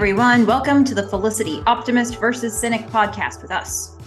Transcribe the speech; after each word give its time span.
everyone. 0.00 0.46
Welcome 0.46 0.82
to 0.84 0.94
the 0.94 1.06
Felicity 1.06 1.62
Optimist 1.66 2.18
versus 2.18 2.58
Cynic 2.58 2.86
podcast 2.86 3.42
with 3.42 3.50
us, 3.50 3.98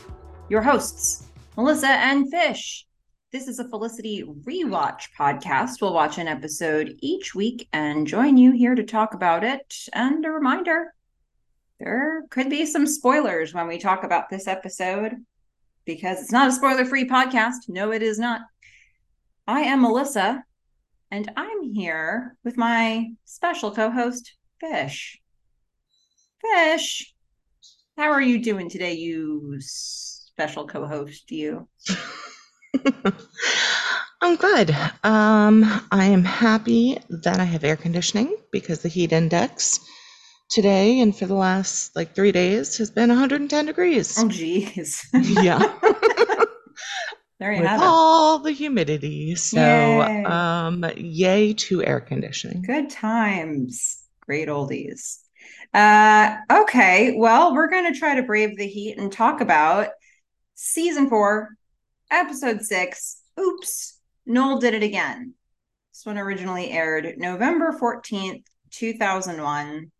your 0.49 0.63
hosts, 0.63 1.27
Melissa 1.55 1.87
and 1.87 2.31
Fish. 2.31 2.87
This 3.31 3.47
is 3.47 3.59
a 3.59 3.69
Felicity 3.69 4.23
rewatch 4.23 5.09
podcast. 5.15 5.81
We'll 5.83 5.93
watch 5.93 6.17
an 6.17 6.27
episode 6.27 6.95
each 7.01 7.35
week 7.35 7.69
and 7.73 8.07
join 8.07 8.37
you 8.37 8.53
here 8.53 8.73
to 8.73 8.81
talk 8.83 9.13
about 9.13 9.43
it. 9.43 9.71
And 9.93 10.25
a 10.25 10.31
reminder 10.31 10.95
there 11.79 12.23
could 12.31 12.49
be 12.49 12.65
some 12.65 12.87
spoilers 12.87 13.53
when 13.53 13.67
we 13.67 13.77
talk 13.77 14.03
about 14.03 14.31
this 14.31 14.47
episode 14.47 15.23
because 15.85 16.23
it's 16.23 16.31
not 16.31 16.47
a 16.47 16.53
spoiler 16.53 16.85
free 16.85 17.07
podcast. 17.07 17.69
No, 17.69 17.91
it 17.91 18.01
is 18.01 18.17
not. 18.17 18.41
I 19.47 19.61
am 19.61 19.83
Melissa, 19.83 20.43
and 21.11 21.31
I'm 21.37 21.61
here 21.61 22.35
with 22.43 22.57
my 22.57 23.11
special 23.25 23.69
co 23.69 23.91
host, 23.91 24.33
Fish. 24.59 25.19
Fish, 26.43 27.13
how 27.97 28.11
are 28.11 28.21
you 28.21 28.39
doing 28.41 28.69
today, 28.69 28.93
you 28.93 29.57
special 29.59 30.67
co 30.67 30.85
host, 30.87 31.31
you? 31.31 31.67
I'm 34.21 34.35
good. 34.37 34.71
Um, 35.03 35.63
I 35.91 36.05
am 36.05 36.23
happy 36.23 36.97
that 37.09 37.39
I 37.39 37.43
have 37.43 37.63
air 37.63 37.75
conditioning 37.75 38.35
because 38.51 38.81
the 38.81 38.89
heat 38.89 39.11
index 39.11 39.79
today 40.49 40.99
and 41.01 41.15
for 41.15 41.25
the 41.25 41.35
last 41.35 41.95
like 41.95 42.15
three 42.15 42.31
days 42.31 42.77
has 42.77 42.89
been 42.91 43.09
110 43.09 43.65
degrees. 43.65 44.17
Oh, 44.17 44.29
geez. 44.29 45.05
yeah. 45.13 45.59
there 47.39 47.51
you 47.53 47.61
With 47.61 47.67
have 47.67 47.81
it. 47.81 47.85
all 47.85 48.39
the 48.39 48.51
humidity. 48.51 49.35
So, 49.35 49.59
Yay. 49.59 50.23
um, 50.25 50.85
yay 50.95 51.53
to 51.53 51.83
air 51.83 51.99
conditioning. 51.99 52.63
Good 52.63 52.89
times. 52.89 53.99
Great 54.21 54.47
oldies. 54.47 55.17
Uh, 55.73 56.37
okay, 56.51 57.15
well, 57.17 57.53
we're 57.53 57.69
going 57.69 57.91
to 57.91 57.97
try 57.97 58.15
to 58.15 58.23
brave 58.23 58.57
the 58.57 58.67
heat 58.67 58.97
and 58.97 59.11
talk 59.11 59.41
about 59.41 59.89
season 60.55 61.09
four, 61.09 61.49
episode 62.11 62.61
six. 62.61 63.21
Oops, 63.39 63.99
Noel 64.25 64.59
did 64.59 64.73
it 64.73 64.83
again. 64.83 65.33
This 65.91 66.05
one 66.05 66.17
originally 66.17 66.69
aired 66.71 67.15
November 67.17 67.75
14th, 67.79 68.45
2001. 68.71 69.91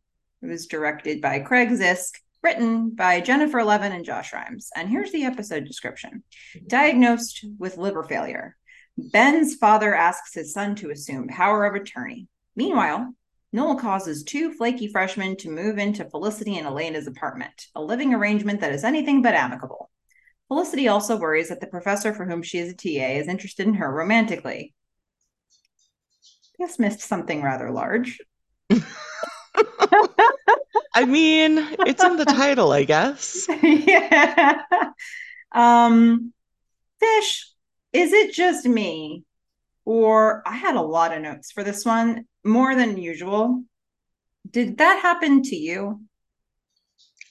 It 0.41 0.45
was 0.45 0.67
directed 0.67 1.21
by 1.21 1.39
Craig 1.39 1.69
Zisk, 1.69 2.11
written 2.41 2.91
by 2.91 3.21
Jennifer 3.21 3.63
Levin 3.63 3.91
and 3.91 4.05
Josh 4.05 4.33
Reims. 4.33 4.69
And 4.75 4.89
here's 4.89 5.11
the 5.11 5.25
episode 5.25 5.65
description 5.65 6.23
Diagnosed 6.67 7.45
with 7.57 7.77
liver 7.77 8.03
failure, 8.03 8.57
Ben's 8.97 9.55
father 9.55 9.95
asks 9.95 10.33
his 10.33 10.53
son 10.53 10.75
to 10.75 10.91
assume 10.91 11.27
power 11.27 11.65
of 11.65 11.75
attorney. 11.75 12.27
Meanwhile, 12.55 13.13
Noel 13.55 13.75
causes 13.75 14.23
two 14.23 14.51
flaky 14.51 14.87
freshmen 14.87 15.37
to 15.37 15.49
move 15.51 15.77
into 15.77 16.09
Felicity 16.09 16.57
and 16.57 16.65
Elena's 16.65 17.05
apartment, 17.05 17.67
a 17.75 17.81
living 17.81 18.11
arrangement 18.11 18.61
that 18.61 18.73
is 18.73 18.83
anything 18.83 19.21
but 19.21 19.35
amicable. 19.35 19.91
Felicity 20.47 20.87
also 20.87 21.17
worries 21.17 21.49
that 21.49 21.61
the 21.61 21.67
professor 21.67 22.13
for 22.13 22.25
whom 22.25 22.41
she 22.41 22.57
is 22.57 22.71
a 22.71 22.73
TA 22.73 23.19
is 23.19 23.27
interested 23.27 23.67
in 23.67 23.75
her 23.75 23.93
romantically. 23.93 24.73
This 26.57 26.79
missed 26.79 27.01
something 27.01 27.43
rather 27.43 27.69
large. 27.69 28.17
I 30.95 31.05
mean, 31.05 31.59
it's 31.81 32.03
in 32.03 32.17
the 32.17 32.25
title, 32.25 32.71
I 32.71 32.85
guess. 32.85 33.47
yeah. 33.63 34.63
Um, 35.51 36.33
Fish, 36.99 37.51
is 37.91 38.13
it 38.13 38.33
just 38.33 38.65
me? 38.65 39.25
Or 39.85 40.41
I 40.47 40.55
had 40.55 40.75
a 40.75 40.81
lot 40.81 41.15
of 41.15 41.21
notes 41.21 41.51
for 41.51 41.63
this 41.63 41.85
one, 41.85 42.25
more 42.45 42.75
than 42.75 42.97
usual. 42.97 43.63
Did 44.49 44.77
that 44.77 45.01
happen 45.01 45.43
to 45.43 45.55
you? 45.55 46.01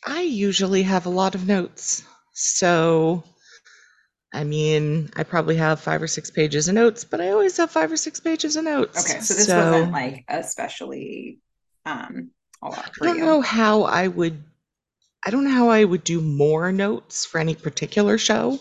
I 0.06 0.20
usually 0.20 0.84
have 0.84 1.06
a 1.06 1.10
lot 1.10 1.34
of 1.34 1.48
notes. 1.48 2.04
So, 2.34 3.24
I 4.34 4.44
mean, 4.44 5.10
I 5.16 5.24
probably 5.24 5.56
have 5.56 5.80
five 5.80 6.02
or 6.02 6.06
six 6.06 6.30
pages 6.30 6.68
of 6.68 6.74
notes, 6.74 7.04
but 7.04 7.20
I 7.20 7.30
always 7.30 7.56
have 7.58 7.70
five 7.70 7.92
or 7.92 7.96
six 7.96 8.18
pages 8.20 8.56
of 8.56 8.64
notes. 8.64 8.98
Okay, 9.00 9.20
so 9.20 9.34
this 9.34 9.48
So, 9.48 9.54
wasn't 9.54 9.92
like 9.92 10.24
especially 10.28 11.38
um 11.84 12.30
a 12.62 12.68
lot 12.68 12.92
I 13.02 13.04
don't 13.04 13.16
you. 13.16 13.24
know 13.24 13.40
how 13.42 13.82
I 13.82 14.08
would, 14.08 14.42
I 15.26 15.30
don't 15.30 15.44
know 15.44 15.50
how 15.50 15.68
I 15.70 15.84
would 15.84 16.04
do 16.04 16.20
more 16.20 16.72
notes 16.72 17.26
for 17.26 17.38
any 17.38 17.54
particular 17.54 18.18
show. 18.18 18.58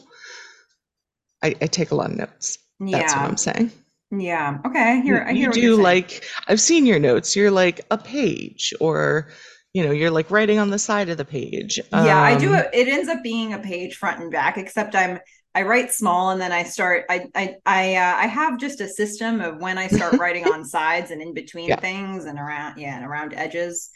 I, 1.44 1.56
I 1.62 1.68
take 1.68 1.92
a 1.92 1.96
lot 1.96 2.12
of 2.12 2.18
notes. 2.18 2.58
That's 2.92 3.16
what 3.16 3.26
I'm 3.26 3.38
saying. 3.38 3.72
Yeah. 4.12 4.60
Okay, 4.66 4.80
I 4.80 5.02
You, 5.04 5.16
hear 5.16 5.26
I 5.28 5.34
you 5.34 5.48
hear 5.52 5.52
what 5.52 5.62
do 5.62 5.76
like, 5.82 6.24
I've 6.48 6.62
seen 6.62 6.86
your 6.86 7.00
notes. 7.00 7.36
You're 7.36 7.52
like 7.52 7.82
a 7.92 7.98
page, 7.98 8.74
or, 8.80 9.30
you 9.74 9.84
know, 9.84 9.92
you're 9.92 10.12
like 10.12 10.30
writing 10.32 10.60
on 10.60 10.70
the 10.70 10.80
side 10.80 11.10
of 11.10 11.18
the 11.18 11.26
page. 11.26 11.80
Yeah, 11.94 12.22
I 12.22 12.36
do 12.36 12.54
Um, 12.54 12.56
it. 12.56 12.70
It 12.74 12.88
ends 12.88 13.10
up 13.10 13.22
being 13.24 13.54
a 13.54 13.60
page 13.60 13.96
front 13.96 14.22
and 14.22 14.32
back, 14.32 14.58
except 14.58 14.96
I'm 14.96 15.20
I 15.54 15.64
write 15.64 15.92
small 15.92 16.30
and 16.32 16.40
then 16.40 16.54
I 16.54 16.64
start 16.64 17.06
I 17.10 17.26
I 17.36 17.56
I 17.66 17.96
uh, 17.96 18.16
I 18.18 18.28
have 18.28 18.58
just 18.60 18.80
a 18.82 18.88
system 18.88 19.42
of 19.42 19.58
when 19.60 19.78
I 19.78 19.88
start 19.88 20.16
writing 20.18 20.46
on 20.46 20.64
sides 20.66 21.12
and 21.12 21.22
in 21.22 21.34
between 21.34 21.68
Yeah. 21.68 21.80
things 21.80 22.26
and 22.26 22.40
around 22.40 22.78
yeah 22.80 22.96
and 22.98 23.06
around 23.06 23.34
edges. 23.34 23.90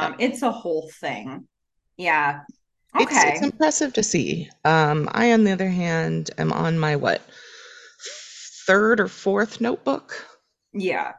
Yeah. 0.00 0.08
Um, 0.08 0.16
it's 0.18 0.40
a 0.42 0.50
whole 0.50 0.90
thing. 1.00 1.46
Yeah. 1.98 2.40
It's 2.98 3.24
Okay. 3.24 3.24
it's 3.24 3.40
impressive 3.42 3.92
to 3.94 4.02
see. 4.02 4.50
Um, 4.64 5.08
I, 5.12 5.32
on 5.32 5.44
the 5.44 5.52
other 5.52 5.68
hand, 5.68 6.30
am 6.38 6.52
on 6.52 6.78
my 6.78 6.96
what 6.96 7.22
third 8.66 9.00
or 9.00 9.08
fourth 9.08 9.60
notebook. 9.60 10.14
Yeah. 10.72 11.12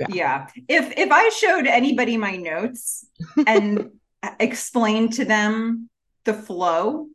Yeah. 0.00 0.06
Yeah. 0.10 0.46
If 0.68 0.92
if 0.98 1.10
I 1.10 1.28
showed 1.30 1.66
anybody 1.66 2.16
my 2.16 2.36
notes 2.36 3.04
and 3.46 3.90
explained 4.40 5.14
to 5.14 5.24
them 5.24 5.88
the 6.24 6.34
flow, 6.34 7.08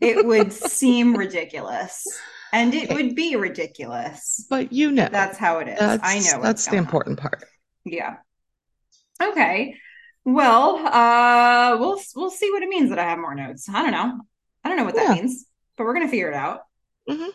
it 0.00 0.26
would 0.26 0.52
seem 0.52 1.16
ridiculous. 1.16 2.04
And 2.52 2.72
it 2.74 2.84
Okay. 2.90 2.94
would 2.94 3.14
be 3.16 3.36
ridiculous. 3.36 4.46
But 4.48 4.72
you 4.72 4.90
know, 4.92 5.08
That's 5.10 5.38
how 5.38 5.58
it 5.58 5.68
is. 5.68 5.78
I 5.80 6.20
know 6.20 6.42
that's 6.42 6.64
the 6.64 6.70
going 6.72 6.78
on. 6.80 6.84
important 6.86 7.18
part. 7.20 7.44
Yeah. 7.84 8.16
Okay. 9.22 9.76
Well, 10.24 10.76
uh 10.86 11.76
we'll 11.78 12.00
we'll 12.16 12.30
see 12.30 12.50
what 12.50 12.62
it 12.62 12.68
means 12.68 12.90
that 12.90 12.98
I 12.98 13.04
have 13.04 13.18
more 13.18 13.34
notes. 13.34 13.68
I 13.68 13.82
don't 13.82 13.92
know. 13.92 14.20
I 14.64 14.68
don't 14.68 14.78
know 14.78 14.84
what 14.84 14.94
that 14.94 15.08
Yeah. 15.10 15.14
means, 15.22 15.46
but 15.76 15.84
we're 15.84 15.94
gonna 15.94 16.08
figure 16.08 16.30
it 16.30 16.34
out. 16.34 16.60
Mhm. 17.08 17.28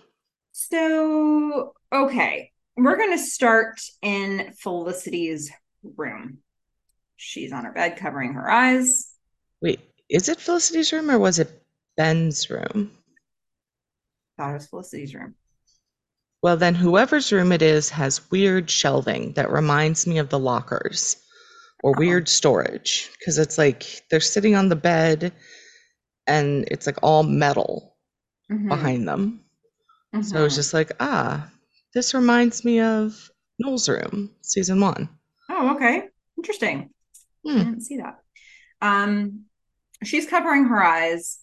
So, 0.52 1.74
okay. 1.94 2.52
We're 2.78 2.98
gonna 2.98 3.18
start 3.18 3.82
in 4.02 4.54
Felicity's 4.58 5.52
room. 5.84 6.38
She's 7.18 7.52
on 7.52 7.66
her 7.66 7.74
bed 7.74 7.98
covering 7.98 8.34
her 8.34 8.50
eyes. 8.50 9.12
Wait, 9.62 9.82
is 10.10 10.30
it 10.30 10.40
Felicity's 10.40 10.94
room 10.94 11.12
or 11.12 11.20
was 11.20 11.40
it 11.40 11.62
Ben's 11.98 12.50
room? 12.50 12.92
Thought 14.38 14.52
it 14.52 14.54
was 14.54 14.68
Felicity's 14.68 15.14
room. 15.14 15.36
Well, 16.42 16.56
then 16.56 16.74
whoever's 16.74 17.34
room 17.34 17.52
it 17.52 17.62
is 17.62 17.90
has 17.90 18.32
weird 18.32 18.70
shelving 18.70 19.34
that 19.34 19.52
reminds 19.52 20.08
me 20.08 20.18
of 20.20 20.30
the 20.30 20.40
lockers 20.40 21.18
or 21.84 21.92
Uh-oh. 21.92 22.00
weird 22.00 22.30
storage 22.30 23.10
because 23.20 23.38
it's 23.38 23.58
like 23.58 24.04
they're 24.10 24.22
sitting 24.22 24.56
on 24.56 24.70
the 24.70 24.76
bed 24.78 25.34
and 26.28 26.66
it's 26.72 26.86
like 26.88 26.98
all 27.04 27.24
metal 27.24 27.98
Mhm, 28.50 28.70
behind 28.70 29.08
them. 29.08 29.44
So 30.22 30.46
it's 30.46 30.54
mhm. 30.54 30.58
just 30.58 30.74
like, 30.74 30.92
ah, 31.02 31.52
this 31.94 32.14
reminds 32.14 32.64
me 32.66 32.80
of 32.82 33.30
Noel's 33.60 33.90
room, 33.90 34.32
season 34.42 34.80
one. 34.80 35.10
Oh, 35.50 35.76
okay. 35.76 36.04
Interesting. 36.38 36.90
I 37.46 37.52
Hmm. 37.52 37.58
didn't 37.58 37.82
see 37.82 37.98
that. 37.98 38.20
Um, 38.82 39.46
she's 40.04 40.28
covering 40.28 40.66
her 40.66 40.82
eyes. 40.84 41.40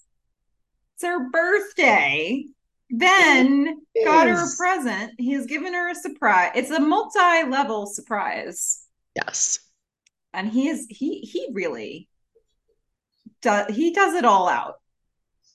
It's 0.94 1.04
her 1.04 1.28
birthday. 1.30 2.44
Ben 2.90 3.80
It 3.94 4.04
got 4.04 4.28
her 4.28 4.34
a 4.46 4.56
present. 4.56 5.12
He's 5.18 5.46
given 5.46 5.74
her 5.74 5.90
a 5.90 5.94
surprise. 5.94 6.52
It's 6.54 6.70
a 6.70 6.78
multi-level 6.80 7.86
surprise. 7.86 8.86
Yes. 9.16 9.58
And 10.32 10.48
he 10.48 10.68
is 10.68 10.86
he 10.88 11.20
he 11.20 11.48
really 11.52 12.08
does 13.42 13.74
he 13.74 13.92
does 13.92 14.14
it 14.14 14.24
all 14.24 14.48
out 14.48 14.74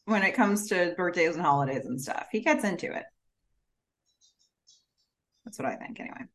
when 0.05 0.23
it 0.23 0.33
comes 0.33 0.67
to 0.69 0.93
birthdays 0.97 1.35
and 1.35 1.45
holidays 1.45 1.85
and 1.85 2.01
stuff. 2.01 2.27
He 2.31 2.41
gets 2.41 2.63
into 2.65 2.91
it. 2.93 3.05
That's 5.45 5.57
what 5.59 5.67
I 5.67 5.75
think 5.75 5.99
anyway. 5.99 6.25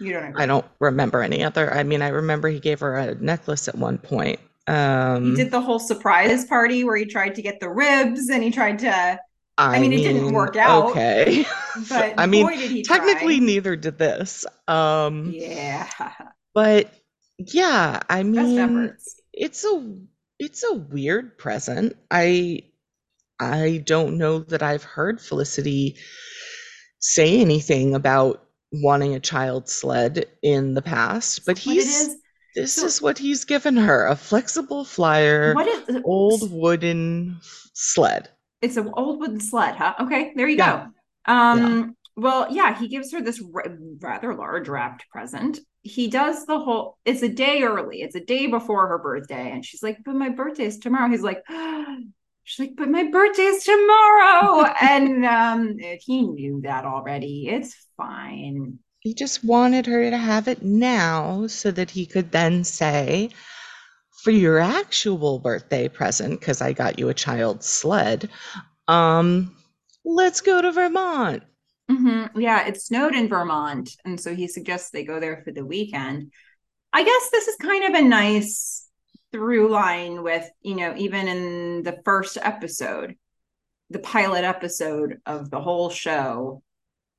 You 0.00 0.12
don't 0.12 0.24
agree. 0.24 0.42
I 0.42 0.46
don't 0.46 0.66
remember 0.80 1.22
any 1.22 1.44
other. 1.44 1.72
I 1.72 1.82
mean, 1.82 2.02
I 2.02 2.08
remember 2.08 2.48
he 2.48 2.58
gave 2.60 2.80
her 2.80 2.96
a 2.96 3.14
necklace 3.14 3.68
at 3.68 3.76
one 3.76 3.98
point. 3.98 4.40
Um, 4.66 5.24
He 5.24 5.34
did 5.42 5.50
the 5.50 5.60
whole 5.60 5.78
surprise 5.78 6.44
party 6.46 6.84
where 6.84 6.96
he 6.96 7.04
tried 7.04 7.34
to 7.36 7.42
get 7.42 7.60
the 7.60 7.68
ribs 7.68 8.28
and 8.30 8.42
he 8.42 8.50
tried 8.50 8.80
to 8.80 9.20
I 9.58 9.78
mean, 9.78 9.92
it 9.92 9.98
didn't 9.98 10.32
work 10.32 10.56
out, 10.56 10.90
Okay. 10.90 11.46
but 11.88 12.14
I 12.18 12.26
mean, 12.26 12.46
did 12.48 12.70
he 12.70 12.82
technically 12.82 13.36
try. 13.36 13.46
neither 13.46 13.76
did 13.76 13.98
this. 13.98 14.44
Um, 14.66 15.30
Yeah. 15.32 15.88
but 16.54 16.92
yeah, 17.38 18.00
I 18.08 18.22
mean, 18.22 18.92
it's 19.32 19.64
a 19.64 19.96
it's 20.38 20.64
a 20.64 20.74
weird 20.74 21.38
present. 21.38 21.96
I 22.10 22.62
I 23.40 23.82
don't 23.84 24.18
know 24.18 24.40
that 24.40 24.62
I've 24.62 24.84
heard 24.84 25.20
Felicity 25.20 25.96
say 27.06 27.38
anything 27.38 27.94
about 27.94 28.46
wanting 28.72 29.14
a 29.14 29.20
child 29.20 29.68
sled 29.68 30.24
in 30.42 30.72
the 30.72 30.80
past, 30.82 31.44
but 31.44 31.58
he's 31.58 31.84
is, 31.86 32.16
This 32.54 32.76
So- 32.76 32.86
is 32.86 33.02
what 33.02 33.18
he's 33.18 33.44
given 33.44 33.76
her 33.76 34.06
a 34.06 34.14
flexible 34.16 34.84
flyer, 34.84 35.54
What 35.54 35.66
is 35.68 36.00
old 36.04 36.50
wooden 36.52 37.40
sled. 37.74 38.30
It's 38.62 38.76
an 38.76 38.90
old 38.94 39.20
wooden 39.20 39.40
sled, 39.40 39.74
huh? 39.76 39.94
Okay, 40.00 40.32
there 40.36 40.48
you 40.48 40.56
Yeah. 40.56 40.86
go. 41.26 41.32
Um, 41.32 41.96
well, 42.16 42.46
yeah, 42.50 42.78
he 42.78 42.86
gives 42.88 43.10
her 43.12 43.20
this 43.20 43.40
ra- 43.40 43.64
rather 44.00 44.34
large 44.34 44.68
wrapped 44.68 45.04
present. 45.10 45.58
He 45.82 46.06
does 46.08 46.46
the 46.46 46.58
whole. 46.58 46.96
It's 47.04 47.22
a 47.22 47.28
day 47.28 47.62
early. 47.64 48.00
It's 48.02 48.14
a 48.14 48.20
day 48.24 48.46
before 48.46 48.86
her 48.88 48.98
birthday, 48.98 49.50
and 49.50 49.64
she's 49.66 49.82
like, 49.82 49.98
"But 50.04 50.14
my 50.14 50.30
birthday 50.30 50.66
is 50.66 50.78
tomorrow." 50.78 51.10
He's 51.10 51.22
like, 51.22 51.42
"She's 52.44 52.66
like, 52.66 52.76
but 52.76 52.88
my 52.88 53.10
birthday's 53.10 53.64
tomorrow," 53.64 54.64
and 54.80 55.24
um, 55.24 55.78
he 55.78 56.22
knew 56.22 56.60
that 56.62 56.84
already. 56.84 57.48
It's 57.48 57.74
fine. 57.96 58.78
He 59.00 59.14
just 59.14 59.44
wanted 59.44 59.86
her 59.86 60.08
to 60.10 60.16
have 60.16 60.48
it 60.48 60.62
now 60.62 61.46
so 61.46 61.70
that 61.70 61.90
he 61.90 62.06
could 62.06 62.32
then 62.32 62.64
say, 62.64 63.30
for 64.22 64.30
your 64.30 64.58
actual 64.58 65.38
birthday 65.38 65.88
present, 65.88 66.40
because 66.40 66.62
I 66.62 66.72
got 66.72 66.98
you 66.98 67.10
a 67.10 67.14
child 67.14 67.62
sled, 67.62 68.30
um, 68.88 69.54
let's 70.04 70.40
go 70.40 70.62
to 70.62 70.72
Vermont. 70.72 71.42
hmm 71.88 72.24
Yeah, 72.36 72.66
it 72.66 72.80
snowed 72.80 73.14
in 73.14 73.28
Vermont, 73.28 73.90
and 74.04 74.18
so 74.18 74.34
he 74.34 74.48
suggests 74.48 74.90
they 74.90 75.04
go 75.04 75.20
there 75.20 75.42
for 75.44 75.52
the 75.52 75.64
weekend. 75.64 76.32
I 76.92 77.04
guess 77.04 77.30
this 77.30 77.48
is 77.48 77.56
kind 77.56 77.84
of 77.84 78.00
a 78.00 78.08
nice 78.08 78.83
through 79.34 79.68
line 79.68 80.22
with, 80.22 80.48
you 80.62 80.76
know, 80.76 80.94
even 80.96 81.26
in 81.26 81.82
the 81.82 82.00
first 82.04 82.38
episode, 82.40 83.16
the 83.90 83.98
pilot 83.98 84.44
episode 84.44 85.18
of 85.26 85.50
the 85.50 85.60
whole 85.60 85.90
show, 85.90 86.62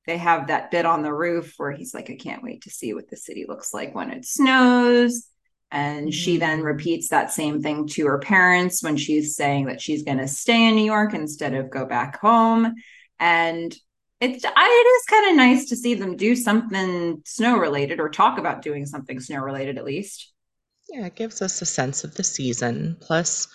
they 0.06 0.16
have 0.16 0.46
that 0.46 0.70
bit 0.70 0.86
on 0.86 1.02
the 1.02 1.12
roof 1.12 1.52
where 1.58 1.72
he's 1.72 1.92
like, 1.92 2.08
I 2.08 2.16
can't 2.16 2.42
wait 2.42 2.62
to 2.62 2.70
see 2.70 2.94
what 2.94 3.10
the 3.10 3.18
city 3.18 3.44
looks 3.46 3.74
like 3.74 3.94
when 3.94 4.10
it 4.10 4.24
snows. 4.24 5.26
And 5.70 6.14
she 6.14 6.38
then 6.38 6.60
Mhm. 6.60 6.64
repeats 6.64 7.08
that 7.08 7.32
same 7.32 7.60
thing 7.60 7.86
to 7.88 8.06
her 8.06 8.18
parents 8.18 8.82
when 8.82 8.96
she's 8.96 9.36
saying 9.36 9.66
that 9.66 9.82
she's 9.82 10.02
going 10.02 10.16
to 10.16 10.26
stay 10.26 10.64
in 10.68 10.74
New 10.74 10.86
York 10.86 11.12
instead 11.12 11.52
of 11.52 11.68
go 11.68 11.84
back 11.84 12.18
home. 12.18 12.72
And 13.20 13.76
it's 14.22 14.42
it 14.42 14.48
is 14.48 15.04
kind 15.04 15.30
of 15.30 15.36
nice 15.36 15.68
to 15.68 15.76
see 15.76 15.92
them 15.92 16.16
do 16.16 16.34
something 16.34 17.20
snow 17.26 17.58
related 17.58 18.00
or 18.00 18.08
talk 18.08 18.38
about 18.38 18.62
doing 18.62 18.86
something 18.86 19.20
snow 19.20 19.40
related 19.40 19.76
at 19.76 19.84
least. 19.84 20.32
Yeah, 20.88 21.06
it 21.06 21.16
gives 21.16 21.42
us 21.42 21.60
a 21.62 21.66
sense 21.66 22.04
of 22.04 22.14
the 22.14 22.24
season. 22.24 22.96
Plus, 23.00 23.48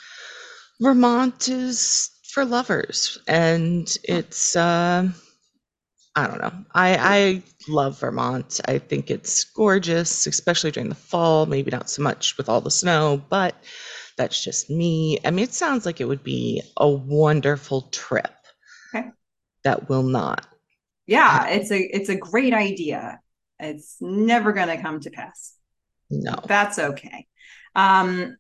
Vermont 0.82 1.48
is 1.48 2.10
for 2.32 2.46
lovers, 2.46 3.18
and 3.28 3.96
it's 4.04 4.56
uh, 4.56 5.10
I 6.16 6.28
don't 6.28 6.42
know. 6.42 6.54
I 6.74 6.98
I 6.98 7.44
love 7.70 8.00
Vermont. 8.00 8.60
I 8.66 8.80
think 8.80 9.10
it's 9.10 9.46
gorgeous, 9.46 10.28
especially 10.28 10.72
during 10.72 10.90
the 10.90 10.96
fall. 10.96 11.46
Maybe 11.46 11.72
not 11.72 11.90
so 11.90 12.02
much 12.02 12.38
with 12.38 12.50
all 12.50 12.62
the 12.62 12.72
snow, 12.72 13.22
but 13.30 13.56
that's 14.18 14.44
just 14.44 14.70
me. 14.70 15.20
I 15.24 15.32
mean, 15.32 15.44
it 15.44 15.54
sounds 15.54 15.86
like 15.86 16.02
it 16.02 16.06
would 16.06 16.24
be 16.24 16.62
a 16.78 16.90
wonderful 16.90 17.84
trip. 17.92 18.34
Okay. 18.94 19.10
That 19.64 19.88
will 19.90 20.04
not. 20.04 20.46
Yeah, 21.08 21.48
it's 21.48 21.72
a 21.72 21.80
it's 21.80 22.10
a 22.10 22.16
great 22.16 22.54
idea. 22.54 23.20
It's 23.60 23.98
never 24.02 24.54
going 24.54 24.68
to 24.68 24.82
come 24.82 25.00
to 25.02 25.12
pass. 25.12 25.54
No. 26.12 26.36
That's 26.46 26.78
okay. 26.78 27.28
Um, 27.76 28.38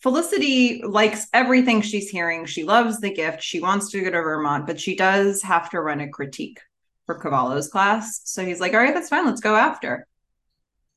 Felicity 0.00 0.82
likes 0.82 1.26
everything 1.32 1.82
she's 1.82 2.08
hearing. 2.08 2.46
She 2.46 2.62
loves 2.62 3.00
the 3.00 3.12
gift. 3.12 3.42
She 3.42 3.60
wants 3.60 3.90
to 3.90 4.00
go 4.00 4.10
to 4.10 4.22
Vermont, 4.22 4.66
but 4.66 4.80
she 4.80 4.94
does 4.94 5.42
have 5.42 5.68
to 5.70 5.80
run 5.80 6.00
a 6.00 6.08
critique 6.08 6.60
for 7.04 7.18
Cavallo's 7.18 7.68
class. 7.68 8.20
So 8.24 8.44
he's 8.44 8.60
like, 8.60 8.74
"All 8.74 8.80
right, 8.80 8.94
that's 8.94 9.08
fine. 9.08 9.26
Let's 9.26 9.40
go 9.40 9.56
after. 9.56 10.06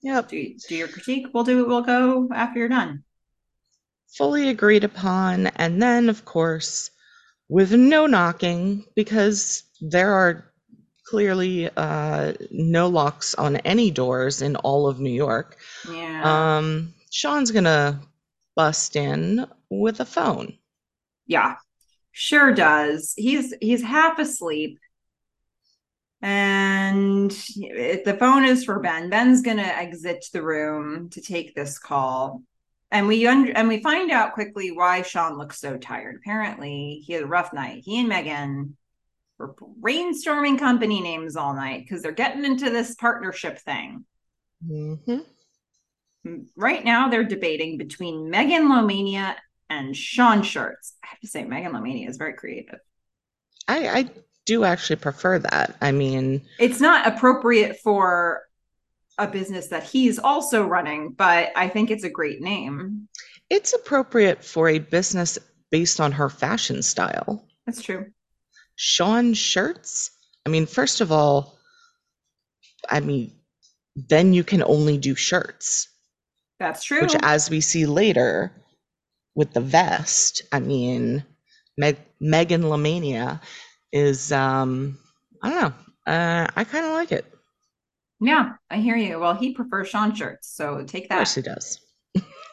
Yep. 0.03 0.29
Do 0.29 0.55
do 0.69 0.75
your 0.75 0.87
critique. 0.87 1.27
We'll 1.33 1.43
do 1.43 1.61
it. 1.61 1.67
We'll 1.67 1.81
go 1.81 2.29
after 2.31 2.59
you're 2.59 2.69
done." 2.69 3.03
fully 4.11 4.49
agreed 4.49 4.83
upon. 4.83 5.47
And 5.47 5.81
then, 5.81 6.09
of 6.09 6.25
course, 6.25 6.91
with 7.49 7.73
no 7.73 8.07
knocking, 8.07 8.85
because 8.95 9.63
there 9.79 10.13
are 10.13 10.50
clearly 11.11 11.69
uh, 11.77 12.33
no 12.51 12.87
locks 12.87 13.35
on 13.35 13.57
any 13.57 13.91
doors 13.91 14.41
in 14.41 14.55
all 14.57 14.87
of 14.87 14.99
New 14.99 15.11
York, 15.27 15.57
Yeah, 15.91 16.57
um, 16.57 16.93
Sean's 17.11 17.51
gonna 17.51 17.99
bust 18.55 18.95
in 18.95 19.45
with 19.69 19.99
a 19.99 20.05
phone. 20.05 20.57
yeah, 21.27 21.55
sure 22.11 22.53
does. 22.53 23.13
He's 23.17 23.53
he's 23.61 23.83
half 23.83 24.19
asleep. 24.19 24.79
And 26.23 27.31
the 27.31 28.15
phone 28.19 28.45
is 28.45 28.63
for 28.63 28.79
Ben. 28.79 29.09
Ben's 29.09 29.41
gonna 29.41 29.63
exit 29.63 30.25
the 30.33 30.43
room 30.43 31.09
to 31.09 31.19
take 31.21 31.55
this 31.55 31.79
call, 31.79 32.43
and 32.91 33.07
we 33.07 33.25
un- 33.27 33.51
and 33.55 33.67
we 33.67 33.81
find 33.81 34.11
out 34.11 34.33
quickly 34.33 34.71
why 34.71 35.01
Sean 35.01 35.37
looks 35.37 35.59
so 35.59 35.77
tired. 35.77 36.17
Apparently, 36.17 37.01
he 37.05 37.13
had 37.13 37.23
a 37.23 37.27
rough 37.27 37.53
night. 37.53 37.81
He 37.85 37.99
and 37.99 38.07
Megan 38.09 38.77
were 39.41 39.55
brainstorming 39.81 40.57
company 40.57 41.01
names 41.01 41.35
all 41.35 41.53
night 41.53 41.83
because 41.83 42.01
they're 42.01 42.11
getting 42.11 42.45
into 42.45 42.69
this 42.69 42.95
partnership 42.95 43.59
thing. 43.59 44.05
hmm 44.65 45.17
Right 46.55 46.85
now, 46.85 47.09
they're 47.09 47.23
debating 47.23 47.77
between 47.77 48.29
Megan 48.29 48.67
Lomania 48.69 49.35
and 49.71 49.97
Sean 49.97 50.43
Shirts. 50.43 50.93
I 51.03 51.07
have 51.07 51.19
to 51.21 51.27
say, 51.27 51.43
Megan 51.43 51.71
Lomania 51.71 52.07
is 52.07 52.17
very 52.17 52.33
creative. 52.33 52.79
I, 53.67 53.87
I 53.87 54.09
do 54.45 54.63
actually 54.63 54.97
prefer 54.97 55.39
that. 55.39 55.77
I 55.81 55.91
mean, 55.91 56.43
it's 56.59 56.79
not 56.79 57.07
appropriate 57.07 57.77
for 57.79 58.43
a 59.17 59.27
business 59.27 59.67
that 59.67 59.83
he's 59.83 60.19
also 60.19 60.65
running, 60.65 61.13
but 61.13 61.49
I 61.55 61.69
think 61.69 61.89
it's 61.89 62.03
a 62.03 62.09
great 62.09 62.39
name. 62.41 63.07
it's 63.49 63.73
appropriate 63.73 64.43
for 64.43 64.69
a 64.69 64.79
business 64.79 65.39
based 65.71 65.99
on 65.99 66.11
her 66.11 66.29
fashion 66.29 66.83
style. 66.83 67.47
That's 67.65 67.81
true. 67.81 68.07
Sean 68.83 69.35
shirts. 69.35 70.09
I 70.45 70.49
mean, 70.49 70.65
first 70.65 71.01
of 71.01 71.11
all, 71.11 71.59
I 72.89 72.99
mean, 72.99 73.31
then 73.95 74.33
you 74.33 74.43
can 74.43 74.63
only 74.63 74.97
do 74.97 75.15
shirts, 75.15 75.89
That's 76.59 76.83
true. 76.83 77.01
which, 77.01 77.15
as 77.23 77.49
we 77.49 77.61
see 77.61 77.85
later 77.85 78.51
with 79.35 79.53
the 79.53 79.61
vest, 79.61 80.43
I 80.51 80.59
mean, 80.59 81.23
Meg- 81.77 81.99
Megan 82.19 82.63
Lamania 82.63 83.41
is, 83.93 84.31
um, 84.31 84.99
I 85.43 85.49
don't 85.51 85.61
know, 85.61 85.73
uh, 86.13 86.47
I 86.55 86.63
kind 86.65 86.85
of 86.85 86.93
like 86.93 87.11
it. 87.11 87.25
yeah, 88.19 88.53
I 88.69 88.77
hear 88.77 88.95
you. 88.95 89.19
Well, 89.19 89.33
he 89.35 89.53
prefers 89.53 89.89
Sean 89.89 90.13
shirts, 90.13 90.47
so 90.47 90.83
take 90.85 91.09
Of 91.11 91.15
course 91.15 91.35
that. 91.35 91.35
he 91.35 91.41
does. 91.43 91.79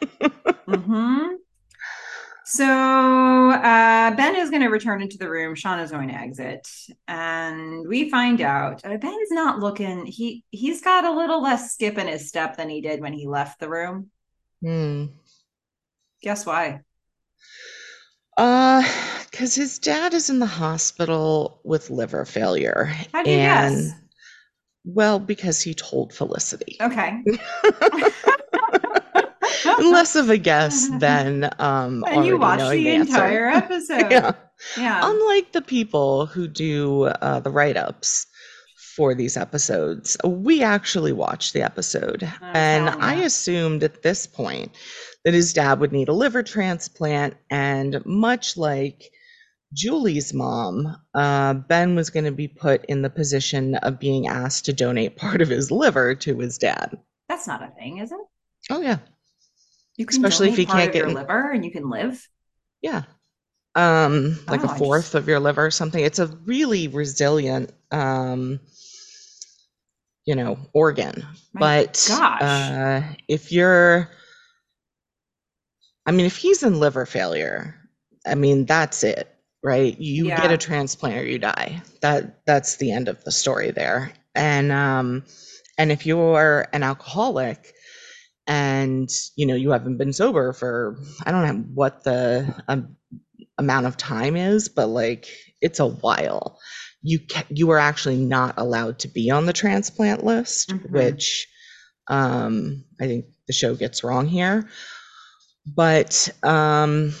hmm 0.67 1.39
So 2.51 2.65
uh, 2.65 4.09
Ben 4.15 4.35
is 4.35 4.49
going 4.49 4.63
to 4.63 4.69
return 4.69 5.03
into 5.03 5.19
the 5.19 5.29
room. 5.29 5.53
Sean 5.53 5.79
is 5.79 5.91
going 5.91 6.07
to 6.07 6.15
exit, 6.15 6.67
and 7.07 7.87
we 7.87 8.09
find 8.09 8.41
out 8.41 8.83
uh, 8.83 8.97
Ben's 8.97 9.29
not 9.29 9.59
looking. 9.59 10.07
He 10.07 10.43
he's 10.49 10.81
got 10.81 11.05
a 11.05 11.11
little 11.11 11.43
less 11.43 11.73
skip 11.73 11.99
in 11.99 12.07
his 12.07 12.27
step 12.27 12.57
than 12.57 12.67
he 12.67 12.81
did 12.81 13.01
when 13.01 13.13
he 13.13 13.27
left 13.27 13.59
the 13.59 13.69
room. 13.69 14.09
Hmm. 14.63 15.05
Guess 16.23 16.47
why? 16.47 16.79
Uh, 18.35 18.81
because 19.29 19.53
his 19.53 19.77
dad 19.77 20.15
is 20.15 20.31
in 20.31 20.39
the 20.39 20.47
hospital 20.47 21.61
with 21.63 21.91
liver 21.91 22.25
failure. 22.25 22.85
How'd 23.13 23.27
you 23.27 23.33
and, 23.33 23.75
guess? 23.75 23.93
well, 24.85 25.19
because 25.19 25.61
he 25.61 25.75
told 25.75 26.13
Felicity. 26.13 26.77
Okay. 26.81 27.23
Less 29.79 30.15
of 30.15 30.29
a 30.29 30.37
guess 30.37 30.89
than 30.99 31.49
um 31.59 32.03
and 32.07 32.25
you 32.25 32.37
already 32.41 32.59
watched 32.63 32.71
the 32.71 32.89
entire 32.89 33.47
episode. 33.61 34.11
yeah. 34.11 34.31
Yeah. 34.77 34.99
Unlike 35.03 35.53
the 35.53 35.61
people 35.61 36.25
who 36.25 36.47
do 36.47 37.03
uh, 37.03 37.39
the 37.39 37.49
write 37.49 37.77
ups 37.77 38.25
for 38.95 39.15
these 39.15 39.37
episodes, 39.37 40.17
we 40.25 40.61
actually 40.61 41.13
watched 41.13 41.53
the 41.53 41.61
episode. 41.61 42.29
and 42.41 42.89
I 42.89 43.15
assumed 43.15 43.83
at 43.83 44.01
this 44.03 44.27
point 44.27 44.71
that 45.23 45.33
his 45.33 45.53
dad 45.53 45.79
would 45.79 45.93
need 45.93 46.09
a 46.09 46.13
liver 46.13 46.43
transplant. 46.43 47.35
And 47.49 48.05
much 48.05 48.57
like 48.57 49.03
Julie's 49.73 50.33
mom, 50.33 50.97
uh, 51.13 51.53
Ben 51.53 51.95
was 51.95 52.09
going 52.09 52.25
to 52.25 52.31
be 52.31 52.47
put 52.47 52.83
in 52.85 53.01
the 53.01 53.09
position 53.09 53.75
of 53.75 53.99
being 53.99 54.27
asked 54.27 54.65
to 54.65 54.73
donate 54.73 55.15
part 55.15 55.41
of 55.41 55.47
his 55.49 55.71
liver 55.71 56.15
to 56.15 56.39
his 56.39 56.57
dad. 56.57 56.97
That's 57.29 57.47
not 57.47 57.63
a 57.63 57.71
thing, 57.79 57.99
is 57.99 58.11
it? 58.11 58.19
Oh, 58.69 58.81
yeah. 58.81 58.97
You 59.99 60.05
can 60.05 60.15
Especially 60.15 60.49
if 60.49 60.57
you 60.57 60.65
can't 60.65 60.93
get 60.93 61.03
your 61.03 61.11
liver 61.13 61.51
and 61.51 61.65
you 61.65 61.71
can 61.71 61.89
live. 61.89 62.25
Yeah. 62.81 63.03
Um, 63.75 64.39
like 64.47 64.61
Oh, 64.61 64.63
a 64.63 64.67
just- 64.67 64.77
fourth 64.79 65.13
of 65.13 65.27
your 65.27 65.41
liver 65.41 65.65
or 65.65 65.71
something. 65.71 66.01
It's 66.03 66.19
a 66.19 66.27
really 66.45 66.87
resilient 66.87 67.71
um 67.91 68.61
you 70.25 70.35
know, 70.35 70.57
organ. 70.73 71.25
My 71.53 71.59
but 71.59 72.05
gosh. 72.07 72.41
uh 72.41 73.01
if 73.27 73.51
you're 73.51 74.09
I 76.05 76.11
mean, 76.11 76.25
if 76.25 76.37
he's 76.37 76.63
in 76.63 76.79
liver 76.79 77.05
failure, 77.05 77.75
I 78.25 78.35
mean, 78.35 78.65
that's 78.65 79.03
it, 79.03 79.35
right? 79.63 79.99
You 79.99 80.25
get 80.27 80.51
a 80.51 80.57
transplant 80.57 81.17
or 81.17 81.25
you 81.25 81.39
die. 81.39 81.81
That 82.01 82.45
that's 82.45 82.77
the 82.77 82.91
end 82.93 83.09
of 83.09 83.21
the 83.25 83.31
story 83.33 83.71
there. 83.71 84.13
And 84.33 84.71
um 84.71 85.25
and 85.77 85.91
if 85.91 86.05
you're 86.05 86.67
an 86.71 86.83
alcoholic 86.83 87.73
and 88.49 89.09
you 89.37 89.45
know 89.45 89.55
you 89.55 89.71
haven't 89.71 89.97
been 89.97 90.11
sober 90.11 90.53
for 90.53 90.97
I 91.25 91.31
don't 91.31 91.47
know 91.47 91.63
what 91.75 92.03
the 92.03 92.53
um, 92.67 92.97
amount 93.57 93.85
of 93.85 93.97
time 93.97 94.35
is, 94.35 94.69
but 94.69 94.87
like 94.87 95.27
it's 95.61 95.79
a 95.79 95.87
while. 95.87 96.59
You 97.01 97.19
ca- 97.31 97.45
you 97.49 97.69
are 97.71 97.79
actually 97.79 98.17
not 98.17 98.55
allowed 98.57 98.99
to 98.99 99.07
be 99.07 99.31
on 99.31 99.45
the 99.45 99.53
transplant 99.53 100.25
list, 100.25 100.69
Mhm. 100.69 100.91
which 100.91 101.47
um, 102.09 102.83
I 102.99 103.07
think 103.07 103.25
the 103.47 103.53
show 103.53 103.75
gets 103.75 104.03
wrong 104.03 104.27
here. 104.27 104.67
But 105.67 106.29
um, 106.43 107.13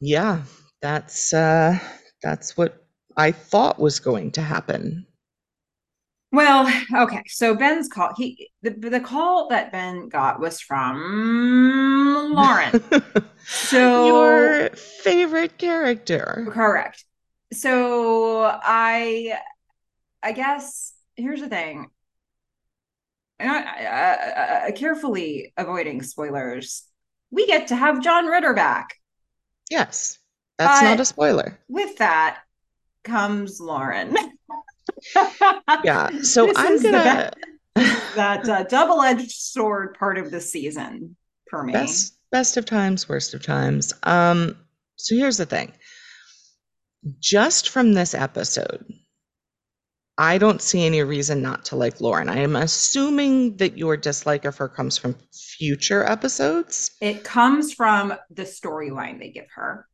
yeah, 0.00 0.42
that's 0.80 1.34
uh, 1.34 1.78
that's 2.22 2.56
what 2.56 2.86
I 3.16 3.32
thought 3.32 3.80
was 3.80 3.98
going 4.00 4.32
to 4.32 4.42
happen. 4.42 5.06
Well, 6.30 6.70
okay. 6.94 7.22
So 7.26 7.54
Ben's 7.54 7.88
call, 7.88 8.12
he 8.16 8.50
the, 8.62 8.70
the 8.70 9.00
call 9.00 9.48
that 9.48 9.72
Ben 9.72 10.08
got 10.08 10.40
was 10.40 10.60
from 10.60 12.32
Lauren. 12.34 12.72
So 13.60 14.04
Your 14.04 14.68
favorite 14.76 15.56
character. 15.56 16.50
correct. 16.50 17.04
So 17.52 18.44
I 18.44 19.38
I 20.22 20.32
guess 20.32 20.92
here's 21.16 21.40
the 21.40 21.48
thing. 21.48 21.88
And 23.38 23.50
I, 23.50 23.60
I, 23.62 24.66
I, 24.66 24.70
carefully 24.72 25.52
avoiding 25.56 26.02
spoilers. 26.02 26.84
We 27.30 27.46
get 27.46 27.68
to 27.68 27.76
have 27.76 28.02
John 28.02 28.26
Ritter 28.26 28.52
back. 28.52 28.94
Yes, 29.70 30.18
that's 30.58 30.82
not 30.82 31.00
a 31.00 31.04
spoiler. 31.04 31.58
With 31.68 31.96
that 31.98 32.40
comes 33.04 33.60
Lauren. 33.60 34.16
Yeah, 35.84 36.10
so 36.22 36.46
This 36.46 36.56
I'm 36.56 36.82
gonna 36.82 37.30
that 37.76 38.48
uh, 38.48 38.64
double-edged 38.64 39.30
sword 39.30 39.94
part 39.98 40.18
of 40.18 40.30
the 40.30 40.40
season 40.40 41.16
for 41.48 41.62
me. 41.62 41.72
best 41.72 42.18
best 42.30 42.56
of 42.56 42.64
times, 42.64 43.08
worst 43.08 43.34
of 43.34 43.42
times. 43.42 43.92
Um, 44.02 44.56
so 44.96 45.14
here's 45.14 45.36
the 45.36 45.46
thing. 45.46 45.72
Just 47.20 47.70
from 47.70 47.94
this 47.94 48.14
episode, 48.14 48.84
I 50.18 50.38
don't 50.38 50.60
see 50.60 50.84
any 50.84 51.00
reason 51.02 51.40
not 51.42 51.64
to 51.66 51.76
like 51.76 52.00
Lauren. 52.00 52.28
I 52.28 52.38
am 52.38 52.56
assuming 52.56 53.56
that 53.58 53.78
your 53.78 53.96
dislike 53.96 54.44
of 54.44 54.56
her 54.56 54.68
comes 54.68 54.98
from 54.98 55.16
future 55.32 56.04
episodes. 56.04 56.90
It 57.00 57.22
comes 57.22 57.72
from 57.72 58.14
the 58.30 58.42
storyline 58.42 59.20
they 59.20 59.30
give 59.30 59.46
her. 59.54 59.86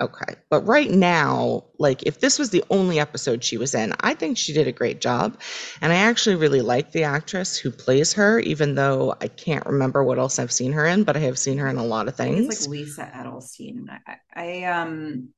Okay. 0.00 0.36
But 0.48 0.64
right 0.64 0.88
now, 0.90 1.64
like 1.78 2.04
if 2.04 2.20
this 2.20 2.38
was 2.38 2.50
the 2.50 2.62
only 2.70 3.00
episode 3.00 3.42
she 3.42 3.56
was 3.58 3.74
in, 3.74 3.92
I 4.00 4.14
think 4.14 4.38
she 4.38 4.52
did 4.52 4.68
a 4.68 4.72
great 4.72 5.00
job. 5.00 5.40
And 5.80 5.92
I 5.92 5.96
actually 5.96 6.36
really 6.36 6.60
like 6.60 6.92
the 6.92 7.02
actress 7.02 7.56
who 7.58 7.72
plays 7.72 8.12
her, 8.12 8.38
even 8.38 8.76
though 8.76 9.16
I 9.20 9.26
can't 9.26 9.66
remember 9.66 10.04
what 10.04 10.18
else 10.18 10.38
I've 10.38 10.52
seen 10.52 10.72
her 10.72 10.86
in, 10.86 11.02
but 11.02 11.16
I 11.16 11.20
have 11.20 11.36
seen 11.38 11.58
her 11.58 11.66
in 11.66 11.78
a 11.78 11.84
lot 11.84 12.06
of 12.06 12.14
things. 12.16 12.46
It's 12.48 12.62
like 12.62 12.70
Lisa 12.70 13.10
Edelstein. 13.12 13.86
I, 14.06 14.16
I 14.34 14.64
um 14.64 15.30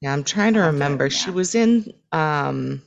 yeah, 0.00 0.12
I'm 0.12 0.24
trying 0.24 0.54
to 0.54 0.60
I'll 0.60 0.64
have 0.66 0.72
to- 0.72 0.76
remember. 0.76 1.10
She 1.10 1.30
was 1.30 1.54
in 1.54 1.92
um 2.10 2.82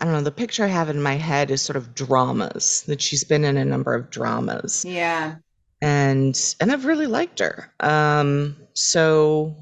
I 0.00 0.04
don't 0.04 0.12
know, 0.14 0.22
the 0.22 0.32
picture 0.32 0.64
I 0.64 0.68
have 0.68 0.88
in 0.88 1.02
my 1.02 1.16
head 1.16 1.50
is 1.50 1.60
sort 1.60 1.76
of 1.76 1.94
dramas, 1.94 2.82
that 2.88 3.00
she's 3.02 3.24
been 3.24 3.44
in 3.44 3.56
a 3.58 3.64
number 3.64 3.94
of 3.94 4.10
dramas. 4.10 4.84
yeah. 4.84 5.36
And 5.82 6.36
and 6.60 6.72
I've 6.72 6.84
really 6.84 7.06
liked 7.06 7.38
her. 7.38 7.72
Um 7.80 8.56
so 8.74 9.54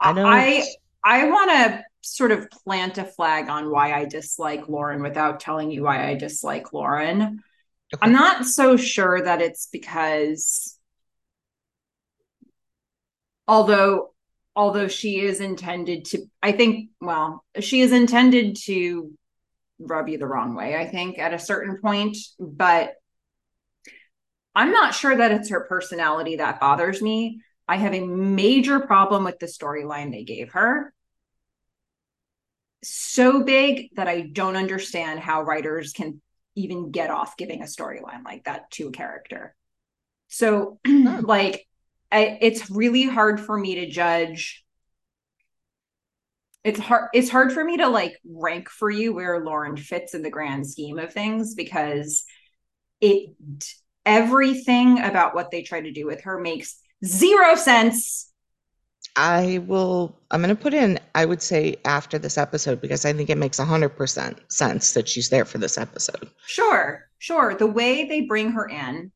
I 0.00 0.12
don't 0.12 0.26
I 0.26 0.66
I 1.02 1.28
want 1.28 1.50
to 1.50 1.84
sort 2.02 2.32
of 2.32 2.48
plant 2.50 2.98
a 2.98 3.04
flag 3.04 3.48
on 3.48 3.70
why 3.70 3.92
I 3.92 4.04
dislike 4.04 4.68
Lauren 4.68 5.02
without 5.02 5.40
telling 5.40 5.70
you 5.70 5.82
why 5.82 6.08
I 6.08 6.14
dislike 6.14 6.72
Lauren. 6.72 7.42
Okay. 7.94 8.00
I'm 8.00 8.12
not 8.12 8.44
so 8.44 8.76
sure 8.76 9.20
that 9.20 9.40
it's 9.40 9.68
because 9.72 10.78
although 13.48 14.12
although 14.54 14.88
she 14.88 15.20
is 15.20 15.40
intended 15.40 16.04
to 16.06 16.26
I 16.42 16.52
think 16.52 16.90
well, 17.00 17.44
she 17.60 17.80
is 17.80 17.92
intended 17.92 18.56
to 18.64 19.12
rub 19.78 20.08
you 20.08 20.18
the 20.18 20.26
wrong 20.26 20.54
way, 20.54 20.76
I 20.76 20.86
think, 20.86 21.18
at 21.18 21.34
a 21.34 21.38
certain 21.38 21.78
point, 21.80 22.16
but 22.38 22.94
I'm 24.54 24.72
not 24.72 24.94
sure 24.94 25.14
that 25.14 25.32
it's 25.32 25.50
her 25.50 25.66
personality 25.68 26.36
that 26.36 26.60
bothers 26.60 27.02
me. 27.02 27.40
I 27.68 27.76
have 27.76 27.94
a 27.94 28.06
major 28.06 28.80
problem 28.80 29.24
with 29.24 29.38
the 29.38 29.46
storyline 29.46 30.10
they 30.10 30.24
gave 30.24 30.52
her. 30.52 30.92
So 32.82 33.42
big 33.42 33.88
that 33.96 34.06
I 34.06 34.20
don't 34.20 34.56
understand 34.56 35.20
how 35.20 35.42
writers 35.42 35.92
can 35.92 36.20
even 36.54 36.90
get 36.90 37.10
off 37.10 37.36
giving 37.36 37.62
a 37.62 37.66
storyline 37.66 38.24
like 38.24 38.44
that 38.44 38.70
to 38.72 38.88
a 38.88 38.92
character. 38.92 39.54
So, 40.28 40.78
hmm. 40.86 41.20
like, 41.22 41.66
I, 42.12 42.38
it's 42.40 42.70
really 42.70 43.04
hard 43.04 43.40
for 43.40 43.56
me 43.56 43.76
to 43.76 43.90
judge. 43.90 44.64
It's 46.62 46.78
hard. 46.78 47.10
It's 47.12 47.30
hard 47.30 47.52
for 47.52 47.64
me 47.64 47.78
to 47.78 47.88
like 47.88 48.18
rank 48.24 48.68
for 48.68 48.90
you 48.90 49.12
where 49.12 49.44
Lauren 49.44 49.76
fits 49.76 50.14
in 50.14 50.22
the 50.22 50.30
grand 50.30 50.68
scheme 50.68 50.98
of 50.98 51.12
things 51.12 51.54
because 51.54 52.24
it 53.00 53.30
everything 54.04 55.00
about 55.00 55.34
what 55.34 55.50
they 55.50 55.62
try 55.62 55.80
to 55.80 55.92
do 55.92 56.06
with 56.06 56.22
her 56.22 56.40
makes 56.40 56.80
zero 57.06 57.54
sense. 57.54 58.30
I 59.16 59.64
will, 59.66 60.18
I'm 60.30 60.42
going 60.42 60.54
to 60.54 60.62
put 60.62 60.74
in, 60.74 60.98
I 61.14 61.24
would 61.24 61.40
say 61.40 61.76
after 61.86 62.18
this 62.18 62.36
episode, 62.36 62.82
because 62.82 63.06
I 63.06 63.14
think 63.14 63.30
it 63.30 63.38
makes 63.38 63.58
100% 63.58 64.38
sense 64.52 64.92
that 64.92 65.08
she's 65.08 65.30
there 65.30 65.46
for 65.46 65.56
this 65.56 65.78
episode. 65.78 66.30
Sure, 66.46 67.08
sure. 67.18 67.54
The 67.54 67.66
way 67.66 68.04
they 68.04 68.22
bring 68.22 68.52
her 68.52 68.68
in, 68.68 69.10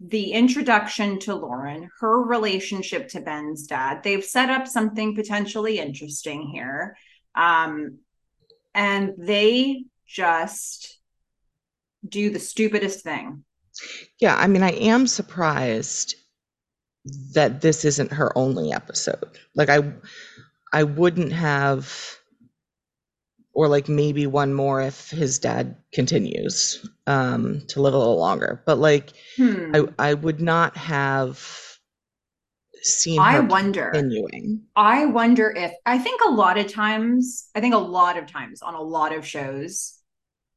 the 0.00 0.32
introduction 0.32 1.18
to 1.20 1.34
Lauren, 1.34 1.90
her 2.00 2.22
relationship 2.22 3.08
to 3.08 3.20
Ben's 3.20 3.66
dad, 3.66 4.02
they've 4.02 4.24
set 4.24 4.48
up 4.48 4.66
something 4.66 5.14
potentially 5.14 5.78
interesting 5.78 6.48
here. 6.48 6.96
Um, 7.34 7.98
and 8.74 9.14
they 9.18 9.84
just 10.06 10.98
do 12.08 12.30
the 12.30 12.38
stupidest 12.38 13.02
thing. 13.02 13.44
Yeah, 14.18 14.36
I 14.36 14.46
mean, 14.46 14.62
I 14.62 14.72
am 14.72 15.06
surprised 15.06 16.14
that 17.34 17.60
this 17.60 17.84
isn't 17.84 18.12
her 18.12 18.36
only 18.36 18.72
episode. 18.72 19.38
Like 19.54 19.68
I 19.68 19.92
I 20.72 20.84
wouldn't 20.84 21.32
have 21.32 22.18
or 23.52 23.68
like 23.68 23.88
maybe 23.88 24.26
one 24.26 24.52
more 24.52 24.82
if 24.82 25.10
his 25.10 25.38
dad 25.38 25.76
continues 25.92 26.86
um 27.06 27.62
to 27.68 27.80
live 27.80 27.94
a 27.94 27.98
little 27.98 28.18
longer. 28.18 28.62
But 28.66 28.78
like 28.78 29.12
Hmm. 29.36 29.72
I 29.74 29.88
I 29.98 30.14
would 30.14 30.40
not 30.40 30.76
have 30.76 31.38
seen 32.82 33.20
I 33.20 33.40
wonder. 33.40 33.92
continuing. 33.92 34.62
I 34.76 35.06
wonder 35.06 35.50
if 35.50 35.72
I 35.86 35.98
think 35.98 36.20
a 36.26 36.30
lot 36.30 36.58
of 36.58 36.72
times, 36.72 37.48
I 37.54 37.60
think 37.60 37.74
a 37.74 37.78
lot 37.78 38.18
of 38.18 38.26
times 38.30 38.62
on 38.62 38.74
a 38.74 38.82
lot 38.82 39.14
of 39.14 39.26
shows, 39.26 39.95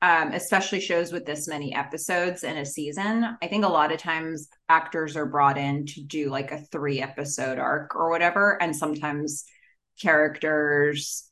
um, 0.02 0.32
especially 0.32 0.80
shows 0.80 1.12
with 1.12 1.26
this 1.26 1.48
many 1.48 1.76
episodes 1.76 2.44
in 2.44 2.58
a 2.58 2.66
season, 2.66 3.38
I 3.42 3.48
think 3.48 3.66
a 3.66 3.70
lot 3.70 3.92
of 3.92 4.00
times 4.00 4.48
actors 4.70 5.18
are 5.18 5.26
brought 5.26 5.58
in 5.58 5.86
to 5.88 6.02
do 6.02 6.30
like 6.30 6.52
a 6.52 6.62
three 6.72 7.02
episode 7.02 7.60
arc 7.60 7.96
or 7.96 8.10
whatever. 8.10 8.62
And 8.62 8.74
sometimes 8.74 9.46
characters, 10.02 11.30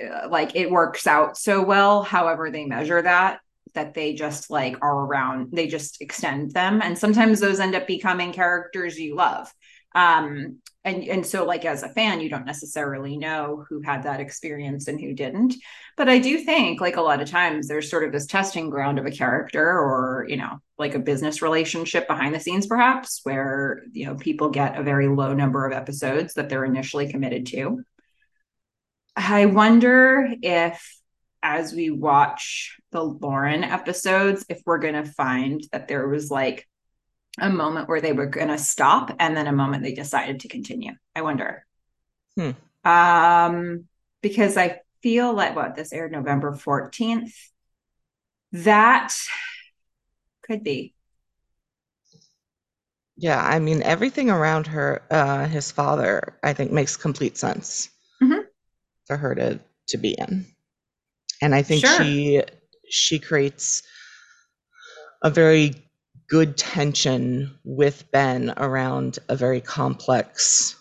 uh, 0.00 0.28
like 0.28 0.54
it 0.54 0.70
works 0.70 1.08
out 1.08 1.36
so 1.36 1.62
well, 1.62 2.04
however 2.04 2.50
they 2.50 2.66
measure 2.66 3.02
that, 3.02 3.40
that 3.74 3.94
they 3.94 4.14
just 4.14 4.48
like 4.48 4.76
are 4.80 5.04
around, 5.06 5.48
they 5.52 5.66
just 5.66 6.00
extend 6.00 6.52
them. 6.52 6.80
And 6.80 6.96
sometimes 6.96 7.40
those 7.40 7.58
end 7.58 7.74
up 7.74 7.88
becoming 7.88 8.32
characters 8.32 8.96
you 8.98 9.16
love. 9.16 9.52
Um, 9.94 10.60
and 10.88 11.04
and 11.04 11.26
so 11.26 11.44
like 11.44 11.64
as 11.64 11.82
a 11.82 11.88
fan 11.88 12.20
you 12.20 12.28
don't 12.28 12.46
necessarily 12.46 13.16
know 13.16 13.64
who 13.68 13.80
had 13.82 14.02
that 14.04 14.20
experience 14.20 14.88
and 14.88 15.00
who 15.00 15.12
didn't. 15.12 15.54
But 15.96 16.08
i 16.08 16.18
do 16.18 16.38
think 16.38 16.80
like 16.80 16.96
a 16.96 17.02
lot 17.02 17.20
of 17.20 17.30
times 17.30 17.68
there's 17.68 17.90
sort 17.90 18.04
of 18.04 18.12
this 18.12 18.26
testing 18.26 18.70
ground 18.70 18.98
of 18.98 19.06
a 19.06 19.10
character 19.10 19.62
or 19.62 20.26
you 20.28 20.36
know 20.36 20.60
like 20.78 20.94
a 20.94 21.00
business 21.00 21.42
relationship 21.42 22.06
behind 22.06 22.34
the 22.34 22.40
scenes 22.40 22.66
perhaps 22.66 23.20
where 23.24 23.82
you 23.92 24.06
know 24.06 24.14
people 24.14 24.50
get 24.50 24.78
a 24.78 24.82
very 24.82 25.08
low 25.08 25.34
number 25.34 25.66
of 25.66 25.72
episodes 25.72 26.34
that 26.34 26.48
they're 26.48 26.64
initially 26.64 27.10
committed 27.10 27.46
to. 27.46 27.82
I 29.16 29.46
wonder 29.46 30.28
if 30.42 30.96
as 31.42 31.72
we 31.72 31.90
watch 31.90 32.78
the 32.90 33.02
lauren 33.02 33.62
episodes 33.62 34.44
if 34.48 34.60
we're 34.66 34.78
going 34.78 34.94
to 34.94 35.04
find 35.04 35.62
that 35.72 35.86
there 35.88 36.08
was 36.08 36.30
like 36.30 36.66
a 37.40 37.50
moment 37.50 37.88
where 37.88 38.00
they 38.00 38.12
were 38.12 38.26
going 38.26 38.48
to 38.48 38.58
stop 38.58 39.14
and 39.18 39.36
then 39.36 39.46
a 39.46 39.52
moment 39.52 39.82
they 39.82 39.94
decided 39.94 40.40
to 40.40 40.48
continue. 40.48 40.92
I 41.14 41.22
wonder. 41.22 41.64
Hmm. 42.36 42.50
Um, 42.84 43.84
because 44.22 44.56
I 44.56 44.80
feel 45.02 45.32
like 45.32 45.54
what 45.54 45.74
this 45.74 45.92
aired 45.92 46.12
November 46.12 46.54
14th. 46.54 47.34
That 48.52 49.14
could 50.42 50.62
be. 50.64 50.94
Yeah, 53.16 53.44
I 53.44 53.58
mean 53.58 53.82
everything 53.82 54.30
around 54.30 54.68
her, 54.68 55.02
uh, 55.10 55.46
his 55.46 55.70
father, 55.72 56.38
I 56.42 56.52
think 56.52 56.70
makes 56.70 56.96
complete 56.96 57.36
sense 57.36 57.90
Mhm. 58.22 58.46
for 59.06 59.16
her 59.16 59.34
to 59.34 59.60
to 59.88 59.96
be 59.98 60.14
in, 60.18 60.46
and 61.42 61.54
I 61.54 61.62
think 61.62 61.84
Sure. 61.84 61.98
she 61.98 62.42
she 62.88 63.18
creates 63.18 63.82
a 65.22 65.30
very 65.30 65.74
good 66.28 66.56
tension 66.56 67.58
with 67.64 68.10
Ben 68.12 68.52
around 68.56 69.18
a 69.28 69.36
very 69.36 69.60
complex 69.60 70.76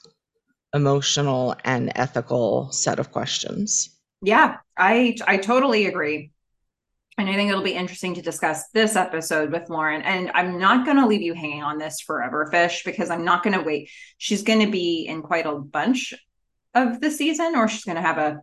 emotional 0.73 1.55
and 1.63 1.91
ethical 1.95 2.71
set 2.71 2.99
of 2.99 3.11
questions. 3.11 3.97
Yeah, 4.21 4.57
I 4.77 5.15
I 5.25 5.37
totally 5.37 5.85
agree. 5.85 6.31
And 7.19 7.27
I 7.29 7.33
think 7.33 7.49
it'll 7.49 7.63
be 7.63 7.73
interesting 7.73 8.13
to 8.15 8.21
discuss 8.21 8.69
this 8.69 8.95
episode 8.95 9.51
with 9.51 9.69
Lauren. 9.69 10.03
And 10.03 10.29
I'm 10.35 10.59
not 10.59 10.85
going 10.85 10.97
to 10.97 11.07
leave 11.07 11.23
you 11.23 11.33
hanging 11.33 11.63
on 11.63 11.79
this 11.79 11.99
forever, 11.99 12.47
Fish, 12.51 12.83
because 12.83 13.09
I'm 13.09 13.25
not 13.25 13.41
going 13.41 13.57
to 13.57 13.65
wait. 13.65 13.89
She's 14.19 14.43
going 14.43 14.59
to 14.59 14.71
be 14.71 15.07
in 15.07 15.23
quite 15.23 15.47
a 15.47 15.55
bunch 15.55 16.13
of 16.75 17.01
the 17.01 17.09
season, 17.09 17.55
or 17.55 17.67
she's 17.67 17.85
going 17.85 17.95
to 17.95 18.03
have 18.03 18.19
a 18.19 18.41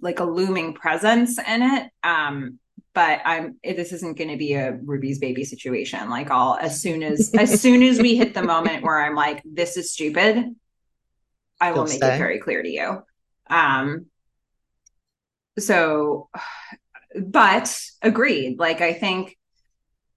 like 0.00 0.20
a 0.20 0.24
looming 0.24 0.72
presence 0.72 1.38
in 1.38 1.62
it. 1.62 1.90
Um, 2.02 2.58
but 2.94 3.20
I'm 3.24 3.56
this 3.64 3.92
isn't 3.92 4.18
going 4.18 4.30
to 4.30 4.36
be 4.36 4.54
a 4.54 4.72
Ruby's 4.72 5.18
baby 5.18 5.44
situation. 5.44 6.10
Like 6.10 6.30
I'll 6.30 6.56
as 6.56 6.80
soon 6.80 7.02
as 7.02 7.32
as 7.38 7.60
soon 7.60 7.82
as 7.82 8.00
we 8.00 8.16
hit 8.16 8.34
the 8.34 8.42
moment 8.42 8.84
where 8.84 9.02
I'm 9.02 9.14
like, 9.14 9.42
this 9.44 9.76
is 9.76 9.92
stupid, 9.92 10.54
I 11.60 11.72
will 11.72 11.84
make 11.84 12.02
it 12.02 12.18
very 12.18 12.38
clear 12.38 12.62
to 12.62 12.68
you. 12.68 13.02
Um, 13.48 14.06
so, 15.58 16.28
but 17.14 17.78
agreed. 18.02 18.58
Like 18.58 18.80
I 18.80 18.92
think 18.92 19.36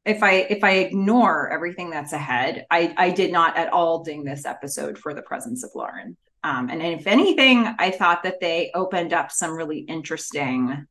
if 0.05 0.21
I 0.23 0.33
if 0.33 0.63
I 0.63 0.71
ignore 0.71 1.51
everything 1.51 1.89
that's 1.89 2.13
ahead, 2.13 2.65
I 2.69 2.93
I 2.97 3.09
did 3.11 3.31
not 3.31 3.57
at 3.57 3.71
all 3.71 4.03
ding 4.03 4.23
this 4.23 4.45
episode 4.45 4.97
for 4.97 5.13
the 5.13 5.21
presence 5.21 5.63
of 5.63 5.71
Lauren. 5.75 6.17
Um, 6.43 6.69
and 6.69 6.81
if 6.81 7.07
anything, 7.07 7.67
I 7.79 7.89
thought 7.89 8.21
that 8.23 8.39
they 8.39 8.69
opened 8.75 9.13
up 9.13 9.31
some 9.31 9.51
really 9.55 9.79
interesting. 9.79 10.87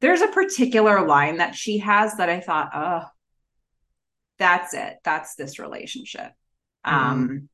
There's 0.00 0.20
a 0.20 0.28
particular 0.28 1.06
line 1.06 1.38
that 1.38 1.54
she 1.54 1.78
has 1.78 2.16
that 2.16 2.28
I 2.28 2.40
thought, 2.40 2.70
oh, 2.74 3.02
that's 4.38 4.74
it. 4.74 4.98
That's 5.04 5.34
this 5.34 5.58
relationship. 5.58 6.32
Mm. 6.86 6.92
Um, 6.92 7.48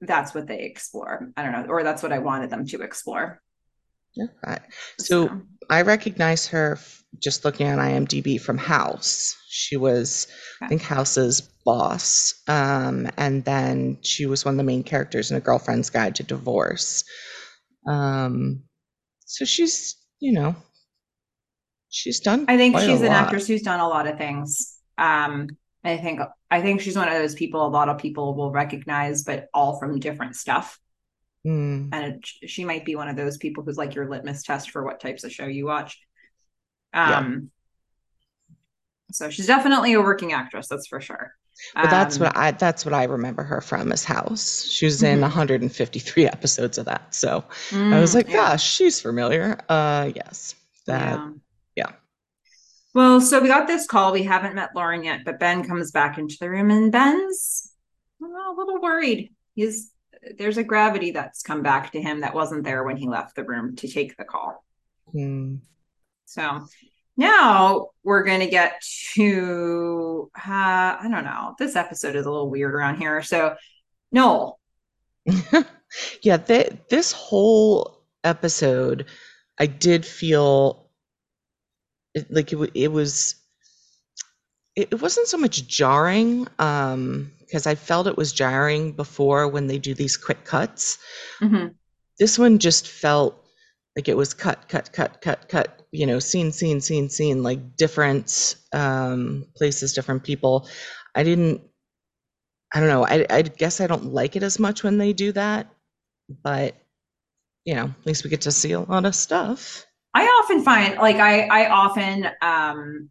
that's 0.00 0.34
what 0.34 0.46
they 0.46 0.60
explore. 0.60 1.32
I 1.36 1.42
don't 1.42 1.52
know, 1.52 1.66
or 1.68 1.82
that's 1.82 2.02
what 2.02 2.12
I 2.12 2.20
wanted 2.20 2.50
them 2.50 2.66
to 2.66 2.82
explore. 2.82 3.40
Okay. 4.18 4.58
So, 4.98 5.26
so. 5.26 5.42
I 5.70 5.82
recognize 5.82 6.46
her 6.48 6.78
just 7.18 7.44
looking 7.44 7.66
at 7.66 7.78
IMDb 7.78 8.40
from 8.40 8.58
House. 8.58 9.36
She 9.48 9.76
was, 9.76 10.28
okay. 10.56 10.66
I 10.66 10.68
think, 10.68 10.82
House's 10.82 11.40
boss. 11.64 12.34
Um, 12.46 13.08
and 13.16 13.44
then 13.44 13.98
she 14.02 14.26
was 14.26 14.44
one 14.44 14.54
of 14.54 14.58
the 14.58 14.64
main 14.64 14.82
characters 14.82 15.30
in 15.30 15.36
A 15.36 15.40
Girlfriend's 15.40 15.90
Guide 15.90 16.14
to 16.16 16.22
Divorce. 16.22 17.04
Um, 17.86 18.62
so 19.24 19.44
she's, 19.44 19.96
you 20.20 20.32
know, 20.32 20.54
she's 21.90 22.20
done. 22.20 22.44
I 22.48 22.56
think 22.56 22.78
she's 22.78 23.00
an 23.02 23.08
actress 23.08 23.46
who's 23.46 23.62
done 23.62 23.80
a 23.80 23.88
lot 23.88 24.06
of 24.06 24.18
things. 24.18 24.76
Um, 24.96 25.48
I 25.84 25.96
think 25.96 26.20
I 26.50 26.60
think 26.60 26.80
she's 26.80 26.96
one 26.96 27.08
of 27.08 27.14
those 27.14 27.34
people 27.34 27.66
a 27.66 27.68
lot 27.68 27.88
of 27.88 27.98
people 27.98 28.34
will 28.34 28.50
recognize, 28.50 29.22
but 29.24 29.48
all 29.54 29.78
from 29.78 29.98
different 29.98 30.36
stuff. 30.36 30.78
Mm. 31.46 31.90
And 31.92 32.14
it, 32.14 32.48
she 32.48 32.64
might 32.64 32.84
be 32.84 32.96
one 32.96 33.08
of 33.08 33.16
those 33.16 33.36
people 33.36 33.62
who's 33.62 33.78
like 33.78 33.94
your 33.94 34.08
litmus 34.08 34.42
test 34.42 34.70
for 34.70 34.84
what 34.84 35.00
types 35.00 35.24
of 35.24 35.32
show 35.32 35.46
you 35.46 35.66
watch. 35.66 35.98
Um, 36.92 37.50
yeah. 38.50 38.54
so 39.12 39.30
she's 39.30 39.46
definitely 39.46 39.92
a 39.92 40.00
working 40.00 40.32
actress, 40.32 40.68
that's 40.68 40.88
for 40.88 41.00
sure. 41.00 41.32
But 41.74 41.90
that's 41.90 42.16
um, 42.16 42.24
what 42.24 42.36
I 42.36 42.50
that's 42.52 42.84
what 42.84 42.94
I 42.94 43.04
remember 43.04 43.42
her 43.42 43.60
from 43.60 43.90
as 43.92 44.04
House. 44.04 44.64
She 44.64 44.84
was 44.84 45.02
in 45.02 45.14
mm-hmm. 45.14 45.22
153 45.22 46.26
episodes 46.26 46.78
of 46.78 46.86
that. 46.86 47.14
So 47.14 47.44
mm, 47.70 47.92
I 47.92 48.00
was 48.00 48.14
like, 48.14 48.28
yeah. 48.28 48.34
gosh, 48.34 48.64
she's 48.64 49.00
familiar. 49.00 49.58
Uh 49.68 50.12
yes. 50.14 50.54
That 50.86 51.18
yeah. 51.18 51.30
Well, 52.98 53.20
so 53.20 53.38
we 53.38 53.46
got 53.46 53.68
this 53.68 53.86
call. 53.86 54.10
We 54.10 54.24
haven't 54.24 54.56
met 54.56 54.74
Lauren 54.74 55.04
yet, 55.04 55.24
but 55.24 55.38
Ben 55.38 55.62
comes 55.62 55.92
back 55.92 56.18
into 56.18 56.36
the 56.40 56.50
room 56.50 56.68
and 56.72 56.90
Ben's 56.90 57.72
a 58.20 58.24
little 58.24 58.80
worried. 58.80 59.32
He's 59.54 59.92
there's 60.36 60.58
a 60.58 60.64
gravity 60.64 61.12
that's 61.12 61.42
come 61.42 61.62
back 61.62 61.92
to 61.92 62.02
him 62.02 62.22
that 62.22 62.34
wasn't 62.34 62.64
there 62.64 62.82
when 62.82 62.96
he 62.96 63.06
left 63.06 63.36
the 63.36 63.44
room 63.44 63.76
to 63.76 63.86
take 63.86 64.16
the 64.16 64.24
call. 64.24 64.64
Hmm. 65.12 65.58
So 66.24 66.66
now 67.16 67.90
we're 68.02 68.24
going 68.24 68.40
to 68.40 68.48
get 68.48 68.82
to, 69.14 70.28
uh, 70.36 70.98
I 71.00 71.08
don't 71.08 71.24
know, 71.24 71.54
this 71.56 71.76
episode 71.76 72.16
is 72.16 72.26
a 72.26 72.30
little 72.32 72.50
weird 72.50 72.74
around 72.74 72.96
here. 72.96 73.22
So, 73.22 73.54
Noel. 74.10 74.58
yeah, 76.22 76.38
th- 76.38 76.72
this 76.90 77.12
whole 77.12 78.02
episode, 78.24 79.04
I 79.56 79.66
did 79.66 80.04
feel 80.04 80.87
like 82.30 82.52
it, 82.52 82.70
it 82.74 82.92
was, 82.92 83.34
it, 84.76 84.88
it 84.90 85.02
wasn't 85.02 85.28
so 85.28 85.38
much 85.38 85.66
jarring. 85.66 86.48
Um, 86.58 87.32
because 87.48 87.66
I 87.66 87.76
felt 87.76 88.06
it 88.06 88.16
was 88.16 88.32
jarring 88.32 88.92
before 88.92 89.48
when 89.48 89.68
they 89.68 89.78
do 89.78 89.94
these 89.94 90.18
quick 90.18 90.44
cuts. 90.44 90.98
Mm-hmm. 91.40 91.68
This 92.18 92.38
one 92.38 92.58
just 92.58 92.86
felt 92.86 93.42
like 93.96 94.06
it 94.08 94.16
was 94.16 94.34
cut, 94.34 94.68
cut, 94.68 94.92
cut, 94.92 95.22
cut, 95.22 95.48
cut, 95.48 95.82
you 95.90 96.06
know, 96.06 96.18
scene, 96.18 96.52
scene, 96.52 96.82
scene, 96.82 97.08
scene, 97.08 97.42
like 97.42 97.74
different 97.76 98.56
um, 98.74 99.46
places, 99.56 99.94
different 99.94 100.24
people. 100.24 100.68
I 101.14 101.22
didn't, 101.22 101.62
I 102.74 102.80
don't 102.80 102.90
know. 102.90 103.06
I, 103.06 103.24
I 103.30 103.40
guess 103.40 103.80
I 103.80 103.86
don't 103.86 104.12
like 104.12 104.36
it 104.36 104.42
as 104.42 104.58
much 104.58 104.82
when 104.82 104.98
they 104.98 105.14
do 105.14 105.32
that, 105.32 105.68
but 106.28 106.76
you 107.64 107.74
know, 107.74 107.84
at 107.84 108.06
least 108.06 108.24
we 108.24 108.30
get 108.30 108.42
to 108.42 108.52
see 108.52 108.72
a 108.72 108.80
lot 108.80 109.06
of 109.06 109.14
stuff. 109.14 109.86
I 110.14 110.24
often 110.24 110.62
find 110.62 110.96
like 110.96 111.16
I 111.16 111.42
I 111.46 111.68
often 111.68 112.28
um 112.42 113.10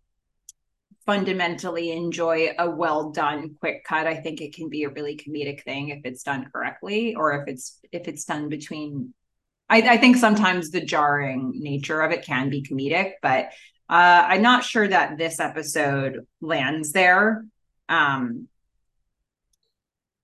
fundamentally 1.05 1.91
enjoy 1.91 2.49
a 2.60 2.69
well 2.69 3.12
done 3.12 3.55
quick 3.60 3.83
cut. 3.86 4.07
I 4.07 4.15
think 4.15 4.41
it 4.41 4.53
can 4.53 4.69
be 4.69 4.83
a 4.83 4.89
really 4.89 5.15
comedic 5.15 5.63
thing 5.63 5.89
if 5.89 6.01
it's 6.03 6.23
done 6.23 6.49
correctly 6.51 7.15
or 7.15 7.41
if 7.41 7.47
it's 7.47 7.79
if 7.91 8.07
it's 8.07 8.25
done 8.25 8.49
between 8.49 9.13
i, 9.69 9.81
I 9.81 9.97
think 9.97 10.17
sometimes 10.17 10.71
the 10.71 10.81
jarring 10.81 11.53
nature 11.55 12.01
of 12.01 12.12
it 12.12 12.25
can 12.25 12.49
be 12.49 12.63
comedic 12.63 13.13
but 13.21 13.47
uh, 13.89 14.25
i'm 14.29 14.41
not 14.41 14.63
sure 14.65 14.88
that 14.88 15.17
this 15.17 15.39
episode 15.39 16.27
lands 16.41 16.91
there. 16.93 17.45
Um 17.89 18.49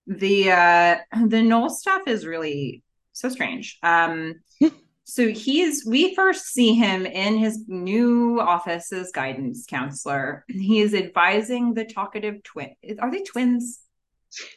the 0.08 0.52
uh 0.52 0.98
the 1.28 1.42
Noel 1.42 1.70
stuff 1.70 2.04
is 2.08 2.26
really 2.26 2.84
so 3.14 3.30
strange. 3.30 3.78
Um 3.84 4.36
so 5.06 5.28
he's 5.28 5.86
we 5.86 6.16
first 6.16 6.46
see 6.46 6.74
him 6.74 7.06
in 7.06 7.38
his 7.38 7.68
new 7.68 8.40
office 8.40 8.92
as 8.94 9.12
guidance 9.12 9.66
counselor. 9.68 10.46
He 10.48 10.80
is 10.80 10.94
advising 10.94 11.74
the 11.74 11.86
talkative 11.86 12.42
twin. 12.44 12.76
Are 13.00 13.12
they 13.12 13.22
twins? 13.24 13.80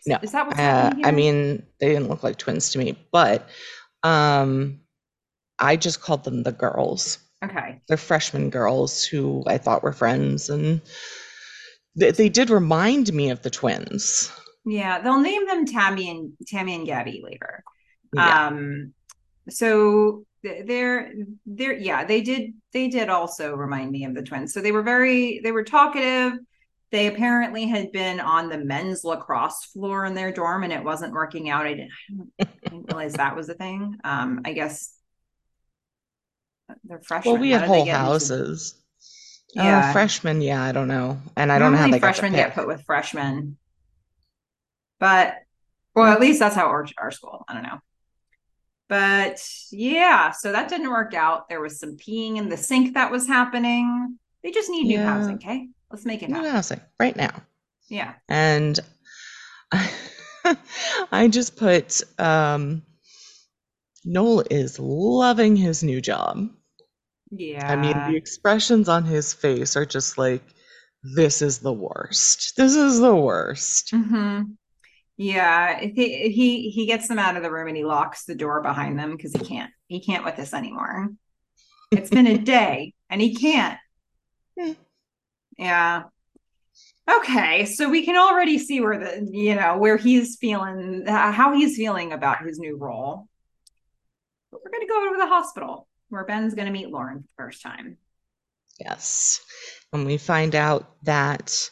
No, 0.07 0.19
is 0.23 0.33
that 0.33 0.47
what's 0.47 0.59
uh, 0.59 0.95
I 1.05 1.11
mean, 1.11 1.63
they 1.81 1.89
didn't 1.89 2.09
look 2.09 2.23
like 2.23 2.39
twins 2.39 2.71
to 2.71 2.79
me, 2.79 2.97
but 3.13 3.49
um, 4.03 4.81
I 5.59 5.77
just 5.77 6.01
called 6.01 6.25
them 6.25 6.45
the 6.45 6.53
girls. 6.53 7.19
Okay, 7.45 7.83
they're 7.89 7.97
freshman 7.97 8.49
girls 8.49 9.05
who 9.05 9.45
I 9.47 9.59
thought 9.59 9.83
were 9.83 9.93
friends, 9.93 10.49
and 10.49 10.81
they, 11.97 12.13
they 12.13 12.29
did 12.29 12.51
remind 12.51 13.13
me 13.13 13.31
of 13.31 13.43
the 13.43 13.51
twins. 13.51 14.33
Yeah, 14.65 15.01
they'll 15.01 15.21
name 15.21 15.47
them 15.47 15.67
Tammy 15.67 16.09
and 16.09 16.33
Tammy 16.47 16.75
and 16.75 16.87
Gabby 16.87 17.21
later. 17.23 17.63
Yeah. 18.15 18.47
Um, 18.47 18.95
so 19.49 20.25
they're 20.43 21.13
they're 21.47 21.75
yeah 21.75 22.05
they 22.05 22.21
did 22.21 22.55
they 22.73 22.89
did 22.89 23.09
also 23.09 23.55
remind 23.55 23.91
me 23.91 24.05
of 24.05 24.15
the 24.15 24.23
twins. 24.23 24.53
So 24.53 24.61
they 24.61 24.73
were 24.73 24.83
very 24.83 25.41
they 25.43 25.53
were 25.53 25.65
talkative. 25.65 26.39
They 26.93 27.09
apparently 27.09 27.67
had 27.67 27.91
been 27.91 28.21
on 28.21 28.49
the 28.49 28.59
men's 28.59 29.03
lacrosse 29.03 29.65
floor 29.65 30.05
in 30.05 30.15
their 30.15 30.33
dorm 30.33 30.63
and 30.63 30.73
it 30.73 30.85
wasn't 30.85 31.13
working 31.13 31.51
out. 31.51 31.67
I 31.67 31.75
didn't, 31.75 31.91
I 32.41 32.47
didn't 32.63 32.93
realize 32.93 33.15
that 33.15 33.35
was 33.35 33.49
a 33.49 33.55
thing. 33.55 33.97
Um 34.05 34.43
i 34.45 34.53
guess 34.53 34.95
they're 36.85 37.01
freshmen. 37.01 37.35
Well 37.35 37.41
we 37.41 37.51
had 37.51 37.63
whole 37.63 37.87
houses. 37.87 38.73
into... 38.73 38.83
Uh, 39.61 39.65
yeah. 39.65 39.89
uh, 39.89 39.93
freshmen 39.93 40.43
yeah 40.43 40.63
i 40.63 40.73
don't 40.73 40.89
know. 40.89 41.19
And 41.37 41.51
i 41.51 41.59
don't 41.59 41.73
know 41.73 41.79
how 41.79 41.89
they 41.89 41.99
freshmen 41.99 42.33
get 42.33 42.55
put 42.55 42.67
with 42.67 42.83
freshmen. 42.85 43.57
But 44.99 45.35
well 45.95 46.13
at 46.13 46.21
least 46.21 46.39
that's 46.41 46.55
how 46.55 46.67
our, 46.67 46.87
our 46.99 47.11
school 47.11 47.45
i 47.49 47.55
don't 47.55 47.63
know 47.63 47.81
but 48.89 49.43
yeah, 49.73 50.31
so 50.31 50.53
that 50.53 50.69
didn't 50.69 50.91
work 50.91 51.15
out. 51.15 51.49
There 51.49 51.61
was 51.61 51.79
some 51.81 51.97
peeing 51.97 52.37
in 52.37 52.49
the 52.49 52.57
sink 52.57 52.95
that 52.95 53.11
was 53.11 53.27
happening. 53.27 54.19
They 54.43 54.51
just 54.51 54.71
need 54.71 54.87
yeah. 54.87 54.99
new 54.99 55.05
housing, 55.05 55.35
okay? 55.37 55.69
Let's 55.91 56.05
make 56.05 56.23
it 56.23 56.29
new 56.29 56.37
happen. 56.37 56.51
housing 56.51 56.81
right 56.99 57.17
now. 57.17 57.43
Yeah. 57.89 58.15
And 58.29 58.79
I, 59.73 59.91
I 61.13 61.29
just 61.29 61.57
put 61.57 62.03
um 62.19 62.83
Noel 64.05 64.45
is 64.51 64.79
loving 64.79 65.57
his 65.57 65.83
new 65.83 66.01
job. 66.01 66.49
Yeah. 67.31 67.71
I 67.71 67.75
mean, 67.75 67.97
the 68.11 68.17
expressions 68.17 68.89
on 68.89 69.05
his 69.05 69.35
face 69.35 69.77
are 69.77 69.85
just 69.85 70.17
like, 70.17 70.43
this 71.03 71.43
is 71.43 71.59
the 71.59 71.73
worst. 71.73 72.57
This 72.57 72.77
is 72.77 73.01
the 73.01 73.15
worst. 73.15 73.91
Mm-hmm. 73.93 74.43
Yeah, 75.17 75.81
he 75.81 76.31
he 76.31 76.71
he 76.71 76.87
gets 76.87 77.09
them 77.09 77.19
out 77.19 77.37
of 77.37 77.43
the 77.43 77.51
room 77.51 77.69
and 77.69 77.77
he 77.77 77.85
locks 77.85 78.25
the 78.25 78.35
door 78.35 78.61
behind 78.61 78.99
them 78.99 79.17
because 79.17 79.33
he 79.33 79.39
can't 79.39 79.71
he 79.87 80.01
can't 80.01 80.25
with 80.25 80.37
this 80.37 80.53
anymore. 80.53 81.09
It's 81.91 82.11
been 82.11 82.27
a 82.27 82.37
day 82.37 82.93
and 83.09 83.21
he 83.21 83.35
can't. 83.35 83.79
Yeah. 85.57 86.03
Okay, 87.09 87.65
so 87.65 87.89
we 87.89 88.05
can 88.05 88.17
already 88.17 88.59
see 88.59 88.81
where 88.81 88.99
the 88.99 89.29
you 89.31 89.55
know 89.55 89.79
where 89.79 89.97
he's 89.97 90.37
feeling 90.37 91.05
how 91.07 91.55
he's 91.55 91.77
feeling 91.77 92.13
about 92.13 92.45
his 92.45 92.59
new 92.59 92.77
role. 92.77 93.29
But 94.51 94.61
we're 94.65 94.73
gonna 94.73 94.87
go 94.87 95.01
over 95.01 95.15
to 95.15 95.19
the 95.19 95.29
hospital 95.29 95.89
where 96.09 96.25
Ben's 96.25 96.55
gonna 96.55 96.71
meet 96.71 96.91
Lauren 96.91 97.19
for 97.19 97.23
the 97.23 97.43
first 97.45 97.63
time. 97.63 97.97
Yes. 98.79 99.41
And 99.93 100.05
we 100.05 100.19
find 100.19 100.55
out 100.55 100.97
that 101.05 101.71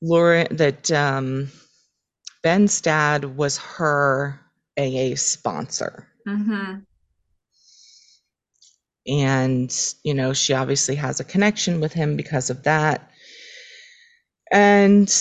Lauren 0.00 0.56
that 0.56 0.90
um 0.92 1.50
Ben's 2.42 2.80
dad 2.80 3.36
was 3.36 3.58
her 3.58 4.40
AA 4.78 5.14
sponsor. 5.14 6.08
Mm-hmm. 6.26 6.80
And, 9.06 9.94
you 10.04 10.14
know, 10.14 10.32
she 10.32 10.52
obviously 10.54 10.94
has 10.96 11.20
a 11.20 11.24
connection 11.24 11.80
with 11.80 11.92
him 11.92 12.16
because 12.16 12.50
of 12.50 12.62
that. 12.64 13.10
And 14.50 15.12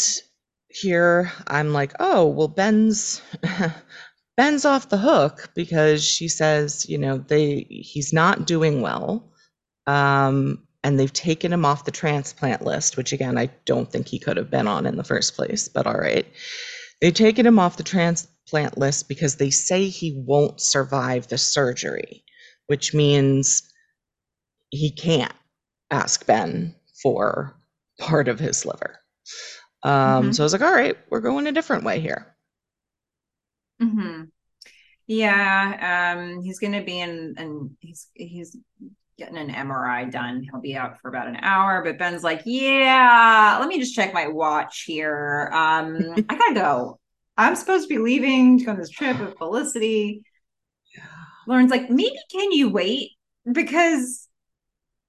here 0.70 1.32
I'm 1.48 1.74
like, 1.74 1.94
oh, 2.00 2.28
well, 2.28 2.48
Ben's 2.48 3.22
Ben's 4.38 4.66
off 4.66 4.90
the 4.90 4.98
hook 4.98 5.52
because 5.56 6.04
she 6.04 6.28
says, 6.28 6.88
you 6.88 6.98
know, 6.98 7.18
they 7.18 7.68
he's 7.70 8.14
not 8.14 8.46
doing 8.46 8.82
well. 8.82 9.32
Um, 9.88 10.68
and 10.84 11.00
they've 11.00 11.14
taken 11.14 11.54
him 11.54 11.66
off 11.66 11.86
the 11.86 11.92
transplant 11.92 12.64
list, 12.64 12.98
which 12.98 13.14
again, 13.14 13.38
I 13.38 13.50
don't 13.66 13.92
think 13.92 14.08
he 14.08 14.20
could 14.20 14.38
have 14.38 14.50
been 14.50 14.68
on 14.68 14.86
in 14.86 14.98
the 14.98 15.04
first 15.04 15.36
place, 15.36 15.68
but 15.68 15.86
all 15.86 15.94
right. 15.94 16.26
They've 17.02 17.14
taken 17.14 17.46
him 17.46 17.60
off 17.60 17.78
the 17.78 17.84
transplant 17.84 18.78
list 18.78 19.10
because 19.10 19.36
they 19.36 19.50
say 19.50 19.88
he 19.90 20.14
won't 20.26 20.62
survive 20.62 21.28
the 21.28 21.38
surgery, 21.38 22.24
which 22.68 22.94
means 22.94 23.64
he 24.70 24.92
can't 24.92 25.34
ask 25.92 26.26
Ben 26.26 26.76
for 27.02 27.56
part 28.00 28.28
of 28.28 28.40
his 28.40 28.66
liver. 28.66 29.00
Um, 29.84 30.32
Mhm. 30.32 30.36
So 30.36 30.44
I 30.44 30.46
was 30.46 30.54
like, 30.54 30.62
all 30.64 30.74
right, 30.74 30.98
we're 31.10 31.22
going 31.22 31.48
a 31.48 31.52
different 31.54 31.84
way 31.86 32.00
here. 32.00 32.36
Mm-hmm. 33.82 34.24
Yeah, 35.08 36.16
um, 36.18 36.44
he's 36.44 36.60
gonna 36.60 36.84
be 36.84 37.00
in 37.00 37.36
and 37.38 37.72
he's 37.82 38.08
he's 38.16 38.58
getting 39.18 39.38
an 39.38 39.50
MRI 39.50 40.12
done. 40.12 40.42
He'll 40.44 40.62
be 40.62 40.76
out 40.76 41.00
for 41.02 41.10
about 41.10 41.28
an 41.28 41.38
hour, 41.38 41.84
but 41.84 41.98
Ben's 41.98 42.24
like, 42.24 42.42
Yeah, 42.46 43.58
let 43.60 43.68
me 43.68 43.80
just 43.80 43.96
check 43.96 44.14
my 44.14 44.28
watch 44.28 44.84
here. 44.84 45.50
Um, 45.54 46.16
I 46.30 46.36
gotta 46.36 46.56
go. 46.56 47.00
I'm 47.38 47.56
supposed 47.56 47.88
to 47.88 47.96
be 47.96 47.98
leaving 47.98 48.60
to 48.60 48.66
go 48.66 48.72
on 48.72 48.78
this 48.78 48.90
trip 48.90 49.20
with 49.20 49.38
Felicity. 49.38 50.24
Lauren's 51.48 51.72
like, 51.72 51.90
maybe 51.90 52.16
can 52.32 52.52
you 52.52 52.70
wait? 52.70 53.12
Because 53.52 54.28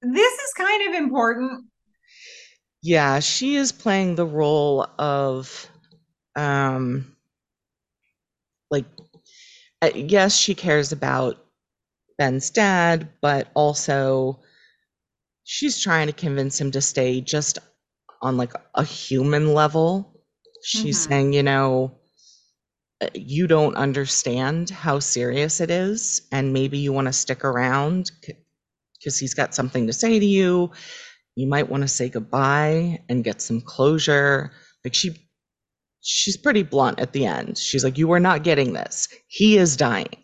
this 0.01 0.33
is 0.33 0.53
kind 0.57 0.88
of 0.88 1.03
important. 1.03 1.67
Yeah, 2.83 3.21
she 3.21 3.57
is 3.57 3.71
playing 3.71 4.15
the 4.15 4.27
role 4.27 4.87
of, 4.99 5.69
um, 6.35 7.17
like, 8.71 8.87
uh, 9.83 9.91
yes, 9.95 10.37
she 10.37 10.55
cares 10.55 10.91
about 10.91 11.42
Ben's 12.18 12.51
dad, 12.51 13.11
but 13.20 13.48
also 13.55 14.40
she's 15.44 15.81
trying 15.81 16.07
to 16.09 16.12
convince 16.12 16.61
him 16.61 16.70
to 16.72 16.81
stay 16.81 17.20
just 17.20 17.59
on 18.22 18.37
like 18.37 18.53
a 18.75 18.85
human 18.85 19.55
level. 19.55 20.20
She's 20.62 20.98
Mhm. 20.98 21.09
saying, 21.09 21.33
you 21.33 21.42
know, 21.42 21.98
uh, 23.01 23.09
you 23.14 23.46
don't 23.46 23.77
understand 23.77 24.70
how 24.70 24.98
serious 25.01 25.61
it 25.61 25.70
is, 25.70 26.22
and 26.31 26.53
maybe 26.53 26.79
you 26.79 26.92
want 26.92 27.07
to 27.09 27.12
stick 27.12 27.44
around 27.44 28.11
because 28.98 29.18
he's 29.18 29.35
got 29.35 29.55
something 29.55 29.87
to 29.87 29.92
say 29.92 30.18
to 30.18 30.27
you. 30.27 30.70
You 31.37 31.48
might 31.48 31.68
want 31.70 31.83
to 31.83 31.88
say 31.88 32.09
goodbye 32.09 33.03
and 33.09 33.25
get 33.25 33.42
some 33.42 33.61
closure. 33.61 34.53
Like 34.85 34.94
she 34.94 35.16
she's 36.01 36.37
pretty 36.37 36.62
blunt 36.64 37.01
at 37.01 37.12
the 37.12 37.27
end. 37.27 37.59
She's 37.59 37.85
like, 37.85 37.98
You 37.98 38.12
are 38.12 38.20
not 38.20 38.44
getting 38.44 38.72
this. 38.72 39.09
He 39.29 39.59
is 39.59 39.77
dying. 39.77 40.22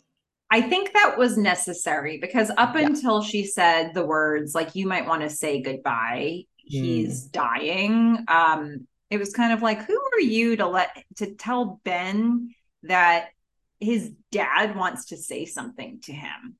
I 0.50 0.62
think 0.62 0.92
that 0.94 1.18
was 1.18 1.36
necessary 1.36 2.18
because 2.18 2.50
up 2.56 2.74
Yeah. 2.74 2.86
until 2.86 3.22
she 3.22 3.44
said 3.44 3.92
the 3.92 4.06
words 4.06 4.54
like 4.54 4.74
you 4.74 4.86
might 4.86 5.06
want 5.06 5.22
to 5.22 5.30
say 5.30 5.60
goodbye, 5.60 6.44
he's 6.56 7.24
dying. 7.24 8.24
Um, 8.28 8.86
it 9.10 9.18
was 9.18 9.32
kind 9.32 9.52
of 9.52 9.62
like, 9.62 9.84
who 9.84 9.98
are 10.14 10.20
you 10.20 10.56
to 10.56 10.66
let 10.66 10.90
to 11.16 11.34
tell 11.34 11.80
Ben 11.84 12.54
that 12.84 13.28
his 13.80 14.12
dad 14.32 14.74
wants 14.76 15.06
to 15.06 15.16
say 15.16 15.44
something 15.44 16.00
to 16.04 16.12
him? 16.12 16.56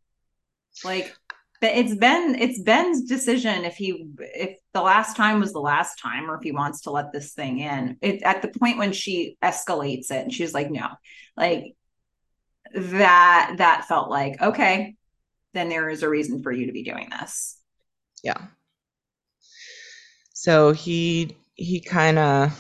Like 0.84 1.14
but 1.60 1.72
it's 1.74 1.94
Ben, 1.94 2.36
it's 2.38 2.60
Ben's 2.60 3.02
decision 3.02 3.64
if 3.64 3.74
he 3.74 4.06
if 4.18 4.58
the 4.72 4.80
last 4.82 5.16
time 5.16 5.40
was 5.40 5.52
the 5.52 5.60
last 5.60 5.98
time 5.98 6.30
or 6.30 6.36
if 6.36 6.42
he 6.42 6.52
wants 6.52 6.82
to 6.82 6.90
let 6.90 7.12
this 7.12 7.32
thing 7.32 7.58
in. 7.58 7.96
It 8.00 8.22
at 8.22 8.42
the 8.42 8.48
point 8.48 8.78
when 8.78 8.92
she 8.92 9.36
escalates 9.42 10.10
it 10.12 10.22
and 10.22 10.32
she's 10.32 10.54
like, 10.54 10.70
no, 10.70 10.86
like 11.36 11.74
that 12.74 13.54
that 13.58 13.86
felt 13.88 14.10
like 14.10 14.40
okay 14.42 14.96
then 15.54 15.68
there 15.68 15.88
is 15.88 16.02
a 16.02 16.08
reason 16.08 16.42
for 16.42 16.52
you 16.52 16.66
to 16.66 16.72
be 16.72 16.82
doing 16.84 17.08
this 17.10 17.58
Yeah. 18.22 18.48
So 20.32 20.72
he 20.72 21.36
he 21.54 21.80
kind 21.80 22.18
of 22.18 22.52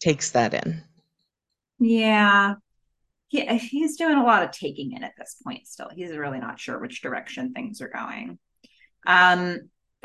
takes 0.00 0.30
that 0.30 0.54
in. 0.54 0.82
yeah 1.78 2.54
he, 3.28 3.44
he's 3.58 3.96
doing 3.96 4.16
a 4.16 4.24
lot 4.24 4.42
of 4.42 4.50
taking 4.52 4.92
in 4.92 5.02
at 5.02 5.12
this 5.18 5.36
point 5.44 5.66
still 5.66 5.90
he's 5.94 6.16
really 6.16 6.38
not 6.38 6.60
sure 6.60 6.78
which 6.78 7.02
direction 7.02 7.52
things 7.52 7.80
are 7.80 7.88
going 7.88 8.38
um 9.06 9.60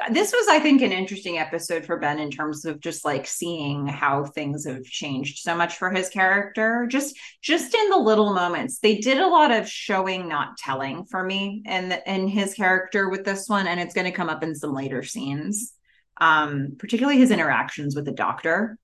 this 0.09 0.31
was 0.31 0.47
i 0.47 0.59
think 0.59 0.81
an 0.81 0.91
interesting 0.91 1.37
episode 1.37 1.85
for 1.85 1.97
ben 1.97 2.17
in 2.19 2.31
terms 2.31 2.65
of 2.65 2.79
just 2.79 3.05
like 3.05 3.27
seeing 3.27 3.85
how 3.85 4.25
things 4.25 4.65
have 4.65 4.83
changed 4.83 5.39
so 5.39 5.55
much 5.55 5.77
for 5.77 5.89
his 5.91 6.09
character. 6.09 6.87
Just 6.89 7.17
just 7.41 7.73
in 7.73 7.89
the 7.89 7.97
little 7.97 8.33
moments. 8.33 8.79
They 8.79 8.97
did 8.97 9.17
a 9.17 9.27
lot 9.27 9.51
of 9.51 9.67
showing 9.67 10.27
not 10.27 10.57
telling 10.57 11.05
for 11.05 11.23
me 11.23 11.63
and 11.65 12.01
in 12.05 12.27
his 12.27 12.53
character 12.53 13.09
with 13.09 13.23
this 13.23 13.47
one 13.47 13.67
and 13.67 13.79
it's 13.79 13.93
going 13.93 14.05
to 14.05 14.11
come 14.11 14.29
up 14.29 14.43
in 14.43 14.55
some 14.55 14.73
later 14.73 15.03
scenes 15.03 15.73
um 16.19 16.75
particularly 16.77 17.19
his 17.19 17.31
interactions 17.31 17.95
with 17.95 18.05
the 18.05 18.11
doctor. 18.11 18.77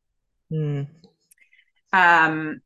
Hmm. 0.49 0.83
um 1.93 2.61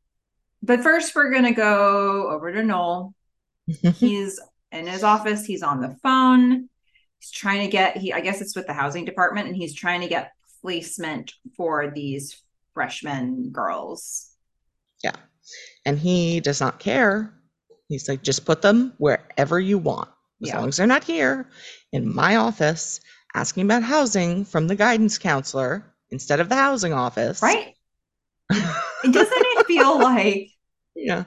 but 0.62 0.82
first 0.82 1.14
we're 1.14 1.32
going 1.32 1.44
to 1.44 1.52
go 1.52 2.30
over 2.30 2.52
to 2.52 2.62
noel. 2.62 3.14
He's 3.96 4.40
in 4.70 4.86
his 4.86 5.02
office. 5.02 5.44
He's 5.44 5.62
on 5.62 5.80
the 5.80 5.96
phone 6.02 6.68
he's 7.22 7.30
trying 7.30 7.64
to 7.64 7.70
get 7.70 7.96
he 7.96 8.12
i 8.12 8.20
guess 8.20 8.40
it's 8.40 8.56
with 8.56 8.66
the 8.66 8.72
housing 8.72 9.04
department 9.04 9.46
and 9.46 9.56
he's 9.56 9.74
trying 9.74 10.00
to 10.02 10.08
get 10.08 10.32
placement 10.60 11.32
for 11.56 11.90
these 11.94 12.42
freshman 12.74 13.50
girls 13.50 14.28
yeah. 15.04 15.16
And 15.84 15.98
he 15.98 16.38
does 16.38 16.60
not 16.60 16.78
care. 16.78 17.34
He's 17.88 18.08
like, 18.08 18.22
just 18.22 18.44
put 18.44 18.62
them 18.62 18.92
wherever 18.98 19.58
you 19.58 19.76
want. 19.78 20.08
As 20.40 20.48
Yeah. 20.48 20.60
long 20.60 20.68
as 20.68 20.76
they're 20.76 20.86
not 20.86 21.02
here 21.02 21.48
in 21.92 22.14
my 22.14 22.36
office 22.36 23.00
asking 23.34 23.64
about 23.64 23.82
housing 23.82 24.44
from 24.44 24.68
the 24.68 24.76
guidance 24.76 25.18
counselor 25.18 25.92
instead 26.10 26.38
of 26.38 26.48
the 26.48 26.54
housing 26.54 26.92
office. 26.92 27.42
right 27.42 27.74
doesn't 28.50 29.32
it 29.32 29.66
feel 29.66 29.98
like 29.98 30.50
Yeah. 30.94 31.24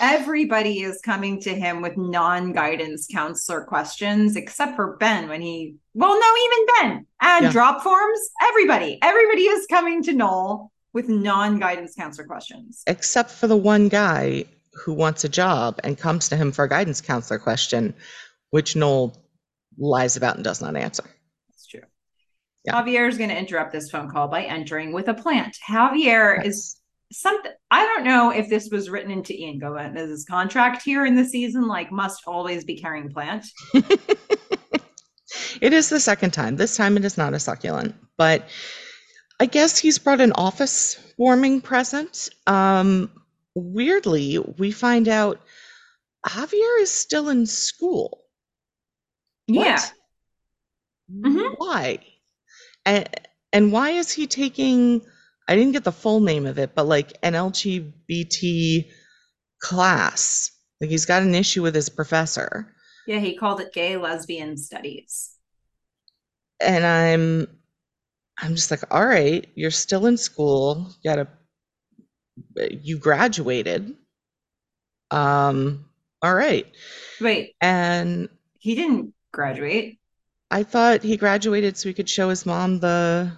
Everybody 0.00 0.82
is 0.82 1.00
coming 1.02 1.40
to 1.40 1.54
him 1.54 1.80
with 1.82 1.96
non-guidance 1.96 3.06
counselor 3.12 3.62
questions 3.62 4.36
except 4.36 4.76
for 4.76 4.96
ben 4.98 5.28
when 5.28 5.40
he 5.40 5.76
well 5.94 6.18
no 6.18 6.34
even 6.44 6.66
ben 6.90 7.06
and 7.20 7.44
Yeah. 7.44 7.52
drop 7.52 7.82
forms 7.82 8.20
everybody 8.42 8.98
everybody 9.02 9.42
is 9.42 9.66
coming 9.66 10.02
to 10.04 10.12
noel 10.12 10.72
with 10.92 11.08
non-guidance 11.08 11.94
counselor 11.94 12.26
questions 12.26 12.82
Except 12.86 13.30
for 13.30 13.46
the 13.46 13.56
one 13.56 13.88
guy 13.88 14.44
who 14.84 14.92
wants 14.92 15.24
a 15.24 15.28
job 15.28 15.78
and 15.84 15.96
comes 15.98 16.28
to 16.28 16.36
him 16.36 16.52
for 16.52 16.64
a 16.64 16.68
guidance 16.68 17.00
counselor 17.00 17.38
question, 17.38 17.94
which 18.50 18.76
Noel 18.76 19.16
lies 19.78 20.16
about 20.18 20.36
and 20.36 20.44
does 20.44 20.60
not 20.60 20.76
answer. 20.76 21.04
That's 21.48 21.66
true. 21.66 21.80
Yeah. 22.64 22.74
Javier 22.82 23.08
is 23.08 23.16
going 23.16 23.30
to 23.30 23.38
interrupt 23.38 23.72
this 23.72 23.90
phone 23.90 24.10
call 24.10 24.28
by 24.28 24.42
entering 24.42 24.92
with 24.92 25.08
a 25.08 25.14
plant. 25.14 25.56
Javier 25.66 26.44
is 26.44 26.76
something 27.12 27.52
I 27.70 27.84
don't 27.84 28.04
know 28.04 28.30
if 28.30 28.48
this 28.48 28.68
was 28.70 28.90
written 28.90 29.10
into 29.10 29.34
Ian 29.34 29.58
Gomez's 29.58 30.24
contract 30.24 30.82
here 30.82 31.04
in 31.06 31.16
the 31.16 31.24
season, 31.24 31.66
like 31.66 31.90
must 31.92 32.22
always 32.26 32.64
be 32.64 32.80
carrying 32.80 33.10
plant. 33.10 33.46
It 35.60 35.72
is 35.72 35.88
the 35.88 36.00
second 36.00 36.32
time. 36.32 36.56
This 36.56 36.76
time 36.76 36.96
it 36.96 37.04
is 37.04 37.18
not 37.18 37.34
a 37.34 37.40
succulent, 37.40 37.94
but 38.16 38.48
I 39.40 39.46
guess 39.46 39.78
he's 39.78 39.98
brought 39.98 40.20
an 40.20 40.32
office 40.32 40.98
warming 41.16 41.60
present. 41.60 42.28
Um, 42.46 43.10
weirdly, 43.54 44.38
we 44.38 44.70
find 44.70 45.08
out 45.08 45.40
Javier 46.26 46.80
is 46.80 46.90
still 46.90 47.28
in 47.28 47.46
school. 47.46 48.22
Yeah. 49.46 49.80
What? 49.80 51.32
Mhm. 51.32 51.54
Why? 51.58 51.98
And, 52.84 53.08
and 53.52 53.72
why 53.72 53.90
is 53.90 54.12
he 54.12 54.26
taking, 54.26 55.02
I 55.48 55.56
didn't 55.56 55.72
get 55.72 55.84
the 55.84 55.92
full 55.92 56.20
name 56.20 56.46
of 56.46 56.58
it, 56.58 56.74
but 56.74 56.86
like 56.86 57.12
an 57.22 57.34
LGBT 57.34 58.90
class? 59.60 60.50
Like 60.80 60.90
he's 60.90 61.06
got 61.06 61.22
an 61.22 61.34
issue 61.34 61.62
with 61.62 61.74
his 61.74 61.88
professor. 61.88 62.72
Yeah, 63.06 63.20
he 63.20 63.36
called 63.36 63.60
it 63.60 63.72
gay 63.72 63.96
lesbian 63.96 64.56
studies. 64.56 65.30
And 66.60 66.84
I'm 66.84 67.48
I'm 68.38 68.54
just 68.54 68.70
like, 68.70 68.82
all 68.90 69.06
right, 69.06 69.46
you're 69.54 69.70
still 69.70 70.06
in 70.06 70.16
school. 70.16 70.88
You 71.02 71.10
gotta, 71.10 71.28
you 72.82 72.98
graduated. 72.98 73.94
Um, 75.10 75.86
all 76.22 76.34
right. 76.34 76.66
Wait, 77.20 77.54
And 77.60 78.28
he 78.58 78.74
didn't 78.74 79.14
graduate. 79.32 79.98
I 80.50 80.62
thought 80.62 81.02
he 81.02 81.16
graduated 81.16 81.76
so 81.76 81.88
he 81.88 81.94
could 81.94 82.08
show 82.08 82.28
his 82.28 82.44
mom 82.44 82.78
the 82.80 83.32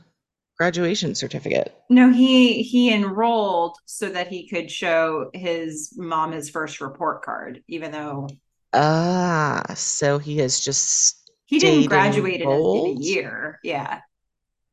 graduation 0.59 1.15
certificate. 1.15 1.75
No, 1.89 2.13
he 2.13 2.63
he 2.63 2.93
enrolled 2.93 3.77
so 3.85 4.09
that 4.11 4.29
he 4.29 4.49
could 4.49 4.71
show 4.71 5.31
his 5.33 5.95
mom 5.97 6.33
his 6.33 6.51
first 6.51 6.81
report 6.81 7.23
card, 7.23 7.63
even 7.69 7.93
though 7.93 8.29
Ah, 8.73 9.65
so 9.75 10.19
he 10.19 10.39
has 10.39 10.61
just 10.61 11.33
he 11.47 11.59
didn't 11.59 11.89
graduate 11.89 12.43
in 12.43 12.49
a, 12.49 12.93
year. 13.01 13.59
Yeah. 13.63 14.01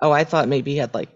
Oh, 0.02 0.12
I 0.12 0.26
thought 0.26 0.50
maybe 0.50 0.72
he 0.72 0.78
had 0.78 0.94
like, 0.94 1.10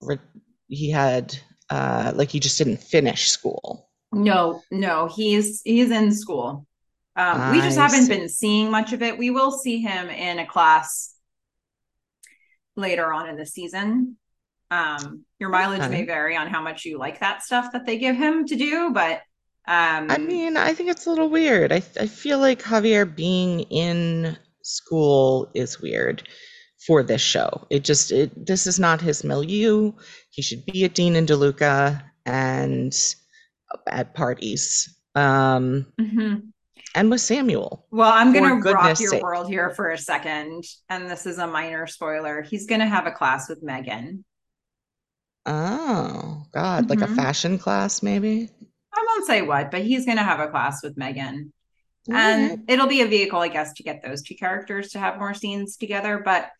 re- 0.00 0.18
he 0.66 0.90
had, 0.90 1.38
uh, 1.70 2.12
like 2.16 2.30
he 2.30 2.40
just 2.40 2.58
didn't 2.58 2.78
finish 2.78 3.28
school. 3.28 3.88
No, 4.12 4.60
no, 4.70 5.06
he's 5.06 5.62
he's 5.62 5.90
in 5.90 6.12
school. 6.12 6.66
Um, 7.14 7.52
we 7.52 7.60
just 7.60 7.78
haven't 7.78 8.02
see. 8.02 8.08
been 8.08 8.28
seeing 8.28 8.70
much 8.70 8.92
of 8.92 9.02
it. 9.02 9.16
We 9.16 9.30
will 9.30 9.52
see 9.52 9.80
him 9.80 10.08
in 10.10 10.38
a 10.38 10.46
class 10.46 11.14
later 12.76 13.12
on 13.12 13.28
in 13.28 13.36
the 13.36 13.46
season. 13.46 14.16
Um, 14.70 15.24
your 15.38 15.50
mileage 15.50 15.88
may 15.90 16.04
vary 16.06 16.34
on 16.36 16.48
how 16.48 16.62
much 16.62 16.86
you 16.86 16.98
like 16.98 17.20
that 17.20 17.42
stuff 17.42 17.72
that 17.72 17.84
they 17.84 17.98
give 17.98 18.16
him 18.16 18.46
to 18.46 18.56
do, 18.56 18.90
but 18.92 19.20
um, 19.68 20.10
I 20.10 20.18
mean, 20.18 20.56
I 20.56 20.74
think 20.74 20.90
it's 20.90 21.06
a 21.06 21.10
little 21.10 21.28
weird. 21.28 21.72
I, 21.72 21.82
I 22.00 22.06
feel 22.06 22.38
like 22.38 22.62
Javier 22.62 23.14
being 23.14 23.60
in 23.60 24.36
school 24.62 25.50
is 25.54 25.80
weird 25.80 26.26
for 26.84 27.02
this 27.04 27.20
show. 27.20 27.66
It 27.70 27.84
just, 27.84 28.10
it, 28.10 28.46
this 28.46 28.66
is 28.66 28.80
not 28.80 29.00
his 29.00 29.22
milieu. 29.22 29.92
He 30.30 30.42
should 30.42 30.64
be 30.66 30.84
at 30.84 30.94
Dean 30.94 31.14
and 31.14 31.28
DeLuca 31.28 32.02
and 32.26 32.92
at 33.86 34.14
parties. 34.14 34.98
Um, 35.14 35.86
mhm. 36.00 36.51
And 36.94 37.10
with 37.10 37.20
Samuel. 37.20 37.86
Well, 37.90 38.10
I'm 38.12 38.32
gonna 38.32 38.56
rock 38.56 38.98
your 39.00 39.10
sake. 39.10 39.22
world 39.22 39.48
here 39.48 39.70
for 39.70 39.90
a 39.90 39.98
second, 39.98 40.64
and 40.88 41.10
this 41.10 41.26
is 41.26 41.38
a 41.38 41.46
minor 41.46 41.86
spoiler. 41.86 42.42
He's 42.42 42.66
gonna 42.66 42.86
have 42.86 43.06
a 43.06 43.12
class 43.12 43.48
with 43.48 43.62
Megan. 43.62 44.24
Oh, 45.46 46.44
God, 46.52 46.88
like 46.88 47.00
a 47.00 47.06
Mhm. 47.06 47.16
fashion 47.16 47.58
class, 47.58 48.02
maybe? 48.02 48.48
I 48.94 49.04
won't 49.08 49.26
say 49.26 49.42
what, 49.42 49.70
but 49.70 49.82
he's 49.82 50.06
gonna 50.06 50.22
have 50.22 50.40
a 50.40 50.48
class 50.48 50.82
with 50.82 50.96
Megan. 50.96 51.52
Right. 52.08 52.18
and 52.18 52.64
it'll 52.68 52.88
be 52.88 53.02
a 53.02 53.06
vehicle 53.06 53.38
i 53.38 53.46
guess 53.46 53.72
to 53.74 53.84
get 53.84 54.02
those 54.02 54.22
two 54.22 54.34
characters 54.34 54.90
to 54.90 54.98
have 54.98 55.20
more 55.20 55.34
scenes 55.34 55.76
together 55.76 56.18
but 56.24 56.50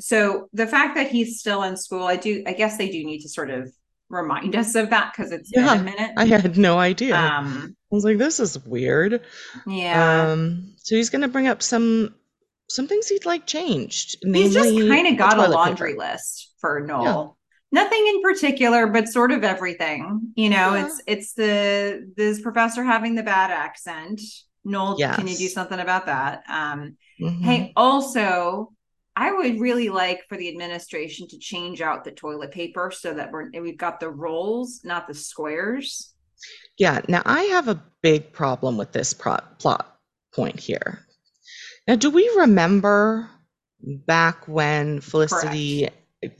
so 0.00 0.48
the 0.52 0.66
fact 0.66 0.96
that 0.96 1.06
he's 1.12 1.38
still 1.38 1.62
in 1.62 1.76
school 1.76 2.02
i 2.08 2.16
do 2.16 2.42
i 2.44 2.52
guess 2.52 2.76
they 2.76 2.88
do 2.88 3.04
need 3.04 3.20
to 3.20 3.28
sort 3.28 3.50
of 3.50 3.72
remind 4.10 4.56
us 4.56 4.74
of 4.74 4.90
that 4.90 5.12
because 5.12 5.32
it's 5.32 5.50
Yeah, 5.52 5.70
been 5.70 5.80
a 5.80 5.84
minute 5.84 6.10
I 6.16 6.24
had 6.26 6.58
no 6.58 6.78
idea. 6.78 7.16
um 7.16 7.76
I 7.92 7.94
was 7.94 8.04
like, 8.04 8.18
this 8.18 8.38
is 8.40 8.64
weird. 8.64 9.22
yeah 9.66 10.32
Um, 10.32 10.74
so 10.76 10.96
he's 10.96 11.10
gonna 11.10 11.28
bring 11.28 11.48
up 11.48 11.62
some 11.62 12.14
some 12.68 12.86
things 12.86 13.08
he'd 13.08 13.26
like 13.26 13.46
changed. 13.46 14.16
he's 14.32 14.54
just 14.54 14.76
kind 14.88 15.06
of 15.08 15.16
got 15.16 15.38
a 15.38 15.48
laundry 15.50 15.92
paper. 15.92 16.00
list 16.12 16.54
for 16.60 16.80
noel 16.80 17.36
nothing 17.72 18.04
in 18.06 18.22
particular 18.22 18.86
but 18.86 19.08
sort 19.08 19.32
of 19.32 19.42
everything 19.44 20.32
you 20.36 20.50
know 20.50 20.74
Yeah. 20.74 20.84
it's 20.86 21.02
it's 21.06 21.32
the 21.34 22.12
this 22.16 22.40
professor 22.40 22.84
having 22.84 23.14
the 23.14 23.22
bad 23.22 23.50
accent 23.50 24.20
noel 24.64 24.96
can 25.14 25.26
you 25.26 25.36
do 25.36 25.48
something 25.48 25.78
about 25.80 26.06
that 26.06 26.42
um 26.48 26.96
Mhm. 27.20 27.42
Hey, 27.44 27.72
also, 27.76 28.72
I 29.20 29.32
would 29.32 29.60
really 29.60 29.90
like 29.90 30.26
for 30.30 30.38
the 30.38 30.48
administration 30.48 31.28
to 31.28 31.38
change 31.38 31.82
out 31.82 32.04
the 32.04 32.10
toilet 32.10 32.52
paper 32.52 32.90
so 32.90 33.12
that 33.12 33.30
we're 33.30 33.50
we've 33.60 33.76
got 33.76 34.00
the 34.00 34.08
rolls, 34.08 34.80
not 34.82 35.06
the 35.06 35.12
squares. 35.14 36.14
Yeah, 36.78 37.02
now 37.06 37.20
I 37.26 37.42
have 37.42 37.68
a 37.68 37.84
big 38.00 38.32
problem 38.32 38.78
with 38.78 38.92
this 38.92 39.12
pro- 39.12 39.36
plot 39.58 39.98
point 40.34 40.58
here. 40.58 41.00
Now, 41.86 41.96
do 41.96 42.08
we 42.08 42.32
remember 42.38 43.28
back 43.82 44.48
when 44.48 45.02
Felicity, 45.02 45.90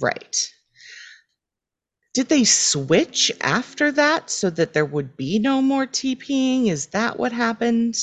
right? 0.01 0.51
Did 2.15 2.31
they 2.31 2.45
switch 2.45 3.31
after 3.43 3.93
that 3.93 4.31
so 4.31 4.49
that 4.49 4.73
there 4.73 4.87
would 4.87 5.19
be 5.19 5.39
no 5.39 5.61
more 5.61 5.87
TPing? 5.87 6.69
Is 6.69 6.87
that 6.87 7.19
what 7.19 7.33
happened? 7.33 7.97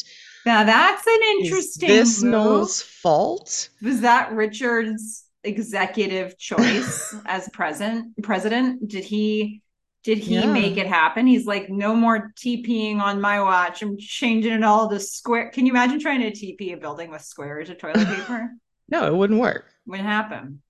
Now 0.47 0.63
that's 0.63 1.05
an 1.05 1.19
Is 1.21 1.45
interesting 1.45 1.89
this 1.89 2.23
move. 2.23 2.31
Noel's 2.31 2.81
fault? 2.81 3.69
Was 3.81 3.99
that 4.01 4.31
Richard's 4.31 5.25
executive 5.43 6.37
choice 6.37 7.13
as 7.25 7.49
president? 7.51 8.21
President? 8.23 8.87
Did 8.87 9.03
he 9.03 9.61
did 10.03 10.19
he 10.19 10.35
Yeah. 10.35 10.45
make 10.53 10.77
it 10.77 10.87
happen? 10.87 11.27
He's 11.27 11.45
like, 11.45 11.69
no 11.69 11.93
more 11.93 12.31
TPing 12.41 12.99
on 13.01 13.19
my 13.19 13.41
watch. 13.41 13.81
I'm 13.81 13.97
changing 13.97 14.53
it 14.53 14.63
all 14.63 14.89
to 14.89 15.01
square. 15.01 15.49
Can 15.51 15.65
you 15.65 15.73
imagine 15.73 15.99
trying 15.99 16.21
to 16.21 16.31
TP 16.31 16.71
a 16.73 16.77
building 16.77 17.11
with 17.11 17.23
squares 17.23 17.69
of 17.69 17.77
toilet 17.77 18.07
paper? 18.15 18.51
No, 18.87 19.05
it 19.05 19.13
wouldn't 19.13 19.41
work. 19.41 19.65
Wouldn't 19.85 20.07
happen. 20.07 20.61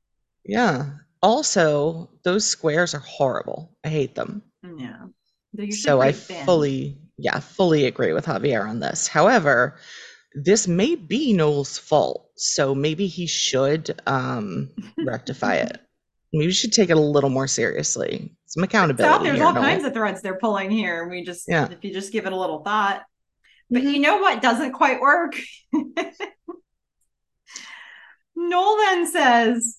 Yeah. 0.44 0.88
Also, 1.22 2.10
those 2.24 2.46
squares 2.46 2.96
are 2.96 3.00
horrible. 3.00 3.76
I 3.84 3.90
hate 3.90 4.16
them. 4.16 4.42
Yeah. 4.64 5.06
So 5.70 6.02
I 6.02 6.14
thin. 6.14 6.44
fully, 6.46 6.98
yeah, 7.18 7.40
fully 7.40 7.86
agree 7.86 8.14
with 8.14 8.26
Javier 8.26 8.68
on 8.68 8.80
this. 8.80 9.08
However, 9.08 9.76
this 10.36 10.68
may 10.68 10.96
be 10.96 11.34
Noel's 11.34 11.78
fault, 11.78 12.30
so 12.36 12.76
maybe 12.76 13.08
he 13.08 13.26
should 13.28 14.00
um, 14.08 14.70
rectify 14.98 15.56
it. 15.56 15.80
Maybe 16.34 16.48
we 16.48 16.52
should 16.54 16.74
take 16.74 16.90
it 16.90 16.98
a 16.98 17.02
little 17.02 17.30
more 17.30 17.48
seriously. 17.48 18.36
Some 18.48 18.62
So 18.62 18.66
accountability. 18.66 19.24
there's 19.26 19.38
here, 19.38 19.46
all 19.46 19.54
Noel. 19.54 19.64
kinds 19.64 19.86
of 19.86 19.94
threads 19.94 20.22
they're 20.22 20.38
pulling 20.38 20.70
here. 20.70 21.02
and 21.04 21.12
We 21.12 21.24
just, 21.24 21.46
Yeah. 21.48 21.70
if 21.72 21.84
you 21.84 21.94
just 21.94 22.12
give 22.12 22.26
it 22.26 22.34
a 22.34 22.38
little 22.38 22.64
thought. 22.64 23.04
But 23.70 23.82
Mhm. 23.84 23.94
you 23.94 24.00
know 24.00 24.18
what 24.18 24.42
doesn't 24.42 24.74
quite 24.74 25.00
work? 25.02 25.36
Noel 28.36 28.78
then 28.78 29.08
says, 29.08 29.78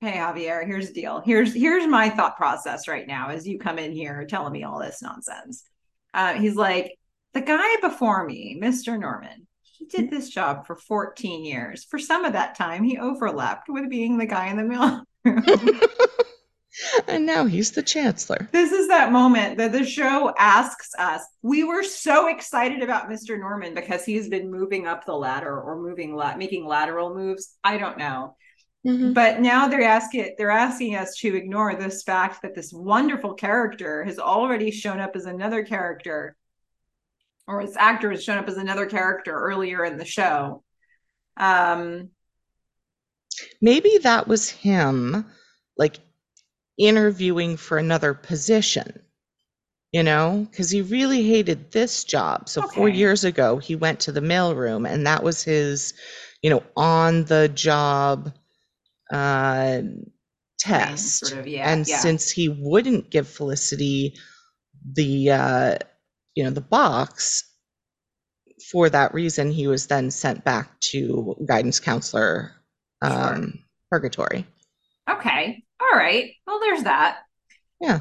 Hey 0.00 0.12
Javier, 0.12 0.66
here's 0.66 0.88
the 0.88 0.94
deal. 0.94 1.22
Here's 1.24 1.54
here's 1.54 1.86
my 1.86 2.10
thought 2.10 2.36
process 2.36 2.88
right 2.88 3.06
now 3.06 3.30
as 3.30 3.46
you 3.48 3.58
come 3.58 3.78
in 3.78 3.92
here 3.92 4.26
telling 4.28 4.52
me 4.52 4.64
all 4.64 4.78
this 4.78 5.00
nonsense. 5.00 5.64
Uh, 6.14 6.34
he's 6.34 6.54
like, 6.56 6.96
the 7.32 7.40
guy 7.40 7.76
before 7.80 8.24
me, 8.24 8.58
Mr. 8.62 8.98
Norman, 8.98 9.46
he 9.62 9.86
did 9.86 10.10
this 10.10 10.28
job 10.30 10.66
for 10.66 10.76
14 10.76 11.44
years. 11.44 11.84
For 11.84 11.98
some 11.98 12.24
of 12.24 12.32
that 12.34 12.54
time, 12.54 12.84
he 12.84 12.96
overlapped 12.96 13.68
with 13.68 13.90
being 13.90 14.16
the 14.16 14.26
guy 14.26 14.46
in 14.46 14.56
the 14.56 14.62
middle. 14.62 15.02
and 17.08 17.26
now 17.26 17.44
he's 17.46 17.72
the 17.72 17.82
chancellor. 17.82 18.48
this 18.52 18.70
is 18.70 18.88
that 18.88 19.10
moment 19.12 19.58
that 19.58 19.72
the 19.72 19.84
show 19.84 20.32
asks 20.38 20.90
us. 20.98 21.22
We 21.42 21.64
were 21.64 21.82
so 21.82 22.28
excited 22.28 22.82
about 22.82 23.10
Mr. 23.10 23.38
Norman 23.38 23.74
because 23.74 24.04
he's 24.04 24.28
been 24.28 24.50
moving 24.50 24.86
up 24.86 25.04
the 25.04 25.14
ladder 25.14 25.60
or 25.60 25.76
moving 25.82 26.14
la- 26.14 26.36
making 26.36 26.66
lateral 26.66 27.14
moves. 27.14 27.56
I 27.64 27.78
don't 27.78 27.98
know. 27.98 28.36
Mhm. 28.86 29.14
But 29.14 29.40
now 29.40 29.66
they're 29.68 29.82
asking 29.82 30.34
they're 30.36 30.50
asking 30.50 30.96
us 30.96 31.16
to 31.18 31.34
ignore 31.34 31.74
this 31.74 32.02
fact 32.02 32.42
that 32.42 32.54
this 32.54 32.72
wonderful 32.72 33.34
character 33.34 34.04
has 34.04 34.18
already 34.18 34.70
shown 34.70 35.00
up 35.00 35.16
as 35.16 35.24
another 35.26 35.64
character 35.64 36.36
or 37.46 37.64
this 37.64 37.76
actor 37.76 38.10
has 38.10 38.22
shown 38.24 38.38
up 38.38 38.48
as 38.48 38.56
another 38.56 38.86
character 38.86 39.32
earlier 39.32 39.84
in 39.84 39.96
the 39.96 40.04
show. 40.04 40.62
Um 41.36 42.10
Maybe 43.60 43.98
that 43.98 44.28
was 44.28 44.48
him, 44.48 45.26
like 45.76 45.98
interviewing 46.78 47.56
for 47.56 47.78
another 47.78 48.14
position. 48.14 49.00
You 49.92 50.02
know, 50.02 50.46
because 50.50 50.70
he 50.70 50.82
really 50.82 51.22
hated 51.22 51.70
this 51.70 52.04
job. 52.04 52.48
So 52.48 52.62
four 52.62 52.88
years 52.88 53.24
ago, 53.24 53.58
he 53.58 53.76
went 53.76 54.00
to 54.00 54.12
the 54.12 54.20
mailroom, 54.20 54.88
and 54.88 55.06
that 55.06 55.22
was 55.22 55.42
his, 55.44 55.94
you 56.42 56.50
know, 56.50 56.64
on 56.76 57.24
the 57.26 57.48
job 57.48 58.32
uh, 59.12 59.80
test. 60.58 61.26
sort 61.26 61.40
of 61.40 61.46
yeah. 61.46 61.70
and 61.70 61.86
yeah. 61.86 61.98
since 61.98 62.30
he 62.30 62.48
wouldn't 62.48 63.10
give 63.10 63.28
Felicity 63.28 64.14
the, 64.94 65.30
uh, 65.30 65.78
you 66.34 66.44
know, 66.44 66.50
the 66.50 66.60
box, 66.60 67.44
for 68.70 68.88
that 68.90 69.14
reason, 69.14 69.50
he 69.50 69.66
was 69.66 69.86
then 69.86 70.10
sent 70.10 70.44
back 70.44 70.78
to 70.80 71.36
guidance 71.46 71.80
counselor 71.80 72.52
Sure. 73.04 73.34
um, 73.34 73.58
purgatory. 73.90 74.46
Okay. 75.10 75.62
All 75.80 75.98
right. 75.98 76.32
Well, 76.46 76.60
there's 76.60 76.84
that. 76.84 77.18
Yeah. 77.80 78.00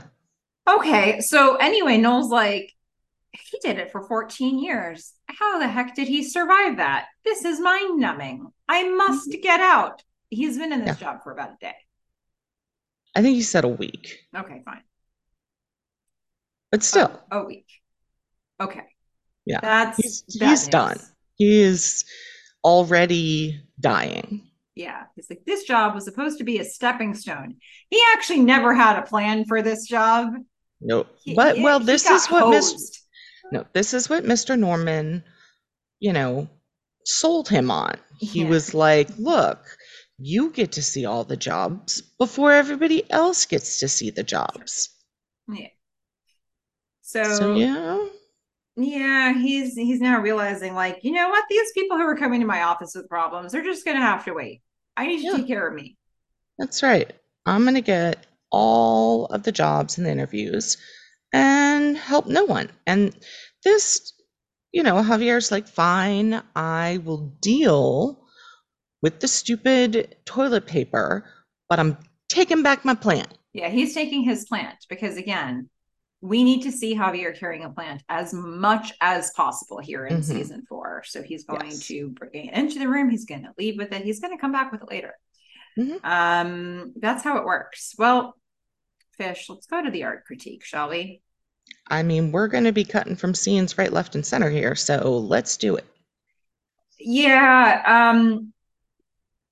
Okay. 0.70 1.20
So 1.22 1.56
anyway, 1.56 1.98
Noel's 1.98 2.32
like, 2.32 2.72
he 3.32 3.58
did 3.62 3.80
it 3.80 3.92
for 3.92 4.08
14 4.08 4.60
years. 4.60 5.14
How 5.28 5.60
the 5.60 5.68
heck 5.68 5.96
did 5.96 6.08
he 6.08 6.24
survive 6.24 6.78
that? 6.78 7.08
This 7.26 7.44
is 7.44 7.60
mind 7.60 8.00
numbing. 8.00 8.52
I 8.70 8.90
must 8.90 9.36
get 9.42 9.60
out. 9.60 10.04
He's 10.36 10.58
been 10.58 10.74
in 10.74 10.86
this 10.86 10.98
job 10.98 11.24
for 11.24 11.32
about 11.32 11.52
a 11.52 11.58
day. 11.62 11.76
I 13.16 13.22
think 13.22 13.36
he 13.36 13.42
said 13.44 13.64
a 13.64 13.68
week, 13.70 14.20
Okay, 14.36 14.62
fine. 14.66 14.82
but 16.72 16.84
still, 16.84 17.20
Oh, 17.32 17.42
a 17.42 17.46
week. 17.46 17.68
Okay. 18.60 18.82
Yeah. 19.46 19.60
That's 19.62 19.98
He's- 19.98 20.22
bad 20.40 20.50
he's 20.50 20.68
done. 20.68 21.00
he 21.36 21.62
is 21.62 22.06
already 22.64 23.62
dying. 23.80 24.50
Yeah, 24.76 25.04
he's 25.16 25.30
like, 25.30 25.44
this 25.46 25.64
job 25.66 25.94
was 25.94 26.06
supposed 26.06 26.40
to 26.40 26.44
be 26.44 26.58
a 26.60 26.64
stepping 26.66 27.14
stone. 27.14 27.58
He 27.90 28.02
actually 28.14 28.40
never 28.40 28.74
had 28.74 28.98
a 28.98 29.04
plan 29.04 29.46
for 29.46 29.62
this 29.62 29.88
job. 29.88 30.34
No, 30.82 31.06
He- 31.24 31.36
but 31.36 31.60
well, 31.60 31.80
he 31.80 31.86
this 31.86 32.10
is 32.10 32.26
what 32.28 32.44
hosed. 32.44 33.00
no, 33.52 33.66
this 33.74 33.94
is 33.94 34.10
what 34.10 34.24
Mr. 34.24 34.58
Norman, 34.58 35.24
you 36.00 36.12
know, 36.14 36.50
sold 37.06 37.48
him 37.50 37.70
on. 37.70 38.00
He 38.20 38.42
Yeah. 38.42 38.50
was 38.50 38.74
like, 38.74 39.10
"Look, 39.20 39.78
you 40.18 40.52
get 40.52 40.72
to 40.74 40.84
see 40.84 41.06
all 41.06 41.24
the 41.24 41.38
jobs 41.38 42.02
before 42.02 42.52
everybody 42.54 43.10
else 43.12 43.46
gets 43.46 43.80
to 43.80 43.88
see 43.88 44.10
the 44.10 44.24
jobs." 44.24 44.90
Yeah. 45.48 45.70
So, 47.02 47.50
So 47.52 47.52
yeah, 47.54 48.06
yeah, 48.76 49.34
he's 49.34 49.76
he's 49.76 50.00
now 50.02 50.20
realizing, 50.22 50.74
like, 50.74 51.00
you 51.04 51.12
know 51.12 51.30
what? 51.30 51.46
These 51.50 51.72
people 51.74 51.98
who 51.98 52.04
are 52.04 52.16
coming 52.18 52.40
to 52.42 52.48
my 52.48 52.64
office 52.64 52.94
with 52.96 53.08
problems, 53.10 53.52
they're 53.52 53.64
just 53.64 53.86
gonna 53.86 54.02
have 54.02 54.26
to 54.26 54.34
wait. 54.34 54.62
I 54.98 55.08
need 55.08 55.26
to 55.26 55.30
Yeah. 55.32 55.32
take 55.32 55.48
care 55.48 55.68
of 55.68 55.74
me. 55.76 55.98
that's 56.58 56.84
right. 56.84 57.12
I'm 57.46 57.66
gonna 57.66 57.82
get 57.82 58.26
all 58.52 59.26
of 59.28 59.44
the 59.44 59.52
jobs 59.52 59.98
and 59.98 60.06
the 60.06 60.12
interviews 60.12 60.78
and 61.34 61.98
help 61.98 62.28
no 62.28 62.46
one. 62.46 62.70
And 62.88 63.16
this, 63.64 64.14
you 64.72 64.84
know, 64.84 64.96
Javier's 65.04 65.52
like, 65.52 65.68
"Fine, 65.68 66.42
I 66.56 67.00
will 67.04 67.30
deal 67.42 68.23
with 69.04 69.20
the 69.20 69.28
stupid 69.28 70.16
toilet 70.26 70.66
paper, 70.66 71.26
but 71.70 71.80
I'm 71.80 71.96
taking 72.30 72.64
back 72.64 72.84
my 72.84 72.96
plant." 72.96 73.38
Yeah, 73.54 73.70
he's 73.70 73.94
taking 73.94 74.24
his 74.24 74.46
plant 74.46 74.88
because 74.90 75.18
again, 75.18 75.70
we 76.22 76.44
need 76.44 76.64
to 76.64 76.72
see 76.72 76.96
Javier 76.96 77.38
carrying 77.38 77.66
a 77.66 77.70
plant 77.70 78.02
as 78.08 78.34
much 78.34 78.94
as 79.02 79.32
possible 79.36 79.80
here 79.80 80.08
in 80.08 80.18
Mhm. 80.20 80.24
season 80.24 80.66
four. 80.68 81.04
So 81.06 81.22
he's 81.22 81.44
going 81.44 81.66
Yes. 81.70 81.86
to 81.88 82.10
bring 82.10 82.46
it 82.48 82.54
into 82.54 82.80
the 82.80 82.88
room. 82.88 83.10
He's 83.10 83.26
going 83.26 83.44
to 83.44 83.54
leave 83.58 83.78
with 83.78 83.92
it. 83.92 84.04
He's 84.04 84.22
going 84.22 84.36
to 84.36 84.40
come 84.40 84.54
back 84.54 84.72
with 84.72 84.82
it 84.82 84.90
later. 84.90 85.14
Mhm. 85.78 86.00
Um, 86.04 86.94
that's 86.96 87.24
how 87.24 87.38
it 87.40 87.46
works. 87.46 87.94
Well, 87.98 88.38
Tish, 89.20 89.50
let's 89.50 89.68
go 89.68 89.84
to 89.84 89.92
the 89.92 90.06
art 90.06 90.24
critique, 90.26 90.64
shall 90.64 90.90
we? 90.90 91.22
I 91.88 92.04
mean, 92.04 92.32
we're 92.32 92.48
going 92.48 92.64
to 92.64 92.72
be 92.72 92.86
cutting 92.86 93.18
from 93.18 93.36
scenes 93.36 93.78
right, 93.78 93.92
left, 93.92 94.16
and 94.16 94.26
center 94.26 94.50
here, 94.50 94.76
so 94.76 95.18
let's 95.18 95.58
do 95.58 95.76
it. 95.76 95.86
Yeah. 96.98 97.84
Um, 97.86 98.53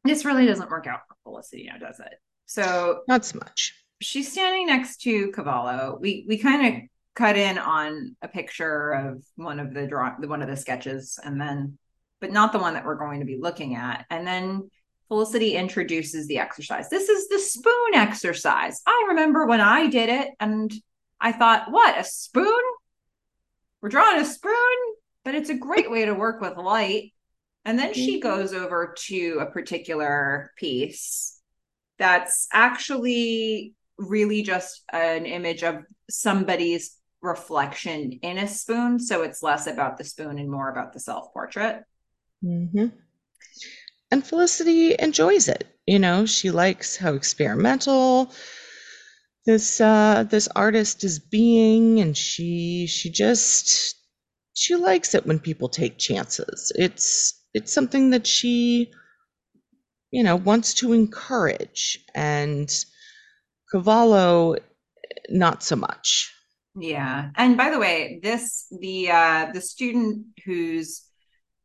this 0.03 0.25
really 0.25 0.45
doesn't 0.45 0.69
work 0.69 0.87
out 0.87 1.01
for 1.07 1.15
Felicity 1.23 1.69
now, 1.71 1.77
does 1.77 1.99
it? 1.99 2.13
So 2.45 3.01
Not 3.07 3.23
so 3.25 3.39
much. 3.39 3.73
she's 4.01 4.31
standing 4.31 4.65
next 4.67 5.01
to 5.01 5.31
Cavallo. 5.31 5.97
We 6.01 6.25
we 6.27 6.37
kind 6.37 6.67
of 6.75 6.81
cut 7.15 7.37
in 7.37 7.57
on 7.57 8.15
a 8.21 8.27
picture 8.27 8.91
of 8.91 9.23
one 9.35 9.59
of 9.59 9.73
the 9.73 9.85
draw 9.87 10.11
one 10.19 10.41
of 10.41 10.47
the 10.49 10.57
sketches, 10.57 11.19
and 11.23 11.39
then, 11.39 11.77
but 12.19 12.31
not 12.31 12.51
the 12.51 12.59
one 12.59 12.73
that 12.73 12.85
we're 12.85 12.95
going 12.95 13.19
to 13.19 13.25
be 13.25 13.37
looking 13.37 13.75
at. 13.75 14.05
And 14.09 14.25
then 14.25 14.69
Felicity 15.07 15.55
introduces 15.55 16.27
the 16.27 16.39
exercise. 16.39 16.89
This 16.89 17.09
is 17.09 17.27
the 17.27 17.39
spoon 17.39 17.93
exercise. 17.95 18.81
I 18.87 19.05
remember 19.09 19.45
when 19.45 19.61
I 19.61 19.87
did 19.87 20.09
it, 20.09 20.29
and 20.39 20.73
I 21.19 21.31
thought, 21.33 21.69
what 21.71 21.97
a 21.99 22.03
spoon? 22.03 22.61
We're 23.81 23.89
drawing 23.89 24.21
a 24.21 24.25
spoon, 24.25 24.53
but 25.25 25.35
it's 25.35 25.49
a 25.49 25.55
great 25.55 25.91
way 25.91 26.05
to 26.05 26.13
work 26.13 26.39
with 26.41 26.57
light. 26.57 27.13
And 27.65 27.77
then 27.77 27.93
she 27.93 28.19
Mhm. 28.19 28.21
goes 28.21 28.53
over 28.53 28.95
to 29.07 29.39
a 29.41 29.51
particular 29.51 30.51
piece 30.57 31.39
that's 31.97 32.47
actually 32.53 33.75
really 33.97 34.43
just 34.43 34.83
an 34.91 35.25
image 35.25 35.63
of 35.63 35.83
somebody's 36.09 36.97
reflection 37.21 38.13
in 38.23 38.37
a 38.39 38.47
spoon. 38.47 38.99
So 38.99 39.23
it's 39.23 39.43
less 39.43 39.67
about 39.67 39.97
the 39.97 40.03
spoon 40.03 40.39
and 40.39 40.49
more 40.51 40.69
about 40.71 40.93
the 40.93 40.99
self 40.99 41.33
portrait. 41.33 41.83
hmm 42.41 42.91
And 44.11 44.25
Felicity 44.25 44.95
enjoys 44.99 45.49
it. 45.49 45.67
You 45.85 45.99
know, 45.99 46.25
she 46.25 46.49
likes 46.51 46.95
how 46.95 47.13
experimental 47.15 48.31
this 49.45 49.81
uh 49.81 50.23
this 50.29 50.47
artist 50.55 51.03
is 51.03 51.19
being 51.19 51.99
and 51.99 52.15
she 52.17 52.87
she 52.87 53.09
just 53.09 53.95
she 54.53 54.75
likes 54.75 55.15
it 55.15 55.25
when 55.25 55.39
people 55.39 55.69
take 55.69 55.97
chances. 55.97 56.71
It's 56.75 57.40
it's 57.53 57.73
something 57.73 58.09
that 58.11 58.25
she 58.25 58.91
you 60.11 60.23
know 60.23 60.35
wants 60.35 60.73
to 60.75 60.93
encourage 60.93 61.99
and 62.15 62.85
Cavallo 63.71 64.55
not 65.29 65.63
so 65.63 65.75
much. 65.75 66.33
Yeah. 66.75 67.29
And 67.35 67.57
by 67.57 67.69
the 67.69 67.79
way, 67.79 68.19
this 68.23 68.67
the 68.79 69.11
uh 69.11 69.51
the 69.53 69.61
student 69.61 70.25
whose 70.45 71.05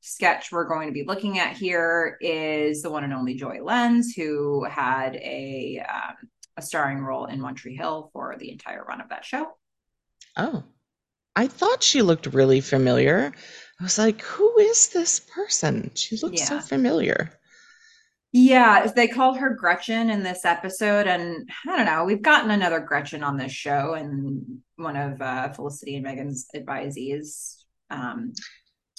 sketch 0.00 0.52
we're 0.52 0.68
going 0.68 0.86
to 0.86 0.92
be 0.92 1.04
looking 1.04 1.38
at 1.38 1.56
here 1.56 2.16
is 2.20 2.82
the 2.82 2.90
one 2.90 3.04
and 3.04 3.12
only 3.12 3.34
Joy 3.34 3.58
Lenz, 3.62 4.14
who 4.14 4.64
had 4.64 5.16
a 5.16 5.84
um, 5.88 6.28
a 6.56 6.62
starring 6.62 7.00
role 7.00 7.26
in 7.26 7.42
One 7.42 7.54
Tree 7.54 7.76
Hill 7.76 8.10
for 8.12 8.36
the 8.38 8.50
entire 8.50 8.84
run 8.84 9.00
of 9.00 9.08
that 9.10 9.24
show. 9.24 9.48
Oh. 10.36 10.64
I 11.38 11.48
thought 11.48 11.82
she 11.82 12.00
looked 12.00 12.26
really 12.26 12.62
familiar. 12.62 13.32
I 13.80 13.84
was 13.84 13.98
like, 13.98 14.22
who 14.22 14.58
is 14.58 14.88
this 14.88 15.20
person? 15.20 15.90
She 15.94 16.16
looks 16.16 16.42
so 16.46 16.60
familiar. 16.60 17.30
Yeah, 18.32 18.86
they 18.94 19.08
called 19.08 19.38
her 19.38 19.50
Gretchen 19.50 20.10
in 20.10 20.22
this 20.22 20.44
episode, 20.44 21.06
and 21.06 21.48
I 21.66 21.76
don't 21.76 21.86
know. 21.86 22.04
We've 22.04 22.22
gotten 22.22 22.50
another 22.50 22.80
Gretchen 22.80 23.22
on 23.22 23.36
this 23.36 23.52
show, 23.52 23.94
and 23.94 24.60
one 24.76 24.96
of 24.96 25.20
uh, 25.22 25.52
Felicity 25.52 25.96
and 25.96 26.04
Megan's 26.04 26.46
advisees. 26.54 27.56
Um, 27.90 28.32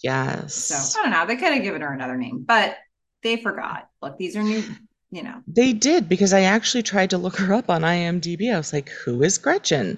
Yes. 0.03 0.53
so 0.55 0.99
I 0.99 1.03
don't 1.03 1.11
know. 1.11 1.25
They 1.25 1.35
could 1.37 1.53
have 1.53 1.63
given 1.63 1.81
her 1.81 1.91
another 1.91 2.17
name, 2.17 2.43
but 2.47 2.77
they 3.23 3.37
forgot. 3.37 3.89
Look, 4.01 4.17
these 4.17 4.35
are 4.35 4.43
new. 4.43 4.63
You 5.09 5.23
know, 5.23 5.41
They 5.47 5.71
did 5.71 6.09
because 6.09 6.33
I 6.33 6.41
actually 6.41 6.83
tried 6.83 7.11
to 7.11 7.17
look 7.17 7.37
her 7.37 7.53
up 7.53 7.69
on 7.69 7.81
IMDb. 7.83 8.53
I 8.53 8.57
was 8.57 8.73
like, 8.73 8.89
who 8.89 9.23
is 9.23 9.37
Gretchen? 9.37 9.97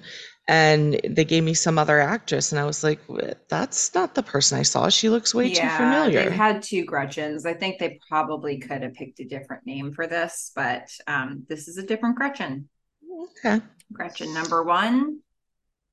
And 0.50 1.00
they 1.04 1.24
gave 1.24 1.44
me 1.44 1.54
some 1.54 1.78
other 1.78 2.00
actress, 2.00 2.50
and 2.50 2.58
I 2.58 2.64
was 2.64 2.82
like, 2.82 2.98
that's 3.48 3.94
not 3.94 4.16
the 4.16 4.22
person 4.24 4.58
I 4.58 4.62
saw. 4.62 4.88
She 4.88 5.08
looks 5.08 5.32
way 5.32 5.50
too 5.50 5.60
yeah, 5.62 5.76
familiar. 5.76 6.24
they've 6.24 6.32
had 6.32 6.62
two 6.62 6.84
Gretchens. 6.84 7.46
I 7.46 7.54
think 7.54 7.78
they 7.78 8.00
probably 8.08 8.58
could 8.58 8.82
have 8.82 8.94
picked 8.94 9.20
a 9.20 9.24
different 9.24 9.64
name 9.64 9.92
for 9.92 10.08
this, 10.08 10.50
but 10.56 10.90
um, 11.06 11.44
this 11.48 11.68
is 11.68 11.78
a 11.78 11.84
different 11.84 12.16
Gretchen. 12.16 12.68
Okay. 13.38 13.60
Gretchen 13.92 14.34
number 14.34 14.64
one 14.64 15.20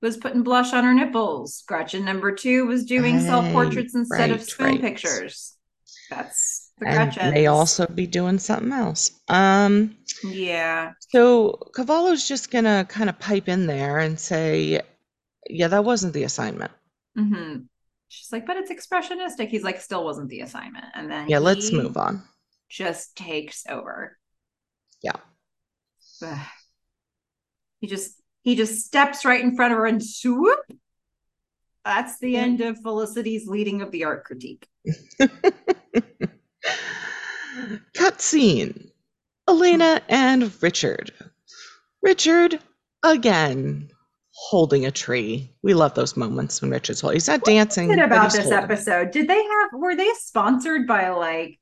was 0.02 0.18
putting 0.18 0.42
blush 0.42 0.74
on 0.74 0.84
her 0.84 0.94
nipples. 0.94 1.64
Gretchen 1.68 2.04
number 2.04 2.32
two 2.32 2.66
was 2.66 2.84
doing 2.84 3.18
Right, 3.18 3.26
self 3.26 3.52
portraits 3.52 3.94
instead 3.94 4.32
of 4.32 4.38
right, 4.38 4.48
spoon 4.48 4.68
right. 4.68 4.82
pictures. 4.82 5.56
That's 6.10 6.57
the 6.80 6.88
And 6.88 7.34
may 7.34 7.48
also 7.48 7.88
be 7.88 8.08
doing 8.08 8.40
something 8.40 8.72
else. 8.72 9.12
Um, 9.30 9.96
yeah, 10.24 10.94
so 11.10 11.60
Cavallo's 11.76 12.28
just 12.28 12.52
gonna 12.52 12.86
kind 12.88 13.10
of 13.10 13.20
pipe 13.20 13.48
in 13.50 13.68
there 13.68 14.00
and 14.00 14.20
say, 14.20 14.82
yeah, 15.50 15.68
that 15.70 15.84
wasn't 15.84 16.14
the 16.14 16.24
assignment. 16.24 16.72
Mm-hmm. 17.18 17.62
she's 18.10 18.32
like, 18.32 18.46
but 18.46 18.58
it's 18.58 18.72
expressionistic. 18.72 19.48
He's 19.50 19.64
like, 19.64 19.82
still 19.82 20.04
wasn't 20.06 20.30
the 20.30 20.42
assignment. 20.42 20.86
And 20.94 21.10
then 21.10 21.28
Yeah, 21.30 21.40
let's 21.40 21.72
move 21.72 21.98
on. 21.98 22.24
Just 22.70 23.16
takes 23.18 23.64
over. 23.68 24.18
Yeah. 25.02 25.18
He 27.80 27.86
just 27.88 28.20
he 28.42 28.56
just 28.56 28.86
steps 28.86 29.24
right 29.24 29.40
in 29.44 29.56
front 29.56 29.72
of 29.72 29.78
her 29.78 29.86
and 29.86 30.04
swoop. 30.04 30.60
That's 31.86 32.18
the 32.20 32.32
Yeah. 32.32 32.40
end 32.42 32.62
of 32.62 32.80
Felicity's 32.82 33.48
leading 33.48 33.82
of 33.84 33.92
the 33.92 34.04
art 34.06 34.24
critique. 34.26 34.68
Cutscene. 37.98 38.90
Elena 39.48 40.02
and 40.10 40.52
Richard. 40.62 41.12
Richard 42.02 42.60
again 43.04 43.90
holding 44.32 44.86
a 44.86 44.92
tree. 44.92 45.52
We 45.64 45.74
love 45.74 45.96
those 45.96 46.16
moments 46.16 46.62
when 46.62 46.70
Richard's 46.70 47.02
holding. 47.02 47.16
He's 47.16 47.28
not 47.28 47.44
dancing. 47.44 47.88
What 47.88 48.00
about 48.00 48.32
this 48.32 48.44
holding. 48.44 48.60
episode? 48.60 49.12
Did 49.12 49.28
they 49.28 49.42
have 49.44 49.70
were 49.74 49.96
they 49.96 50.10
sponsored 50.20 50.86
by 50.86 51.10
like 51.10 51.60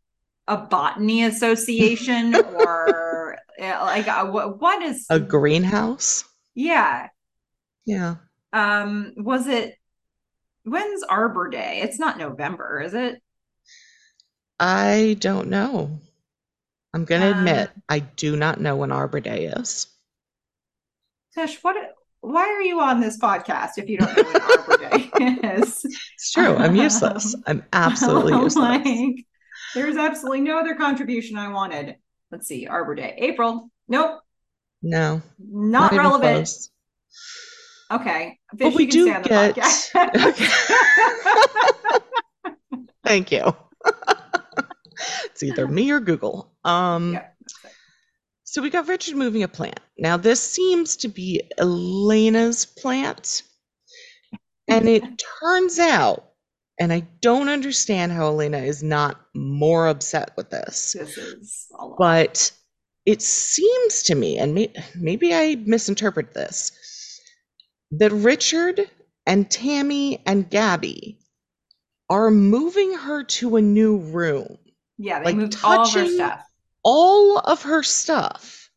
a 0.47 0.57
botany 0.57 1.24
association 1.24 2.36
or 2.55 3.38
uh, 3.62 3.80
like 3.82 4.07
uh, 4.07 4.26
what 4.26 4.59
what 4.59 4.82
is 4.84 5.05
A 5.09 5.20
greenhouse. 5.20 6.26
yeah 6.53 7.07
Yeah. 7.86 8.16
um 8.51 9.14
was 9.16 9.47
it 9.47 9.76
when's 10.64 11.03
Arbor 11.03 11.49
Day? 11.49 11.80
It's 11.84 11.99
not 11.99 12.18
November, 12.18 12.82
is 12.82 12.93
it? 12.93 13.22
I 14.59 15.18
don't 15.20 15.49
know. 15.49 15.99
I'm 16.96 17.04
gonna 17.06 17.32
Um, 17.32 17.38
admit 17.39 17.70
I 17.89 18.00
do 18.00 18.36
not 18.38 18.60
know 18.62 18.76
when 18.78 18.91
Arbor 18.91 19.20
Day 19.20 19.46
is. 19.48 19.88
Tish, 21.34 21.62
what 21.62 21.76
why 22.22 22.41
are 22.48 22.62
you 22.62 22.80
on 22.80 23.02
this 23.02 23.20
podcast 23.20 23.72
if 23.78 23.88
you 23.89 23.98
don't 24.00 24.16
know 24.16 24.24
when 24.24 24.41
Arbor 24.41 24.78
Day 24.89 25.10
is? 25.62 25.84
It's 25.84 26.32
true. 26.32 26.56
I'm 26.56 26.76
useless. 26.76 27.36
I'm 27.46 27.64
absolutely 27.74 28.34
useless. 28.41 28.56
like 28.56 29.26
there's 29.76 29.98
absolutely 29.98 30.41
no 30.41 30.58
other 30.58 30.74
contribution 30.76 31.38
I 31.38 31.50
wanted. 31.50 31.98
Let's 32.32 32.48
see, 32.48 32.66
Arbor 32.66 32.96
Day. 32.96 33.14
April. 33.18 33.70
Nope, 33.89 34.22
No, 34.82 35.22
not, 35.38 35.91
even 35.93 36.04
relevant. 36.06 36.50
Okay. 37.91 38.39
But 38.54 38.74
we 38.74 38.86
do 38.88 39.04
stay 39.04 39.14
on 39.16 39.22
the 39.22 39.30
get. 39.30 39.56
podcast. 39.56 40.41
Thank 43.06 43.32
you. 43.32 43.56
It's 45.26 45.43
either 45.43 45.68
me 45.68 45.91
or 45.91 45.99
Google. 45.99 46.53
Um, 46.64 47.14
Yeah. 47.14 47.28
So 48.43 48.62
we 48.62 48.70
got 48.70 48.88
Richard 48.88 49.18
moving 49.18 49.43
a 49.43 49.47
plant. 49.47 49.80
Now, 49.97 50.18
this 50.18 50.39
seems 50.39 50.95
to 50.97 51.08
be 51.08 51.41
Elena's 51.58 52.66
plant. 52.66 53.41
And 54.68 54.88
it 54.88 55.03
turns 55.41 55.78
out, 55.80 56.32
and 56.80 56.93
I 56.93 57.01
don't 57.22 57.49
understand 57.49 58.12
how 58.12 58.28
Elena 58.28 58.60
is 58.60 58.82
not 58.82 59.20
more 59.34 59.88
upset 59.88 60.32
with 60.38 60.51
this, 60.51 60.93
This 60.93 61.18
is 61.18 61.68
a 61.78 61.86
lot. 61.86 61.97
but 61.97 62.51
it 63.06 63.22
seems 63.22 64.03
to 64.03 64.16
me, 64.16 64.38
and 64.38 64.53
may, 64.53 64.72
maybe 64.95 65.34
I 65.34 65.56
misinterpret 65.56 66.34
this, 66.34 66.72
that 67.91 68.12
Richard 68.12 68.89
and 69.26 69.49
Tammy 69.49 70.22
and 70.26 70.49
Gabby 70.49 71.20
are 72.10 72.32
moving 72.32 72.93
her 72.93 73.24
to 73.24 73.58
a 73.58 73.62
new 73.62 73.97
room 73.97 74.58
yeah, 74.98 75.20
they 75.20 75.26
like 75.26 75.36
moved 75.36 75.58
all 75.64 75.82
of 75.82 75.93
her 75.93 76.02
touching- 76.02 76.16
stuff. 76.16 76.41
all 76.84 77.38
of 77.39 77.64
her 77.64 77.84
stuff 77.84 78.70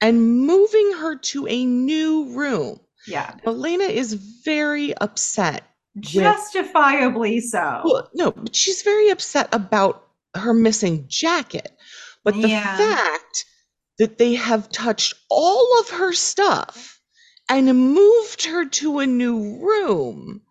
and 0.00 0.46
moving 0.46 0.92
her 0.92 1.16
to 1.16 1.46
a 1.48 1.64
new 1.64 2.30
room. 2.34 2.80
Yeah, 3.06 3.34
Elena 3.46 3.84
is 3.84 4.14
very 4.44 4.94
upset. 4.96 5.64
justifiably 5.98 7.40
so. 7.40 7.82
Well, 7.84 8.08
no, 8.14 8.30
but 8.30 8.54
she's 8.54 8.82
very 8.82 9.08
upset 9.10 9.48
about 9.52 10.06
her 10.34 10.54
missing 10.54 11.06
jacket. 11.08 11.76
But 12.24 12.34
the 12.34 12.48
Yeah. 12.48 12.76
fact 12.76 13.44
that 13.98 14.18
they 14.18 14.34
have 14.34 14.70
touched 14.70 15.14
all 15.30 15.80
of 15.80 15.90
her 15.90 16.12
stuff 16.12 17.00
and 17.48 17.66
moved 17.94 18.44
her 18.44 18.64
to 18.66 19.00
a 19.00 19.06
new 19.06 19.58
room 19.58 20.42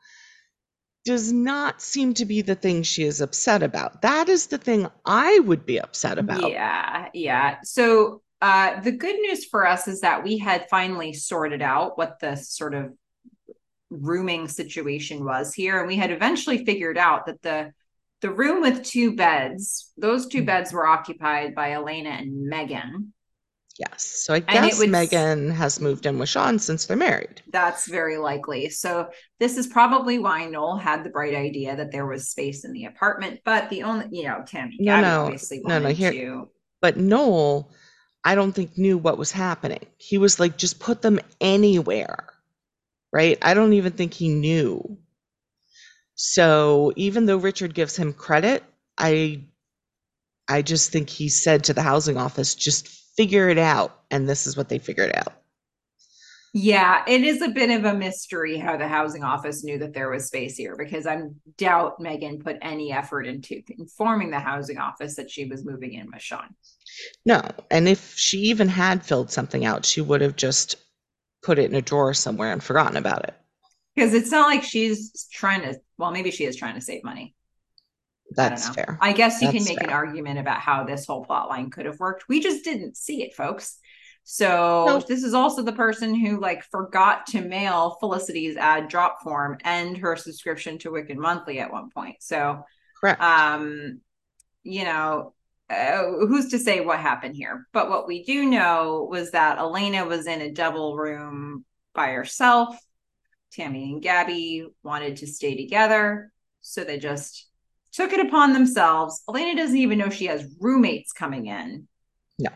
does 1.06 1.32
not 1.32 1.82
seem 1.82 2.14
to 2.16 2.26
be 2.26 2.42
the 2.42 2.56
thing 2.56 2.84
she 2.84 3.04
is 3.04 3.22
upset 3.22 3.64
about. 3.64 4.02
That 4.02 4.30
is 4.30 4.48
the 4.48 4.58
thing 4.58 4.88
I 5.06 5.40
would 5.40 5.66
be 5.66 5.80
upset 5.80 6.18
about. 6.18 6.52
Yeah, 6.52 7.10
yeah. 7.14 7.58
So 7.64 8.22
uh 8.42 8.80
the 8.82 8.92
good 8.92 9.18
news 9.20 9.46
for 9.46 9.66
us 9.68 9.88
is 9.88 10.02
that 10.02 10.24
we 10.24 10.38
had 10.38 10.70
finally 10.70 11.14
sorted 11.14 11.62
out 11.62 11.98
what 11.98 12.20
the 12.20 12.36
sort 12.36 12.74
of 12.74 12.94
rooming 13.90 14.48
situation 14.48 15.26
was 15.26 15.54
here 15.54 15.80
and 15.80 15.88
we 15.88 15.96
had 15.96 16.12
eventually 16.12 16.64
figured 16.64 16.98
out 16.98 17.26
that 17.26 17.42
the 17.42 17.72
the 18.22 18.30
room 18.30 18.62
with 18.62 18.84
two 18.84 19.16
beds, 19.16 19.92
those 19.98 20.28
two 20.28 20.42
Mhm. 20.42 20.46
beds 20.46 20.74
were 20.74 20.86
occupied 20.86 21.56
by 21.56 21.72
Elena 21.72 22.10
and 22.10 22.48
Megan. 22.48 23.14
Yes. 23.80 24.04
So 24.26 24.34
I 24.34 24.40
guess 24.42 24.78
would 24.78 24.90
Megan 24.90 25.52
has 25.52 25.80
moved 25.80 26.06
in 26.06 26.20
with 26.20 26.28
Sean 26.28 26.60
since 26.60 26.86
they're 26.86 26.98
married. 26.98 27.42
That's 27.50 27.88
very 27.88 28.18
likely. 28.18 28.70
So 28.70 29.08
this 29.40 29.58
is 29.58 29.68
probably 29.68 30.20
why 30.20 30.46
Noel 30.48 30.76
had 30.76 31.06
the 31.06 31.10
bright 31.10 31.34
idea 31.34 31.78
that 31.78 31.90
there 31.90 32.06
was 32.06 32.30
space 32.30 32.66
in 32.66 32.74
the 32.74 32.86
apartment, 32.86 33.40
but 33.46 33.70
the 33.70 33.84
only, 33.84 34.08
you 34.12 34.24
know, 34.26 34.44
Tammy 34.46 34.76
No, 34.82 34.92
Gabby 34.92 35.02
no, 35.08 35.22
obviously 35.24 35.62
no, 35.64 35.80
no, 35.80 35.90
here- 35.90 36.12
to. 36.12 36.50
But 36.82 36.98
Noel, 36.98 37.72
I 38.26 38.36
don't 38.36 38.52
think 38.52 38.78
knew 38.78 38.98
what 38.98 39.18
was 39.18 39.32
happening. 39.32 39.86
He 39.98 40.18
was 40.18 40.42
like, 40.42 40.58
just 40.58 40.80
put 40.80 41.02
them 41.02 41.20
anywhere. 41.40 42.28
Right? 43.14 43.38
I 43.42 43.54
don't 43.54 43.74
even 43.74 43.94
think 43.94 44.14
he 44.14 44.28
knew. 44.28 44.98
So 46.16 46.92
even 46.98 47.26
though 47.26 47.38
Richard 47.38 47.74
gives 47.74 47.96
him 47.96 48.12
credit, 48.12 48.62
I 48.98 49.46
I 50.50 50.64
just 50.64 50.92
think 50.92 51.10
he 51.10 51.30
said 51.30 51.64
to 51.66 51.74
the 51.74 51.82
housing 51.82 52.18
office, 52.18 52.56
just 52.56 52.99
figure 53.20 53.50
it 53.50 53.58
out. 53.58 54.04
And 54.12 54.30
this 54.30 54.48
is 54.48 54.56
what 54.56 54.70
they 54.70 54.80
figured 54.80 55.12
out. 55.14 55.34
Yeah, 56.54 57.04
it 57.06 57.22
is 57.22 57.42
a 57.42 57.50
bit 57.50 57.70
of 57.70 57.84
a 57.84 57.94
mystery 57.94 58.58
how 58.58 58.78
the 58.78 58.88
housing 58.88 59.26
office 59.26 59.62
knew 59.62 59.78
that 59.80 59.94
there 59.94 60.10
was 60.10 60.28
space 60.28 60.56
here 60.56 60.78
because 60.78 61.06
I 61.06 61.20
doubt 61.58 62.00
Megan 62.00 62.40
put 62.40 62.56
any 62.62 62.94
effort 62.94 63.28
into 63.28 63.62
informing 63.78 64.32
the 64.32 64.40
housing 64.40 64.78
office 64.78 65.18
that 65.18 65.30
she 65.30 65.44
was 65.44 65.66
moving 65.66 65.96
in 65.96 66.10
with 66.10 66.22
Sean. 66.22 66.56
No. 67.26 67.42
And 67.70 67.90
if 67.90 68.16
she 68.16 68.38
even 68.38 68.70
had 68.70 69.06
filled 69.06 69.30
something 69.30 69.66
out, 69.66 69.86
she 69.86 70.00
would 70.00 70.22
have 70.22 70.38
just 70.38 70.78
put 71.44 71.60
it 71.60 71.70
in 71.70 71.76
a 71.76 71.82
drawer 71.82 72.14
somewhere 72.14 72.54
and 72.54 72.64
forgotten 72.64 72.96
about 72.96 73.26
it. 73.26 73.36
Because 73.96 74.14
it's 74.14 74.32
not 74.32 74.48
like 74.48 74.64
she's 74.64 75.28
trying 75.30 75.62
to, 75.64 75.78
well, 75.98 76.12
maybe 76.12 76.32
she 76.32 76.46
is 76.46 76.56
trying 76.56 76.76
to 76.76 76.82
save 76.82 77.04
money. 77.04 77.36
I 78.38 78.50
That's 78.50 78.68
know. 78.68 78.74
fair. 78.74 78.98
I 79.02 79.14
guess 79.14 79.42
you 79.42 79.48
can 79.48 79.58
That's 79.58 79.70
make 79.70 79.84
an 79.84 79.90
argument 79.90 80.40
about 80.40 80.60
how 80.60 80.84
this 80.84 81.06
whole 81.06 81.26
plot 81.26 81.50
line 81.50 81.70
could 81.70 81.86
have 81.86 82.00
worked. 82.00 82.30
We 82.30 82.40
just 82.40 82.64
didn't 82.64 82.96
see 82.96 83.24
it, 83.24 83.34
folks. 83.34 83.78
So 84.24 85.04
this 85.08 85.24
is 85.24 85.34
also 85.34 85.64
the 85.64 85.74
person 85.74 86.14
who 86.14 86.40
like 86.40 86.64
forgot 86.66 87.26
to 87.28 87.42
mail 87.42 87.98
Felicity's 88.00 88.58
add 88.58 88.88
drop 88.88 89.24
form 89.24 89.58
and 89.64 89.98
her 89.98 90.16
subscription 90.16 90.78
to 90.80 90.92
Wicked 90.92 91.18
Monthly 91.18 91.60
at 91.60 91.72
one 91.72 91.90
point. 91.90 92.18
So 92.20 92.64
Correct. 93.00 93.22
um 93.22 94.02
you 94.64 94.84
know 94.84 95.34
uh, 95.70 96.04
who's 96.04 96.50
to 96.50 96.60
say 96.60 96.82
what 96.82 97.00
happened 97.00 97.36
here 97.36 97.68
but 97.72 97.90
what 97.90 98.08
we 98.08 98.24
do 98.24 98.46
know 98.46 99.08
was 99.10 99.32
that 99.32 99.60
elena 99.60 100.06
was 100.06 100.26
in 100.28 100.42
a 100.42 100.52
double 100.52 100.98
room 100.98 101.64
by 101.94 102.10
herself 102.10 102.78
tammy 103.52 103.94
and 103.94 104.02
gabby 104.02 104.66
wanted 104.84 105.18
to 105.18 105.28
stay 105.28 105.56
together 105.56 106.32
so 106.62 106.84
they 106.84 106.98
just 106.98 107.49
took 108.00 108.14
it 108.14 108.26
upon 108.26 108.54
themselves. 108.54 109.22
Elena 109.28 109.58
doesn't 109.58 109.76
even 109.76 109.98
know 109.98 110.10
she 110.10 110.28
has 110.28 110.48
roommates 110.62 111.12
coming 111.12 111.48
in. 111.48 111.86
Yeah. 112.38 112.54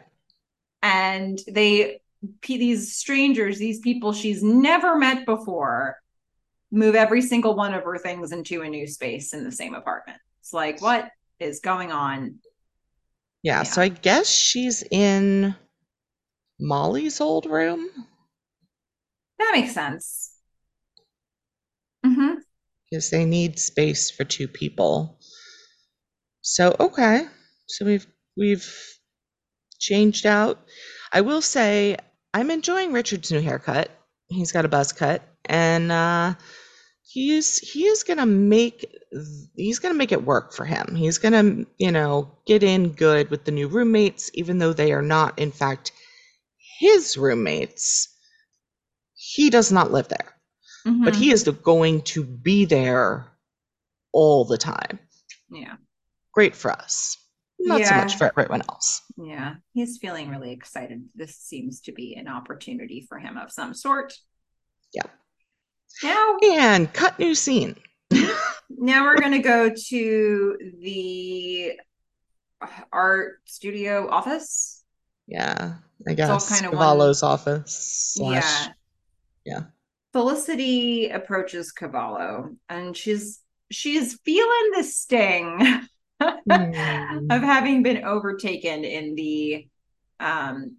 and 0.81 1.37
they 1.51 1.99
these 2.47 2.95
strangers 2.95 3.57
these 3.57 3.79
people 3.79 4.13
she's 4.13 4.41
never 4.41 4.97
met 4.97 5.25
before 5.25 5.97
move 6.71 6.95
every 6.95 7.21
single 7.21 7.53
one 7.53 7.73
of 7.73 7.83
her 7.83 7.97
things 7.97 8.31
into 8.31 8.61
a 8.61 8.69
new 8.69 8.87
space 8.87 9.33
in 9.33 9.43
the 9.43 9.51
same 9.51 9.73
apartment. 9.73 10.19
It's 10.39 10.53
like 10.53 10.81
what 10.81 11.09
is 11.41 11.59
going 11.59 11.91
on? 11.91 12.35
Yeah, 13.41 13.63
so 13.63 13.81
I 13.81 13.89
guess 13.89 14.29
she's 14.29 14.83
in 14.89 15.53
Molly's 16.61 17.19
old 17.19 17.45
room? 17.45 17.89
That 19.39 19.51
makes 19.53 19.73
sense. 19.73 20.31
Mm 22.05 22.15
hmm 22.15 22.33
because 22.93 23.09
they 23.09 23.25
need 23.25 23.57
space 23.57 24.11
for 24.11 24.23
two 24.23 24.47
people. 24.47 25.17
So 26.43 26.75
okay, 26.79 27.27
so 27.67 27.85
we've 27.85 28.07
we've 28.37 28.71
changed 29.79 30.27
out. 30.27 30.59
I 31.11 31.21
will 31.21 31.41
say 31.41 31.97
I'm 32.33 32.51
enjoying 32.51 32.93
Richard's 32.93 33.31
new 33.31 33.41
haircut. 33.41 33.89
He's 34.27 34.51
got 34.51 34.65
a 34.65 34.69
buzz 34.69 34.93
cut, 34.93 35.23
and 35.45 35.91
uh, 35.91 36.35
he's 37.03 37.59
he 37.59 37.85
is 37.85 38.03
gonna 38.03 38.27
make 38.27 38.85
he's 39.55 39.79
gonna 39.79 39.95
make 39.95 40.11
it 40.11 40.25
work 40.25 40.53
for 40.53 40.65
him. 40.65 40.95
He's 40.95 41.17
gonna 41.17 41.65
you 41.79 41.91
know 41.91 42.37
get 42.45 42.63
in 42.63 42.91
good 42.91 43.29
with 43.31 43.45
the 43.45 43.51
new 43.51 43.69
roommates, 43.69 44.29
even 44.35 44.59
though 44.59 44.73
they 44.73 44.93
are 44.93 45.01
not 45.01 45.39
in 45.39 45.51
fact 45.51 45.93
his 46.79 47.17
roommates. 47.17 48.09
He 49.15 49.49
does 49.49 49.71
not 49.71 49.91
live 49.91 50.09
there 50.09 50.33
but 51.05 51.15
he 51.15 51.31
is 51.31 51.43
going 51.43 52.01
to 52.03 52.23
be 52.23 52.65
there 52.65 53.25
all 54.11 54.45
the 54.45 54.57
time. 54.57 54.99
yeah 55.49 55.75
Great 56.33 56.55
for 56.55 56.71
us. 56.71 57.17
Not 57.59 57.85
so 57.85 57.95
much 57.95 58.17
for 58.17 58.25
everyone 58.25 58.61
else. 58.69 59.01
yeah 59.17 59.55
he's 59.73 59.97
feeling 59.97 60.29
really 60.29 60.51
excited 60.51 61.05
this 61.15 61.37
seems 61.37 61.79
to 61.81 61.91
be 61.93 62.15
an 62.15 62.27
opportunity 62.27 63.05
for 63.07 63.17
him 63.19 63.37
of 63.37 63.51
some 63.51 63.73
sort 63.73 64.13
Yeah. 64.93 65.03
now 66.03 66.37
And 66.43 66.91
cut 66.91 67.17
new 67.19 67.35
scene. 67.35 67.75
now 68.69 69.03
we're 69.05 69.17
going 69.17 69.31
to 69.31 69.39
go 69.39 69.69
to 69.89 70.57
the 70.81 71.79
art 72.91 73.39
studio 73.45 74.09
office 74.09 74.83
Yeah, 75.27 75.75
I 76.07 76.09
all 76.11 76.15
guess. 76.15 76.49
kinda 76.59 76.69
one- 76.69 76.77
Cavallo's 76.79 77.23
office. 77.23 78.13
Slash, 78.15 78.43
yeah 78.43 78.73
yeah. 79.45 79.61
felicity 80.11 81.09
approaches 81.09 81.71
cavallo 81.71 82.55
and 82.69 82.95
she's 82.97 83.39
she's 83.71 84.15
feeling 84.25 84.71
the 84.75 84.83
sting 84.83 85.59
Hmm. 86.49 87.27
of 87.31 87.41
having 87.41 87.83
been 87.83 88.03
overtaken 88.03 88.83
in 88.83 89.15
the 89.15 89.67
um 90.19 90.77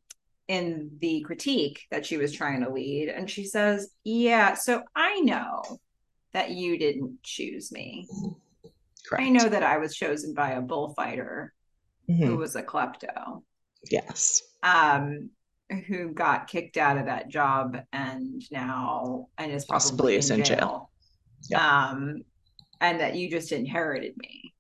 in 0.49 0.91
the 1.01 1.23
critique 1.23 1.83
that 1.91 2.05
she 2.05 2.17
was 2.19 2.33
trying 2.33 2.63
to 2.63 2.71
lead 2.71 3.09
and 3.09 3.31
she 3.31 3.45
says 3.45 3.89
yeah 4.05 4.55
so 4.55 4.83
i 4.95 5.21
know 5.21 5.63
that 6.33 6.51
you 6.51 6.79
didn't 6.79 7.23
choose 7.23 7.73
me 7.73 8.07
Correct. 9.09 9.23
i 9.25 9.29
know 9.31 9.49
that 9.49 9.63
i 9.63 9.79
was 9.79 9.95
chosen 9.97 10.35
by 10.35 10.51
a 10.51 10.61
bullfighter 10.61 11.53
who 12.07 12.15
Mhm. 12.15 12.39
was 12.39 12.57
a 12.57 12.63
klepto 12.63 13.43
Yes. 13.91 14.43
um 14.63 15.31
who 15.89 16.11
got 16.13 16.47
kicked 16.47 16.77
out 16.77 16.99
of 16.99 17.07
that 17.07 17.29
job 17.29 17.79
and 17.93 18.43
now 18.51 19.29
and 19.39 19.51
is 19.51 19.65
Possibly 19.65 20.15
in 20.15 20.19
is 20.21 20.31
in 20.31 20.45
jail, 20.45 20.91
jail. 21.49 21.61
um 21.61 22.23
and 22.81 23.01
that 23.01 23.15
you 23.17 23.31
just 23.31 23.51
inherited 23.53 24.15
me 24.19 24.54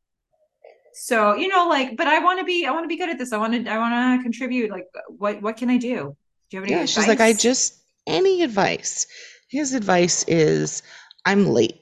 so 0.94 1.34
you 1.34 1.48
know 1.48 1.68
like 1.68 1.96
but 1.96 2.06
i 2.06 2.18
want 2.18 2.38
to 2.38 2.44
be 2.44 2.66
i 2.66 2.70
want 2.70 2.84
to 2.84 2.88
be 2.88 2.96
good 2.96 3.08
at 3.08 3.18
this 3.18 3.32
i 3.32 3.36
want 3.36 3.52
to 3.52 3.70
i 3.70 3.78
want 3.78 4.18
to 4.20 4.22
contribute 4.22 4.70
like 4.70 4.86
what 5.08 5.40
what 5.42 5.56
can 5.56 5.70
i 5.70 5.76
do 5.76 6.16
do 6.50 6.56
you 6.56 6.60
have 6.60 6.70
any 6.70 6.80
Yeah, 6.80 6.86
she's 6.86 7.08
like, 7.08 7.20
I 7.20 7.32
just, 7.32 7.80
any 8.06 8.42
advice? 8.42 9.06
His 9.48 9.74
advice 9.74 10.24
is, 10.28 10.82
I'm 11.24 11.46
late. 11.46 11.80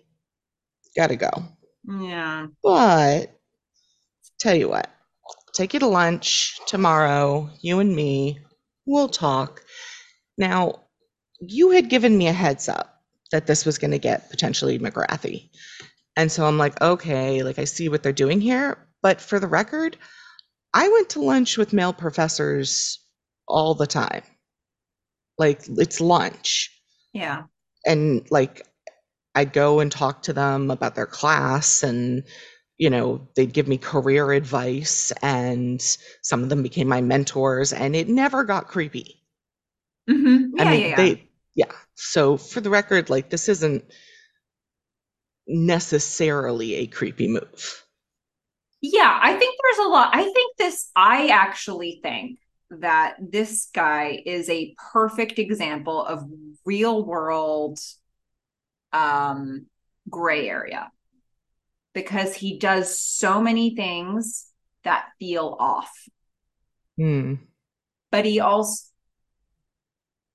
Gotta 0.96 1.16
go. 1.16 1.30
yeah 1.88 2.46
But 2.62 3.38
tell 4.38 4.54
you 4.54 4.68
what, 4.68 4.88
take 5.54 5.74
you 5.74 5.80
to 5.80 5.86
lunch 5.86 6.58
tomorrow, 6.66 7.50
you 7.60 7.80
and 7.80 7.94
me, 7.94 8.40
we'll 8.86 9.08
talk. 9.08 9.62
Now, 10.38 10.84
you 11.40 11.70
had 11.70 11.88
given 11.88 12.16
me 12.16 12.28
a 12.28 12.32
heads 12.32 12.68
up 12.68 13.00
that 13.30 13.46
this 13.46 13.64
was 13.64 13.78
going 13.78 13.90
to 13.90 13.98
get 13.98 14.30
potentially 14.30 14.78
McGrathy. 14.78 15.50
And 16.16 16.30
so 16.30 16.46
I'm 16.46 16.58
like, 16.58 16.80
okay, 16.80 17.42
like 17.42 17.58
I 17.58 17.64
see 17.64 17.88
what 17.88 18.02
they're 18.02 18.12
doing 18.12 18.40
here. 18.40 18.78
But 19.02 19.20
for 19.20 19.40
the 19.40 19.48
record, 19.48 19.96
I 20.72 20.88
went 20.88 21.10
to 21.10 21.22
lunch 21.22 21.58
with 21.58 21.72
male 21.72 21.92
professors 21.92 22.98
all 23.46 23.74
the 23.74 23.86
time. 23.86 24.22
Like 25.38 25.62
it's 25.68 26.00
lunch. 26.00 26.70
Yeah. 27.12 27.44
And 27.84 28.26
like 28.30 28.66
I'd 29.34 29.52
go 29.52 29.80
and 29.80 29.90
talk 29.90 30.22
to 30.22 30.32
them 30.32 30.70
about 30.70 30.94
their 30.94 31.06
class 31.06 31.82
and 31.82 32.24
you 32.78 32.90
know, 32.90 33.28
they'd 33.36 33.52
give 33.52 33.68
me 33.68 33.78
career 33.78 34.32
advice 34.32 35.12
and 35.22 35.80
some 36.22 36.42
of 36.42 36.48
them 36.48 36.62
became 36.62 36.88
my 36.88 37.00
mentors 37.00 37.72
and 37.72 37.94
it 37.94 38.08
never 38.08 38.44
got 38.44 38.66
creepy. 38.66 39.22
Mm-hmm. 40.10 40.56
Yeah, 40.56 40.62
I 40.62 40.70
mean, 40.70 40.80
yeah, 40.80 40.86
yeah. 40.88 40.96
they 40.96 41.28
yeah. 41.54 41.72
So 41.94 42.36
for 42.36 42.60
the 42.60 42.70
record, 42.70 43.10
like 43.10 43.30
this 43.30 43.48
isn't 43.48 43.84
necessarily 45.46 46.74
a 46.76 46.86
creepy 46.86 47.28
move. 47.28 47.84
Yeah, 48.82 49.18
I 49.22 49.34
think 49.34 49.56
there's 49.62 49.86
a 49.86 49.88
lot. 49.88 50.10
I 50.12 50.24
think 50.24 50.56
this, 50.58 50.90
I 50.94 51.28
actually 51.28 52.00
think 52.02 52.40
that 52.80 53.16
this 53.20 53.68
guy 53.72 54.22
is 54.26 54.50
a 54.50 54.74
perfect 54.92 55.38
example 55.38 56.04
of 56.04 56.24
real 56.64 57.04
world 57.04 57.78
um 58.92 59.66
gray 60.08 60.48
area 60.48 60.90
because 61.94 62.34
he 62.34 62.58
does 62.58 62.98
so 62.98 63.40
many 63.40 63.74
things 63.74 64.46
that 64.84 65.06
feel 65.18 65.56
off. 65.58 65.90
Hmm. 66.98 67.34
But 68.10 68.24
he 68.24 68.40
also 68.40 68.86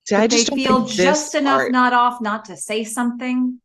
See, 0.04 0.14
I 0.14 0.20
but 0.20 0.30
they 0.30 0.36
just 0.38 0.48
don't 0.48 0.56
feel 0.56 0.86
just 0.86 1.34
enough 1.34 1.58
part. 1.58 1.72
not 1.72 1.92
off 1.92 2.20
not 2.20 2.46
to 2.46 2.56
say 2.56 2.84
something. 2.84 3.60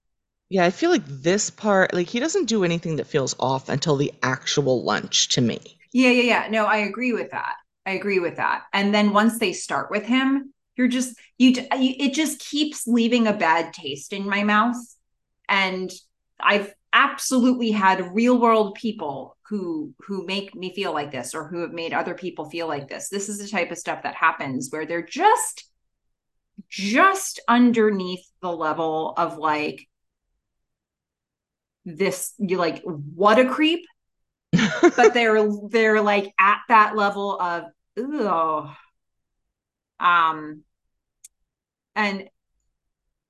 Yeah, 0.53 0.65
I 0.65 0.69
feel 0.69 0.91
like 0.91 1.07
this 1.07 1.49
part, 1.49 1.95
like 1.95 2.07
he 2.07 2.19
doesn't 2.19 2.45
do 2.45 2.63
anything 2.63 2.97
that 2.97 3.07
feels 3.07 3.35
off 3.39 3.69
until 3.69 3.95
the 3.95 4.13
actual 4.21 4.83
lunch 4.83 5.29
to 5.29 5.41
me. 5.41 5.79
Yeah, 5.91 6.11
yeah, 6.11 6.21
yeah. 6.21 6.47
No, 6.47 6.65
I 6.65 6.77
agree 6.77 7.11
with 7.11 7.31
that. 7.31 7.55
I 7.87 7.93
agree 7.93 8.19
with 8.19 8.35
that. 8.35 8.61
And 8.71 8.93
then 8.93 9.13
once 9.13 9.39
they 9.39 9.51
start 9.51 9.89
with 9.89 10.03
him, 10.03 10.53
you're 10.75 10.87
just 10.87 11.17
you, 11.39 11.53
you 11.53 11.95
it 11.97 12.13
just 12.13 12.39
keeps 12.39 12.85
leaving 12.85 13.25
a 13.25 13.33
bad 13.33 13.73
taste 13.73 14.13
in 14.13 14.29
my 14.29 14.43
mouth. 14.43 14.75
And 15.49 15.91
I've 16.39 16.71
absolutely 16.93 17.71
had 17.71 18.13
real 18.13 18.39
world 18.39 18.75
people 18.75 19.35
who 19.49 19.95
who 20.05 20.23
make 20.27 20.53
me 20.53 20.71
feel 20.75 20.93
like 20.93 21.11
this 21.11 21.33
or 21.33 21.47
who 21.47 21.61
have 21.61 21.73
made 21.73 21.93
other 21.93 22.13
people 22.13 22.47
feel 22.47 22.67
like 22.67 22.87
this. 22.87 23.09
This 23.09 23.27
is 23.27 23.39
the 23.39 23.47
type 23.47 23.71
of 23.71 23.79
stuff 23.79 24.03
that 24.03 24.13
happens 24.13 24.69
where 24.69 24.85
they're 24.85 25.01
just 25.01 25.67
just 26.69 27.39
underneath 27.47 28.29
the 28.43 28.51
level 28.51 29.15
of 29.17 29.39
like 29.39 29.87
this 31.85 32.33
you 32.37 32.57
like 32.57 32.81
what 32.83 33.39
a 33.39 33.45
creep. 33.45 33.85
But 34.95 35.13
they're 35.13 35.47
they're 35.69 36.01
like 36.01 36.33
at 36.39 36.59
that 36.67 36.95
level 36.95 37.39
of 37.39 37.65
ugh. 37.97 38.69
um 39.99 40.63
and 41.95 42.29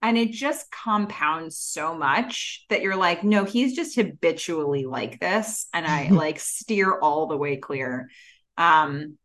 and 0.02 0.18
it 0.18 0.32
just 0.32 0.70
compounds 0.70 1.58
so 1.58 1.96
much 1.96 2.66
that 2.70 2.82
you're 2.82 2.98
like 2.98 3.24
no 3.24 3.46
he's 3.46 3.76
just 3.76 3.96
habitually 3.96 4.86
like 4.86 5.20
this 5.20 5.68
and 5.74 5.88
i 5.88 6.10
like 6.12 6.40
steer 6.40 7.00
all 7.00 7.28
the 7.28 7.38
way 7.38 7.58
clear. 7.58 8.10
Um 8.58 9.18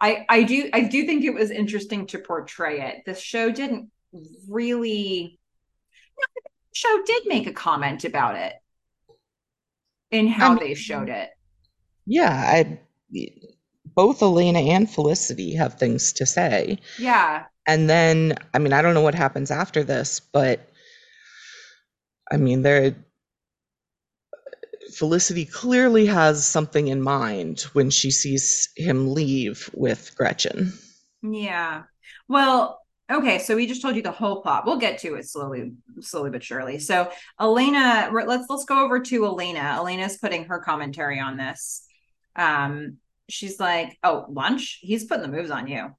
i 0.00 0.24
i 0.28 0.42
do 0.42 0.70
i 0.72 0.80
do 0.82 1.06
think 1.06 1.24
it 1.24 1.34
was 1.34 1.50
interesting 1.50 2.06
to 2.08 2.18
portray 2.18 2.80
it. 2.80 3.02
This 3.06 3.20
show 3.20 3.50
didn't 3.50 3.90
really 4.48 5.38
the 6.18 6.49
show 6.72 7.02
did 7.04 7.24
make 7.26 7.46
a 7.46 7.52
comment 7.52 8.04
about 8.04 8.36
it 8.36 8.54
in 10.10 10.28
how 10.28 10.54
I 10.54 10.58
they 10.58 10.74
showed 10.74 11.08
it 11.08 11.30
Yeah, 12.06 12.30
I 12.32 12.80
both 13.94 14.22
Elena 14.22 14.58
and 14.58 14.90
Felicity 14.90 15.54
have 15.54 15.74
things 15.78 16.12
to 16.14 16.26
say. 16.26 16.78
yeah 16.96 17.46
And 17.66 17.90
then, 17.90 18.36
I 18.54 18.58
mean, 18.60 18.72
I 18.74 18.82
don't 18.82 18.94
know 18.94 19.02
what 19.02 19.14
happens 19.14 19.50
after 19.50 19.84
this, 19.84 20.20
but 20.20 20.70
I 22.30 22.36
mean, 22.36 22.62
there 22.62 22.94
Felicity 24.92 25.46
clearly 25.46 26.06
has 26.06 26.46
something 26.46 26.86
in 26.86 27.02
mind 27.02 27.62
when 27.72 27.90
she 27.90 28.10
sees 28.12 28.68
him 28.76 29.12
leave 29.12 29.68
with 29.74 30.14
Gretchen. 30.14 30.74
Yeah. 31.22 31.84
Well, 32.28 32.79
okay, 33.10 33.38
so 33.38 33.56
we 33.56 33.66
just 33.66 33.82
told 33.82 33.96
you 33.96 34.02
the 34.02 34.10
whole 34.10 34.42
plot. 34.42 34.64
We'll 34.66 34.78
get 34.78 34.98
to 35.00 35.14
it 35.16 35.28
slowly, 35.28 35.72
slowly 36.00 36.30
but 36.30 36.42
surely. 36.42 36.78
So 36.78 37.10
Elena, 37.40 38.10
let's 38.12 38.46
let's 38.48 38.64
go 38.64 38.84
over 38.84 39.00
to 39.00 39.24
Elena. 39.24 39.74
Elena's 39.76 40.18
putting 40.18 40.44
her 40.44 40.60
commentary 40.60 41.20
on 41.20 41.36
this. 41.36 41.86
Um, 42.36 42.98
she's 43.28 43.58
like, 43.60 43.98
"Oh, 44.02 44.26
lunch? 44.28 44.78
He's 44.82 45.04
putting 45.04 45.22
the 45.30 45.36
moves 45.36 45.50
on 45.50 45.66
you." 45.66 45.82
Um, 45.82 45.94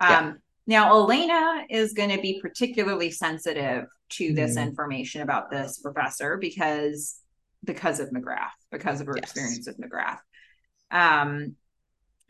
Yeah. 0.00 0.32
now 0.66 0.90
Elena 0.96 1.64
is 1.70 1.92
going 1.92 2.10
to 2.10 2.20
be 2.20 2.40
particularly 2.40 3.10
sensitive 3.10 3.86
to 4.10 4.32
this 4.32 4.56
Mhm. 4.56 4.62
information 4.62 5.22
about 5.22 5.50
this 5.50 5.78
professor 5.78 6.36
because 6.36 7.20
because 7.64 7.98
of 8.00 8.10
McGrath, 8.10 8.52
because 8.70 9.00
of 9.00 9.06
her 9.08 9.16
Yes. 9.16 9.24
experience 9.24 9.66
with 9.66 9.78
McGrath. 9.80 10.20
Um, 10.90 11.56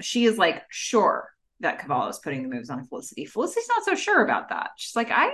she 0.00 0.24
is 0.24 0.38
like 0.38 0.62
sure 0.70 1.28
that 1.61 1.80
Cavallo 1.80 2.09
is 2.09 2.18
putting 2.18 2.42
the 2.42 2.54
moves 2.54 2.70
on 2.70 2.84
Felicity. 2.86 3.24
Felicity's 3.24 3.68
not 3.68 3.84
so 3.84 3.94
sure 3.94 4.24
about 4.24 4.48
that. 4.50 4.70
She's 4.76 4.94
like, 4.94 5.11
I, 5.11 5.32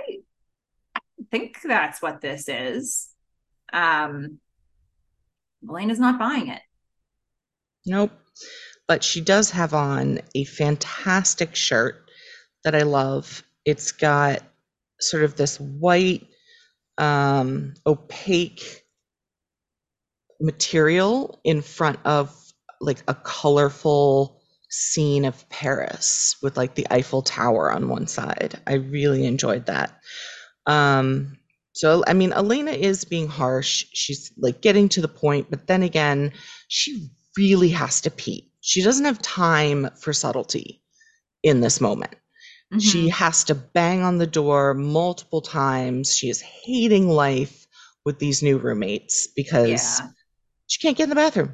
I 0.95 0.99
think 1.31 1.57
that's 1.63 2.01
what 2.01 2.21
this 2.21 2.49
is. 2.49 3.09
Um, 3.71 4.39
Elena's 5.67 5.99
not 5.99 6.19
buying 6.19 6.47
it. 6.49 6.61
Nope. 7.85 8.11
But 8.87 9.03
she 9.03 9.21
does 9.21 9.51
have 9.51 9.73
on 9.73 10.19
a 10.35 10.43
fantastic 10.45 11.55
shirt 11.55 12.09
that 12.63 12.75
I 12.75 12.81
love. 12.81 13.43
It's 13.65 13.91
got 13.91 14.41
sort 14.99 15.23
of 15.23 15.35
this 15.35 15.59
white, 15.59 16.27
um, 16.97 17.73
opaque 17.85 18.83
material 20.39 21.39
in 21.43 21.61
front 21.61 21.99
of 22.05 22.35
like 22.79 23.03
a 23.07 23.15
colorful 23.15 24.41
scene 24.69 25.25
of 25.25 25.47
Paris 25.49 26.35
with 26.41 26.57
like 26.57 26.75
the 26.75 26.87
Eiffel 26.89 27.21
Tower 27.21 27.71
on 27.71 27.89
one 27.89 28.07
side. 28.07 28.59
I 28.67 28.73
really 28.75 29.25
enjoyed 29.25 29.65
that. 29.67 29.99
Um, 30.65 31.37
so, 31.73 32.03
I 32.07 32.13
mean, 32.13 32.31
Elena 32.33 32.71
is 32.71 33.03
being 33.03 33.27
harsh. 33.27 33.85
She's 33.93 34.31
like 34.37 34.61
getting 34.61 34.89
to 34.89 35.01
the 35.01 35.07
point, 35.07 35.47
but 35.49 35.67
then 35.67 35.83
again, 35.83 36.31
she 36.67 37.09
really 37.37 37.69
has 37.69 38.01
to 38.01 38.11
pee. 38.11 38.51
She 38.61 38.81
doesn't 38.81 39.05
have 39.05 39.21
time 39.21 39.89
for 39.99 40.13
subtlety 40.13 40.81
in 41.43 41.59
this 41.59 41.79
moment. 41.81 42.15
She 42.79 43.07
Mhm. 43.07 43.11
has 43.11 43.43
to 43.45 43.55
bang 43.55 44.01
on 44.01 44.17
the 44.17 44.25
door 44.25 44.73
multiple 44.73 45.41
times. 45.41 46.15
She 46.15 46.29
is 46.29 46.41
hating 46.41 47.07
life 47.07 47.67
with 48.05 48.19
these 48.19 48.41
new 48.41 48.57
roommates 48.57 49.27
because 49.27 49.99
yeah. 49.99 50.07
she 50.67 50.79
can't 50.79 50.97
get 50.97 51.03
in 51.03 51.09
the 51.09 51.15
bathroom. 51.15 51.53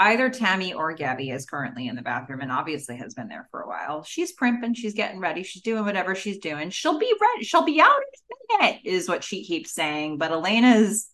Either 0.00 0.30
Tammy 0.30 0.72
or 0.72 0.94
Gabby 0.94 1.28
is 1.28 1.44
currently 1.44 1.86
in 1.86 1.94
the 1.94 2.00
bathroom 2.00 2.40
and 2.40 2.50
obviously 2.50 2.96
has 2.96 3.12
been 3.12 3.28
there 3.28 3.46
for 3.50 3.60
a 3.60 3.68
while. 3.68 4.02
She's 4.02 4.32
primping, 4.32 4.72
she's 4.72 4.94
getting 4.94 5.20
ready, 5.20 5.42
she's 5.42 5.60
doing 5.60 5.84
whatever 5.84 6.14
she's 6.14 6.38
doing. 6.38 6.70
She'll 6.70 6.98
be 6.98 7.12
ready, 7.20 7.44
she'll 7.44 7.66
be 7.66 7.82
out 7.82 7.90
in 7.90 8.56
a 8.56 8.62
minute, 8.62 8.80
is 8.84 9.10
what 9.10 9.22
she 9.22 9.44
keeps 9.44 9.74
saying. 9.74 10.16
But 10.16 10.30
Elena's 10.30 11.10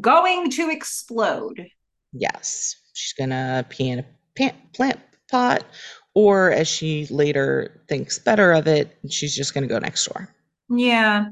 going 0.00 0.48
to 0.52 0.70
explode. 0.70 1.68
Yes, 2.14 2.76
she's 2.94 3.12
gonna 3.12 3.66
pee 3.68 3.90
in 3.90 3.98
a 3.98 4.06
plant, 4.34 4.56
plant 4.72 5.00
pot, 5.30 5.64
or 6.14 6.50
as 6.50 6.66
she 6.66 7.06
later 7.10 7.82
thinks 7.90 8.18
better 8.18 8.52
of 8.52 8.66
it, 8.66 8.96
she's 9.10 9.36
just 9.36 9.52
gonna 9.52 9.66
go 9.66 9.78
next 9.78 10.06
door. 10.06 10.30
Yeah. 10.70 11.26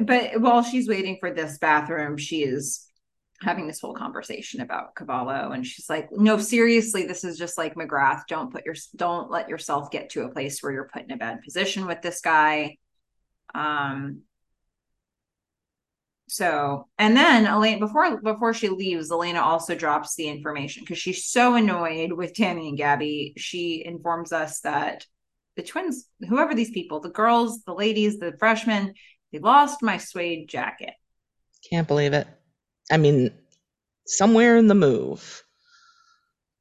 But 0.00 0.40
while 0.40 0.62
she's 0.62 0.86
waiting 0.86 1.16
for 1.18 1.32
this 1.32 1.58
bathroom, 1.58 2.16
she 2.16 2.44
is 2.44 2.86
having 3.42 3.66
this 3.66 3.80
whole 3.80 3.94
conversation 3.94 4.60
about 4.60 4.94
Cavallo. 4.94 5.52
And 5.52 5.66
she's 5.66 5.90
like, 5.90 6.08
no, 6.12 6.38
seriously, 6.38 7.06
this 7.06 7.24
is 7.24 7.38
just 7.38 7.58
like 7.58 7.74
McGrath. 7.74 8.22
Don't 8.28 8.52
put 8.52 8.64
your 8.64 8.74
don't 8.96 9.30
let 9.30 9.48
yourself 9.48 9.90
get 9.90 10.10
to 10.10 10.22
a 10.22 10.30
place 10.30 10.62
where 10.62 10.72
you're 10.72 10.90
put 10.92 11.02
in 11.02 11.10
a 11.10 11.16
bad 11.16 11.42
position 11.42 11.86
with 11.86 12.02
this 12.02 12.20
guy. 12.20 12.76
Um 13.54 14.22
so 16.28 16.88
and 16.98 17.16
then 17.16 17.46
Elena 17.46 17.78
before 17.78 18.20
before 18.20 18.54
she 18.54 18.68
leaves, 18.68 19.10
Elena 19.10 19.40
also 19.40 19.74
drops 19.74 20.14
the 20.14 20.28
information 20.28 20.82
because 20.82 20.98
she's 20.98 21.26
so 21.26 21.54
annoyed 21.54 22.12
with 22.12 22.34
Tammy 22.34 22.68
and 22.68 22.78
Gabby. 22.78 23.34
She 23.36 23.84
informs 23.84 24.32
us 24.32 24.60
that 24.60 25.04
the 25.56 25.62
twins, 25.62 26.06
whoever 26.28 26.54
these 26.54 26.70
people, 26.70 27.00
the 27.00 27.10
girls, 27.10 27.62
the 27.64 27.74
ladies, 27.74 28.18
the 28.18 28.32
freshmen, 28.38 28.94
they 29.32 29.38
lost 29.38 29.82
my 29.82 29.98
suede 29.98 30.48
jacket. 30.48 30.94
Can't 31.68 31.86
believe 31.86 32.14
it. 32.14 32.26
I 32.90 32.96
mean, 32.96 33.32
somewhere 34.06 34.56
in 34.56 34.68
the 34.68 34.74
move, 34.74 35.42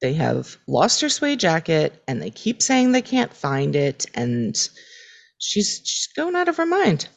they 0.02 0.14
have 0.14 0.58
lost 0.68 1.02
her 1.02 1.10
suede 1.10 1.40
jacket 1.40 2.04
and 2.08 2.22
they 2.22 2.32
keep 2.32 2.62
saying 2.62 2.92
they 2.92 3.02
can't 3.02 3.34
find 3.34 3.76
it 3.76 4.06
and 4.16 4.56
she's 5.38 5.82
she's 5.84 6.08
going 6.16 6.36
out 6.36 6.48
of 6.48 6.58
her 6.58 6.66
mind. 6.66 7.08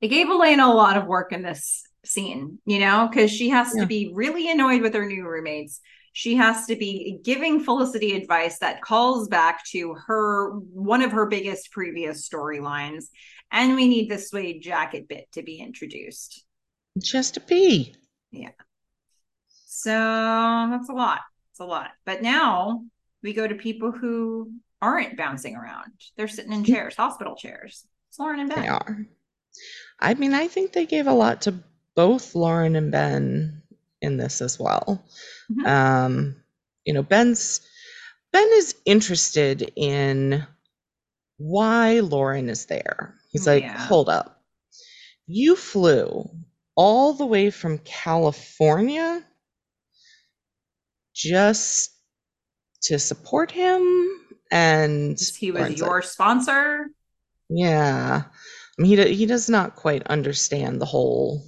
They 0.00 0.08
gave 0.08 0.28
Elena 0.28 0.66
a 0.66 0.74
lot 0.74 0.96
of 0.96 1.06
work 1.06 1.32
in 1.32 1.42
this 1.42 1.84
scene, 2.04 2.58
you 2.66 2.78
know, 2.80 3.08
because 3.08 3.30
she 3.30 3.48
has 3.50 3.74
Yeah. 3.74 3.82
to 3.82 3.86
be 3.86 4.12
really 4.14 4.50
annoyed 4.50 4.82
with 4.82 4.94
her 4.94 5.06
new 5.06 5.26
roommates. 5.26 5.80
She 6.12 6.36
has 6.36 6.66
to 6.66 6.76
be 6.76 7.18
giving 7.22 7.60
Felicity 7.60 8.16
advice 8.16 8.58
that 8.60 8.80
calls 8.80 9.28
back 9.28 9.64
to 9.66 9.94
her 10.06 10.50
one 10.52 11.02
of 11.02 11.12
her 11.12 11.26
biggest 11.26 11.70
previous 11.72 12.26
storylines. 12.26 13.06
And 13.50 13.76
we 13.76 13.86
need 13.86 14.10
the 14.10 14.18
suede 14.18 14.62
jacket 14.62 15.08
bit 15.08 15.30
to 15.32 15.42
be 15.42 15.58
introduced. 15.58 16.45
Has 17.12 17.30
to 17.32 17.40
pee. 17.40 17.94
So 19.66 19.90
that's 19.90 20.88
a 20.88 20.92
lot. 20.92 21.20
It's 21.52 21.60
a 21.60 21.64
lot. 21.64 21.90
But 22.04 22.22
now 22.22 22.84
we 23.22 23.32
go 23.32 23.46
to 23.46 23.54
people 23.54 23.92
who 23.92 24.50
aren't 24.82 25.16
bouncing 25.16 25.54
around. 25.54 25.92
They're 26.16 26.28
sitting 26.28 26.52
in 26.52 26.64
chairs, 26.64 26.96
hospital 26.96 27.36
chairs. 27.36 27.84
It's 28.08 28.18
Lauren 28.18 28.40
and 28.40 28.48
Ben. 28.48 28.62
They 28.62 28.68
are. 28.68 29.06
I 30.00 30.14
mean, 30.14 30.34
I 30.34 30.48
think 30.48 30.72
they 30.72 30.86
gave 30.86 31.06
a 31.06 31.12
lot 31.12 31.42
to 31.42 31.54
both 31.94 32.34
Lauren 32.34 32.74
and 32.74 32.90
Ben 32.90 33.62
in 34.02 34.16
this 34.16 34.40
as 34.40 34.58
well. 34.58 35.04
Mhm. 35.50 35.66
Um, 35.66 36.36
you 36.84 36.92
know, 36.92 37.02
Ben's 37.02 37.60
Ben 38.32 38.48
is 38.54 38.74
interested 38.86 39.72
in 39.76 40.46
why 41.36 42.00
Lauren 42.00 42.48
is 42.48 42.66
there. 42.66 43.14
He's 43.30 43.46
like, 43.46 43.62
Yeah. 43.62 43.78
hold 43.78 44.08
up. 44.08 44.42
You 45.26 45.54
flew 45.56 46.28
all 46.76 47.14
the 47.14 47.26
way 47.26 47.50
from 47.50 47.78
California 47.78 49.24
just 51.14 51.90
to 52.82 52.98
support 52.98 53.50
him 53.50 54.08
and 54.50 55.18
He 55.38 55.50
was 55.50 55.78
your 55.78 56.02
sponsor. 56.02 56.88
yeah. 57.48 58.24
I 58.78 58.82
mean, 58.82 58.98
he, 58.98 59.14
he 59.14 59.26
does 59.26 59.48
not 59.48 59.74
quite 59.74 60.06
understand 60.06 60.80
the 60.80 60.86
whole 60.86 61.42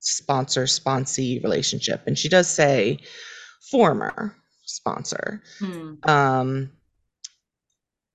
sponsor 0.00 0.64
sponsee 0.64 1.42
relationship. 1.42 2.02
And 2.06 2.18
she 2.18 2.28
does 2.28 2.46
say 2.48 2.98
former 3.70 4.36
sponsor. 4.66 5.42
Hmm. 5.58 5.94
Um, 6.02 6.70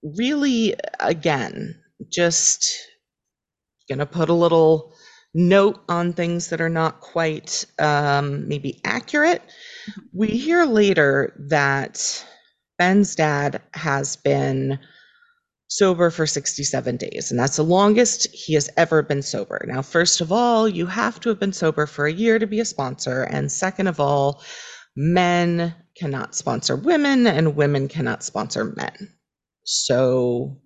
really, 0.03 0.75
again, 0.99 1.81
just 2.11 2.71
gonna 3.89 4.05
put 4.05 4.29
a 4.29 4.33
little 4.33 4.93
note 5.33 5.83
on 5.89 6.13
things 6.13 6.49
that 6.49 6.61
are 6.61 6.69
not 6.69 7.01
quite 7.01 7.65
um, 7.77 8.47
maybe 8.47 8.81
accurate. 8.83 9.43
We 10.13 10.27
hear 10.27 10.65
later 10.65 11.33
that 11.49 12.25
Ben's 12.77 13.15
dad 13.15 13.61
has 13.73 14.15
been 14.15 14.79
sober 15.67 16.09
for 16.09 16.25
67 16.25 16.97
days, 16.97 17.29
and 17.29 17.39
that's 17.39 17.57
the 17.57 17.63
longest 17.63 18.27
he 18.33 18.53
has 18.55 18.69
ever 18.75 19.03
been 19.03 19.21
sober. 19.21 19.63
Now, 19.67 19.81
first 19.81 20.19
of 20.19 20.31
all, 20.31 20.67
you 20.67 20.87
have 20.87 21.19
to 21.21 21.29
have 21.29 21.39
been 21.39 21.53
sober 21.53 21.85
for 21.85 22.07
a 22.07 22.13
year 22.13 22.39
to 22.39 22.47
be 22.47 22.59
a 22.59 22.65
sponsor, 22.65 23.23
and 23.23 23.51
second 23.51 23.87
of 23.87 23.99
all, 23.99 24.43
men 24.95 25.75
cannot 25.95 26.33
sponsor 26.33 26.75
women, 26.75 27.27
and 27.27 27.55
women 27.55 27.87
cannot 27.87 28.23
sponsor 28.23 28.73
men. 28.75 29.13
So, 29.63 30.59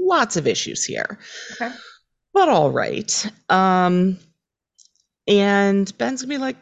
lots 0.00 0.36
of 0.36 0.46
issues 0.46 0.84
here. 0.84 1.18
Okay. 1.52 1.74
But 2.32 2.48
all 2.48 2.70
right. 2.70 3.26
Um, 3.48 4.18
and 5.26 5.96
Ben's 5.98 6.22
gonna 6.22 6.34
be 6.34 6.38
like, 6.38 6.56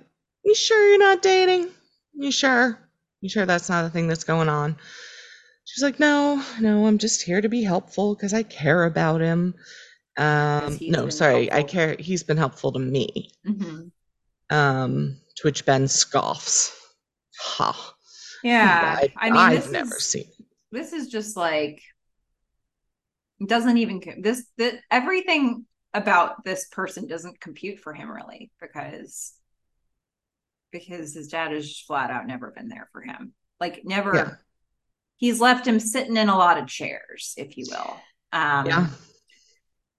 "You 0.45 0.55
sure 0.55 0.91
you're 0.91 0.99
not 0.99 1.23
dating? 1.23 1.71
You 2.15 2.31
sure? 2.31 2.79
You 3.21 3.29
sure 3.29 3.47
that's 3.47 3.69
not 3.69 3.85
a 3.85 3.91
thing 3.91 4.09
that's 4.09 4.25
going 4.25 4.49
on?" 4.49 4.77
She's 5.65 5.83
like, 5.83 6.01
"No, 6.01 6.43
no, 6.61 6.87
I'm 6.87 6.99
just 6.99 7.23
here 7.23 7.41
to 7.41 7.49
be 7.49 7.63
helpful 7.63 8.15
because 8.15 8.33
I 8.33 8.43
care 8.43 8.85
about 8.85 9.21
him." 9.21 9.55
Um, 10.17 10.79
no, 10.81 11.09
sorry, 11.11 11.53
I 11.53 11.63
care. 11.63 11.97
He's 11.99 12.23
been 12.23 12.39
helpful 12.39 12.73
to 12.73 12.79
me. 12.79 13.31
Mhm. 13.47 13.91
Um, 14.51 15.17
to 15.37 15.43
which 15.47 15.67
Ben 15.67 15.89
scoffs. 15.89 16.73
Ha! 17.39 17.95
Yeah. 18.43 18.97
I, 18.99 19.13
I 19.19 19.31
mean, 19.31 19.37
I've 19.37 19.71
never 19.71 19.97
is, 19.97 20.07
seen. 20.07 20.31
this 20.73 20.93
is 20.93 21.09
just 21.09 21.37
like 21.37 21.83
doesn't 23.45 23.77
even 23.79 24.01
this 24.21 24.47
that 24.59 24.75
everything 24.91 25.67
about 25.93 26.45
this 26.45 26.67
person 26.69 27.07
doesn't 27.07 27.41
compute 27.41 27.81
for 27.81 27.93
him 27.93 28.11
really 28.11 28.51
because 28.61 29.33
because 30.73 31.15
his 31.15 31.29
dad 31.29 31.53
has 31.53 31.67
just 31.69 31.87
flat 31.87 32.11
out 32.11 32.27
never 32.27 32.51
been 32.51 32.69
there 32.69 32.89
for 32.93 33.01
him 33.03 33.33
like 33.61 33.83
never 33.85 34.15
Yeah. 34.15 34.31
he's 35.17 35.41
left 35.41 35.67
him 35.67 35.81
sitting 35.81 36.17
in 36.17 36.29
a 36.29 36.37
lot 36.37 36.59
of 36.59 36.67
chairs 36.67 37.35
if 37.37 37.57
you 37.57 37.65
will 37.71 38.01
um 38.33 38.67
Yeah. 38.67 38.87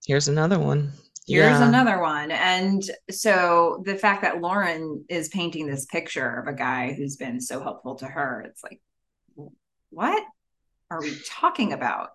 Here's 0.05 0.27
another 0.29 0.57
one. 0.59 0.91
here's 1.27 1.59
Yeah. 1.59 1.67
another 1.67 1.99
one 1.99 2.31
and 2.31 2.83
so 3.11 3.81
the 3.85 3.95
fact 3.97 4.21
that 4.21 4.41
lauren 4.41 5.05
is 5.09 5.29
painting 5.29 5.67
this 5.67 5.85
picture 5.85 6.37
of 6.39 6.47
a 6.47 6.53
guy 6.57 6.93
who's 6.93 7.17
been 7.17 7.39
so 7.41 7.61
helpful 7.61 7.95
to 7.95 8.05
her 8.07 8.41
it's 8.47 8.63
like 8.63 8.81
what 9.89 10.23
are 10.91 11.01
we 11.01 11.17
talking 11.27 11.73
about 11.73 12.09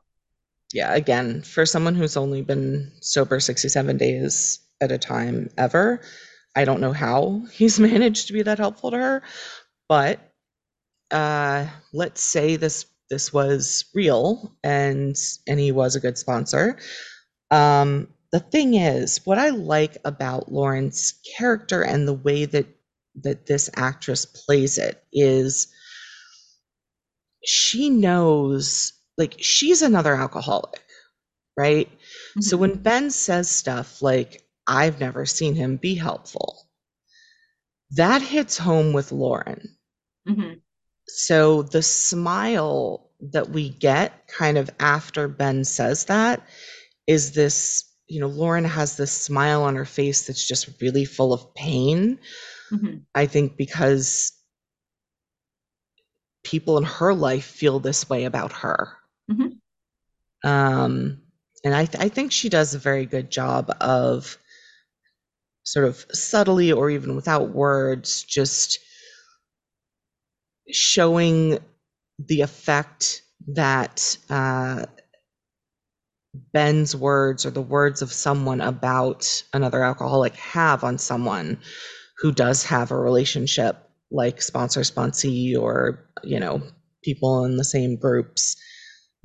yeah, 0.74 0.94
again, 0.94 1.42
for 1.42 1.66
someone 1.66 1.94
who's 1.94 2.16
only 2.16 2.42
been 2.42 2.92
sober 3.00 3.40
67 3.40 3.96
days 3.96 4.60
at 4.80 4.92
a 4.92 4.98
time 4.98 5.50
ever, 5.58 6.00
I 6.56 6.64
don't 6.64 6.80
know 6.80 6.92
how 6.92 7.42
he's 7.52 7.80
managed 7.80 8.28
to 8.28 8.32
be 8.32 8.42
that 8.42 8.58
helpful 8.58 8.90
to 8.90 8.98
her. 8.98 9.22
But 9.88 10.20
uh, 11.10 11.66
let's 11.92 12.22
say 12.22 12.56
this 12.56 12.86
this 13.10 13.32
was 13.32 13.84
real 13.94 14.56
and 14.64 15.14
and 15.46 15.60
he 15.60 15.72
was 15.72 15.94
a 15.96 16.00
good 16.00 16.16
sponsor. 16.16 16.78
Um, 17.50 18.08
the 18.32 18.40
thing 18.40 18.74
is, 18.74 19.20
what 19.26 19.38
I 19.38 19.50
like 19.50 19.98
about 20.06 20.50
Lauren's 20.50 21.14
character 21.36 21.82
and 21.82 22.08
the 22.08 22.14
way 22.14 22.46
that 22.46 22.66
that 23.22 23.46
this 23.46 23.68
actress 23.76 24.24
plays 24.24 24.78
it 24.78 25.04
is 25.12 25.68
she 27.44 27.90
knows 27.90 28.94
like 29.18 29.36
she's 29.40 29.82
another 29.82 30.14
alcoholic, 30.14 30.82
right? 31.56 31.88
So 32.40 32.56
Mhm. 32.56 32.60
when 32.60 32.74
Ben 32.82 33.10
says 33.10 33.50
stuff 33.50 34.02
like, 34.02 34.42
I've 34.66 35.00
never 35.00 35.26
seen 35.26 35.54
him 35.54 35.76
be 35.76 35.94
helpful, 35.94 36.68
that 37.92 38.22
hits 38.22 38.58
home 38.58 38.92
with 38.92 39.12
Lauren. 39.12 39.76
Mhm. 40.28 40.62
So 41.08 41.62
the 41.62 41.82
smile 41.82 43.10
that 43.32 43.50
we 43.50 43.68
get 43.70 44.26
kind 44.28 44.58
of 44.58 44.70
after 44.80 45.28
Ben 45.28 45.64
says 45.64 46.06
that 46.06 46.46
is 47.06 47.32
this, 47.32 47.84
you 48.08 48.20
know, 48.20 48.28
Lauren 48.28 48.64
has 48.64 48.96
this 48.96 49.12
smile 49.12 49.62
on 49.64 49.76
her 49.76 49.84
face 49.84 50.26
that's 50.26 50.46
just 50.46 50.80
really 50.80 51.04
full 51.04 51.32
of 51.32 51.54
pain. 51.54 52.18
Mhm. 52.70 53.06
I 53.14 53.26
think 53.26 53.56
because 53.56 54.32
people 56.44 56.78
in 56.78 56.84
her 56.84 57.14
life 57.14 57.44
feel 57.44 57.80
this 57.80 58.08
way 58.08 58.24
about 58.24 58.52
her. 58.52 58.96
Mhm. 59.32 59.58
Um, 60.44 61.22
and 61.64 61.74
I, 61.74 61.86
th- 61.86 62.02
I 62.04 62.08
think 62.08 62.32
she 62.32 62.48
does 62.48 62.74
a 62.74 62.78
very 62.78 63.06
good 63.06 63.30
job 63.30 63.74
of 63.80 64.38
sort 65.64 65.84
of 65.86 66.04
subtly 66.12 66.72
or 66.72 66.90
even 66.90 67.14
without 67.16 67.50
words, 67.50 68.22
just 68.22 68.78
showing 70.70 71.58
the 72.18 72.40
effect 72.40 73.22
that 73.48 74.16
uh, 74.30 74.86
Ben's 76.52 76.96
words 76.96 77.44
or 77.44 77.50
the 77.50 77.60
words 77.62 78.00
of 78.02 78.12
someone 78.12 78.60
about 78.60 79.42
another 79.52 79.82
alcoholic 79.82 80.34
have 80.36 80.82
on 80.84 80.96
someone 80.98 81.58
who 82.18 82.32
does 82.32 82.64
have 82.64 82.90
a 82.90 82.98
relationship 82.98 83.76
like 84.10 84.42
sponsor 84.42 84.80
sponsee 84.82 85.56
or 85.58 86.04
you 86.22 86.38
know 86.40 86.62
people 87.04 87.44
in 87.44 87.56
the 87.56 87.64
same 87.64 87.96
groups 87.96 88.56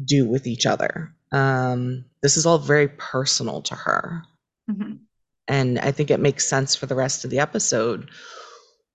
do 0.03 0.27
with 0.27 0.47
each 0.47 0.65
other 0.65 1.13
um, 1.31 2.05
this 2.21 2.37
is 2.37 2.45
all 2.45 2.57
very 2.57 2.87
personal 2.87 3.61
to 3.61 3.75
her 3.75 4.23
Mhm. 4.69 4.99
and 5.47 5.79
i 5.79 5.91
think 5.91 6.11
it 6.11 6.19
makes 6.19 6.47
sense 6.47 6.75
for 6.75 6.85
the 6.85 6.95
rest 6.95 7.23
of 7.25 7.31
the 7.31 7.39
episode 7.39 8.09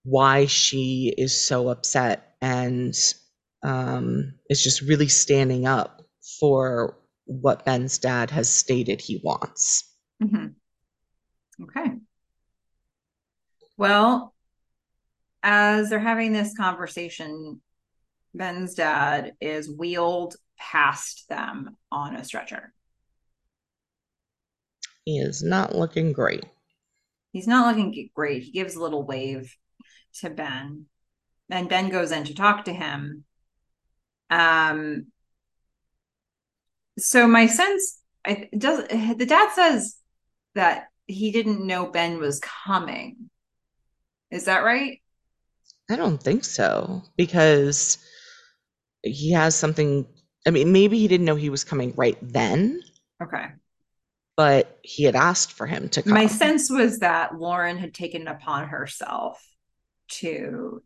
why 0.05 0.47
she 0.47 1.15
is 1.17 1.39
so 1.39 1.69
upset 1.69 2.35
and 2.41 2.95
um, 3.63 4.35
is 4.51 4.63
just 4.63 4.81
really 4.83 5.09
standing 5.09 5.67
up 5.67 6.03
for 6.41 6.99
what 7.27 7.65
ben's 7.65 7.99
dad 7.99 8.31
has 8.31 8.49
stated 8.49 9.01
he 9.01 9.21
wants 9.25 9.85
Mhm. 10.23 10.55
Okay. 11.63 11.93
Well, 13.77 14.35
as 15.43 15.91
they're 15.91 15.99
having 15.99 16.33
this 16.33 16.57
conversation, 16.57 17.61
Ben's 18.35 18.75
dad 18.75 19.35
is 19.41 19.69
wheeled 19.71 20.37
past 20.71 21.29
them 21.29 21.77
on 21.91 22.15
a 22.15 22.25
stretcher. 22.25 22.73
he 25.05 25.19
is 25.19 25.43
not 25.43 25.75
looking 25.75 26.13
great 26.13 26.45
He's 27.33 27.47
not 27.47 27.67
looking 27.67 28.11
great. 28.15 28.43
He 28.43 28.51
gives 28.51 28.77
a 28.77 28.83
little 28.83 29.05
wave 29.05 29.57
to 30.21 30.31
Ben. 30.31 30.87
and 31.51 31.69
Ben 31.69 31.89
goes 31.89 32.13
in 32.13 32.25
to 32.25 32.35
talk 32.35 32.67
to 32.67 32.73
him. 32.73 33.25
Um, 34.29 35.07
so 36.99 37.27
my 37.27 37.47
sense 37.47 38.01
I, 38.25 38.49
does 38.57 38.87
the 38.87 39.27
dad 39.27 39.53
says 39.55 39.97
that 40.55 40.89
he 41.07 41.33
didn't 41.33 41.67
know 41.67 41.87
Ben 41.87 42.19
was 42.19 42.41
coming. 42.41 43.31
Is 44.31 44.45
that 44.45 44.65
right? 44.65 45.01
I 45.91 45.97
don't 45.97 46.23
think 46.23 46.45
so 46.45 47.03
because 47.17 47.99
he 49.03 49.33
has 49.33 49.55
something. 49.55 50.07
I 50.47 50.51
mean, 50.51 50.72
maybe 50.72 50.99
he 50.99 51.09
didn't 51.09 51.26
know 51.26 51.36
he 51.36 51.51
was 51.51 51.64
coming 51.64 51.93
right 51.97 52.18
then. 52.20 52.82
Okay. 53.22 53.47
But 54.36 54.78
he 54.82 55.05
had 55.05 55.14
asked 55.14 55.53
for 55.53 55.66
him 55.66 55.88
to 55.90 56.03
come. 56.03 56.14
My 56.14 56.26
sense 56.26 56.70
was 56.70 57.01
that 57.01 57.38
Lauren 57.38 57.78
had 57.78 57.95
taken 57.95 58.22
it 58.22 58.28
upon 58.28 58.68
herself 58.68 59.40
to 60.09 60.82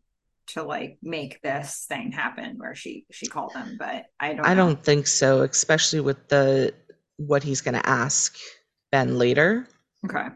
to 0.47 0.63
like 0.63 0.97
make 1.01 1.41
this 1.41 1.85
thing 1.87 2.11
happen 2.11 2.57
where 2.57 2.73
she 2.73 3.05
she 3.11 3.27
called 3.27 3.53
him 3.53 3.75
but 3.77 4.05
i 4.19 4.33
don't 4.33 4.45
i 4.45 4.53
know. 4.53 4.67
don't 4.67 4.83
think 4.83 5.05
so 5.05 5.41
especially 5.41 5.99
with 5.99 6.27
the 6.29 6.73
what 7.17 7.43
he's 7.43 7.61
going 7.61 7.73
to 7.73 7.87
ask 7.87 8.37
ben 8.91 9.17
later 9.17 9.67
okay 10.05 10.27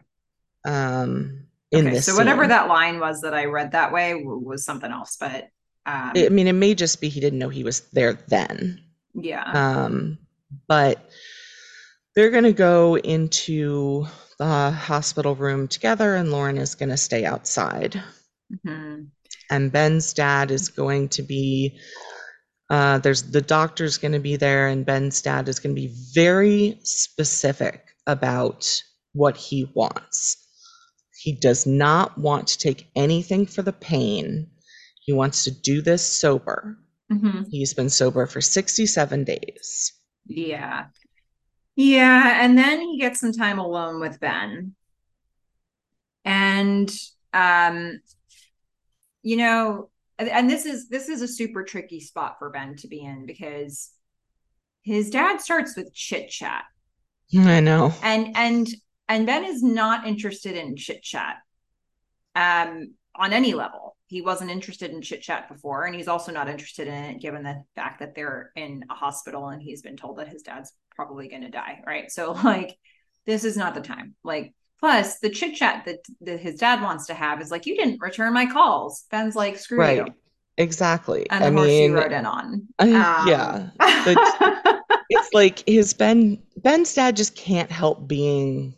um 0.66 1.46
in 1.70 1.86
okay, 1.86 1.96
this 1.96 2.06
so 2.06 2.16
whatever 2.16 2.42
scene. 2.42 2.50
that 2.50 2.68
line 2.68 3.00
was 3.00 3.22
that 3.22 3.34
i 3.34 3.46
read 3.46 3.72
that 3.72 3.92
way 3.92 4.14
was 4.14 4.64
something 4.64 4.90
else 4.90 5.16
but 5.18 5.44
um 5.86 6.12
i 6.14 6.28
mean 6.28 6.46
it 6.46 6.52
may 6.52 6.74
just 6.74 7.00
be 7.00 7.08
he 7.08 7.20
didn't 7.20 7.38
know 7.38 7.48
he 7.48 7.64
was 7.64 7.80
there 7.92 8.12
then 8.28 8.80
yeah 9.14 9.42
um 9.52 10.18
but 10.68 11.10
they're 12.14 12.30
going 12.30 12.44
to 12.44 12.52
go 12.52 12.96
into 12.98 14.06
the 14.38 14.70
hospital 14.70 15.34
room 15.34 15.68
together 15.68 16.14
and 16.14 16.30
lauren 16.30 16.58
is 16.58 16.74
going 16.74 16.88
to 16.90 16.96
stay 16.96 17.24
outside 17.24 18.02
Mhm. 18.66 19.08
and 19.50 19.72
Ben's 19.72 20.12
dad 20.12 20.50
is 20.50 20.68
going 20.68 21.08
to 21.10 21.22
be 21.22 21.78
uh, 22.70 22.98
there's 22.98 23.24
the 23.24 23.42
doctor's 23.42 23.98
going 23.98 24.12
to 24.12 24.18
be 24.18 24.36
there, 24.36 24.68
and 24.68 24.86
Ben's 24.86 25.20
dad 25.20 25.48
is 25.48 25.58
going 25.58 25.74
to 25.74 25.80
be 25.80 25.94
very 26.14 26.78
specific 26.82 27.84
about 28.06 28.82
what 29.12 29.36
he 29.36 29.70
wants. 29.74 30.38
He 31.20 31.32
does 31.32 31.66
not 31.66 32.16
want 32.16 32.48
to 32.48 32.58
take 32.58 32.88
anything 32.96 33.44
for 33.46 33.60
the 33.62 33.74
pain. 33.74 34.50
He 35.02 35.12
wants 35.12 35.44
to 35.44 35.50
do 35.50 35.82
this 35.82 36.02
sober. 36.06 36.78
Mhm. 37.12 37.46
He's 37.50 37.74
been 37.74 37.90
sober 37.90 38.26
for 38.26 38.40
67 38.40 39.24
days. 39.24 39.92
yeah 40.26 40.86
yeah 41.74 42.44
and 42.44 42.56
then 42.56 42.80
he 42.80 42.98
gets 42.98 43.18
some 43.20 43.32
time 43.32 43.58
alone 43.58 43.98
with 44.00 44.20
ben 44.20 44.74
and 46.24 46.90
um 47.32 48.00
you 49.22 49.36
know 49.36 49.90
and- 50.18 50.28
and 50.28 50.48
this 50.50 50.64
is 50.66 50.88
this 50.88 51.08
is 51.08 51.22
a 51.22 51.28
super 51.28 51.64
tricky 51.64 51.98
spot 52.00 52.36
for 52.38 52.50
ben 52.50 52.76
to 52.76 52.86
be 52.88 53.00
in 53.00 53.26
because 53.26 53.90
his 54.82 55.10
dad 55.10 55.40
starts 55.40 55.76
with 55.76 55.92
chit 55.94 56.28
chat 56.30 56.64
I 57.36 57.60
know. 57.60 57.92
and 58.02 58.36
and 58.36 58.68
and 59.08 59.26
ben 59.26 59.44
is 59.44 59.62
not 59.62 60.06
interested 60.06 60.54
in 60.56 60.76
chit 60.76 61.02
chat 61.02 61.36
um 62.36 62.94
on 63.16 63.32
any 63.32 63.54
level 63.54 63.91
he 64.12 64.20
wasn't 64.22 64.50
interested 64.50 64.90
in 64.90 65.00
chit 65.02 65.22
chat 65.22 65.48
before 65.48 65.84
and 65.86 65.94
he's 65.94 66.08
also 66.08 66.30
not 66.32 66.48
interested 66.48 66.86
in 66.86 66.94
it 66.94 67.20
given 67.20 67.42
the 67.42 67.62
fact 67.74 67.98
that 68.00 68.14
they're 68.14 68.52
in 68.56 68.84
a 68.90 68.94
hospital 68.94 69.48
and 69.48 69.62
he's 69.62 69.82
been 69.82 69.96
told 69.96 70.18
that 70.18 70.28
his 70.28 70.42
dad's 70.42 70.72
probably 70.94 71.28
going 71.28 71.42
to 71.42 71.50
die 71.50 71.80
right 71.86 72.10
so 72.10 72.32
like 72.44 72.76
this 73.26 73.44
is 73.44 73.56
not 73.56 73.74
the 73.74 73.80
time 73.80 74.14
like 74.22 74.52
plus 74.80 75.18
the 75.20 75.30
chit 75.30 75.54
chat 75.54 75.84
that, 75.86 75.98
that 76.20 76.40
his 76.40 76.56
dad 76.56 76.82
wants 76.82 77.06
to 77.06 77.14
have 77.14 77.40
is 77.40 77.50
like 77.50 77.66
you 77.66 77.76
didn't 77.76 78.00
return 78.00 78.32
my 78.32 78.46
calls 78.46 79.04
ben's 79.10 79.34
like 79.36 79.56
screw 79.58 79.78
Right. 79.78 79.98
you 80.06 80.14
Exactly. 80.58 81.26
and 81.30 81.42
the 81.42 81.48
I 81.48 81.50
horse 81.50 81.66
mean, 81.66 81.90
you 81.92 81.96
rode 81.96 82.12
in 82.12 82.26
on 82.26 82.68
I- 82.78 82.92
Um, 82.92 83.28
yeah. 83.28 83.70
But 84.04 84.78
it's 85.08 85.32
like 85.32 85.66
his 85.66 85.94
Ben 85.94 86.42
Ben's 86.58 86.92
dad 86.94 87.16
just 87.16 87.34
can't 87.34 87.70
help 87.70 88.06
being 88.06 88.74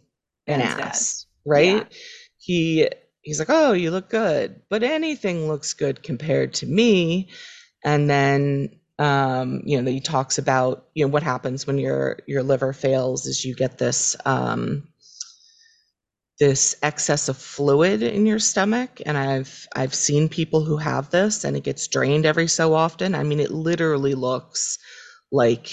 an 0.47 0.61
Ben's 0.61 0.75
dad. 0.77 0.81
ass, 0.81 1.27
right? 1.45 1.77
Yeah. 1.79 1.85
He 2.39 2.89
he's 3.25 3.39
like, 3.41 3.51
"Oh, 3.51 3.73
you 3.73 3.91
look 3.91 4.11
good." 4.11 4.63
But 4.71 4.83
anything 4.85 5.49
looks 5.49 5.75
good 5.75 6.03
compared 6.03 6.55
to 6.55 6.67
me. 6.67 7.31
And 7.85 8.09
then 8.11 8.71
um, 8.99 9.63
you 9.65 9.83
know, 9.83 9.91
he 9.91 10.01
talks 10.01 10.39
about, 10.39 10.87
you 10.95 11.05
know, 11.05 11.13
what 11.13 11.23
happens 11.25 11.67
when 11.67 11.79
your 11.79 12.19
your 12.29 12.43
liver 12.45 12.73
fails 12.73 13.27
is 13.27 13.45
you 13.45 13.55
get 13.57 13.79
this 13.79 14.17
um 14.27 14.89
this 16.41 16.75
excess 16.83 17.29
of 17.29 17.37
fluid 17.37 18.03
in 18.03 18.27
your 18.27 18.39
stomach 18.41 19.01
and 19.07 19.17
I've 19.17 19.67
I've 19.77 19.95
seen 19.95 20.29
people 20.29 20.65
who 20.65 20.77
have 20.79 21.11
this 21.11 21.45
and 21.45 21.57
it 21.57 21.63
gets 21.65 21.87
drained 21.87 22.27
every 22.27 22.49
so 22.49 22.75
often. 22.75 23.15
I 23.15 23.23
mean, 23.23 23.41
it 23.41 23.51
literally 23.53 24.15
looks 24.15 24.79
like 25.31 25.71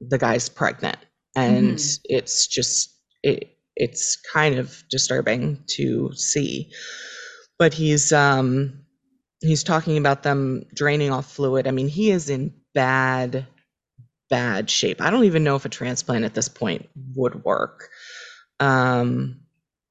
the 0.00 0.18
guy's 0.18 0.48
pregnant 0.48 0.98
and 1.36 1.78
Mhm. 1.78 1.98
it's 2.04 2.46
just 2.48 2.94
it 3.22 3.53
it's 3.76 4.16
kind 4.32 4.56
of 4.58 4.82
disturbing 4.90 5.62
to 5.68 6.12
see. 6.14 6.72
But 7.58 7.74
he's 7.74 8.12
um 8.12 8.84
he's 9.40 9.64
talking 9.64 9.96
about 9.98 10.22
them 10.22 10.64
draining 10.74 11.10
off 11.12 11.32
fluid. 11.32 11.66
I 11.66 11.70
mean 11.72 11.88
he 11.88 12.10
is 12.10 12.30
in 12.30 12.54
bad 12.74 13.46
bad 14.30 14.70
shape. 14.70 15.00
I 15.00 15.10
don't 15.10 15.24
even 15.24 15.44
know 15.44 15.56
if 15.56 15.64
a 15.64 15.68
transplant 15.70 16.24
at 16.24 16.34
this 16.34 16.48
point 16.48 16.88
would 17.16 17.44
work. 17.44 17.90
Um 18.60 19.40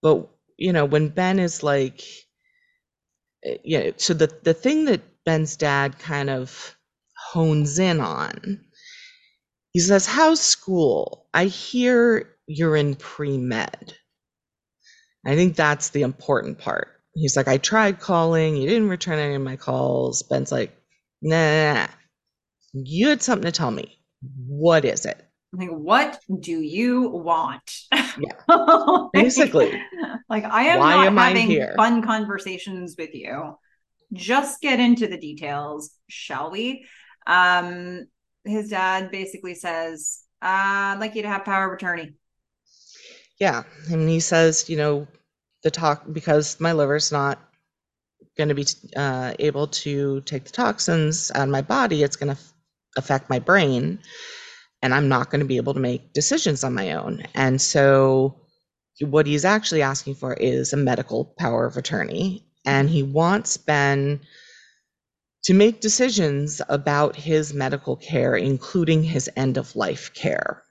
but 0.01 0.29
you 0.57 0.73
know 0.73 0.85
when 0.85 1.09
ben 1.09 1.39
is 1.39 1.63
like 1.63 2.03
eh, 3.45 3.57
yeah 3.63 3.91
so 3.97 4.13
the 4.13 4.27
the 4.43 4.53
thing 4.53 4.85
that 4.85 5.01
ben's 5.25 5.55
dad 5.55 5.97
kind 5.99 6.29
of 6.29 6.75
hones 7.15 7.79
in 7.79 7.99
on 8.01 8.63
he 9.73 9.79
says, 9.79 10.05
How's 10.05 10.39
school? 10.39 11.27
I 11.33 11.45
hear 11.45 12.32
you're 12.47 12.75
in 12.75 12.95
pre 12.95 13.37
med. 13.37 13.93
I 15.25 15.35
think 15.35 15.55
that's 15.55 15.89
the 15.89 16.01
important 16.01 16.59
part. 16.59 16.89
He's 17.15 17.37
like, 17.37 17.47
I 17.47 17.57
tried 17.57 17.99
calling, 17.99 18.55
you 18.55 18.67
didn't 18.67 18.89
return 18.89 19.19
any 19.19 19.35
of 19.35 19.41
my 19.41 19.55
calls. 19.55 20.23
Ben's 20.23 20.51
like, 20.51 20.75
Nah, 21.21 21.35
nah, 21.37 21.73
nah. 21.73 21.87
you 22.73 23.07
had 23.09 23.21
something 23.21 23.45
to 23.45 23.51
tell 23.51 23.71
me. 23.71 23.99
What 24.47 24.83
is 24.85 25.05
it? 25.05 25.25
like 25.53 25.69
what 25.69 26.19
do 26.39 26.59
you 26.59 27.09
want 27.09 27.61
Yeah. 27.91 29.05
Basically. 29.13 29.79
like 30.29 30.43
i 30.45 30.63
am 30.63 30.79
Why 30.79 30.95
not 30.95 31.07
am 31.07 31.17
having 31.17 31.67
fun 31.77 32.01
conversations 32.01 32.95
with 32.97 33.13
you 33.13 33.55
just 34.11 34.61
get 34.61 34.79
into 34.79 35.07
the 35.07 35.17
details 35.17 35.91
shall 36.09 36.51
we 36.51 36.85
um 37.27 38.05
his 38.43 38.69
dad 38.69 39.11
basically 39.11 39.55
says 39.55 40.21
uh, 40.41 40.93
i'd 40.93 40.97
like 40.99 41.15
you 41.15 41.21
to 41.21 41.29
have 41.29 41.45
power 41.45 41.67
of 41.71 41.77
attorney 41.77 42.13
Yeah. 43.43 43.63
And 43.91 44.07
he 44.07 44.21
says, 44.21 44.69
you 44.69 44.77
know, 44.77 45.05
the 45.63 45.69
talk, 45.69 46.05
because 46.13 46.61
my 46.61 46.71
liver's 46.71 47.11
not 47.11 47.41
going 48.37 48.47
to 48.47 48.55
be 48.55 48.65
uh, 48.95 49.33
able 49.37 49.67
to 49.67 50.21
take 50.21 50.45
the 50.45 50.51
toxins 50.51 51.29
out 51.35 51.43
of 51.43 51.49
my 51.49 51.61
body, 51.61 52.03
it's 52.03 52.15
going 52.15 52.33
to 52.33 52.41
affect 52.95 53.29
my 53.29 53.39
brain. 53.39 53.99
And 54.81 54.93
I'm 54.93 55.09
not 55.09 55.29
going 55.29 55.41
to 55.41 55.45
be 55.45 55.57
able 55.57 55.73
to 55.73 55.81
make 55.81 56.13
decisions 56.13 56.63
on 56.63 56.73
my 56.73 56.93
own. 56.93 57.23
And 57.35 57.61
so, 57.61 58.39
what 59.01 59.27
he's 59.27 59.43
actually 59.43 59.81
asking 59.81 60.15
for 60.15 60.33
is 60.35 60.71
a 60.71 60.77
medical 60.77 61.25
power 61.37 61.65
of 61.65 61.75
attorney. 61.75 62.45
And 62.65 62.89
he 62.89 63.03
wants 63.03 63.57
Ben 63.57 64.21
to 65.43 65.53
make 65.53 65.81
decisions 65.81 66.61
about 66.69 67.17
his 67.17 67.53
medical 67.53 67.97
care, 67.97 68.37
including 68.37 69.03
his 69.03 69.29
end 69.35 69.57
of 69.57 69.75
life 69.75 70.13
care. 70.13 70.62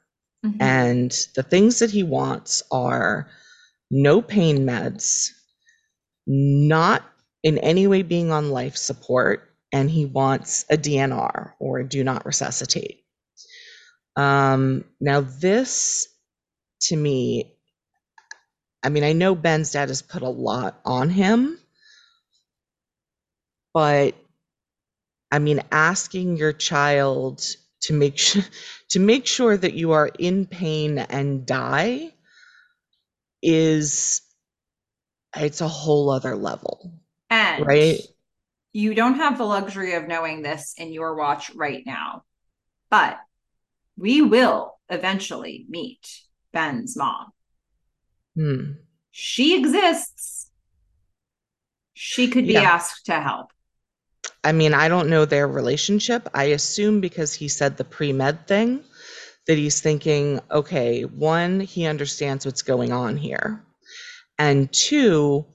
Mhm. 0.44 0.56
And 0.60 1.10
the 1.34 1.42
things 1.42 1.78
that 1.80 1.90
he 1.90 2.02
wants 2.02 2.62
are 2.70 3.28
no 3.90 4.22
pain 4.22 4.66
meds, 4.66 5.30
not 6.26 7.04
in 7.42 7.58
any 7.58 7.86
way 7.86 8.02
being 8.02 8.32
on 8.32 8.50
life 8.50 8.76
support, 8.76 9.50
and 9.72 9.90
he 9.90 10.04
wants 10.06 10.64
a 10.70 10.76
DNR 10.76 11.54
or 11.60 11.82
do 11.84 12.04
not 12.04 12.26
resuscitate. 12.26 13.04
Um, 14.16 14.84
now, 15.00 15.20
this 15.20 16.06
to 16.82 16.96
me, 16.96 17.56
I 18.84 18.90
mean, 18.90 19.02
I 19.02 19.12
know 19.12 19.34
Ben's 19.34 19.72
dad 19.72 19.88
has 19.88 20.02
put 20.02 20.22
a 20.22 20.28
lot 20.28 20.80
on 20.84 21.10
him, 21.10 21.58
but 23.74 24.14
I 25.32 25.38
mean, 25.38 25.62
asking 25.72 26.36
your 26.36 26.52
child 26.52 27.42
to 27.82 27.92
make 27.92 28.18
sure 28.18 28.42
to 28.90 28.98
make 29.00 29.26
sure 29.26 29.56
that 29.56 29.74
you 29.74 29.92
are 29.92 30.10
in 30.18 30.46
pain 30.46 30.98
and 30.98 31.46
die 31.46 32.10
is 33.42 34.22
it's 35.36 35.60
a 35.60 35.68
whole 35.68 36.10
other 36.10 36.36
level, 36.36 36.92
and 37.30 37.66
right? 37.66 37.98
you 38.72 38.94
don't 38.94 39.14
have 39.16 39.36
the 39.38 39.44
luxury 39.44 39.94
of 39.94 40.06
knowing 40.08 40.42
this 40.42 40.74
in 40.78 40.92
your 40.92 41.14
watch 41.14 41.54
right 41.54 41.84
now 41.86 42.22
but 42.90 43.18
we 43.96 44.22
will 44.22 44.78
eventually 44.88 45.66
meet 45.68 46.20
ben's 46.52 46.96
mom 46.96 47.32
Hmm. 48.34 48.72
she 49.10 49.58
exists 49.58 50.50
she 51.94 52.28
could 52.28 52.46
be 52.46 52.54
Yeah. 52.54 52.62
asked 52.72 53.06
to 53.06 53.20
help 53.20 53.51
I 54.44 54.52
mean, 54.52 54.74
I 54.74 54.88
don't 54.88 55.08
know 55.08 55.24
their 55.24 55.46
relationship. 55.46 56.28
I 56.34 56.44
assume 56.44 57.00
because 57.00 57.32
he 57.32 57.48
said 57.48 57.76
the 57.76 57.84
pre 57.84 58.12
med 58.12 58.46
thing 58.48 58.82
that 59.46 59.58
he's 59.58 59.80
thinking, 59.80 60.40
okay, 60.50 61.02
one, 61.02 61.60
he 61.60 61.86
understands 61.86 62.46
what's 62.46 62.62
going 62.62 62.92
on 62.92 63.16
here. 63.16 63.64
And 64.38 64.72
two, 64.72 65.46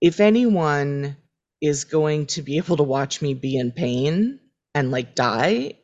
if 0.00 0.20
anyone 0.20 1.16
is 1.60 1.84
going 1.84 2.26
to 2.26 2.42
be 2.42 2.58
able 2.58 2.76
to 2.76 2.82
watch 2.82 3.22
me 3.22 3.34
be 3.34 3.56
in 3.56 3.72
pain 3.72 4.38
and 4.74 4.90
like 4.90 5.14
die, 5.14 5.74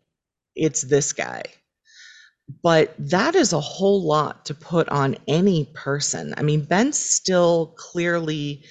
it's 0.54 0.82
this 0.82 1.12
guy. 1.12 1.42
But 2.62 2.94
that 2.98 3.34
is 3.34 3.52
a 3.52 3.60
whole 3.60 4.02
lot 4.02 4.46
to 4.46 4.54
put 4.54 4.88
on 4.88 5.16
any 5.28 5.70
person. 5.74 6.34
I 6.36 6.42
mean, 6.42 6.64
Ben 6.64 6.92
still 6.92 7.74
clearly 7.78 8.64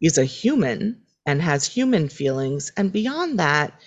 is 0.00 0.18
a 0.18 0.24
human 0.24 1.02
and 1.28 1.42
has 1.42 1.66
human 1.66 2.08
feelings. 2.08 2.72
And 2.74 2.90
beyond 2.90 3.38
that, 3.38 3.78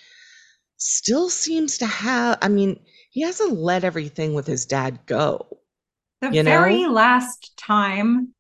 still 0.78 1.28
seems 1.28 1.80
to 1.80 1.88
have, 1.88 2.38
I 2.40 2.50
mean, 2.50 2.80
he 3.10 3.22
hasn't 3.22 3.58
let 3.58 3.84
everything 3.84 4.36
with 4.36 4.46
his 4.46 4.68
dad 4.68 5.00
go. 5.08 5.58
The 6.22 6.32
You 6.32 6.44
very 6.44 6.84
know? 6.84 6.92
last 6.92 7.58
time 7.58 8.36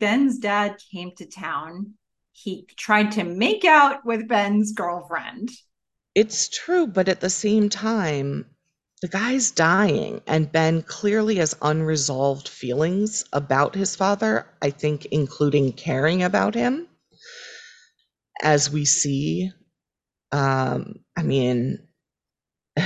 Ben's 0.00 0.38
dad 0.38 0.78
came 0.90 1.12
to 1.16 1.26
town, 1.26 1.94
he 2.32 2.66
tried 2.76 3.12
to 3.12 3.24
make 3.24 3.66
out 3.66 4.06
with 4.06 4.26
Ben's 4.26 4.72
girlfriend. 4.72 5.50
It's 6.14 6.48
true, 6.48 6.86
but 6.86 7.08
at 7.10 7.20
the 7.20 7.28
same 7.28 7.68
time, 7.68 8.46
the 9.02 9.08
guy's 9.08 9.50
dying, 9.50 10.22
and 10.26 10.50
Ben 10.50 10.80
clearly 10.82 11.36
has 11.36 11.54
unresolved 11.60 12.48
feelings 12.48 13.24
about 13.34 13.74
his 13.74 13.94
father, 13.94 14.46
I 14.62 14.70
think, 14.70 15.04
including 15.06 15.74
caring 15.74 16.22
about 16.22 16.54
him. 16.54 16.87
As 18.42 18.70
we 18.70 18.84
see, 18.84 19.52
um, 20.32 21.00
I 21.16 21.22
mean, 21.22 21.80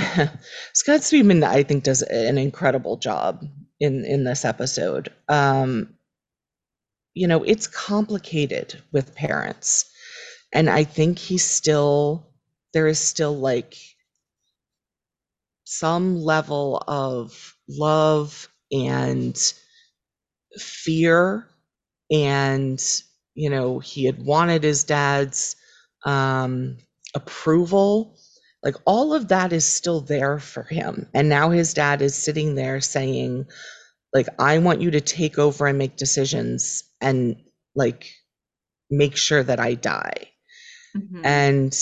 Scott 0.73 1.01
Speedman, 1.01 1.43
I 1.43 1.63
think, 1.63 1.83
does 1.83 2.01
an 2.01 2.37
incredible 2.37 2.97
job 2.97 3.45
in 3.79 4.05
in 4.05 4.23
this 4.23 4.45
episode. 4.45 5.11
Um, 5.29 5.95
you 7.13 7.27
know, 7.27 7.43
it's 7.43 7.67
complicated 7.67 8.81
with 8.91 9.15
parents, 9.15 9.85
and 10.51 10.69
I 10.69 10.83
think 10.83 11.19
he's 11.19 11.45
still 11.45 12.27
there 12.73 12.87
is 12.87 12.99
still 12.99 13.37
like 13.37 13.75
some 15.65 16.17
level 16.17 16.83
of 16.87 17.55
love 17.67 18.49
and 18.71 19.53
fear 20.57 21.47
and 22.11 22.83
you 23.35 23.49
know 23.49 23.79
he 23.79 24.05
had 24.05 24.23
wanted 24.23 24.63
his 24.63 24.83
dad's 24.83 25.55
um 26.05 26.77
approval 27.15 28.17
like 28.63 28.75
all 28.85 29.13
of 29.13 29.27
that 29.29 29.51
is 29.53 29.65
still 29.65 30.01
there 30.01 30.39
for 30.39 30.63
him 30.63 31.07
and 31.13 31.29
now 31.29 31.49
his 31.49 31.73
dad 31.73 32.01
is 32.01 32.15
sitting 32.15 32.55
there 32.55 32.81
saying 32.81 33.45
like 34.13 34.27
i 34.39 34.57
want 34.57 34.81
you 34.81 34.91
to 34.91 35.01
take 35.01 35.37
over 35.39 35.67
and 35.67 35.77
make 35.77 35.95
decisions 35.97 36.83
and 37.01 37.35
like 37.75 38.11
make 38.89 39.15
sure 39.15 39.43
that 39.43 39.59
i 39.59 39.73
die 39.73 40.27
Mhm. 40.95 41.21
and 41.25 41.73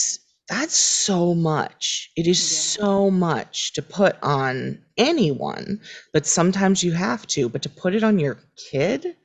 that's 0.50 0.76
so 0.76 1.34
much. 1.34 2.12
It 2.18 2.28
is 2.28 2.40
Yeah. 2.42 2.84
so 2.84 3.10
much 3.10 3.72
to 3.74 3.82
put 3.82 4.18
on 4.22 4.84
anyone, 4.98 5.80
but 6.12 6.26
sometimes 6.26 6.84
you 6.84 6.92
have 6.92 7.26
to, 7.28 7.48
but 7.48 7.62
to 7.62 7.70
put 7.70 7.96
it 7.96 8.04
on 8.04 8.20
your 8.20 8.38
kid, 8.70 9.16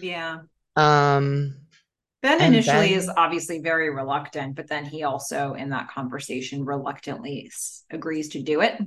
yeah. 0.00 0.38
um, 0.76 1.54
Ben 2.22 2.40
And 2.40 2.52
initially 2.52 2.92
Ben- 2.92 2.94
is 2.94 3.10
obviously 3.16 3.60
very 3.60 3.90
reluctant, 3.90 4.54
but 4.54 4.68
then 4.68 4.84
he 4.84 5.04
also, 5.04 5.54
in 5.54 5.70
that 5.70 5.88
conversation, 5.90 6.64
reluctantly 6.64 7.50
agrees 7.90 8.28
to 8.30 8.42
do 8.42 8.60
it. 8.60 8.80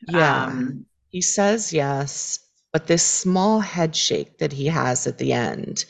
yeah, 0.00 0.54
Um, 0.54 0.86
he 1.10 1.20
says 1.20 1.72
yes, 1.72 2.38
but 2.72 2.86
this 2.86 3.02
small 3.02 3.60
head 3.60 3.94
shake 3.94 4.38
that 4.38 4.52
he 4.52 4.66
has 4.68 5.06
at 5.06 5.18
the 5.18 5.32
end, 5.34 5.84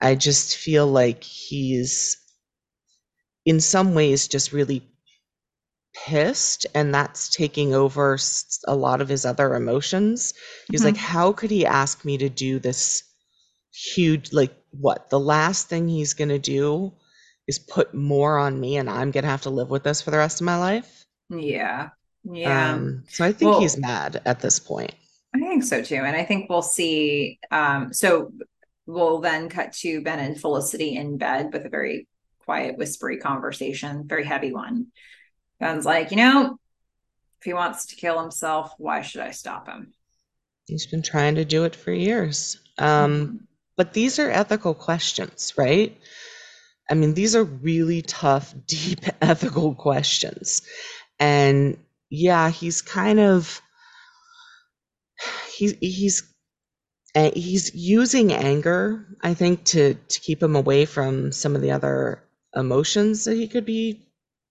I 0.00 0.14
just 0.16 0.56
feel 0.56 0.86
like 0.86 1.24
he's 1.24 2.18
in 3.44 3.60
some 3.60 3.94
ways 3.94 4.28
just 4.28 4.50
really 4.50 4.82
pissed 5.94 6.66
and 6.74 6.94
that's 6.94 7.28
taking 7.28 7.74
over 7.74 8.18
a 8.66 8.74
lot 8.74 9.00
of 9.00 9.08
his 9.08 9.24
other 9.24 9.54
emotions. 9.54 10.34
He's 10.70 10.84
Mhm. 10.84 10.84
like, 10.84 10.96
how 10.96 11.32
could 11.32 11.50
he 11.50 11.66
ask 11.66 12.04
me 12.04 12.18
to 12.18 12.28
do 12.28 12.58
this 12.58 13.02
huge, 13.72 14.32
like, 14.32 14.54
what? 14.70 15.10
The 15.10 15.20
last 15.20 15.68
thing 15.68 15.88
he's 15.88 16.14
going 16.14 16.28
to 16.28 16.38
do 16.38 16.92
is 17.46 17.58
put 17.58 17.94
more 17.94 18.38
on 18.38 18.60
me 18.60 18.76
and 18.76 18.88
I'm 18.88 19.10
going 19.10 19.24
to 19.24 19.30
have 19.30 19.42
to 19.42 19.50
live 19.50 19.70
with 19.70 19.82
this 19.82 20.02
for 20.02 20.10
the 20.10 20.18
rest 20.18 20.40
of 20.40 20.44
my 20.44 20.56
life. 20.56 21.04
yeah. 21.28 21.90
Yeah. 22.24 22.74
Um, 22.74 23.04
so 23.08 23.24
I 23.24 23.32
think 23.32 23.56
he's 23.56 23.78
mad 23.78 24.20
at 24.26 24.40
this 24.40 24.58
point. 24.58 24.92
I 25.34 25.38
think 25.38 25.64
so 25.64 25.82
too. 25.82 25.96
And 25.96 26.16
I 26.16 26.24
think 26.24 26.50
we'll 26.50 26.62
see. 26.62 27.38
Um, 27.50 27.92
so 27.92 28.32
we'll 28.86 29.20
then 29.20 29.48
cut 29.48 29.72
to 29.74 30.02
Ben 30.02 30.18
and 30.18 30.38
Felicity 30.38 30.96
in 30.96 31.18
bed 31.18 31.52
with 31.52 31.64
a 31.64 31.70
very 31.70 32.08
quiet, 32.44 32.76
whispery 32.76 33.18
conversation, 33.18 34.06
very 34.06 34.24
heavy 34.24 34.52
one. 34.52 34.88
Ben's 35.60 35.86
like, 35.86 36.10
you 36.10 36.16
know, 36.16 36.58
if 37.38 37.44
he 37.44 37.52
wants 37.52 37.86
to 37.86 37.96
kill 37.96 38.20
himself, 38.20 38.74
why 38.78 39.02
should 39.02 39.22
I 39.22 39.30
stop 39.30 39.68
him? 39.68 39.92
He's 40.66 40.86
been 40.86 41.02
trying 41.02 41.36
to 41.36 41.44
do 41.44 41.64
it 41.64 41.74
for 41.74 41.92
years. 41.92 42.58
Um, 42.78 43.46
but 43.80 43.94
these 43.94 44.18
are 44.18 44.30
ethical 44.30 44.74
questions, 44.74 45.54
right? 45.56 45.96
I 46.90 46.92
mean, 46.92 47.14
these 47.14 47.34
are 47.34 47.44
really 47.44 48.02
tough, 48.02 48.54
deep 48.66 49.00
ethical 49.22 49.74
questions. 49.74 50.60
And 51.18 51.78
yeah, 52.10 52.50
he's 52.50 52.82
kind 52.82 53.18
of 53.18 53.62
he's 55.56 55.76
he's 55.80 56.24
he's 57.14 57.74
using 57.74 58.34
anger, 58.34 59.06
I 59.22 59.32
think, 59.32 59.64
to 59.72 59.94
to 59.94 60.20
keep 60.20 60.42
him 60.42 60.56
away 60.56 60.84
from 60.84 61.32
some 61.32 61.56
of 61.56 61.62
the 61.62 61.70
other 61.70 62.22
emotions 62.54 63.24
that 63.24 63.36
he 63.36 63.48
could 63.48 63.64
be 63.64 64.06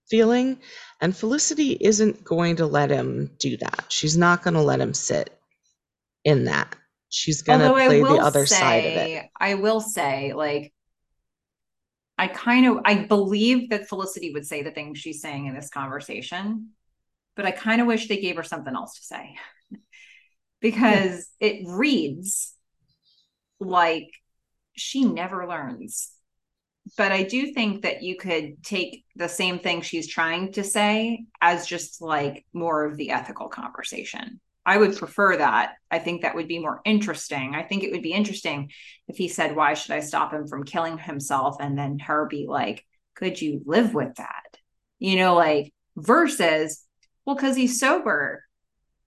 feeling. 0.09 0.57
And 1.01 1.15
Felicity 1.15 1.77
isn't 1.79 2.23
going 2.23 2.55
to 2.55 2.65
let 2.65 2.89
him 2.89 3.29
do 3.37 3.57
that. 3.57 3.85
She's 3.89 4.17
not 4.17 4.41
going 4.41 4.55
to 4.55 4.63
let 4.63 4.81
him 4.81 4.95
sit 4.95 5.39
in 6.25 6.45
that. 6.45 6.75
She's 7.09 7.41
going 7.41 7.59
to 7.59 7.67
Although 7.67 7.87
play 7.87 8.01
the 8.01 8.21
other 8.21 8.45
side 8.45 8.85
of 8.85 8.91
it. 8.93 9.25
I 9.39 9.55
will 9.55 9.81
say, 9.81 10.33
like, 10.33 10.73
I 12.17 12.27
kind 12.27 12.67
of 12.67 12.79
I 12.85 12.95
believe 13.05 13.69
that 13.69 13.87
Felicity 13.87 14.31
would 14.33 14.45
say 14.45 14.61
the 14.61 14.71
things 14.71 14.99
she's 14.99 15.21
saying 15.21 15.45
in 15.45 15.55
this 15.55 15.69
conversation, 15.69 16.71
but 17.35 17.45
I 17.45 17.51
kind 17.51 17.81
of 17.81 17.87
wish 17.87 18.07
they 18.07 18.19
gave 18.19 18.35
her 18.35 18.43
something 18.43 18.75
else 18.75 18.95
to 18.95 19.03
say 19.03 19.35
because 20.61 21.27
it 21.39 21.65
reads 21.65 22.53
like 23.59 24.09
she 24.75 25.05
never 25.05 25.47
learns. 25.47 26.11
But 26.97 27.11
I 27.11 27.23
do 27.23 27.53
think 27.53 27.83
that 27.83 28.03
you 28.03 28.17
could 28.17 28.63
take 28.63 29.05
the 29.15 29.29
same 29.29 29.59
thing 29.59 29.81
she's 29.81 30.07
trying 30.07 30.53
to 30.53 30.63
say 30.63 31.25
as 31.41 31.67
just 31.67 32.01
like 32.01 32.45
more 32.53 32.85
of 32.85 32.97
the 32.97 33.11
ethical 33.11 33.47
conversation. 33.47 34.41
I 34.65 34.77
would 34.77 34.97
prefer 34.97 35.37
that. 35.37 35.75
I 35.89 35.99
think 35.99 36.21
that 36.21 36.35
would 36.35 36.47
be 36.47 36.59
more 36.59 36.81
interesting. 36.85 37.55
I 37.55 37.63
think 37.63 37.83
it 37.83 37.91
would 37.91 38.03
be 38.03 38.13
interesting 38.13 38.71
if 39.07 39.17
he 39.17 39.27
said, 39.27 39.55
Why 39.55 39.73
should 39.73 39.91
I 39.91 39.99
stop 40.01 40.33
him 40.33 40.47
from 40.47 40.63
killing 40.63 40.97
himself? 40.97 41.57
And 41.59 41.77
then 41.77 41.99
her 41.99 42.25
be 42.25 42.45
like, 42.47 42.85
Could 43.15 43.41
you 43.41 43.61
live 43.65 43.93
with 43.93 44.15
that? 44.15 44.57
You 44.99 45.15
know, 45.15 45.35
like 45.35 45.73
versus, 45.95 46.85
Well, 47.25 47.35
because 47.35 47.55
he's 47.55 47.79
sober. 47.79 48.43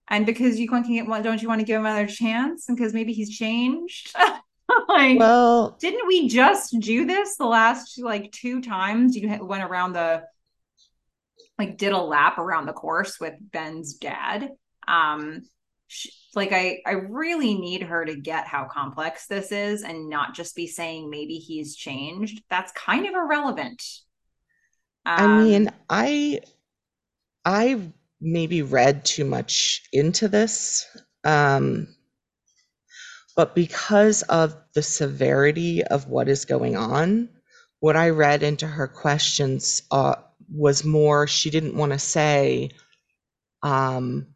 And 0.09 0.25
because 0.25 0.59
you 0.59 0.67
can 0.67 0.83
get 0.83 1.07
one, 1.07 1.23
don't 1.23 1.41
you 1.41 1.47
want 1.47 1.61
to 1.61 1.65
give 1.65 1.79
him 1.79 1.85
another 1.85 2.07
chance? 2.07 2.67
And 2.67 2.77
because 2.77 2.93
maybe 2.93 3.13
he's 3.13 3.35
changed. 3.35 4.13
like, 4.89 5.19
Well, 5.19 5.77
didn't 5.79 6.07
we 6.07 6.27
just 6.27 6.77
do 6.79 7.05
this 7.05 7.37
the 7.37 7.45
last 7.45 7.99
like 8.01 8.31
two 8.31 8.61
times? 8.61 9.15
You 9.15 9.45
went 9.45 9.63
around 9.63 9.93
the 9.93 10.23
like 11.57 11.77
did 11.77 11.93
a 11.93 11.97
lap 11.97 12.37
around 12.37 12.65
the 12.65 12.73
course 12.73 13.19
with 13.19 13.35
Ben's 13.39 13.93
dad. 13.93 14.49
Um 14.87 15.43
sh- 15.87 16.07
like 16.35 16.51
I 16.51 16.79
I 16.85 16.91
really 16.93 17.55
need 17.55 17.83
her 17.83 18.05
to 18.05 18.15
get 18.15 18.47
how 18.47 18.65
complex 18.65 19.27
this 19.27 19.51
is 19.51 19.83
and 19.83 20.09
not 20.09 20.33
just 20.35 20.55
be 20.55 20.67
saying 20.67 21.09
maybe 21.09 21.35
he's 21.35 21.75
changed. 21.75 22.43
That's 22.49 22.71
kind 22.73 23.05
of 23.07 23.13
irrelevant. 23.13 23.81
I 25.17 25.25
Um, 25.25 25.27
mean, 25.27 25.69
I 25.89 26.41
I 27.45 27.79
maybe 28.19 28.61
read 28.61 29.05
too 29.05 29.23
much 29.23 29.83
into 29.93 30.27
this. 30.27 30.85
Um, 31.23 31.87
but 33.35 33.55
because 33.55 34.21
of 34.23 34.55
the 34.73 34.81
severity 34.83 35.83
of 35.83 36.07
what 36.07 36.27
is 36.29 36.45
going 36.45 36.75
on, 36.75 37.29
what 37.79 37.95
I 37.95 38.09
read 38.09 38.43
into 38.43 38.67
her 38.67 38.87
questions 38.87 39.81
uh, 39.91 40.15
was 40.51 40.83
more 40.83 41.27
she 41.27 41.49
didn't 41.49 41.75
want 41.75 41.91
to 41.91 41.99
say, 41.99 42.69
um, 43.63 44.27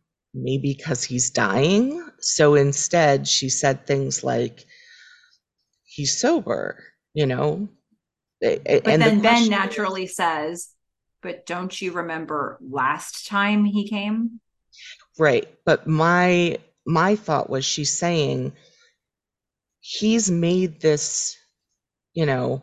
maybe 0.43 0.73
because 0.77 1.03
he's 1.03 1.31
dying. 1.31 2.07
So 2.19 2.55
instead, 2.55 3.27
she 3.27 3.49
said 3.49 3.85
things 3.85 4.23
like, 4.23 4.65
he's 5.83 6.17
sober, 6.17 6.83
you 7.13 7.25
know? 7.25 7.69
But 8.41 8.61
and 8.67 9.01
the 9.01 9.09
then 9.09 9.21
Ben 9.21 9.21
question 9.21 9.43
is- 9.43 9.49
naturally 9.49 10.07
says, 10.07 10.69
but 11.21 11.45
don't 11.45 11.81
you 11.81 11.93
remember 11.93 12.57
last 12.61 13.27
time 13.27 13.65
he 13.65 13.89
came? 13.89 14.39
Right. 15.17 15.47
But 15.65 15.87
my 15.87 16.59
my 16.85 17.15
thought 17.15 17.49
was 17.49 17.65
she's 17.65 17.91
saying 17.91 18.53
he's 19.79 20.29
made 20.29 20.79
this, 20.79 21.35
you 22.13 22.25
know, 22.25 22.61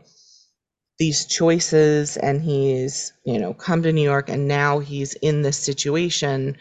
these 0.98 1.26
choices 1.26 2.16
and 2.16 2.40
he's, 2.40 3.12
you 3.24 3.38
know, 3.38 3.52
come 3.52 3.82
to 3.82 3.92
New 3.92 4.02
York 4.02 4.28
and 4.28 4.46
now 4.46 4.78
he's 4.78 5.14
in 5.14 5.42
this 5.42 5.58
situation, 5.58 6.56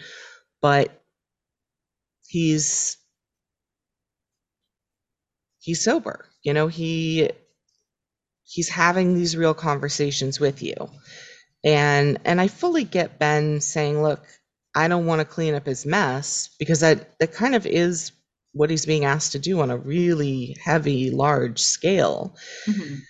but 0.62 1.03
he's 2.34 2.98
he's 5.60 5.84
sober. 5.84 6.26
You 6.44 6.54
know, 6.54 6.68
he 6.68 7.30
he's 8.44 8.70
having 8.70 9.14
these 9.14 9.38
real 9.38 9.54
conversations 9.54 10.40
with 10.40 10.64
you. 10.64 10.76
And 11.64 12.20
and 12.26 12.42
I 12.42 12.48
fully 12.48 12.84
get 12.86 13.20
Ben 13.20 13.62
saying, 13.62 14.02
look, 14.02 14.26
I 14.76 14.88
don't 14.88 15.06
want 15.06 15.20
to 15.22 15.26
clean 15.26 15.54
up 15.54 15.68
his 15.68 15.86
mess 15.86 16.50
because 16.58 16.80
that 16.80 17.20
that 17.20 17.34
kind 17.34 17.54
of 17.56 17.68
is 17.68 18.12
what 18.54 18.72
he's 18.72 18.86
being 18.88 19.06
asked 19.06 19.34
to 19.34 19.40
do 19.40 19.62
on 19.62 19.72
a 19.72 19.78
really 19.78 20.58
heavy, 20.64 21.12
large 21.12 21.60
scale. 21.60 22.36
Mhm. 22.68 23.02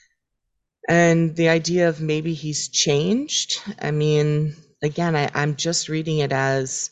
And 0.90 1.36
the 1.36 1.50
idea 1.50 1.90
of 1.90 2.02
maybe 2.02 2.34
he's 2.34 2.68
changed. 2.68 3.62
I 3.80 3.92
mean, 3.92 4.56
again, 4.84 5.16
I, 5.16 5.30
I'm 5.34 5.56
just 5.56 5.88
reading 5.88 6.20
it 6.20 6.34
as 6.34 6.90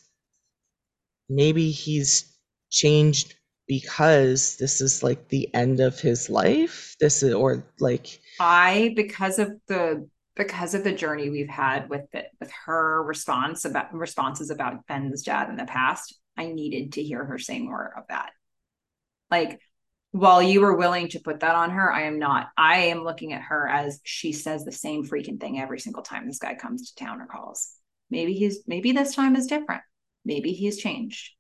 maybe 1.32 1.72
he's 1.72 2.38
changed 2.70 3.36
because 3.68 4.58
this 4.58 4.82
is 4.82 5.02
like 5.02 5.30
the 5.30 5.54
end 5.54 5.80
of 5.80 6.00
his 6.00 6.30
life. 6.30 6.96
This 7.00 7.24
is, 7.24 7.34
or 7.34 7.66
like, 7.80 8.20
I 8.40 8.94
because 8.96 9.40
of 9.40 9.52
the 9.68 10.08
because 10.36 10.74
of 10.74 10.84
the 10.84 10.94
journey 10.94 11.30
we've 11.30 11.50
had 11.50 11.90
with 11.90 12.14
it 12.14 12.28
with 12.40 12.52
her 12.66 13.04
response 13.04 13.66
about 13.66 13.94
responses 13.94 14.50
about 14.50 14.86
Ben's 14.88 15.24
dad 15.24 15.50
in 15.50 15.56
the 15.56 15.66
past, 15.66 16.16
I 16.38 16.48
needed 16.48 16.94
to 16.94 17.04
hear 17.04 17.24
her 17.24 17.38
say 17.38 17.60
more 17.60 17.94
of 17.98 18.04
that. 18.10 18.32
Like 19.30 19.62
while 20.12 20.44
you 20.44 20.60
were 20.60 20.76
willing 20.76 21.08
to 21.10 21.20
put 21.20 21.40
that 21.40 21.56
on 21.56 21.70
her, 21.72 21.92
I 21.92 22.04
am 22.04 22.20
not. 22.20 22.50
I 22.58 22.78
am 22.86 23.06
looking 23.06 23.32
at 23.32 23.44
her 23.44 23.68
as 23.68 24.02
she 24.04 24.34
says 24.34 24.66
the 24.66 24.72
same 24.72 25.06
freaking 25.06 25.40
thing 25.40 25.60
every 25.60 25.80
single 25.80 26.04
time 26.04 26.28
this 26.28 26.40
guy 26.40 26.56
comes 26.56 26.92
to 26.92 27.04
town 27.04 27.22
or 27.22 27.26
calls. 27.26 27.74
Maybe 28.10 28.34
he's 28.34 28.60
maybe 28.68 28.92
this 28.92 29.16
time 29.16 29.38
is 29.38 29.48
different. 29.48 29.82
Maybe 30.26 30.54
he's 30.54 30.78
changed. 30.78 31.32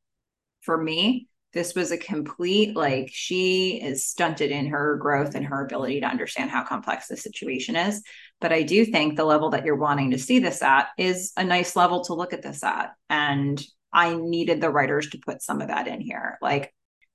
For 0.61 0.81
me, 0.81 1.27
this 1.53 1.75
was 1.75 1.91
a 1.91 1.97
complete 1.97 2.75
like 2.77 3.09
she 3.11 3.81
is 3.81 4.05
stunted 4.05 4.51
in 4.51 4.67
her 4.67 4.95
growth 4.97 5.35
and 5.35 5.45
her 5.45 5.65
ability 5.65 5.99
to 5.99 6.07
understand 6.07 6.49
how 6.49 6.63
complex 6.63 7.07
the 7.07 7.17
situation 7.17 7.75
is. 7.75 8.01
But 8.39 8.53
i 8.53 8.61
do 8.63 8.85
think 8.85 9.15
the 9.17 9.25
level 9.25 9.49
that 9.49 9.65
you're 9.65 9.75
wanting 9.75 10.11
to 10.11 10.17
see 10.19 10.39
this 10.39 10.61
at 10.61 10.87
is 10.97 11.33
a 11.35 11.43
nice 11.43 11.75
level 11.75 12.03
to 12.05 12.13
look 12.13 12.31
at 12.33 12.41
this 12.41 12.63
at. 12.63 12.91
And 13.09 13.61
i 13.93 14.15
needed 14.15 14.61
the 14.61 14.69
writers 14.69 15.09
to 15.09 15.17
put 15.25 15.41
some 15.41 15.61
of 15.61 15.67
that 15.67 15.87
in 15.87 15.99
here. 15.99 16.37
Like 16.41 16.73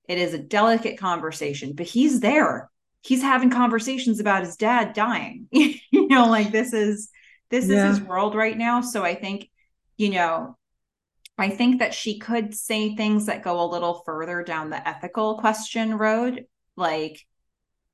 it 0.09 0.19
is 0.19 0.35
a 0.35 0.39
delicate 0.39 0.99
conversation 0.99 1.73
but 1.75 1.87
he's 1.87 2.21
there. 2.21 2.71
He's 3.03 3.23
having 3.23 3.51
conversations 3.51 4.21
about 4.21 4.45
his 4.45 4.57
dad 4.57 4.93
dying. 4.93 5.49
You 5.53 6.09
know 6.09 6.27
like 6.27 6.53
this 6.53 6.73
is 6.75 7.09
this 7.51 7.69
Yeah. 7.69 7.91
is 7.91 7.99
his 7.99 8.07
world 8.07 8.35
right 8.35 8.57
now. 8.57 8.83
So 8.83 9.03
i 9.03 9.15
think 9.15 9.49
you 9.97 10.11
know 10.11 10.59
I 11.39 11.51
think 11.51 11.81
that 11.81 11.95
she 11.95 12.19
could 12.19 12.55
say 12.55 12.95
things 12.95 13.27
that 13.27 13.43
go 13.43 13.63
a 13.63 13.69
little 13.71 14.03
further 14.07 14.43
down 14.43 14.71
the 14.71 14.89
ethical 14.89 15.39
question 15.39 15.97
road. 15.97 16.47
Like, 16.77 17.27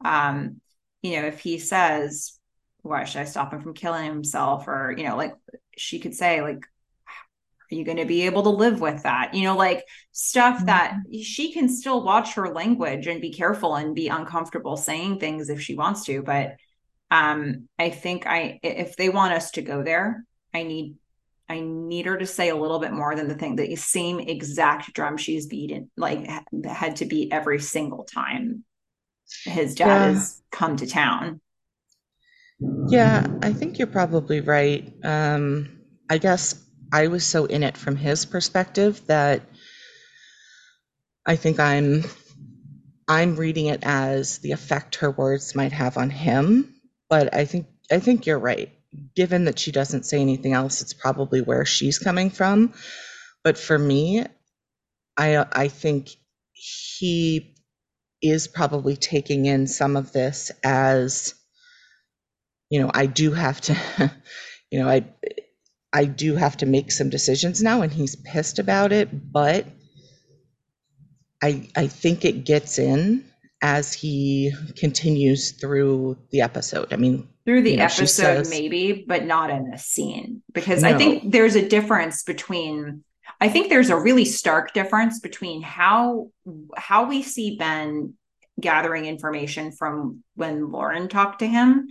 um, 0.05 0.61
you 1.03 1.20
know, 1.20 1.26
if 1.26 1.40
he 1.40 1.59
says, 1.59 2.38
why 2.82 3.05
should 3.05 3.22
I 3.22 3.24
stop 3.24 3.53
him 3.53 3.61
from 3.61 3.74
killing 3.74 4.07
himself? 4.07 4.68
Or, 4.68 4.95
you 4.97 5.05
know, 5.05 5.16
like 5.16 5.34
she 5.76 5.99
could 5.99 6.14
say, 6.14 6.43
like, 6.43 6.64
are 7.70 7.74
you 7.74 7.84
going 7.84 7.99
to 7.99 8.05
be 8.05 8.26
able 8.26 8.43
to 8.45 8.51
live 8.51 8.80
with 8.80 9.03
that? 9.05 9.34
You 9.34 9.45
know, 9.45 9.57
like 9.57 9.84
stuff 10.12 10.66
that 10.66 10.99
she 11.22 11.53
can 11.53 11.68
still 11.68 12.05
watch 12.05 12.34
her 12.34 12.53
language 12.53 13.07
and 13.07 13.20
be 13.20 13.32
careful 13.32 13.74
and 13.74 13.95
be 13.95 14.09
uncomfortable 14.09 14.76
saying 14.76 15.18
things 15.18 15.49
if 15.49 15.61
she 15.61 15.74
wants 15.74 16.05
to. 16.05 16.22
But 16.22 16.57
um, 17.11 17.68
I 17.78 17.90
think 17.90 18.26
I 18.26 18.61
if 18.62 18.97
they 18.97 19.09
want 19.09 19.32
us 19.32 19.53
to 19.53 19.62
go 19.62 19.82
there, 19.82 20.24
I 20.53 20.64
need 20.64 20.97
I 21.53 21.61
need 21.61 22.07
her 22.07 22.16
to 22.16 22.26
say 22.26 22.48
a 22.48 22.57
little 22.57 22.78
bit 22.78 22.92
more 22.92 23.14
than 23.14 23.28
the 23.28 23.34
thing 23.34 23.57
the 23.57 23.76
same 23.76 24.18
exact 24.20 24.92
drum 24.94 25.16
she's 25.18 25.46
beaten, 25.46 25.90
like 25.96 26.26
had 26.64 26.96
to 26.96 27.05
beat 27.05 27.32
every 27.32 27.61
single 27.61 28.05
time 28.05 28.64
his 29.44 29.74
dad 29.74 29.86
Yeah. 29.88 30.12
has 30.12 30.42
come 30.50 30.76
to 30.76 30.86
town. 30.86 31.40
yeah, 32.88 33.26
I 33.42 33.53
think 33.53 33.78
you're 33.78 33.86
probably 33.86 34.40
right. 34.40 34.92
Um, 35.05 35.78
I 36.09 36.18
guess 36.18 36.55
I 36.92 37.09
was 37.09 37.24
so 37.26 37.44
in 37.44 37.62
it 37.62 37.76
from 37.76 37.96
his 37.96 38.24
perspective 38.24 39.07
that 39.07 39.42
I 41.26 41.36
think 41.36 41.61
I'm 41.61 42.05
I'm 43.09 43.36
reading 43.36 43.66
it 43.66 43.80
as 43.82 44.38
the 44.38 44.53
effect 44.53 44.96
her 44.96 45.11
words 45.11 45.55
might 45.55 45.72
have 45.72 45.96
on 45.98 46.11
him. 46.11 46.74
But 47.09 47.34
I 47.34 47.44
think 47.44 47.66
I 47.90 47.98
think 47.98 48.26
you're 48.26 48.38
right. 48.38 48.70
Given 49.14 49.47
that 49.47 49.59
she 49.59 49.72
doesn't 49.72 50.05
say 50.05 50.20
anything 50.20 50.53
else, 50.53 50.82
it's 50.82 50.93
probably 50.93 51.40
where 51.40 51.64
she's 51.64 51.99
coming 51.99 52.30
from. 52.30 52.74
But 53.45 53.59
for 53.59 53.78
me, 53.78 54.24
I 55.16 55.47
I 55.53 55.68
think 55.68 56.11
he 56.53 57.55
is 58.22 58.47
probably 58.47 58.97
taking 58.97 59.47
in 59.47 59.66
some 59.66 59.97
of 59.97 60.12
this 60.12 60.53
as 60.62 61.34
you 62.70 62.80
know, 62.80 62.90
I 62.95 63.07
do 63.07 63.32
have 63.32 63.61
to 63.62 63.76
you 64.70 64.80
know, 64.80 64.88
I 64.88 65.07
I 65.93 66.05
do 66.07 66.36
have 66.36 66.57
to 66.59 66.66
make 66.66 66.90
some 66.90 67.11
decisions 67.11 67.62
now 67.62 67.82
and 67.82 67.93
he's 67.93 68.16
pissed 68.16 68.59
about 68.59 68.93
it, 68.93 69.32
but 69.32 69.66
I 71.43 71.68
I 71.76 71.86
think 71.88 72.24
it 72.24 72.45
gets 72.45 72.78
in 72.78 73.24
as 73.62 73.93
he 73.93 74.53
continues 74.76 75.53
through 75.53 76.18
the 76.30 76.40
episode. 76.40 76.93
I 76.93 76.97
mean, 76.97 77.28
Through 77.45 77.62
the 77.62 77.72
You 77.72 77.76
know, 77.78 77.84
episode, 77.84 78.07
says- 78.47 78.51
maybe, 78.51 79.05
but 79.07 79.24
not 79.24 79.51
in 79.51 79.70
the 79.70 79.78
scene. 79.78 80.43
Because 80.53 80.84
I 80.84 80.97
think 80.97 81.32
there's 81.32 81.57
a 81.57 81.68
difference 81.68 82.22
between 82.22 83.05
I 83.40 83.49
think 83.49 83.68
there's 83.68 83.90
a 83.90 83.99
really 83.99 84.24
stark 84.24 84.72
difference 84.72 85.18
between 85.18 85.62
how 85.62 86.30
how 86.76 87.09
we 87.09 87.22
see 87.22 87.57
Ben 87.57 88.14
gathering 88.61 89.07
information 89.07 89.72
from 89.72 90.22
when 90.34 90.70
Lauren 90.70 91.09
talked 91.09 91.40
to 91.40 91.47
him 91.49 91.88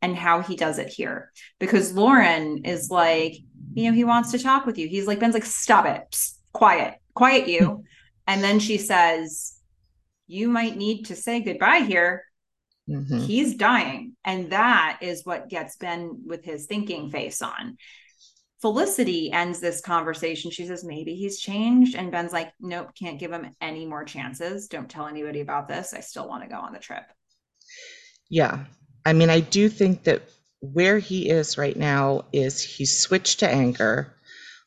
and 0.00 0.16
how 0.16 0.40
he 0.40 0.56
does 0.56 0.78
it 0.78 0.88
here. 0.88 1.30
Because 1.58 1.92
Lauren 1.94 2.64
is 2.64 2.90
like, 2.90 3.34
you 3.74 3.90
know, 3.90 3.94
he 3.94 4.04
wants 4.04 4.30
to 4.32 4.38
talk 4.38 4.64
with 4.64 4.78
you. 4.78 4.88
He's 4.88 5.06
like, 5.06 5.18
Ben's 5.20 5.34
like, 5.34 5.44
stop 5.44 5.86
it, 5.86 6.02
Psst, 6.10 6.38
quiet, 6.52 6.94
quiet 7.14 7.48
you. 7.48 7.66
Hmm. 7.66 7.80
and 8.26 8.42
then 8.42 8.58
she 8.58 8.78
says, 8.78 9.58
You 10.26 10.48
might 10.48 10.76
need 10.76 11.04
to 11.06 11.16
say 11.16 11.40
goodbye 11.40 11.80
here. 11.80 12.24
Mhm. 12.88 13.24
He's 13.24 13.54
dying. 13.54 14.16
And 14.24 14.50
that 14.52 14.98
is 15.02 15.24
what 15.24 15.48
gets 15.48 15.76
Ben 15.76 16.22
with 16.26 16.44
his 16.44 16.66
thinking 16.66 17.10
face 17.10 17.42
on. 17.42 17.76
Felicity 18.60 19.30
ends 19.30 19.60
this 19.60 19.82
conversation. 19.82 20.50
She 20.50 20.66
says, 20.66 20.84
maybe 20.84 21.14
he's 21.14 21.38
changed. 21.38 21.94
And 21.96 22.10
Ben's 22.10 22.32
like, 22.32 22.52
nope, 22.60 22.90
can't 22.98 23.18
give 23.18 23.30
him 23.30 23.50
any 23.60 23.84
more 23.84 24.04
chances. 24.04 24.68
Don't 24.68 24.88
tell 24.88 25.06
anybody 25.06 25.40
about 25.40 25.68
this. 25.68 25.92
I 25.92 26.00
still 26.00 26.26
want 26.26 26.44
to 26.44 26.48
go 26.48 26.56
on 26.56 26.72
the 26.72 26.78
trip. 26.78 27.04
Yeah. 28.30 28.64
I 29.04 29.12
mean, 29.12 29.28
I 29.28 29.40
do 29.40 29.68
think 29.68 30.04
that 30.04 30.22
where 30.60 30.98
he 30.98 31.28
is 31.28 31.58
right 31.58 31.76
now 31.76 32.24
is 32.32 32.62
he's 32.62 32.98
switched 32.98 33.40
to 33.40 33.48
anger, 33.48 34.14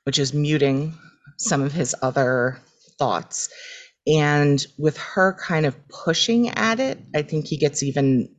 which 0.03 0.20
is 0.20 0.34
muting 0.34 0.93
some 1.38 1.61
of 1.61 1.72
his 1.72 1.95
other 2.01 2.59
thoughts. 2.99 3.49
And 4.08 4.66
with 4.78 4.97
her 4.97 5.34
kind 5.34 5.66
of 5.66 5.76
pushing 5.89 6.49
at 6.49 6.80
it, 6.80 6.99
I 7.14 7.22
think 7.22 7.47
he 7.47 7.58
gets 7.58 7.84
even 7.84 8.34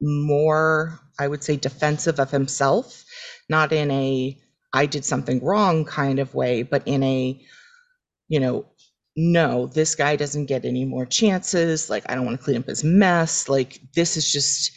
more, 0.00 0.98
I 1.18 1.28
would 1.28 1.44
say, 1.44 1.56
defensive 1.56 2.18
of 2.18 2.30
himself, 2.30 3.04
not 3.48 3.72
in 3.72 3.90
a 3.90 4.38
I 4.74 4.86
did 4.86 5.04
something 5.04 5.44
wrong 5.44 5.84
kind 5.84 6.18
of 6.18 6.34
way, 6.34 6.62
but 6.62 6.82
in 6.86 7.02
a, 7.02 7.38
you 8.28 8.40
know, 8.40 8.66
no, 9.16 9.66
this 9.66 9.94
guy 9.94 10.16
doesn't 10.16 10.46
get 10.46 10.64
any 10.64 10.86
more 10.86 11.04
chances. 11.04 11.90
Like, 11.90 12.04
I 12.08 12.14
don't 12.14 12.24
want 12.24 12.38
to 12.38 12.44
clean 12.44 12.56
up 12.56 12.66
his 12.66 12.82
mess. 12.82 13.48
Like, 13.48 13.80
this 13.94 14.16
is 14.16 14.32
just 14.32 14.72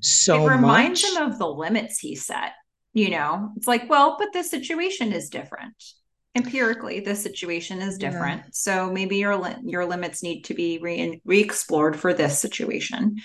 so 0.00 0.46
it 0.46 0.50
reminds 0.50 1.02
much. 1.04 1.12
him 1.12 1.30
of 1.30 1.38
the 1.38 1.46
limits 1.46 1.98
he 2.00 2.16
set. 2.16 2.52
You 2.94 3.10
know, 3.10 3.52
it's 3.56 3.68
like, 3.68 3.88
well, 3.88 4.16
but 4.18 4.32
this 4.32 4.50
situation 4.50 5.12
is 5.12 5.28
different. 5.28 5.74
Empirically, 6.38 7.00
the 7.00 7.14
situation 7.14 7.82
is 7.82 7.98
Yeah. 7.98 8.10
different. 8.10 8.54
So 8.54 8.90
maybe 8.92 9.16
your 9.16 9.36
li- 9.36 9.56
your 9.64 9.86
limits 9.86 10.22
need 10.22 10.42
to 10.44 10.54
be 10.54 10.78
re 10.78 11.20
re-explored 11.24 11.98
for 11.98 12.14
this 12.14 12.40
situation. 12.40 13.16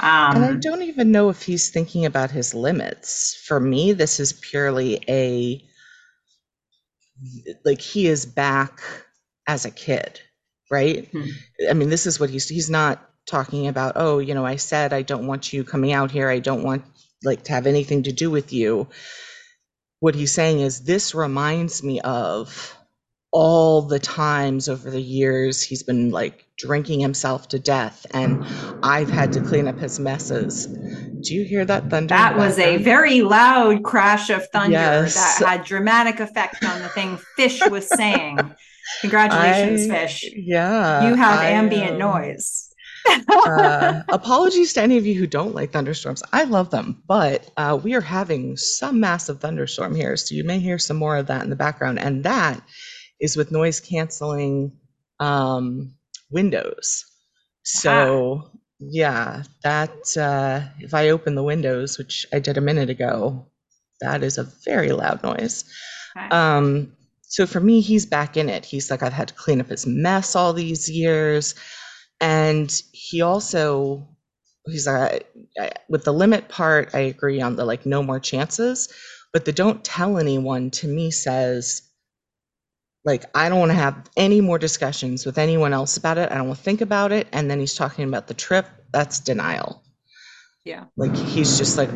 Um, 0.00 0.36
and 0.36 0.44
I 0.44 0.54
don't 0.54 0.82
even 0.82 1.10
know 1.10 1.28
if 1.28 1.42
he's 1.42 1.70
thinking 1.70 2.04
about 2.04 2.30
his 2.30 2.54
limits. 2.54 3.34
For 3.46 3.58
me, 3.58 3.92
this 3.92 4.20
is 4.20 4.32
purely 4.34 5.00
a 5.08 5.64
like 7.64 7.80
he 7.80 8.06
is 8.06 8.26
back 8.26 8.80
as 9.46 9.64
a 9.64 9.70
kid, 9.70 10.20
right? 10.70 11.08
Hmm. 11.10 11.24
I 11.68 11.74
mean, 11.74 11.88
this 11.88 12.06
is 12.06 12.20
what 12.20 12.30
he's 12.30 12.48
he's 12.48 12.70
not 12.70 13.04
talking 13.26 13.66
about, 13.66 13.92
oh, 13.96 14.18
you 14.18 14.34
know, 14.34 14.44
I 14.46 14.56
said 14.56 14.92
I 14.92 15.02
don't 15.02 15.26
want 15.26 15.52
you 15.52 15.64
coming 15.64 15.92
out 15.92 16.10
here. 16.10 16.28
I 16.28 16.38
don't 16.38 16.62
want 16.62 16.84
like 17.24 17.44
to 17.44 17.52
have 17.52 17.66
anything 17.66 18.04
to 18.04 18.12
do 18.12 18.30
with 18.30 18.52
you. 18.52 18.88
What 20.00 20.14
he's 20.14 20.32
saying 20.32 20.60
is 20.60 20.80
this 20.80 21.14
reminds 21.14 21.82
me 21.82 22.00
of 22.00 22.74
all 23.30 23.82
the 23.82 23.98
times 23.98 24.68
over 24.68 24.90
the 24.90 25.00
years 25.02 25.60
he's 25.60 25.82
been 25.82 26.10
like 26.10 26.46
drinking 26.56 26.98
himself 26.98 27.46
to 27.48 27.58
death 27.58 28.06
and 28.12 28.42
I've 28.82 29.10
had 29.10 29.32
to 29.34 29.40
clean 29.42 29.68
up 29.68 29.78
his 29.78 30.00
messes. 30.00 30.66
Do 30.66 31.34
you 31.34 31.44
hear 31.44 31.64
that 31.66 31.90
thunder? 31.90 32.08
That 32.08 32.36
was 32.36 32.58
a 32.58 32.78
very 32.78 33.20
loud 33.20 33.82
crash 33.84 34.30
of 34.30 34.46
thunder 34.48 34.72
Yes. 34.72 35.38
that 35.40 35.46
had 35.46 35.64
dramatic 35.64 36.20
effect 36.20 36.64
on 36.64 36.80
the 36.80 36.88
thing 36.88 37.18
Fish 37.36 37.60
was 37.68 37.86
saying. 37.88 38.38
Congratulations, 39.02 39.90
I- 39.90 39.94
Fish. 40.06 40.30
Yeah. 40.34 41.08
You 41.08 41.14
have 41.14 41.40
I, 41.40 41.50
ambient 41.50 41.92
um, 41.92 41.98
noise. 41.98 42.67
Uh, 43.28 44.02
apologies 44.08 44.72
to 44.74 44.82
any 44.82 44.98
of 44.98 45.06
you 45.06 45.14
who 45.14 45.26
don't 45.26 45.54
like 45.54 45.72
thunderstorms. 45.72 46.22
I 46.32 46.44
love 46.44 46.70
them, 46.70 47.02
but 47.06 47.50
uh, 47.56 47.78
we 47.82 47.94
are 47.94 48.00
having 48.00 48.56
some 48.56 49.00
massive 49.00 49.40
thunderstorm 49.40 49.94
here, 49.94 50.16
so 50.16 50.34
you 50.34 50.44
may 50.44 50.58
hear 50.58 50.78
some 50.78 50.96
more 50.96 51.16
of 51.16 51.26
that 51.26 51.42
in 51.42 51.50
the 51.50 51.56
background, 51.56 51.98
and 51.98 52.24
that 52.24 52.60
is 53.20 53.36
with 53.36 53.52
noise 53.52 53.80
canceling 53.80 54.72
um, 55.20 55.94
windows. 56.30 57.04
So 57.62 58.50
yeah, 58.78 59.42
that 59.62 60.16
uh, 60.16 60.68
if 60.80 60.94
I 60.94 61.10
open 61.10 61.34
the 61.34 61.42
windows, 61.42 61.98
which 61.98 62.26
I 62.32 62.38
did 62.38 62.56
a 62.56 62.62
minute 62.62 62.90
ago, 62.90 63.46
that 64.00 64.22
is 64.22 64.38
a 64.38 64.44
very 64.64 64.92
loud 64.92 65.22
noise. 65.22 65.64
Okay. 66.16 66.28
Um, 66.28 66.92
so 67.22 67.46
for 67.46 67.60
me, 67.60 67.80
he's 67.80 68.06
back 68.06 68.36
in 68.36 68.48
it. 68.48 68.64
He's 68.64 68.90
like, 68.90 69.02
I've 69.02 69.12
had 69.12 69.28
to 69.28 69.34
clean 69.34 69.60
up 69.60 69.68
his 69.68 69.86
mess 69.86 70.34
all 70.34 70.52
these 70.52 70.88
years. 70.88 71.54
And 72.20 72.70
he 72.92 73.20
also, 73.22 74.06
he's 74.66 74.86
like, 74.86 75.26
I- 75.58 75.62
I- 75.64 75.72
with 75.88 76.04
the 76.04 76.12
limit 76.12 76.48
part, 76.48 76.90
I 76.94 77.00
agree 77.00 77.40
on 77.40 77.56
the 77.56 77.64
like, 77.64 77.86
no 77.86 78.02
more 78.02 78.20
chances. 78.20 78.88
But 79.32 79.44
the 79.44 79.52
don't 79.52 79.84
tell 79.84 80.18
anyone 80.18 80.70
to 80.72 80.88
me 80.88 81.10
says, 81.10 81.82
like, 83.04 83.24
I 83.34 83.48
don't 83.48 83.60
want 83.60 83.70
to 83.70 83.76
have 83.76 84.08
any 84.16 84.40
more 84.40 84.58
discussions 84.58 85.24
with 85.24 85.38
anyone 85.38 85.72
else 85.72 85.96
about 85.96 86.18
it. 86.18 86.30
I 86.32 86.34
don't 86.36 86.48
want 86.48 86.58
to 86.58 86.64
think 86.64 86.80
about 86.80 87.12
it. 87.12 87.28
And 87.32 87.50
then 87.50 87.60
he's 87.60 87.74
talking 87.74 88.06
about 88.08 88.26
the 88.26 88.34
trip. 88.34 88.66
That's 88.92 89.20
denial. 89.20 89.82
Yeah. 90.64 90.84
Like, 90.96 91.14
he's 91.16 91.56
just 91.56 91.78
like, 91.78 91.90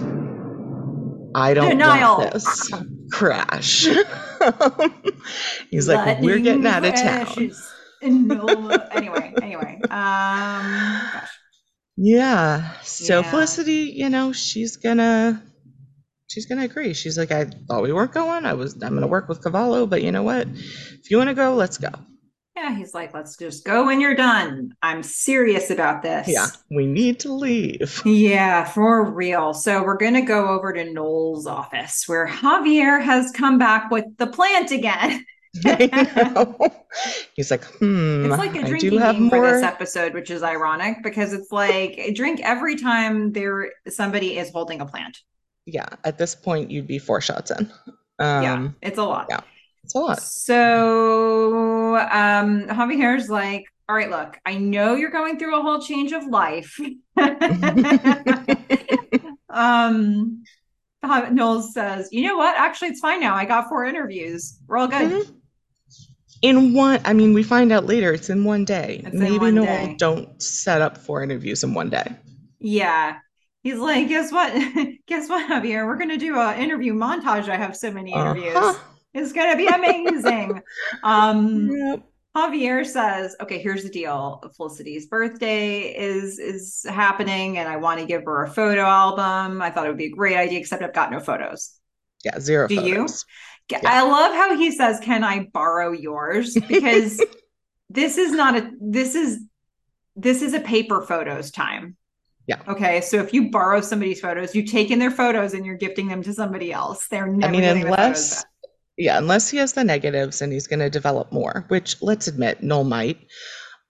I 1.34 1.54
don't 1.54 1.70
Denial. 1.70 2.18
want 2.18 2.32
this. 2.32 2.70
Crash. 3.10 3.86
he's 5.70 5.88
like, 5.88 6.20
we're 6.20 6.38
getting 6.38 6.66
out 6.66 6.84
of 6.84 6.94
town. 6.94 7.26
flashes 7.26 7.72
the- 8.02 8.88
anyway, 8.92 9.32
anyway. 9.40 9.80
Um 9.84 9.90
gosh. 9.90 11.28
Yeah. 11.96 12.72
So 12.82 13.20
Yeah. 13.20 13.30
Felicity, 13.30 13.92
you 13.94 14.08
know, 14.08 14.32
she's 14.32 14.76
gonna 14.76 15.42
she's 16.26 16.46
gonna 16.46 16.64
agree. 16.64 16.94
She's 16.94 17.18
like, 17.18 17.30
I 17.30 17.44
thought 17.68 17.82
we 17.82 17.92
weren't 17.92 18.12
going. 18.12 18.44
I 18.46 18.54
was 18.54 18.74
I'm 18.82 18.94
gonna 18.94 19.06
work 19.06 19.28
with 19.28 19.42
Cavallo, 19.42 19.86
but 19.86 20.02
you 20.02 20.12
know 20.12 20.22
what? 20.22 20.48
If 20.48 21.10
you 21.10 21.18
wanna 21.18 21.34
go, 21.34 21.54
let's 21.54 21.78
go. 21.78 21.90
Yeah, 22.54 22.76
he's 22.76 22.92
like, 22.92 23.14
let's 23.14 23.36
just 23.36 23.64
go 23.64 23.86
when 23.86 23.98
you're 24.00 24.14
done. 24.14 24.72
I'm 24.82 25.02
serious 25.02 25.70
about 25.70 26.02
this. 26.02 26.28
Yeah. 26.28 26.46
We 26.70 26.86
need 26.86 27.18
to 27.20 27.32
leave. 27.32 28.02
Yeah, 28.06 28.64
for 28.64 29.10
real. 29.10 29.54
So 29.54 29.82
we're 29.82 29.96
going 29.96 30.14
to 30.14 30.20
go 30.20 30.48
over 30.48 30.70
to 30.72 30.84
Noel's 30.92 31.46
office 31.46 32.04
where 32.06 32.28
Javier 32.28 33.02
has 33.02 33.32
come 33.32 33.58
back 33.58 33.90
with 33.90 34.04
the 34.18 34.26
plant 34.26 34.70
again. 34.70 35.24
He's 37.34 37.50
like, 37.50 37.64
hmm. 37.64 38.26
It's 38.26 38.38
like 38.38 38.54
a 38.56 38.60
I 38.60 38.62
drinking 38.62 38.90
do 38.90 38.98
have 38.98 39.16
game 39.16 39.30
for 39.30 39.50
this 39.50 39.62
episode, 39.62 40.14
which 40.14 40.30
is 40.30 40.42
ironic 40.42 41.02
because 41.02 41.32
it's 41.32 41.52
like 41.52 42.12
drink 42.14 42.40
every 42.42 42.76
time 42.76 43.32
there 43.32 43.70
somebody 43.88 44.38
is 44.38 44.50
holding 44.50 44.80
a 44.80 44.86
plant. 44.86 45.18
Yeah, 45.66 45.88
at 46.04 46.18
this 46.18 46.34
point 46.34 46.70
you'd 46.70 46.86
be 46.86 46.98
four 46.98 47.20
shots 47.20 47.50
in. 47.50 47.70
yeah, 48.18 48.52
Um 48.54 48.76
it's 48.82 48.98
a 48.98 49.04
lot. 49.04 49.26
yeah. 49.28 49.40
it's 49.84 49.94
a 49.94 49.98
lot. 49.98 50.22
So 50.22 51.96
um 51.96 52.66
Javier's 52.68 53.28
like, 53.30 53.64
all 53.88 53.96
right, 53.96 54.10
look, 54.10 54.38
I 54.46 54.56
know 54.56 54.94
you're 54.94 55.10
going 55.10 55.38
through 55.38 55.58
a 55.58 55.62
whole 55.62 55.80
change 55.80 56.12
of 56.12 56.26
life. 56.26 56.78
um 59.50 60.44
Noel 61.04 61.62
says, 61.62 62.08
you 62.12 62.26
know 62.28 62.36
what? 62.36 62.56
Actually, 62.56 62.88
it's 62.88 63.00
fine 63.00 63.20
now. 63.20 63.34
I 63.34 63.44
got 63.44 63.68
four 63.68 63.84
interviews. 63.84 64.58
We're 64.66 64.78
all 64.78 64.88
good. 64.88 65.10
Mhm. 65.10 65.34
In 66.42 66.74
one, 66.74 67.00
I 67.04 67.12
mean, 67.12 67.34
we 67.34 67.42
find 67.44 67.70
out 67.72 67.86
later 67.86 68.12
it's 68.12 68.28
in 68.28 68.44
one 68.44 68.64
day. 68.64 69.00
It's 69.06 69.14
Maybe 69.14 69.38
one 69.38 69.54
Noel 69.54 69.86
day. 69.86 69.94
don't 69.98 70.42
set 70.42 70.82
up 70.82 70.98
four 70.98 71.22
interviews 71.22 71.62
in 71.62 71.72
one 71.74 71.88
day. 71.88 72.16
Yeah. 72.58 73.18
He's 73.62 73.78
like, 73.78 74.08
guess 74.08 74.32
what? 74.32 74.52
guess 75.06 75.28
what, 75.28 75.48
Javier? 75.48 75.86
We're 75.86 75.96
gonna 75.96 76.16
do 76.18 76.36
an 76.38 76.58
interview 76.58 76.94
montage. 76.94 77.48
I 77.48 77.56
have 77.56 77.76
so 77.76 77.92
many 77.92 78.12
interviews. 78.12 78.56
Uh-huh. 78.56 78.78
It's 79.14 79.32
gonna 79.32 79.56
be 79.56 79.66
amazing. 79.68 80.60
um 81.04 81.70
Yep. 81.70 82.02
Javier 82.34 82.84
says, 82.86 83.36
"Okay, 83.42 83.58
here's 83.58 83.82
the 83.82 83.90
deal. 83.90 84.42
Felicity's 84.56 85.06
birthday 85.06 85.94
is 85.94 86.38
is 86.38 86.84
happening, 86.88 87.58
and 87.58 87.68
I 87.68 87.76
want 87.76 88.00
to 88.00 88.06
give 88.06 88.24
her 88.24 88.44
a 88.44 88.50
photo 88.50 88.80
album. 88.80 89.60
I 89.60 89.68
thought 89.70 89.84
it 89.84 89.90
would 89.90 89.98
be 89.98 90.06
a 90.06 90.10
great 90.10 90.36
idea, 90.38 90.58
except 90.58 90.82
I've 90.82 90.94
got 90.94 91.10
no 91.12 91.20
photos. 91.20 91.74
Yeah, 92.24 92.38
zero 92.40 92.68
Do 92.68 92.74
you? 92.76 92.80
photos. 92.94 93.24
G- 93.24 93.28
Yeah. 93.82 93.90
I 93.90 94.02
love 94.02 94.34
how 94.34 94.56
he 94.56 94.70
says, 94.70 95.00
"Can 95.00 95.24
I 95.24 95.48
borrow 95.52 95.92
yours?" 95.92 96.56
Because 96.68 97.22
this 97.90 98.18
is 98.18 98.32
not 98.32 98.56
a 98.56 98.70
this 98.80 99.14
is 99.14 99.40
this 100.16 100.42
is 100.42 100.54
a 100.54 100.60
paper 100.60 101.02
photos 101.02 101.50
time. 101.50 101.96
Yeah. 102.46 102.60
Okay, 102.66 103.00
so 103.00 103.18
if 103.18 103.32
you 103.32 103.50
borrow 103.50 103.80
somebody's 103.80 104.20
photos, 104.20 104.54
you 104.54 104.64
take 104.64 104.90
in 104.90 104.98
their 104.98 105.10
photos 105.12 105.54
and 105.54 105.64
you're 105.64 105.76
gifting 105.76 106.08
them 106.08 106.22
to 106.24 106.32
somebody 106.34 106.72
else. 106.72 107.06
They're 107.08 107.26
never 107.26 107.46
I 107.48 107.50
mean, 107.52 107.60
getting 107.60 107.84
the 107.84 107.90
photos 107.90 108.06
unless- 108.32 108.44
Yeah, 108.96 109.18
unless 109.18 109.48
he 109.48 109.58
has 109.58 109.72
the 109.74 109.84
negatives 109.84 110.42
and 110.42 110.52
he's 110.52 110.66
going 110.66 110.80
to 110.80 110.90
develop 110.90 111.30
more, 111.32 111.64
which 111.68 112.02
let's 112.02 112.26
admit, 112.26 112.62
Noel 112.62 112.84
might. 112.84 113.18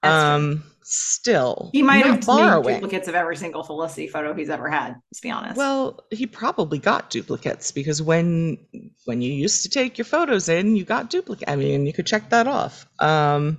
That's 0.02 0.22
true. 0.22 0.32
Um, 0.34 0.64
Still, 0.84 1.70
He 1.72 1.82
might 1.82 2.04
have 2.04 2.26
borrowing. 2.26 2.74
duplicates 2.74 3.08
of 3.08 3.14
every 3.14 3.36
single 3.36 3.62
Felicity 3.62 4.08
photo 4.08 4.34
he's 4.34 4.50
ever 4.50 4.68
had. 4.68 4.96
Let's 5.10 5.20
be 5.20 5.30
honest. 5.30 5.56
Well, 5.56 6.00
he 6.10 6.26
probably 6.26 6.78
got 6.78 7.10
duplicates 7.10 7.70
because 7.70 8.02
when 8.02 8.58
when 9.04 9.22
you 9.22 9.32
used 9.32 9.62
to 9.62 9.68
take 9.68 9.98
your 9.98 10.04
photos 10.04 10.48
in, 10.48 10.76
you 10.76 10.84
got 10.84 11.10
duplicate. 11.10 11.48
I 11.48 11.56
mean, 11.56 11.86
you 11.86 11.92
could 11.92 12.06
check 12.06 12.30
that 12.30 12.46
off. 12.46 12.86
Um, 12.98 13.58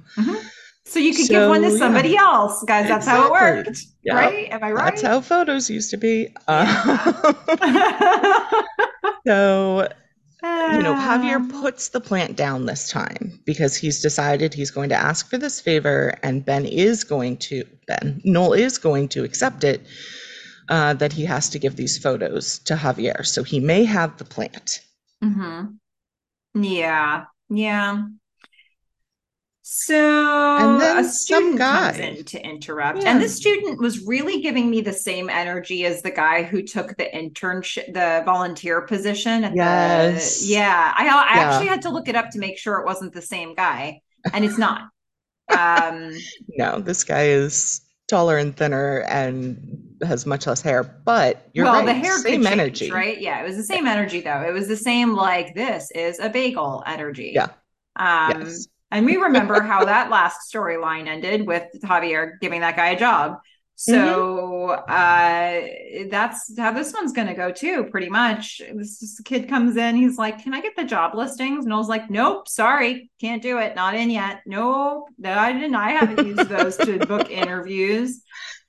So 0.86 1.00
you 1.00 1.14
could 1.16 1.30
give 1.30 1.48
one 1.50 1.62
to 1.62 1.70
So, 1.70 1.76
yeah. 1.76 1.80
somebody 1.80 2.18
else, 2.18 2.62
guys. 2.68 2.88
That's 2.90 3.08
how 3.08 3.28
it 3.28 3.32
worked, 3.32 3.80
Yeah, 4.04 4.16
right? 4.16 4.52
Am 4.52 4.62
I 4.64 4.72
right? 4.74 4.86
That's 4.92 5.02
how 5.02 5.22
photos 5.22 5.70
used 5.70 5.90
to 5.92 5.98
be. 5.98 6.36
So 9.26 9.88
you 10.44 10.84
know, 10.84 10.94
Javier 10.94 11.50
puts 11.62 11.90
the 11.90 12.02
plant 12.02 12.36
down 12.36 12.66
this 12.66 12.90
time 12.90 13.40
because 13.46 13.76
he's 13.78 14.02
decided 14.02 14.54
he's 14.54 14.72
going 14.72 14.90
to 14.90 14.96
ask 14.96 15.30
for 15.30 15.38
this 15.38 15.62
favor, 15.62 16.18
and 16.22 16.46
Ben 16.46 16.66
is 16.66 17.04
going 17.04 17.38
to, 17.38 17.64
Ben, 17.88 18.22
Noel 18.26 18.54
is 18.54 18.78
going 18.78 19.08
to 19.10 19.24
accept 19.24 19.64
it, 19.64 19.82
uh, 20.70 20.94
that 20.96 21.14
he 21.14 21.26
has 21.26 21.50
to 21.50 21.60
give 21.60 21.76
these 21.76 21.98
photos 21.98 22.60
to 22.60 22.76
Javier. 22.76 23.26
So 23.26 23.44
he 23.44 23.60
may 23.60 23.86
have 23.86 24.18
the 24.18 24.26
plant. 24.26 24.82
Mm-hmm. 25.24 26.64
Yeah, 26.64 27.26
yeah. 27.50 28.04
So 29.66 29.96
And 30.60 30.82
then 30.82 30.98
a 30.98 31.04
some 31.10 31.56
guy. 31.56 31.94
in 31.94 32.26
to 32.26 32.46
interrupt, 32.46 33.02
Yeah. 33.02 33.12
and 33.12 33.22
this 33.22 33.36
student 33.36 33.80
was 33.80 34.06
really 34.06 34.42
giving 34.42 34.70
me 34.70 34.82
the 34.82 34.92
same 34.92 35.30
energy 35.30 35.86
as 35.86 36.02
the 36.02 36.12
guy 36.12 36.44
who 36.44 36.62
took 36.64 36.98
the 36.98 37.06
internship, 37.06 37.94
the 37.94 38.24
volunteer 38.26 38.82
position. 38.82 39.46
At 39.46 39.56
Yes. 39.56 40.42
The, 40.42 40.48
yeah, 40.48 40.94
I 40.98 41.04
I 41.04 41.06
Yeah. 41.06 41.50
actually 41.50 41.68
had 41.70 41.82
to 41.84 41.90
look 41.90 42.10
it 42.10 42.16
up 42.16 42.30
to 42.32 42.40
make 42.40 42.58
sure 42.58 42.78
it 42.80 42.86
wasn't 42.86 43.14
the 43.14 43.22
same 43.22 43.56
guy, 43.56 44.02
and 44.34 44.44
it's 44.44 44.58
not. 44.58 44.82
um, 45.58 46.12
No, 46.58 46.80
this 46.80 47.06
guy 47.06 47.28
is 47.28 47.82
taller 48.10 48.38
and 48.38 48.56
thinner 48.58 49.00
and 49.08 49.58
has 50.06 50.26
much 50.26 50.46
less 50.46 50.62
hair, 50.62 50.84
but 50.84 51.48
you're 51.54 51.64
well, 51.66 51.76
right. 51.76 51.86
the 51.86 51.94
hair 51.94 52.18
same 52.18 52.44
change, 52.44 52.48
energy. 52.60 52.92
right? 52.92 53.20
Yeah, 53.22 53.40
it 53.42 53.46
was 53.48 53.56
the 53.56 53.64
same 53.64 53.88
energy 53.88 54.20
though. 54.20 54.42
It 54.42 54.52
was 54.54 54.68
the 54.68 54.76
same 54.76 55.14
like 55.16 55.56
this 55.56 55.90
is 55.96 56.20
a 56.20 56.28
bagel 56.30 56.84
energy. 56.86 57.32
Yeah. 57.34 57.48
Um, 57.96 58.42
Yes. 58.42 58.68
And 58.94 59.06
we 59.06 59.18
remember 59.18 59.62
how 59.62 59.84
that 59.86 60.10
last 60.10 60.52
storyline 60.52 61.08
ended 61.08 61.46
with 61.46 61.68
Javier 61.84 62.40
giving 62.40 62.62
that 62.62 62.76
guy 62.76 62.90
a 62.90 63.00
job. 63.00 63.40
So 63.76 64.70
uh 64.70 65.62
that's 66.10 66.58
how 66.58 66.72
this 66.72 66.94
one's 66.94 67.12
gonna 67.12 67.36
go 67.36 67.52
too, 67.52 67.86
pretty 67.86 68.10
much. 68.10 68.62
This, 68.74 69.20
kid 69.26 69.50
comes 69.50 69.76
in, 69.76 69.96
he's 69.96 70.18
like, 70.18 70.44
Can 70.44 70.54
I 70.54 70.62
get 70.62 70.76
the 70.76 70.86
job 70.86 71.16
listings? 71.16 71.66
Noel's 71.66 71.90
like, 71.90 72.10
Nope, 72.10 72.48
sorry, 72.48 73.10
can't 73.20 73.42
do 73.42 73.58
it, 73.58 73.76
not 73.76 73.96
in 73.96 74.10
yet. 74.10 74.42
No, 74.46 75.08
no, 75.18 75.34
I 75.34 75.52
didn't, 75.52 75.76
I 75.76 75.90
haven't 75.92 76.26
used 76.26 76.48
those 76.50 76.78
to 76.78 77.00
book 77.00 77.30
interviews. 77.32 78.22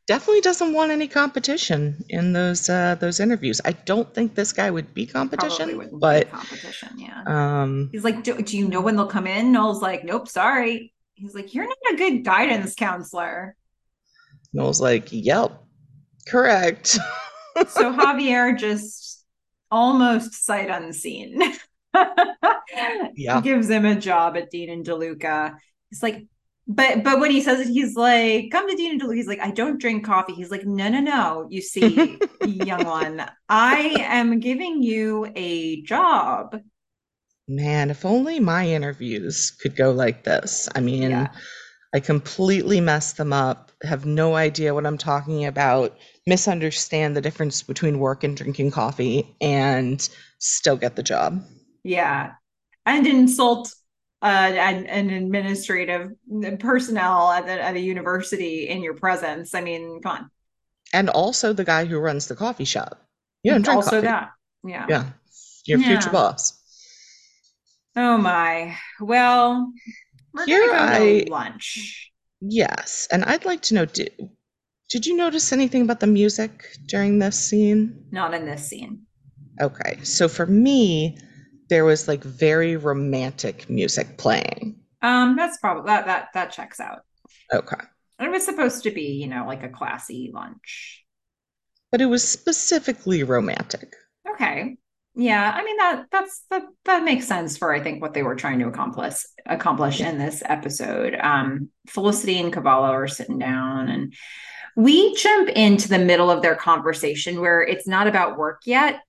Definitely 0.06 0.42
doesn't 0.42 0.72
want 0.74 0.90
any 0.90 1.08
competition 1.08 2.04
in 2.10 2.32
those 2.34 2.68
uh, 2.68 2.96
those 2.96 3.20
interviews. 3.20 3.60
I 3.64 3.72
don't 3.72 4.12
think 4.12 4.34
this 4.34 4.52
guy 4.52 4.70
would 4.70 4.92
be 4.92 5.06
competition, 5.06 5.76
wouldn't 5.76 5.94
be 5.94 5.98
but 5.98 6.30
competition, 6.30 6.90
yeah. 6.98 7.22
um, 7.26 7.88
He's 7.90 8.04
like, 8.04 8.22
do, 8.22 8.40
do 8.42 8.58
you 8.58 8.68
know 8.68 8.82
when 8.82 8.96
they'll 8.96 9.06
come 9.06 9.26
in? 9.26 9.52
Noel's 9.52 9.80
like, 9.80 10.04
nope, 10.04 10.28
sorry. 10.28 10.92
He's 11.14 11.34
like, 11.34 11.54
you're 11.54 11.66
not 11.66 11.76
a 11.92 11.96
good 11.96 12.24
guidance 12.24 12.74
counselor. 12.74 13.56
Noel's 14.52 14.80
like, 14.80 15.08
"Yep, 15.10 15.62
correct." 16.28 16.88
So 16.88 16.98
Javier 17.92 18.58
just 18.58 19.24
almost 19.70 20.44
sight 20.44 20.70
unseen 20.70 21.40
Yeah. 23.16 23.40
Gives 23.40 23.68
him 23.70 23.84
a 23.84 23.94
job 23.94 24.36
at 24.36 24.50
Dean 24.50 24.70
and 24.70 24.84
DeLuca. 24.84 25.56
It's 25.90 26.02
like, 26.02 26.26
but 26.66 27.04
but 27.04 27.20
when 27.20 27.30
he 27.30 27.42
says 27.42 27.60
it, 27.60 27.68
he's 27.72 27.94
like, 27.94 28.50
come 28.50 28.68
to 28.68 28.76
Dean 28.76 28.92
and 28.92 29.00
DeLuca. 29.00 29.16
He's 29.16 29.26
like, 29.26 29.40
I 29.40 29.50
don't 29.50 29.80
drink 29.80 30.04
coffee. 30.04 30.32
He's 30.34 30.50
like, 30.50 30.64
no, 30.64 30.88
no, 30.88 31.00
no. 31.00 31.46
You 31.50 31.60
see, 31.62 32.18
young 32.44 32.84
one, 32.84 33.24
I 33.48 33.96
am 34.00 34.40
giving 34.40 34.82
you 34.82 35.30
a 35.36 35.82
job. 35.82 36.56
Man, 37.48 37.90
if 37.90 38.04
only 38.04 38.40
my 38.40 38.66
interviews 38.68 39.50
could 39.50 39.76
go 39.76 39.90
like 39.92 40.24
this. 40.24 40.68
I 40.74 40.80
mean, 40.80 41.02
Yeah. 41.10 41.28
I 41.94 42.00
completely 42.00 42.80
mess 42.80 43.12
them 43.12 43.32
up, 43.32 43.70
have 43.82 44.04
no 44.04 44.34
idea 44.34 44.74
what 44.74 44.86
I'm 44.86 44.98
talking 44.98 45.44
about, 45.44 45.96
misunderstand 46.26 47.16
the 47.16 47.20
difference 47.20 47.62
between 47.62 47.98
work 48.00 48.24
and 48.24 48.36
drinking 48.36 48.72
coffee, 48.72 49.36
and 49.40 50.06
still 50.38 50.76
get 50.76 50.96
the 50.96 51.02
job. 51.04 51.44
Yeah. 51.84 52.32
And 52.86 53.06
insult 53.06 53.72
uh, 54.24 54.26
an, 54.26 54.86
an 54.86 55.10
administrative 55.10 56.12
personnel 56.58 57.30
at, 57.30 57.46
the, 57.46 57.52
at 57.62 57.74
a 57.76 57.80
university 57.80 58.68
in 58.68 58.82
your 58.82 58.94
presence. 58.94 59.54
I 59.54 59.60
mean, 59.60 60.00
come 60.02 60.16
on. 60.16 60.30
And 60.92 61.10
also 61.10 61.52
the 61.52 61.64
guy 61.64 61.84
who 61.84 61.98
runs 61.98 62.26
the 62.26 62.34
coffee 62.36 62.64
shop. 62.64 63.00
Don't 63.44 63.62
drink 63.62 63.76
also 63.76 63.90
coffee. 64.00 64.06
that. 64.06 64.30
Yeah. 64.64 64.86
Yeah. 64.88 65.04
Your 65.66 65.78
Yeah. 65.78 65.86
future 65.86 66.10
boss. 66.10 66.58
Oh 67.96 68.16
my. 68.16 68.76
Well, 69.00 69.72
we're 70.32 70.46
Here 70.46 70.66
gonna 70.68 70.98
go 70.98 71.04
I- 71.04 71.26
lunch. 71.28 72.10
Yes. 72.40 73.06
And 73.12 73.24
I'd 73.24 73.44
like 73.44 73.62
to 73.62 73.74
know 73.74 73.84
did, 73.84 74.12
did 74.90 75.06
you 75.06 75.16
notice 75.16 75.52
anything 75.52 75.82
about 75.82 76.00
the 76.00 76.06
music 76.06 76.64
during 76.86 77.18
this 77.18 77.38
scene? 77.38 78.04
Not 78.10 78.34
in 78.34 78.44
this 78.46 78.68
scene. 78.68 79.02
Okay. 79.60 79.98
So 80.02 80.28
for 80.28 80.46
me, 80.46 81.18
there 81.68 81.84
was 81.84 82.08
like 82.08 82.22
very 82.22 82.76
romantic 82.76 83.68
music 83.68 84.18
playing. 84.18 84.76
Um, 85.02 85.36
that's 85.36 85.58
probably 85.58 85.86
that 85.86 86.06
that 86.06 86.28
that 86.34 86.52
checks 86.52 86.80
out. 86.80 87.00
Okay. 87.52 87.76
It 88.20 88.30
was 88.30 88.44
supposed 88.44 88.84
to 88.84 88.90
be, 88.90 89.12
you 89.20 89.26
know, 89.26 89.44
like 89.46 89.62
a 89.62 89.68
classy 89.68 90.30
lunch. 90.32 91.04
But 91.90 92.00
it 92.00 92.06
was 92.06 92.26
specifically 92.26 93.22
romantic. 93.22 93.94
Okay. 94.28 94.76
Yeah, 95.16 95.52
I 95.54 95.62
mean 95.62 95.76
that 95.76 96.06
that's 96.10 96.42
that 96.50 96.64
that 96.86 97.04
makes 97.04 97.28
sense 97.28 97.56
for 97.56 97.72
I 97.72 97.80
think 97.80 98.02
what 98.02 98.14
they 98.14 98.24
were 98.24 98.34
trying 98.34 98.58
to 98.60 98.66
accomplish 98.66 99.14
accomplish 99.46 100.00
in 100.00 100.18
this 100.18 100.42
episode. 100.44 101.14
Um 101.14 101.68
Felicity 101.88 102.40
and 102.40 102.52
Cavallo 102.52 102.90
are 102.90 103.06
sitting 103.06 103.38
down 103.38 103.88
and 103.88 104.14
we 104.76 105.14
jump 105.14 105.48
into 105.50 105.88
the 105.88 105.98
middle 105.98 106.30
of 106.30 106.42
their 106.42 106.56
conversation 106.56 107.40
where 107.40 107.62
it's 107.62 107.86
not 107.86 108.08
about 108.08 108.38
work 108.38 108.62
yet 108.66 109.00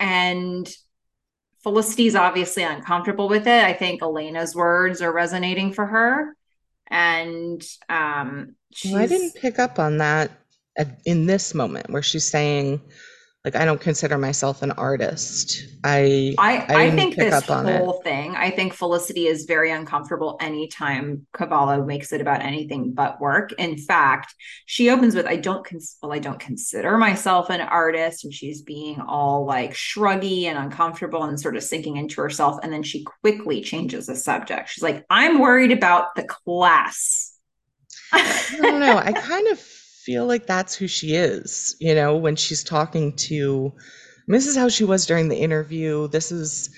and 0.00 0.68
Felicity's 1.66 2.14
obviously 2.14 2.62
uncomfortable 2.62 3.28
with 3.28 3.48
it. 3.48 3.64
I 3.64 3.72
think 3.72 4.00
Elena's 4.00 4.54
words 4.54 5.02
are 5.02 5.12
resonating 5.12 5.72
for 5.72 5.84
her 5.84 6.36
and 6.88 7.60
um 7.88 8.54
she's 8.72 8.92
Well, 8.92 9.02
I 9.02 9.06
didn't 9.06 9.34
pick 9.34 9.58
up 9.58 9.80
on 9.80 9.98
that 9.98 10.30
at, 10.76 11.00
in 11.04 11.26
this 11.26 11.54
moment 11.54 11.90
where 11.90 12.02
she's 12.02 12.24
saying, 12.24 12.80
like, 13.46 13.54
I 13.54 13.64
don't 13.64 13.80
consider 13.80 14.18
myself 14.18 14.62
an 14.62 14.72
artist. 14.72 15.68
I 15.84 16.34
I, 16.36 16.66
I 16.68 16.86
I, 16.86 16.90
think 16.90 17.14
this 17.14 17.48
on 17.48 17.68
it. 17.68 17.78
whole 17.78 18.02
thing, 18.02 18.34
I 18.34 18.50
think 18.50 18.74
Felicity 18.74 19.28
is 19.28 19.44
very 19.44 19.70
uncomfortable 19.70 20.36
anytime 20.40 21.28
Cavallo 21.32 21.84
makes 21.84 22.12
it 22.12 22.20
about 22.20 22.42
anything 22.42 22.92
but 22.92 23.20
work. 23.20 23.52
In 23.52 23.78
fact, 23.78 24.34
she 24.66 24.90
opens 24.90 25.14
with, 25.14 25.26
I 25.26 25.36
don't 25.36 25.64
cons- 25.64 25.96
well, 26.02 26.12
I 26.12 26.18
don't 26.18 26.40
consider 26.40 26.98
myself 26.98 27.48
an 27.48 27.60
artist. 27.60 28.24
And 28.24 28.34
she's 28.34 28.62
being 28.62 29.00
all 29.00 29.46
like 29.46 29.74
shruggy 29.74 30.46
and 30.46 30.58
uncomfortable 30.58 31.22
and 31.22 31.38
sort 31.38 31.56
of 31.56 31.62
sinking 31.62 31.98
into 31.98 32.20
herself. 32.20 32.58
And 32.64 32.72
then 32.72 32.82
she 32.82 33.04
quickly 33.04 33.60
changes 33.60 34.06
the 34.06 34.16
subject. 34.16 34.70
She's 34.70 34.82
like, 34.82 35.04
I'm 35.08 35.38
worried 35.38 35.70
about 35.70 36.16
the 36.16 36.24
class. 36.24 37.32
I 38.12 38.56
don't 38.60 38.80
know. 38.80 38.98
I 38.98 39.12
kind 39.12 39.46
of 39.46 39.75
feel 40.06 40.26
like 40.26 40.46
that's 40.46 40.76
who 40.76 40.88
she 40.88 41.14
is, 41.16 41.76
you 41.80 41.94
know, 41.94 42.16
when 42.16 42.36
she's 42.36 42.64
talking 42.64 43.14
to 43.16 43.72
I 44.28 44.36
this 44.36 44.46
is 44.46 44.56
how 44.56 44.70
she 44.70 44.84
was 44.84 45.06
during 45.06 45.28
the 45.28 45.36
interview. 45.36 46.08
This 46.08 46.32
is 46.32 46.70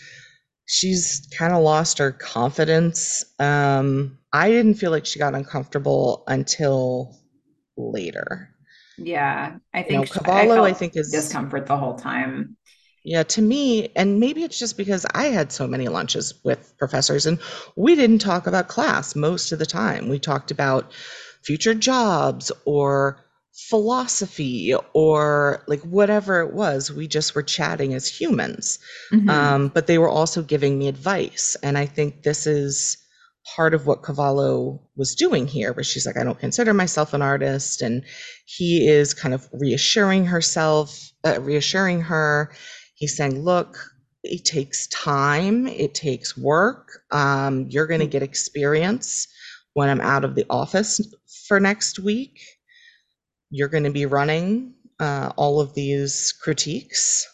she's 0.67 1.29
kind 1.39 1.53
of 1.55 1.63
lost 1.63 1.99
her 1.99 2.13
confidence. 2.13 3.25
Um, 3.41 4.19
I 4.33 4.51
didn't 4.51 4.75
feel 4.75 4.93
like 4.93 5.07
she 5.07 5.19
got 5.21 5.35
uncomfortable 5.35 6.25
until 6.29 7.17
later. 7.77 8.51
yeah. 8.97 9.59
I 9.75 9.83
You 9.87 9.95
know, 9.97 10.05
think 10.05 10.13
Cavallo, 10.13 10.55
felt 10.55 10.65
I 10.65 10.73
think, 10.73 10.97
is 10.97 11.11
discomfort 11.11 11.67
the 11.67 11.77
whole 11.77 11.97
time. 11.97 12.57
Yeah, 13.05 13.23
to 13.23 13.43
me, 13.43 13.91
and 13.97 14.21
maybe 14.21 14.43
it's 14.45 14.59
just 14.59 14.77
because 14.77 15.07
I 15.15 15.27
had 15.27 15.51
so 15.53 15.67
many 15.67 15.89
lunches 15.89 16.35
with 16.45 16.77
professors 16.79 17.27
and 17.27 17.39
we 17.77 17.95
didn't 17.95 18.19
talk 18.19 18.47
about 18.47 18.69
class 18.69 19.15
most 19.17 19.51
of 19.53 19.59
the 19.59 19.67
time. 19.67 20.09
We 20.09 20.19
talked 20.19 20.51
about 20.51 20.93
future 21.45 21.75
jobs 21.75 22.53
or 22.65 23.25
philosophy 23.69 24.73
or 24.93 25.65
like 25.67 25.81
whatever 25.83 26.41
it 26.41 26.53
was. 26.53 26.93
We 26.93 27.09
just 27.09 27.35
were 27.35 27.43
chatting 27.43 27.93
as 27.93 28.07
humans. 28.07 28.79
Mhm. 29.13 29.29
Um, 29.29 29.69
but 29.69 29.87
they 29.87 29.99
were 29.99 30.09
also 30.09 30.43
giving 30.43 30.79
me 30.79 30.87
advice. 30.89 31.57
And 31.63 31.77
I 31.77 31.87
think 31.87 32.23
this 32.23 32.47
is 32.47 32.97
part 33.57 33.75
of 33.75 33.87
what 33.87 34.05
Cavallo 34.05 34.81
was 34.97 35.15
doing 35.15 35.47
here, 35.47 35.73
where 35.73 35.83
she's 35.83 36.07
like, 36.07 36.17
I 36.17 36.25
don't 36.25 36.39
consider 36.39 36.73
myself 36.73 37.15
an 37.15 37.23
artist. 37.23 37.83
And 37.83 38.05
he 38.47 38.87
is 38.87 39.15
kind 39.15 39.35
of 39.35 39.49
reassuring 39.53 40.27
herself, 40.27 41.11
uh, 41.25 41.41
reassuring 41.41 42.03
her. 42.03 42.53
He's 42.95 43.17
saying, 43.17 43.43
look, 43.43 43.79
it 44.23 44.45
takes 44.45 44.87
time, 44.89 45.67
it 45.67 45.95
takes 45.95 46.37
work. 46.37 47.01
Um, 47.11 47.67
you're 47.71 47.87
going 47.87 48.01
to 48.01 48.07
get 48.07 48.23
experience 48.23 49.27
when 49.73 49.89
I'm 49.89 50.01
out 50.01 50.25
of 50.25 50.35
the 50.35 50.45
office 50.51 51.01
for 51.49 51.59
next 51.59 51.99
week. 51.99 52.41
You're 53.51 53.69
going 53.69 53.85
to 53.85 53.91
be 53.91 54.07
running 54.07 54.75
uh, 55.01 55.33
all 55.37 55.61
of 55.61 55.75
these 55.75 56.33
critiques. 56.43 57.27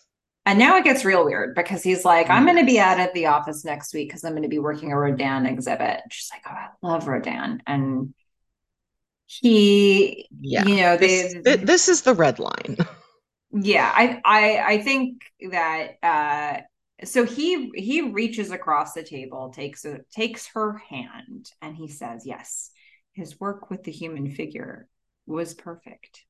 And 0.47 0.59
now 0.59 0.77
it 0.77 0.85
gets 0.85 1.05
real 1.05 1.25
weird 1.25 1.55
because 1.55 1.83
he's 1.83 2.05
like, 2.05 2.29
I'm 2.31 2.45
going 2.45 2.59
to 2.59 2.67
be 2.67 2.79
out 2.79 3.01
at 3.01 3.15
the 3.15 3.27
office 3.27 3.65
next 3.65 3.95
week 3.95 4.09
because 4.09 4.25
I'm 4.25 4.33
going 4.33 4.43
to 4.43 4.49
be 4.49 4.59
working 4.59 4.93
a 4.93 4.97
Rodin 4.99 5.47
exhibit. 5.47 6.01
She's 6.11 6.31
like, 6.33 6.43
Oh, 6.47 6.51
I 6.55 6.69
love 6.87 7.09
Rodin. 7.09 7.63
And 7.67 8.15
he, 9.27 10.29
Yeah. 10.41 10.65
you 10.67 10.77
know, 10.77 10.97
This, 10.97 11.35
they, 11.43 11.57
thi- 11.57 11.65
this 11.65 11.89
is 11.89 12.03
the 12.03 12.15
red 12.15 12.39
line. 12.39 12.77
yeah, 13.53 13.91
I, 13.95 14.21
I, 14.25 14.75
I 14.75 14.79
think 14.83 15.23
that, 15.51 15.93
uh, 16.03 16.61
so 17.05 17.25
he 17.25 17.71
he 17.75 18.03
reaches 18.03 18.51
across 18.53 18.93
the 18.93 19.03
table, 19.03 19.51
takes 19.51 19.85
a, 19.85 19.99
takes 20.13 20.47
her 20.55 20.79
hand, 20.79 21.51
and 21.61 21.77
he 21.77 21.89
says, 21.89 22.25
"Yes, 22.25 22.71
his 23.15 23.41
work 23.41 23.71
with 23.71 23.85
the 23.85 23.93
human 23.93 24.31
figure 24.31 24.89
was 25.27 25.55
perfect." 25.55 26.25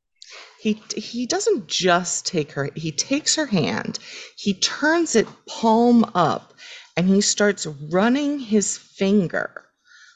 He 0.60 0.80
he 0.96 1.26
doesn't 1.26 1.66
just 1.66 2.26
take 2.26 2.52
her, 2.52 2.70
he 2.74 2.92
takes 2.92 3.36
her 3.36 3.46
hand, 3.46 3.98
he 4.36 4.54
turns 4.54 5.16
it 5.16 5.28
palm 5.46 6.04
up, 6.14 6.54
and 6.96 7.08
he 7.08 7.20
starts 7.20 7.66
running 7.66 8.38
his 8.38 8.78
finger 8.78 9.64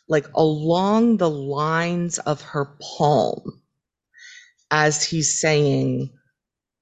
like 0.08 0.26
along 0.34 1.18
the 1.18 1.30
lines 1.30 2.18
of 2.18 2.40
her 2.40 2.76
palm 2.80 3.62
as 4.70 5.04
he's 5.04 5.40
saying, 5.40 6.10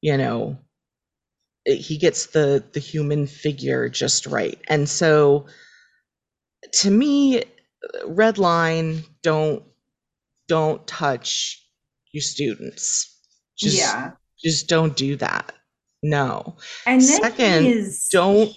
you 0.00 0.16
know, 0.16 0.58
he 1.64 1.98
gets 1.98 2.26
the 2.26 2.64
the 2.72 2.80
human 2.80 3.26
figure 3.26 3.88
just 3.88 4.26
right. 4.26 4.60
And 4.68 4.88
so 4.88 5.46
to 6.74 6.90
me, 6.90 7.42
red 8.06 8.38
line, 8.38 9.04
don't 9.22 9.64
don't 10.48 10.86
touch 10.86 11.64
your 12.12 12.22
students. 12.22 13.20
Just 13.58 13.78
yeah, 13.78 14.12
just 14.42 14.68
don't 14.68 14.96
do 14.96 15.16
that. 15.16 15.52
No. 16.02 16.56
and 16.86 17.00
then 17.00 17.22
Second, 17.22 17.66
is 17.66 18.08
Don't 18.10 18.56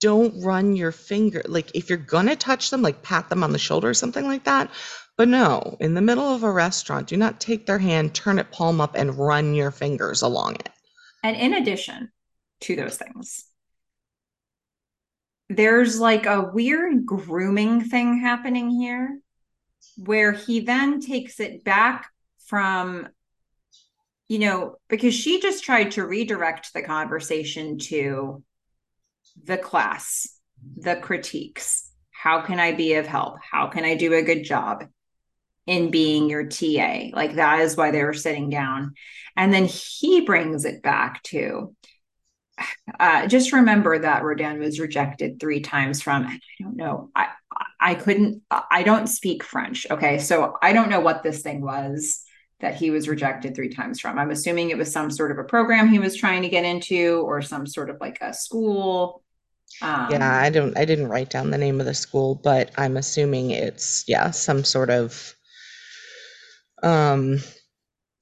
don't 0.00 0.42
run 0.42 0.76
your 0.76 0.92
finger 0.92 1.42
like 1.46 1.70
if 1.74 1.88
you're 1.88 1.98
gonna 1.98 2.34
touch 2.34 2.70
them, 2.70 2.82
like 2.82 3.02
pat 3.02 3.28
them 3.28 3.44
on 3.44 3.52
the 3.52 3.58
shoulder 3.58 3.88
or 3.88 3.94
something 3.94 4.26
like 4.26 4.44
that. 4.44 4.70
But 5.16 5.28
no, 5.28 5.76
in 5.80 5.94
the 5.94 6.00
middle 6.00 6.34
of 6.34 6.42
a 6.42 6.50
restaurant, 6.50 7.06
do 7.06 7.16
not 7.16 7.40
take 7.40 7.66
their 7.66 7.78
hand, 7.78 8.14
turn 8.14 8.38
it 8.38 8.50
palm 8.50 8.80
up, 8.80 8.94
and 8.94 9.18
run 9.18 9.54
your 9.54 9.70
fingers 9.70 10.22
along 10.22 10.54
it. 10.54 10.70
And 11.22 11.36
in 11.36 11.52
addition 11.52 12.10
to 12.62 12.76
those 12.76 12.96
things, 12.96 13.44
there's 15.50 16.00
like 16.00 16.24
a 16.24 16.50
weird 16.52 17.04
grooming 17.04 17.82
thing 17.84 18.20
happening 18.20 18.70
here 18.70 19.19
where 19.96 20.32
he 20.32 20.60
then 20.60 21.00
takes 21.00 21.40
it 21.40 21.64
back 21.64 22.08
from, 22.46 23.08
you 24.28 24.38
know, 24.38 24.76
because 24.88 25.14
she 25.14 25.40
just 25.40 25.64
tried 25.64 25.92
to 25.92 26.06
redirect 26.06 26.72
the 26.72 26.82
conversation 26.82 27.78
to 27.78 28.42
the 29.44 29.58
class, 29.58 30.38
the 30.76 30.96
critiques. 30.96 31.90
How 32.10 32.42
can 32.42 32.60
I 32.60 32.72
be 32.72 32.94
of 32.94 33.06
help? 33.06 33.38
How 33.50 33.68
can 33.68 33.84
I 33.84 33.94
do 33.94 34.12
a 34.14 34.22
good 34.22 34.44
job? 34.44 34.84
in 35.66 35.90
being 35.92 36.28
your 36.28 36.48
TA. 36.48 37.10
Like 37.12 37.34
that 37.34 37.60
is 37.60 37.76
why 37.76 37.92
they 37.92 38.02
were 38.02 38.12
sitting 38.12 38.50
down. 38.50 38.94
And 39.36 39.52
then 39.52 39.66
he 39.66 40.22
brings 40.22 40.64
it 40.64 40.82
back 40.82 41.22
to 41.24 41.76
uh, 42.98 43.26
just 43.26 43.52
remember 43.52 43.98
that 43.98 44.22
Rodin 44.22 44.58
was 44.58 44.80
rejected 44.80 45.40
three 45.40 45.60
times 45.60 46.02
from, 46.02 46.26
I 46.26 46.40
don't 46.60 46.76
know, 46.76 47.10
I 47.14 47.28
I 47.80 47.94
couldn't, 47.94 48.42
I 48.50 48.82
don't 48.82 49.06
speak 49.06 49.42
French. 49.42 49.86
Okay, 49.90 50.18
so 50.18 50.56
I 50.62 50.72
don't 50.72 50.90
know 50.90 51.00
what 51.00 51.22
this 51.22 51.42
thing 51.42 51.62
was 51.62 52.24
that 52.60 52.74
he 52.74 52.90
was 52.90 53.08
rejected 53.08 53.54
three 53.54 53.70
times 53.70 54.00
from. 54.00 54.18
I'm 54.18 54.30
assuming 54.30 54.70
it 54.70 54.78
was 54.78 54.92
some 54.92 55.10
sort 55.10 55.30
of 55.30 55.38
a 55.38 55.44
program 55.44 55.88
he 55.88 55.98
was 55.98 56.14
trying 56.14 56.42
to 56.42 56.48
get 56.48 56.64
into, 56.64 57.22
or 57.26 57.42
some 57.42 57.66
sort 57.66 57.90
of 57.90 57.96
like 58.00 58.18
a 58.20 58.32
school. 58.34 59.22
Um, 59.82 60.08
yeah, 60.10 60.40
I 60.40 60.50
don't, 60.50 60.76
I 60.76 60.84
didn't 60.84 61.08
write 61.08 61.30
down 61.30 61.50
the 61.50 61.58
name 61.58 61.80
of 61.80 61.86
the 61.86 61.94
school, 61.94 62.34
but 62.34 62.70
I'm 62.76 62.96
assuming 62.96 63.50
it's 63.50 64.04
yeah 64.06 64.30
some 64.30 64.64
sort 64.64 64.90
of 64.90 65.34
um 66.82 67.38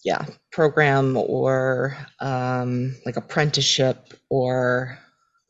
yeah 0.04 0.24
program 0.52 1.16
or 1.16 1.96
um, 2.20 2.96
like 3.06 3.16
apprenticeship 3.16 4.14
or 4.28 4.98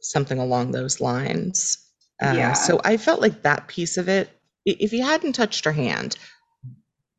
something 0.01 0.39
along 0.39 0.73
those 0.73 1.01
lines. 1.01 1.79
Uh, 2.23 2.35
yeah. 2.37 2.53
So 2.53 2.81
I 2.85 2.97
felt 2.97 3.21
like 3.21 3.43
that 3.43 3.69
piece 3.69 3.97
of 3.97 4.09
it, 4.09 4.29
if 4.65 4.91
he 4.91 5.01
hadn't 5.01 5.35
touched 5.35 5.65
her 5.65 5.73
hand, 5.73 6.17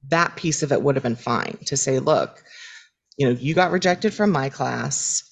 that 0.09 0.35
piece 0.35 0.63
of 0.63 0.71
it 0.71 0.81
would 0.81 0.95
have 0.95 1.03
been 1.03 1.15
fine 1.15 1.57
to 1.65 1.77
say, 1.77 1.99
look, 1.99 2.43
you 3.17 3.27
know, 3.27 3.35
you 3.39 3.53
got 3.53 3.71
rejected 3.71 4.13
from 4.13 4.31
my 4.31 4.49
class. 4.49 5.23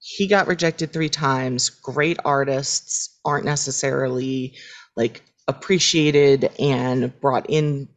He 0.00 0.26
got 0.26 0.46
rejected 0.46 0.92
three 0.92 1.08
times. 1.08 1.70
Great 1.70 2.18
artists 2.24 3.18
aren't 3.24 3.44
necessarily 3.44 4.54
like 4.96 5.22
appreciated 5.46 6.50
and 6.58 7.18
brought 7.20 7.46
in 7.48 7.88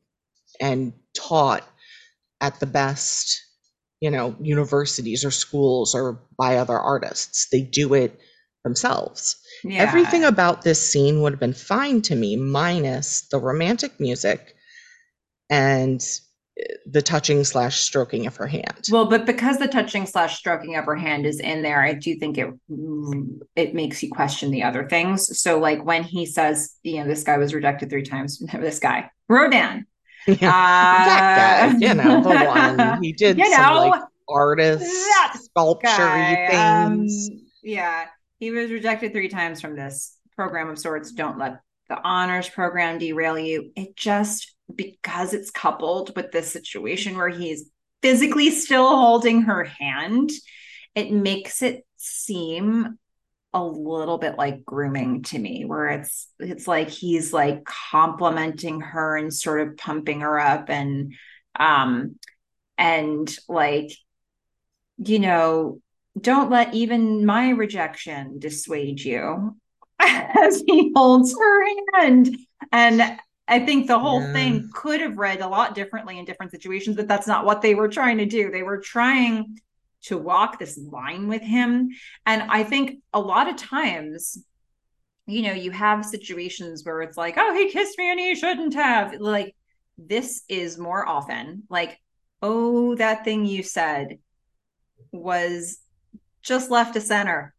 and 0.60 0.94
taught 1.16 1.68
at 2.42 2.60
the 2.60 2.66
best, 2.66 3.40
you 4.02 4.12
know, 4.12 4.36
universities 4.42 5.24
or 5.24 5.32
schools 5.32 5.96
or 5.96 6.20
by 6.38 6.58
other 6.58 6.78
artists. 6.78 7.48
They 7.52 7.62
do 7.62 7.94
it 7.94 8.20
themselves. 8.64 9.38
Yeah. 9.64 9.82
Everything 9.82 10.24
about 10.24 10.64
this 10.64 10.92
scene 10.92 11.22
would 11.22 11.34
have 11.34 11.40
been 11.40 11.54
fine 11.54 12.02
to 12.04 12.16
me, 12.16 12.36
minus 12.36 13.28
the 13.30 13.40
romantic 13.40 14.00
music 14.00 14.56
and 15.50 16.04
eh, 16.60 16.74
the 16.86 17.02
touching 17.02 17.44
slash 17.44 17.80
stroking 17.80 18.26
of 18.28 18.36
her 18.38 18.48
hand. 18.48 18.88
Well, 18.92 19.06
but 19.06 19.26
because 19.26 19.58
the 19.58 19.68
touching 19.68 20.06
slash 20.06 20.38
stroking 20.38 20.76
of 20.76 20.86
her 20.86 20.96
hand 20.96 21.26
is 21.26 21.40
in 21.40 21.62
there, 21.62 21.84
I 21.84 21.94
do 21.94 22.16
think 22.16 22.38
it 22.38 22.50
it 23.56 23.76
makes 23.76 24.02
you 24.02 24.10
question 24.10 24.52
the 24.52 24.64
other 24.64 24.88
things. 24.88 25.40
So, 25.40 25.60
like 25.60 25.84
when 25.84 26.04
he 26.04 26.26
says, 26.26 26.76
you 26.84 27.00
know, 27.00 27.08
this 27.08 27.24
guy 27.24 27.38
was 27.38 27.54
rejected 27.54 27.90
three 27.90 28.04
times. 28.04 28.42
This 28.54 28.80
guy, 28.80 29.10
Rodan, 29.28 29.86
yeah, 30.28 30.50
uh, 30.50 31.06
that 31.06 31.72
guy, 31.72 31.88
you 31.88 31.94
know, 31.94 32.22
the 32.22 32.30
one 32.80 33.04
he 33.04 33.14
did 33.14 33.38
you 33.38 33.52
some 33.52 33.76
know, 33.76 33.88
like 33.88 34.02
artist 34.28 34.86
sculpture 35.36 36.48
things. 36.50 37.30
Um, 37.32 37.40
yeah, 37.64 38.06
he 38.40 38.52
was 38.52 38.72
rejected 38.72 39.14
three 39.14 39.30
times 39.30 39.62
from 39.62 39.76
this 39.76 40.18
program 40.36 40.70
of 40.70 40.80
sorts. 40.80 41.12
Don't 41.12 41.38
let 41.38 41.60
the 41.90 42.00
honors 42.04 42.50
program 42.50 43.00
derail 43.00 43.38
you. 43.38 43.72
It 43.76 43.96
just 43.96 44.56
because 44.76 45.34
it's 45.34 45.52
coupled 45.52 46.16
with 46.16 46.32
this 46.32 46.52
situation 46.52 47.18
where 47.18 47.30
he's 47.30 47.70
physically 48.02 48.50
still 48.50 48.96
holding 48.96 49.44
her 49.44 49.64
hand, 49.64 50.32
it 50.96 51.12
makes 51.12 51.62
it 51.62 51.86
seem 51.98 52.98
a 53.54 53.64
little 53.64 54.18
bit 54.18 54.38
like 54.38 54.64
grooming 54.64 55.24
to 55.24 55.38
me 55.38 55.66
where 55.66 55.90
it's 55.90 56.28
it's 56.40 56.68
like 56.68 56.90
he's 56.90 57.34
like 57.34 57.66
complimenting 57.66 58.80
her 58.80 59.18
and 59.18 59.34
sort 59.34 59.68
of 59.68 59.76
pumping 59.76 60.22
her 60.22 60.40
up 60.40 60.70
and 60.70 61.14
um 61.60 62.16
and 62.78 63.38
like 63.50 63.92
you 64.98 65.20
know 65.20 65.82
don't 66.20 66.50
let 66.50 66.74
even 66.74 67.26
my 67.26 67.50
rejection 67.50 68.40
dissuade 68.40 69.02
you 69.02 69.58
as 70.00 70.64
he 70.66 70.92
holds 70.96 71.38
her 71.38 71.66
hand 71.94 72.38
and 72.72 73.20
I 73.48 73.60
think 73.60 73.88
the 73.88 74.00
whole 74.00 74.22
yeah. 74.22 74.32
thing 74.32 74.70
could 74.74 75.02
have 75.02 75.18
read 75.18 75.42
a 75.42 75.48
lot 75.48 75.76
differently 75.76 76.18
in 76.18 76.24
different 76.24 76.54
situations, 76.54 76.96
but 76.96 77.10
that's 77.10 77.28
not 77.28 77.44
what 77.44 77.62
they 77.62 77.76
were 77.76 77.90
trying 77.90 78.20
to 78.20 78.26
do. 78.26 78.50
They 78.50 78.64
were 78.64 78.80
trying 78.80 79.60
to 80.04 80.18
walk 80.18 80.60
this 80.60 80.78
line 80.78 81.28
with 81.28 81.42
him. 81.42 81.90
And 82.26 82.44
I 82.44 82.64
think 82.64 83.00
a 83.14 83.20
lot 83.20 83.50
of 83.50 83.56
times, 83.56 84.44
you 85.28 85.44
know, 85.44 85.54
you 85.54 85.72
have 85.72 86.06
situations 86.06 86.84
where 86.84 87.02
it's 87.02 87.18
like, 87.18 87.36
oh, 87.38 87.54
he 87.54 87.72
kissed 87.72 87.98
me 87.98 88.10
and 88.10 88.20
he 88.20 88.36
shouldn't 88.36 88.74
have. 88.74 89.20
Like, 89.20 89.56
this 89.98 90.44
is 90.50 90.78
more 90.78 91.08
often 91.08 91.64
like, 91.70 92.00
oh, 92.42 92.96
that 92.96 93.24
thing 93.24 93.46
you 93.46 93.64
said 93.64 94.18
was 95.12 95.80
just 96.42 96.72
left 96.72 96.96
to 96.96 97.02
center, 97.02 97.54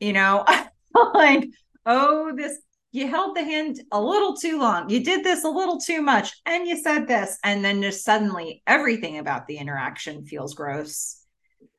you 0.00 0.12
know, 0.12 0.44
like, 1.14 1.48
oh, 1.84 2.34
this, 2.34 2.58
you 2.90 3.08
held 3.08 3.36
the 3.36 3.44
hand 3.44 3.80
a 3.92 4.00
little 4.00 4.36
too 4.36 4.58
long. 4.58 4.90
You 4.90 5.04
did 5.04 5.22
this 5.22 5.44
a 5.44 5.48
little 5.48 5.78
too 5.78 6.02
much 6.02 6.32
and 6.44 6.66
you 6.66 6.76
said 6.82 7.06
this. 7.06 7.38
And 7.44 7.64
then 7.64 7.82
just 7.82 8.04
suddenly 8.04 8.62
everything 8.66 9.18
about 9.18 9.46
the 9.46 9.58
interaction 9.58 10.24
feels 10.24 10.54
gross 10.54 11.25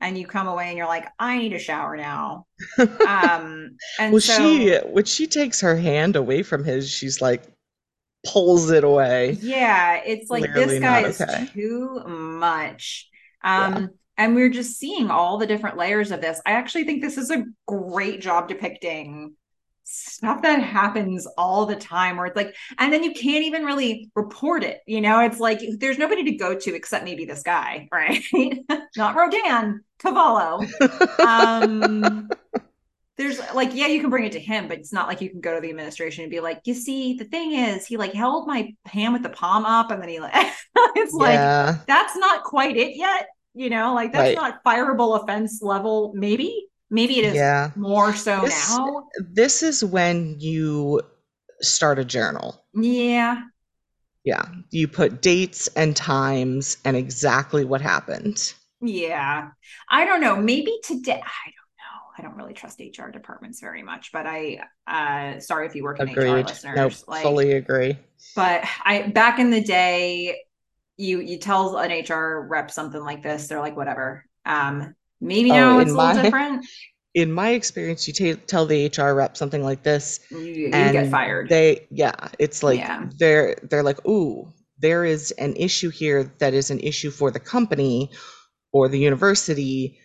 and 0.01 0.18
you 0.18 0.27
come 0.27 0.47
away 0.47 0.69
and 0.69 0.77
you're 0.77 0.88
like, 0.88 1.07
I 1.19 1.38
need 1.38 1.53
a 1.53 1.59
shower 1.59 1.97
now. 1.97 2.45
um, 2.77 3.77
and 3.99 4.14
well, 4.14 4.22
so, 4.22 4.38
she 4.38 4.76
when 4.77 5.05
she 5.05 5.27
takes 5.27 5.61
her 5.61 5.76
hand 5.76 6.15
away 6.15 6.43
from 6.43 6.64
his, 6.64 6.89
she's 6.89 7.22
like 7.22 7.43
pulls 8.26 8.72
it 8.72 8.84
away. 8.84 9.38
Yeah, 9.41 10.01
it's 10.05 10.30
like 10.30 10.51
Clearly 10.51 10.80
this 10.80 10.80
guy 10.81 11.01
is 11.01 11.22
okay. 11.22 11.47
too 11.53 12.01
much. 12.05 13.09
Um, 13.43 13.76
yeah. 13.76 13.88
and 14.18 14.35
we're 14.35 14.49
just 14.49 14.77
seeing 14.77 15.09
all 15.09 15.38
the 15.38 15.47
different 15.47 15.77
layers 15.77 16.11
of 16.11 16.22
this. 16.22 16.41
I 16.45 16.51
actually 16.51 16.84
think 16.84 17.01
this 17.01 17.18
is 17.18 17.31
a 17.31 17.45
great 17.68 18.22
job 18.22 18.47
depicting 18.47 19.35
stuff 19.89 20.41
that 20.41 20.61
happens 20.61 21.26
all 21.38 21.65
the 21.65 21.76
time 21.76 22.18
where 22.18 22.26
it's 22.26 22.35
like 22.35 22.53
and 22.77 22.91
then 22.91 23.03
you 23.03 23.14
can't 23.14 23.45
even 23.45 23.64
really 23.64 24.11
report 24.15 24.61
it 24.61 24.81
you 24.85 24.99
know 24.99 25.22
it's 25.22 25.39
like 25.39 25.61
there's 25.80 25.97
nobody 25.97 26.26
to 26.26 26.31
go 26.34 26.53
to 26.53 26.76
except 26.76 27.05
maybe 27.05 27.23
this 27.23 27.41
guy 27.41 27.88
right 27.93 28.22
not 28.97 29.15
rodan 29.15 29.81
cavallo 29.97 30.59
um 31.26 32.27
there's 33.15 33.39
like 33.53 33.73
yeah 33.73 33.88
you 33.88 34.01
can 34.01 34.09
bring 34.09 34.26
it 34.26 34.34
to 34.34 34.41
him 34.41 34.68
but 34.68 34.77
it's 34.77 34.91
not 34.91 35.07
like 35.07 35.22
you 35.22 35.30
can 35.30 35.39
go 35.39 35.55
to 35.55 35.61
the 35.61 35.69
administration 35.69 36.23
and 36.23 36.31
be 36.31 36.41
like 36.41 36.59
you 36.65 36.73
see 36.73 37.14
the 37.14 37.23
thing 37.23 37.53
is 37.53 37.85
he 37.85 37.95
like 37.95 38.14
held 38.14 38.45
my 38.45 38.76
hand 38.85 39.14
with 39.14 39.23
the 39.23 39.30
palm 39.30 39.65
up 39.65 39.89
and 39.89 40.01
then 40.01 40.09
he 40.09 40.19
like 40.19 40.34
it's 40.95 41.15
yeah. 41.18 41.65
like 41.65 41.85
that's 41.85 42.18
not 42.18 42.43
quite 42.43 42.76
it 42.76 42.97
yet 42.97 43.27
you 43.53 43.69
know 43.69 43.93
like 43.93 44.11
that's 44.11 44.35
right. 44.35 44.35
not 44.35 44.61
fireable 44.65 45.23
offense 45.23 45.61
level 45.61 46.11
maybe 46.14 46.68
Maybe 46.89 47.19
it 47.19 47.26
is 47.26 47.35
yeah. 47.35 47.72
more 47.76 48.14
so 48.14 48.41
this, 48.41 48.69
now. 48.69 49.07
This 49.19 49.61
is 49.61 49.84
when 49.84 50.39
you 50.39 51.01
start 51.61 51.99
a 51.99 52.05
journal. 52.05 52.64
Yeah. 52.73 53.41
Yeah. 54.23 54.45
You 54.72 54.88
put 54.88 55.22
dates 55.22 55.68
and 55.76 55.95
times 55.95 56.77
and 56.85 56.95
exactly 56.95 57.65
what 57.65 57.81
happened. 57.81 58.53
Yeah. 58.81 59.49
I 59.89 60.05
don't 60.05 60.22
know. 60.22 60.35
Maybe 60.35 60.77
today. 60.84 61.14
I 61.14 61.18
don't 61.18 61.22
know. 61.22 62.03
I 62.18 62.22
don't 62.22 62.35
really 62.35 62.53
trust 62.53 62.80
HR 62.80 63.09
departments 63.09 63.59
very 63.59 63.84
much, 63.84 64.11
but 64.11 64.26
I 64.26 64.61
uh 64.88 65.39
sorry 65.39 65.68
if 65.68 65.76
you 65.76 65.84
work 65.84 65.99
in 65.99 66.09
Agreed. 66.09 66.30
HR 66.30 66.47
listeners. 66.47 66.76
Nope, 66.76 66.93
like, 67.07 67.23
fully 67.23 67.53
agree. 67.53 67.97
But 68.35 68.64
I 68.84 69.07
back 69.07 69.39
in 69.39 69.49
the 69.49 69.61
day, 69.61 70.41
you 70.97 71.19
you 71.19 71.38
tell 71.38 71.77
an 71.77 71.91
HR 71.91 72.47
rep 72.49 72.72
something 72.72 73.01
like 73.01 73.23
this, 73.23 73.47
they're 73.47 73.59
like, 73.59 73.76
whatever. 73.76 74.26
Um, 74.45 74.95
Maybe 75.19 75.52
oh, 75.52 75.56
now 75.56 75.77
oh, 75.77 75.80
it's 75.80 75.91
a 75.91 75.95
little 75.95 76.15
my, 76.15 76.22
different. 76.22 76.65
In 77.14 77.31
my 77.31 77.49
experience, 77.49 78.07
you 78.07 78.14
t- 78.14 78.35
tell 78.35 78.65
the 78.65 78.91
HR 78.95 79.14
rep 79.14 79.35
something 79.38 79.64
like 79.64 79.84
this, 79.84 80.19
you, 80.30 80.39
you 80.39 80.72
get 80.72 81.10
fired. 81.10 81.49
They, 81.49 81.88
yeah, 81.89 82.14
it's 82.38 82.61
like 82.61 82.80
yeah. 82.80 83.10
they're 83.18 83.57
they're 83.64 83.84
like, 83.84 84.06
ooh, 84.07 84.52
there 84.80 85.06
is 85.06 85.31
an 85.31 85.56
issue 85.56 85.89
here 85.89 86.31
that 86.38 86.53
is 86.53 86.69
an 86.69 86.80
issue 86.80 87.10
for 87.10 87.31
the 87.31 87.39
company 87.39 88.11
or 88.72 88.88
the 88.88 88.99
university. 88.99 89.99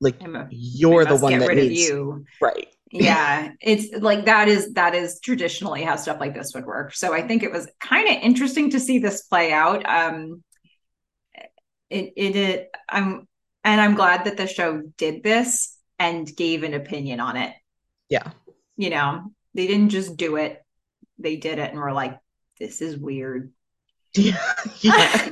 Like 0.00 0.20
a, 0.22 0.48
you're 0.50 1.04
the 1.06 1.16
one 1.16 1.38
that 1.38 1.54
needs 1.54 1.88
you, 1.88 2.26
right? 2.42 2.68
yeah 2.94 3.50
it's 3.60 3.92
like 4.02 4.24
that 4.24 4.46
is 4.48 4.72
that 4.74 4.94
is 4.94 5.18
traditionally 5.20 5.82
how 5.82 5.96
stuff 5.96 6.20
like 6.20 6.34
this 6.34 6.52
would 6.54 6.64
work 6.64 6.94
so 6.94 7.12
i 7.12 7.26
think 7.26 7.42
it 7.42 7.50
was 7.50 7.68
kind 7.80 8.08
of 8.08 8.22
interesting 8.22 8.70
to 8.70 8.78
see 8.78 8.98
this 8.98 9.22
play 9.22 9.52
out 9.52 9.84
um 9.86 10.42
it 11.90 12.12
it, 12.16 12.36
it 12.36 12.70
i'm 12.88 13.26
and 13.64 13.80
I'm 13.80 13.94
glad 13.94 14.24
that 14.24 14.36
the 14.36 14.46
show 14.46 14.82
did 14.96 15.22
this 15.22 15.76
and 15.98 16.34
gave 16.36 16.62
an 16.62 16.74
opinion 16.74 17.20
on 17.20 17.36
it. 17.36 17.54
Yeah. 18.08 18.30
You 18.76 18.90
know, 18.90 19.32
they 19.54 19.66
didn't 19.66 19.88
just 19.88 20.16
do 20.16 20.36
it, 20.36 20.62
they 21.18 21.36
did 21.36 21.58
it 21.58 21.70
and 21.70 21.80
were 21.80 21.92
like, 21.92 22.18
this 22.58 22.82
is 22.82 22.96
weird. 22.96 23.52
Yeah. 24.14 24.54
yeah. 24.80 25.30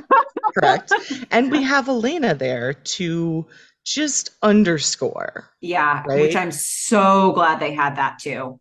Correct. 0.55 0.91
And 1.31 1.51
we 1.51 1.63
have 1.63 1.87
Elena 1.87 2.33
there 2.33 2.73
to 2.73 3.47
just 3.85 4.31
underscore. 4.41 5.49
Yeah. 5.61 6.03
Right? 6.05 6.21
Which 6.21 6.35
I'm 6.35 6.51
so 6.51 7.31
glad 7.33 7.59
they 7.59 7.73
had 7.73 7.97
that 7.97 8.19
too. 8.19 8.59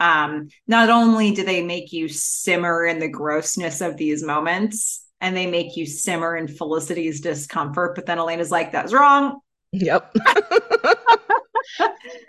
Um, 0.00 0.48
not 0.66 0.90
only 0.90 1.32
do 1.32 1.44
they 1.44 1.62
make 1.62 1.92
you 1.92 2.08
simmer 2.08 2.84
in 2.84 2.98
the 2.98 3.08
grossness 3.08 3.80
of 3.80 3.96
these 3.96 4.22
moments, 4.22 5.06
and 5.22 5.34
they 5.36 5.46
make 5.46 5.76
you 5.76 5.86
simmer 5.86 6.36
in 6.36 6.48
Felicity's 6.48 7.20
discomfort. 7.20 7.94
But 7.94 8.04
then 8.06 8.18
Elena's 8.18 8.50
like, 8.50 8.72
that's 8.72 8.92
wrong. 8.92 9.38
Yep. 9.70 10.14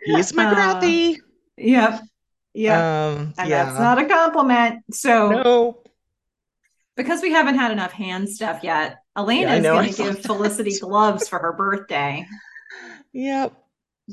He's 0.05 0.31
McGrathy. 0.31 1.15
Uh, 1.15 1.21
yep. 1.57 2.01
Yep. 2.53 2.79
Um, 2.79 3.33
and 3.39 3.49
yeah. 3.49 3.65
that's 3.65 3.79
not 3.79 3.97
a 3.97 4.05
compliment. 4.05 4.83
So 4.91 5.29
Nope. 5.29 5.89
because 6.95 7.23
we 7.23 7.31
haven't 7.31 7.55
had 7.55 7.71
enough 7.71 7.91
hand 7.91 8.29
stuff 8.29 8.63
yet, 8.63 8.99
Elena 9.17 9.41
Yeah, 9.49 9.55
is 9.55 9.63
going 9.63 9.89
to 9.91 10.03
give 10.03 10.19
Felicity 10.19 10.77
gloves 10.81 11.27
for 11.27 11.39
her 11.39 11.53
birthday. 11.53 12.27
Yep. 13.11 13.53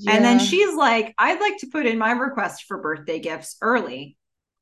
And 0.09 0.25
then 0.25 0.39
she's 0.39 0.75
like, 0.75 1.15
I'd 1.19 1.41
like 1.41 1.59
to 1.59 1.67
put 1.67 1.85
in 1.85 1.99
my 1.99 2.13
request 2.13 2.65
for 2.67 2.79
birthday 2.79 3.19
gifts 3.19 3.57
early. 3.61 4.17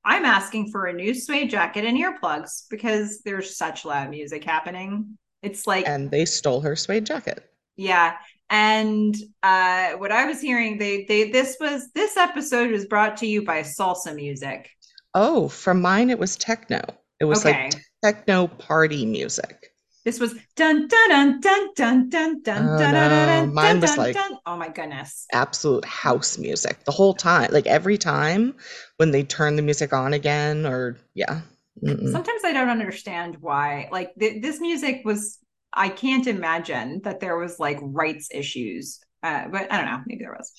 I'm 0.04 0.24
asking 0.24 0.70
for 0.70 0.86
a 0.86 0.92
new 0.92 1.14
suede 1.14 1.50
jacket 1.50 1.84
and 1.84 1.98
earplugs 1.98 2.62
because 2.70 3.20
there's 3.22 3.56
such 3.56 3.84
loud 3.84 4.10
music 4.10 4.44
happening. 4.44 5.18
It's 5.42 5.66
like, 5.66 5.86
and 5.86 6.10
they 6.10 6.24
stole 6.24 6.60
her 6.62 6.76
suede 6.76 7.06
jacket. 7.06 7.44
yeah. 7.76 8.16
And 8.50 9.14
uh 9.42 9.90
what 9.92 10.10
I 10.10 10.24
was 10.24 10.40
hearing, 10.40 10.78
they 10.78 11.04
they 11.04 11.30
this 11.30 11.56
was 11.60 11.90
this 11.92 12.16
episode 12.16 12.70
was 12.70 12.86
brought 12.86 13.18
to 13.18 13.26
you 13.26 13.44
by 13.44 13.60
salsa 13.60 14.14
music. 14.14 14.70
Oh, 15.14 15.48
from 15.48 15.82
mine 15.82 16.08
it 16.10 16.18
was 16.18 16.36
techno. 16.36 16.80
It 17.20 17.24
was 17.26 17.44
Okay. 17.44 17.64
like 17.64 17.74
techno 18.02 18.46
party 18.46 19.04
music. 19.04 19.67
This 20.08 20.20
was 20.20 20.32
dun 20.56 20.88
dun 20.88 21.10
dun 21.10 21.40
dun 21.42 21.74
dun 21.76 22.08
dun 22.08 22.40
dun 22.40 22.62
Oh, 22.66 22.78
dun 22.78 22.94
dun 22.94 23.10
no. 23.10 23.26
dun 23.26 23.52
Mine 23.52 23.66
dun 23.74 23.80
was 23.82 23.90
dun 23.90 23.98
like- 23.98 24.14
dun. 24.14 24.38
Oh 24.46 24.56
my 24.56 24.68
goodness. 24.70 25.26
Absolute 25.34 25.84
house 25.84 26.38
music 26.38 26.82
the 26.86 26.92
whole 26.92 27.12
time. 27.12 27.50
Like 27.52 27.66
every 27.66 27.98
time 27.98 28.54
when 28.96 29.10
they 29.10 29.22
turn 29.22 29.56
the 29.56 29.60
music 29.70 29.92
on 29.92 30.14
again, 30.14 30.64
or 30.64 30.96
yeah. 31.14 31.42
Mm-mm. 31.84 32.10
Sometimes 32.10 32.42
I 32.42 32.54
don't 32.54 32.70
understand 32.70 33.36
why. 33.42 33.90
Like 33.92 34.14
th- 34.18 34.40
this 34.40 34.60
music 34.60 35.02
was 35.04 35.36
I 35.74 35.90
can't 35.90 36.26
imagine 36.26 37.02
that 37.04 37.20
there 37.20 37.36
was 37.36 37.60
like 37.60 37.78
rights 37.82 38.28
issues. 38.32 39.00
Uh, 39.22 39.48
but 39.48 39.70
I 39.70 39.76
don't 39.76 39.86
know, 39.92 40.00
maybe 40.06 40.24
there 40.24 40.32
was. 40.38 40.50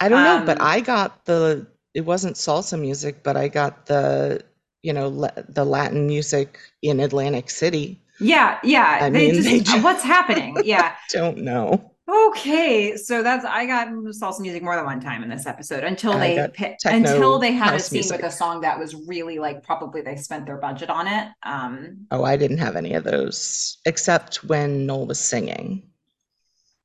I 0.00 0.08
don't 0.08 0.24
know, 0.24 0.44
but 0.44 0.60
um, 0.60 0.66
I 0.66 0.80
got 0.80 1.24
the 1.26 1.68
it 1.94 2.00
wasn't 2.04 2.34
salsa 2.34 2.76
music, 2.80 3.22
but 3.22 3.36
I 3.36 3.46
got 3.46 3.86
the 3.86 4.42
you 4.82 4.92
know 4.92 5.06
la- 5.22 5.38
the 5.48 5.64
Latin 5.64 6.08
music 6.08 6.58
in 6.82 6.98
Atlantic 6.98 7.50
City. 7.50 8.02
Yeah, 8.20 8.58
yeah. 8.64 8.98
I 9.02 9.10
they 9.10 9.26
mean, 9.26 9.34
just, 9.34 9.48
they 9.48 9.60
ju- 9.60 9.82
what's 9.82 10.02
happening? 10.02 10.56
Yeah. 10.64 10.94
Don't 11.10 11.38
know. 11.38 11.92
Okay, 12.08 12.96
so 12.96 13.24
that's 13.24 13.44
I 13.44 13.66
got 13.66 13.88
salsa 13.88 14.38
music 14.38 14.62
more 14.62 14.76
than 14.76 14.84
one 14.84 15.00
time 15.00 15.24
in 15.24 15.28
this 15.28 15.44
episode 15.44 15.82
until 15.82 16.16
they 16.16 16.36
until 16.84 17.40
they 17.40 17.50
had 17.50 17.74
a 17.74 17.80
scene 17.80 17.96
music. 17.96 18.18
with 18.22 18.26
a 18.26 18.30
song 18.30 18.60
that 18.60 18.78
was 18.78 18.94
really 18.94 19.40
like 19.40 19.64
probably 19.64 20.02
they 20.02 20.14
spent 20.14 20.46
their 20.46 20.56
budget 20.58 20.88
on 20.88 21.08
it. 21.08 21.28
Um, 21.42 22.06
Oh, 22.12 22.22
I 22.22 22.36
didn't 22.36 22.58
have 22.58 22.76
any 22.76 22.94
of 22.94 23.02
those 23.02 23.78
except 23.86 24.44
when 24.44 24.86
Noel 24.86 25.06
was 25.08 25.18
singing. 25.18 25.82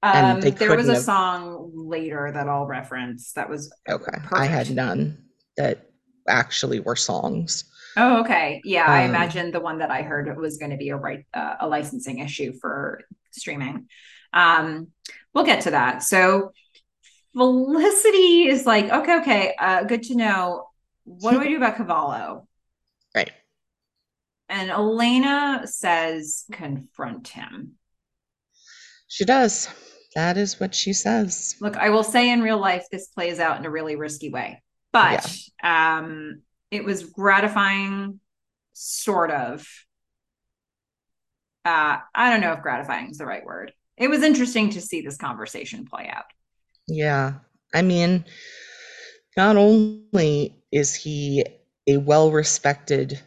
And 0.01 0.43
um 0.43 0.51
there 0.55 0.75
was 0.75 0.89
a 0.89 0.95
have- 0.95 1.03
song 1.03 1.69
later 1.75 2.31
that 2.33 2.49
I'll 2.49 2.65
reference 2.65 3.33
that 3.33 3.47
was 3.47 3.71
Okay. 3.87 4.17
I 4.33 4.45
had 4.45 4.61
Perfect. 4.67 4.75
none 4.75 5.23
that 5.57 5.91
actually 6.27 6.79
were 6.79 6.95
songs. 6.95 7.65
Oh, 7.97 8.21
okay. 8.21 8.61
Yeah, 8.63 8.85
I 8.85 9.03
Um, 9.03 9.09
imagine 9.09 9.51
the 9.51 9.59
one 9.59 9.79
that 9.79 9.91
I 9.91 10.01
heard 10.01 10.35
was 10.37 10.57
going 10.57 10.71
to 10.71 10.77
be 10.77 10.89
a 10.89 10.95
right 10.95 11.25
uh, 11.33 11.55
a 11.61 11.67
licensing 11.67 12.19
issue 12.19 12.53
for 12.59 13.01
streaming. 13.31 13.87
Um, 14.33 14.87
we'll 15.33 15.45
get 15.45 15.63
to 15.63 15.71
that. 15.71 16.03
So 16.03 16.53
Felicity 17.33 18.47
is 18.47 18.65
like, 18.65 18.85
okay, 18.89 19.19
okay, 19.21 19.55
uh, 19.59 19.83
good 19.83 20.03
to 20.03 20.15
know. 20.15 20.67
What 21.03 21.31
do 21.31 21.41
I 21.41 21.47
do 21.47 21.57
about 21.57 21.77
Cavallo? 21.77 22.47
Right. 23.15 23.31
And 24.49 24.69
Elena 24.69 25.61
says, 25.65 26.45
confront 26.51 27.29
him. 27.29 27.73
She 29.07 29.25
does. 29.25 29.69
That 30.15 30.37
is 30.37 30.59
what 30.59 30.75
she 30.75 30.91
says. 30.93 31.55
Look, 31.61 31.77
I 31.77 31.89
will 31.89 32.03
say 32.03 32.31
in 32.31 32.41
real 32.41 32.59
life, 32.59 32.85
this 32.91 33.07
plays 33.07 33.39
out 33.39 33.57
in 33.59 33.65
a 33.65 33.69
really 33.69 33.95
risky 33.95 34.29
way, 34.29 34.61
but 34.91 35.25
um, 35.63 36.41
it 36.71 36.83
was 36.83 37.03
gratifying, 37.03 38.19
sort 38.73 39.31
of. 39.31 39.67
Uh, 41.63 41.97
I 42.15 42.29
don't 42.31 42.41
know 42.41 42.53
if 42.53 42.61
gratifying 42.61 43.11
is 43.11 43.17
the 43.17 43.25
right 43.25 43.45
word. 43.45 43.71
It 43.97 44.09
was 44.09 44.23
interesting 44.23 44.71
to 44.71 44.81
see 44.81 45.01
this 45.01 45.17
conversation 45.17 45.85
play 45.85 46.07
out. 46.11 46.25
Yeah. 46.87 47.33
I 47.73 47.81
mean, 47.81 48.25
not 49.37 49.55
only 49.57 50.63
is 50.71 50.95
he 50.95 51.45
a 51.87 51.97
well 51.97 52.31
respected 52.31 53.19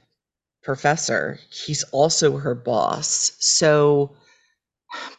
professor, 0.63 1.39
he's 1.51 1.85
also 1.85 2.39
her 2.39 2.55
boss. 2.55 3.33
So, 3.41 4.17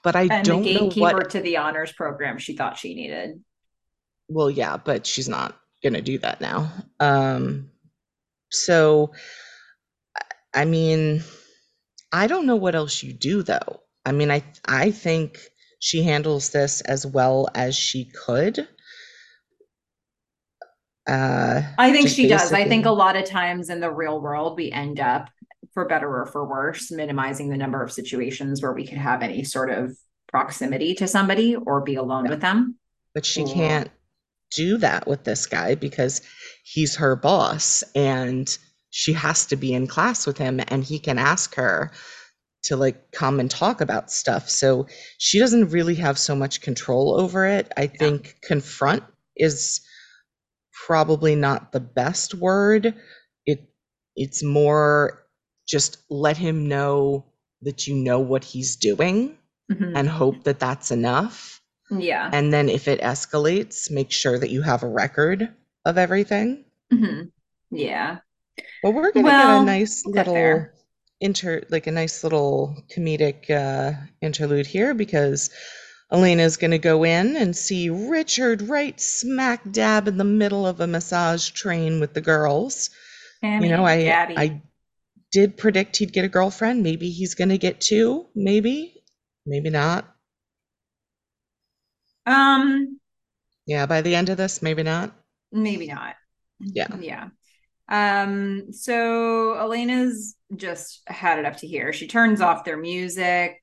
but 0.04 0.16
I 0.16 0.30
And 0.30 0.46
don't 0.46 0.64
the 0.64 0.74
know 0.74 0.90
gatekeeper 0.90 1.00
what. 1.00 1.30
to 1.32 1.42
the 1.42 1.58
honors 1.58 1.92
program 1.92 2.38
she 2.38 2.56
thought 2.56 2.78
she 2.78 2.96
needed. 2.96 3.44
Well, 4.28 4.50
yeah, 4.50 4.78
but 4.78 5.06
she's 5.06 5.30
not 5.30 5.58
going 5.84 5.94
to 5.94 6.02
do 6.02 6.18
that 6.20 6.42
now. 6.42 6.72
Um, 7.00 7.70
so, 8.64 9.12
I- 10.54 10.66
mean, 10.66 11.24
I 12.12 12.28
don't 12.28 12.46
know 12.46 12.56
what 12.56 12.76
else 12.76 13.04
you 13.04 13.14
do 13.14 13.44
though. 13.44 13.82
I 14.06 14.12
mean, 14.12 14.32
I 14.32 14.44
I 14.66 14.92
think 14.92 15.40
she 15.80 16.02
handles 16.04 16.50
this 16.52 16.82
as 16.82 17.06
well 17.06 17.50
as 17.56 17.76
she 17.76 18.06
could. 18.26 18.68
Uh, 21.08 21.62
I 21.78 21.92
think 21.92 22.10
she 22.10 22.28
does. 22.28 22.52
I 22.52 22.68
think 22.68 22.86
a 22.86 22.92
lot 22.92 23.16
of 23.16 23.26
times 23.26 23.70
in 23.70 23.80
the 23.80 23.92
real 23.92 24.20
world, 24.20 24.58
we 24.58 24.72
end 24.72 25.00
up, 25.00 25.30
for 25.74 25.86
better 25.88 26.22
or 26.22 26.26
for 26.26 26.48
worse, 26.48 26.92
minimizing 26.92 27.50
the 27.50 27.58
number 27.58 27.84
of 27.84 27.92
situations 27.92 28.62
where 28.62 28.74
we 28.74 28.88
could 28.88 28.98
have 28.98 29.22
any 29.22 29.44
sort 29.44 29.70
of 29.70 29.96
proximity 30.28 30.96
to 30.96 31.08
somebody 31.08 31.56
or 31.56 31.82
be 31.82 31.96
alone 31.96 32.28
with 32.28 32.42
them. 32.42 32.78
but 33.14 33.26
she 33.26 33.44
can't 33.46 33.90
do 34.52 34.78
that 34.78 35.08
with 35.08 35.24
this 35.24 35.46
guy 35.46 35.76
because 35.76 36.22
he's 36.64 36.96
her 36.98 37.16
boss 37.16 37.84
and 37.96 38.58
she 38.90 39.14
has 39.14 39.48
to 39.48 39.56
be 39.56 39.74
in 39.74 39.88
class 39.88 40.26
with 40.26 40.38
him 40.38 40.62
and 40.68 40.84
he 40.84 41.00
can 41.00 41.18
ask 41.18 41.56
her 41.56 41.92
to 42.64 42.76
like 42.76 43.12
come 43.12 43.40
and 43.40 43.52
talk 43.52 43.82
about 43.82 44.12
stuff. 44.12 44.50
So 44.50 44.88
she 45.18 45.40
doesn't 45.40 45.70
really 45.70 45.96
have 45.96 46.18
so 46.18 46.36
much 46.36 46.62
control 46.62 47.20
over 47.20 47.46
it. 47.46 47.72
I 47.78 47.88
think 47.88 48.38
confront 48.42 49.04
is 49.36 49.82
probably 50.86 51.36
not 51.36 51.72
the 51.72 51.80
best 51.80 52.34
word. 52.36 52.96
It 53.46 53.70
it's 54.16 54.44
more 54.44 55.24
just 55.68 55.98
let 56.10 56.38
him 56.38 56.68
know 56.68 57.26
that 57.62 57.88
you 57.88 57.96
know 57.96 58.20
what 58.20 58.44
he's 58.44 58.76
doing 58.76 59.38
Mhm. 59.72 59.98
and 59.98 60.08
hope 60.08 60.44
that 60.44 60.60
that's 60.60 60.92
enough 60.92 61.55
Yeah. 61.92 62.30
and 62.34 62.52
then 62.52 62.70
if 62.70 62.88
it 62.88 63.02
escalates, 63.02 63.92
make 63.92 64.12
sure 64.12 64.40
that 64.40 64.50
you 64.50 64.62
have 64.64 64.84
a 64.84 64.88
record 64.88 65.54
of 65.86 65.98
everything. 65.98 66.66
Mhm. 66.92 67.32
Yeah. 67.72 68.20
But 68.82 68.92
we're 68.92 69.12
gonna 69.12 69.30
get 69.30 69.62
a 69.62 69.66
nice 69.66 70.06
little 70.06 70.68
inter 71.22 71.64
like 71.70 71.88
a 71.88 71.92
nice 71.92 72.24
little 72.24 72.76
comedic 72.96 73.50
uh 73.50 73.94
interlude 74.22 74.66
here 74.68 74.94
because 74.94 75.50
Elena's 76.12 76.58
gonna 76.58 76.78
go 76.78 77.04
in 77.04 77.36
and 77.36 77.56
see 77.56 77.90
Richard 77.90 78.62
right 78.64 79.00
smack 79.00 79.62
dab 79.72 80.08
in 80.08 80.18
the 80.18 80.24
middle 80.24 80.66
of 80.68 80.80
a 80.80 80.88
massage 80.88 81.50
train 81.50 82.00
with 82.00 82.14
the 82.14 82.22
girls. 82.22 82.90
Tammy 83.42 83.68
you 83.68 83.76
know, 83.76 83.86
I. 83.86 83.94
I 84.38 84.62
did 85.32 85.58
predict 85.58 85.98
he'd 85.98 86.14
get 86.14 86.24
a 86.26 86.30
girlfriend. 86.30 86.82
Maybe 86.82 87.10
he's 87.10 87.36
gonna 87.36 87.58
get 87.58 87.82
two, 87.82 88.28
maybe, 88.36 89.04
maybe 89.46 89.70
not. 89.70 90.15
Um, 92.26 93.00
Yeah, 93.66 93.86
by 93.86 94.02
the 94.02 94.16
end 94.16 94.30
of 94.30 94.38
this, 94.38 94.62
maybe 94.62 94.84
not. 94.84 95.14
maybe 95.52 95.88
not. 95.88 96.16
Yeah. 96.60 96.88
Yeah. 97.00 97.30
Um, 97.88 98.72
so 98.72 99.54
Elena's 99.54 100.36
just 100.56 101.02
had 101.08 101.38
it 101.40 101.46
up 101.46 101.58
to 101.58 101.68
here. 101.68 101.94
She 101.94 102.08
turns 102.08 102.42
off 102.42 102.64
their 102.66 102.78
music. 102.78 103.58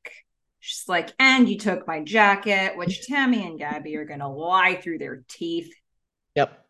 She's 0.60 0.84
like, 0.88 1.12
and 1.18 1.48
you 1.48 1.58
took 1.58 1.86
my 1.88 2.00
jacket, 2.04 2.76
which 2.76 3.02
Tammy 3.08 3.44
and 3.46 3.58
Gabby 3.58 3.96
are 3.96 4.04
gonna 4.04 4.32
lie 4.32 4.76
through 4.76 4.98
their 4.98 5.24
teeth. 5.28 5.72
Yep. 6.36 6.64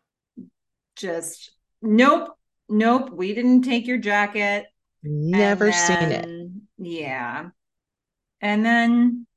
Just 0.95 1.51
nope, 1.81 2.29
nope, 2.69 3.11
we 3.11 3.33
didn't 3.35 3.61
take 3.63 3.85
your 3.87 3.97
jacket. 3.99 4.65
Never 5.03 5.71
seen 5.71 5.97
it. 5.97 6.49
Yeah. 6.77 7.49
And 8.41 8.65
then 8.65 9.27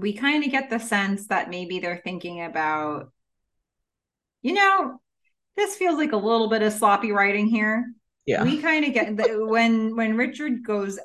we 0.00 0.12
kind 0.14 0.44
of 0.44 0.50
get 0.50 0.70
the 0.70 0.78
sense 0.80 1.28
that 1.28 1.50
maybe 1.50 1.78
they're 1.80 2.00
thinking 2.04 2.42
about, 2.44 3.12
you 4.42 4.52
know, 4.52 5.00
this 5.56 5.76
feels 5.76 5.96
like 5.98 6.12
a 6.12 6.16
little 6.16 6.48
bit 6.48 6.62
of 6.62 6.72
sloppy 6.72 7.12
writing 7.12 7.46
here. 7.46 7.86
Yeah. 8.26 8.46
We 8.46 8.60
kind 8.62 8.84
of 8.84 8.94
get 8.94 9.16
the, 9.16 9.46
when 9.46 9.96
when 9.96 10.16
Richard 10.16 10.64
goes 10.64 10.98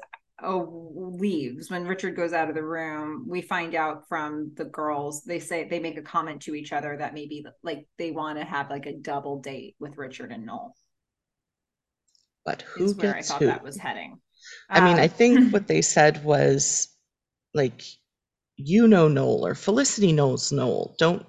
oh, 0.44 0.92
leaves 1.20 1.72
when 1.72 1.88
Richard 1.88 2.16
goes 2.16 2.34
out 2.34 2.50
of 2.50 2.56
the 2.56 2.64
room, 2.64 3.26
we 3.30 3.42
find 3.42 3.76
out 3.76 4.08
from 4.10 4.54
the 4.56 4.66
girls. 4.66 5.24
They 5.24 5.40
say 5.40 5.68
they 5.68 5.80
make 5.80 5.98
a 5.98 6.02
comment 6.04 6.44
to 6.44 6.56
each 6.56 6.74
other 6.74 6.98
that 6.98 7.14
maybe 7.14 7.46
like 7.64 7.88
they 7.98 8.12
want 8.12 8.40
to 8.40 8.46
have 8.46 8.70
like 8.70 8.88
a 8.88 8.98
double 8.98 9.40
date 9.42 9.76
with 9.80 9.98
Richard 9.98 10.32
and 10.32 10.46
Noel. 10.46 10.76
But 12.46 12.62
who 12.62 12.92
Is 12.92 12.96
where 12.96 13.16
I 13.16 13.24
thought 13.24 13.46
who? 13.46 13.46
that 13.46 13.64
was 13.64 13.78
heading. 13.78 14.22
I 14.72 14.82
mean, 14.82 15.00
I 15.00 15.08
Um, 15.08 15.10
think 15.10 15.50
what 15.54 15.68
they 15.68 15.82
said 15.82 16.24
was 16.24 16.90
like, 17.54 17.84
you 18.66 18.88
know 18.88 19.08
Noel 19.08 19.46
or 19.46 19.56
Felicity 19.56 20.12
knows 20.12 20.52
Noel. 20.52 20.96
Don't 20.98 21.26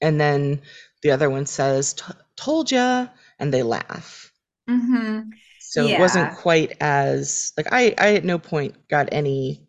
and 0.00 0.20
then 0.20 0.62
the 1.02 1.10
other 1.10 1.30
one 1.30 1.46
says, 1.46 1.94
"Told 2.36 2.70
ya," 2.70 3.08
and 3.38 3.52
they 3.52 3.62
laugh. 3.62 4.32
Mm-hmm. 4.68 5.30
So 5.60 5.86
it 5.86 5.98
wasn't 5.98 6.36
quite 6.36 6.76
as 6.80 7.52
like 7.56 7.68
I 7.72 7.94
I 7.98 8.14
at 8.14 8.24
no 8.24 8.38
point 8.38 8.88
got 8.88 9.08
any 9.12 9.66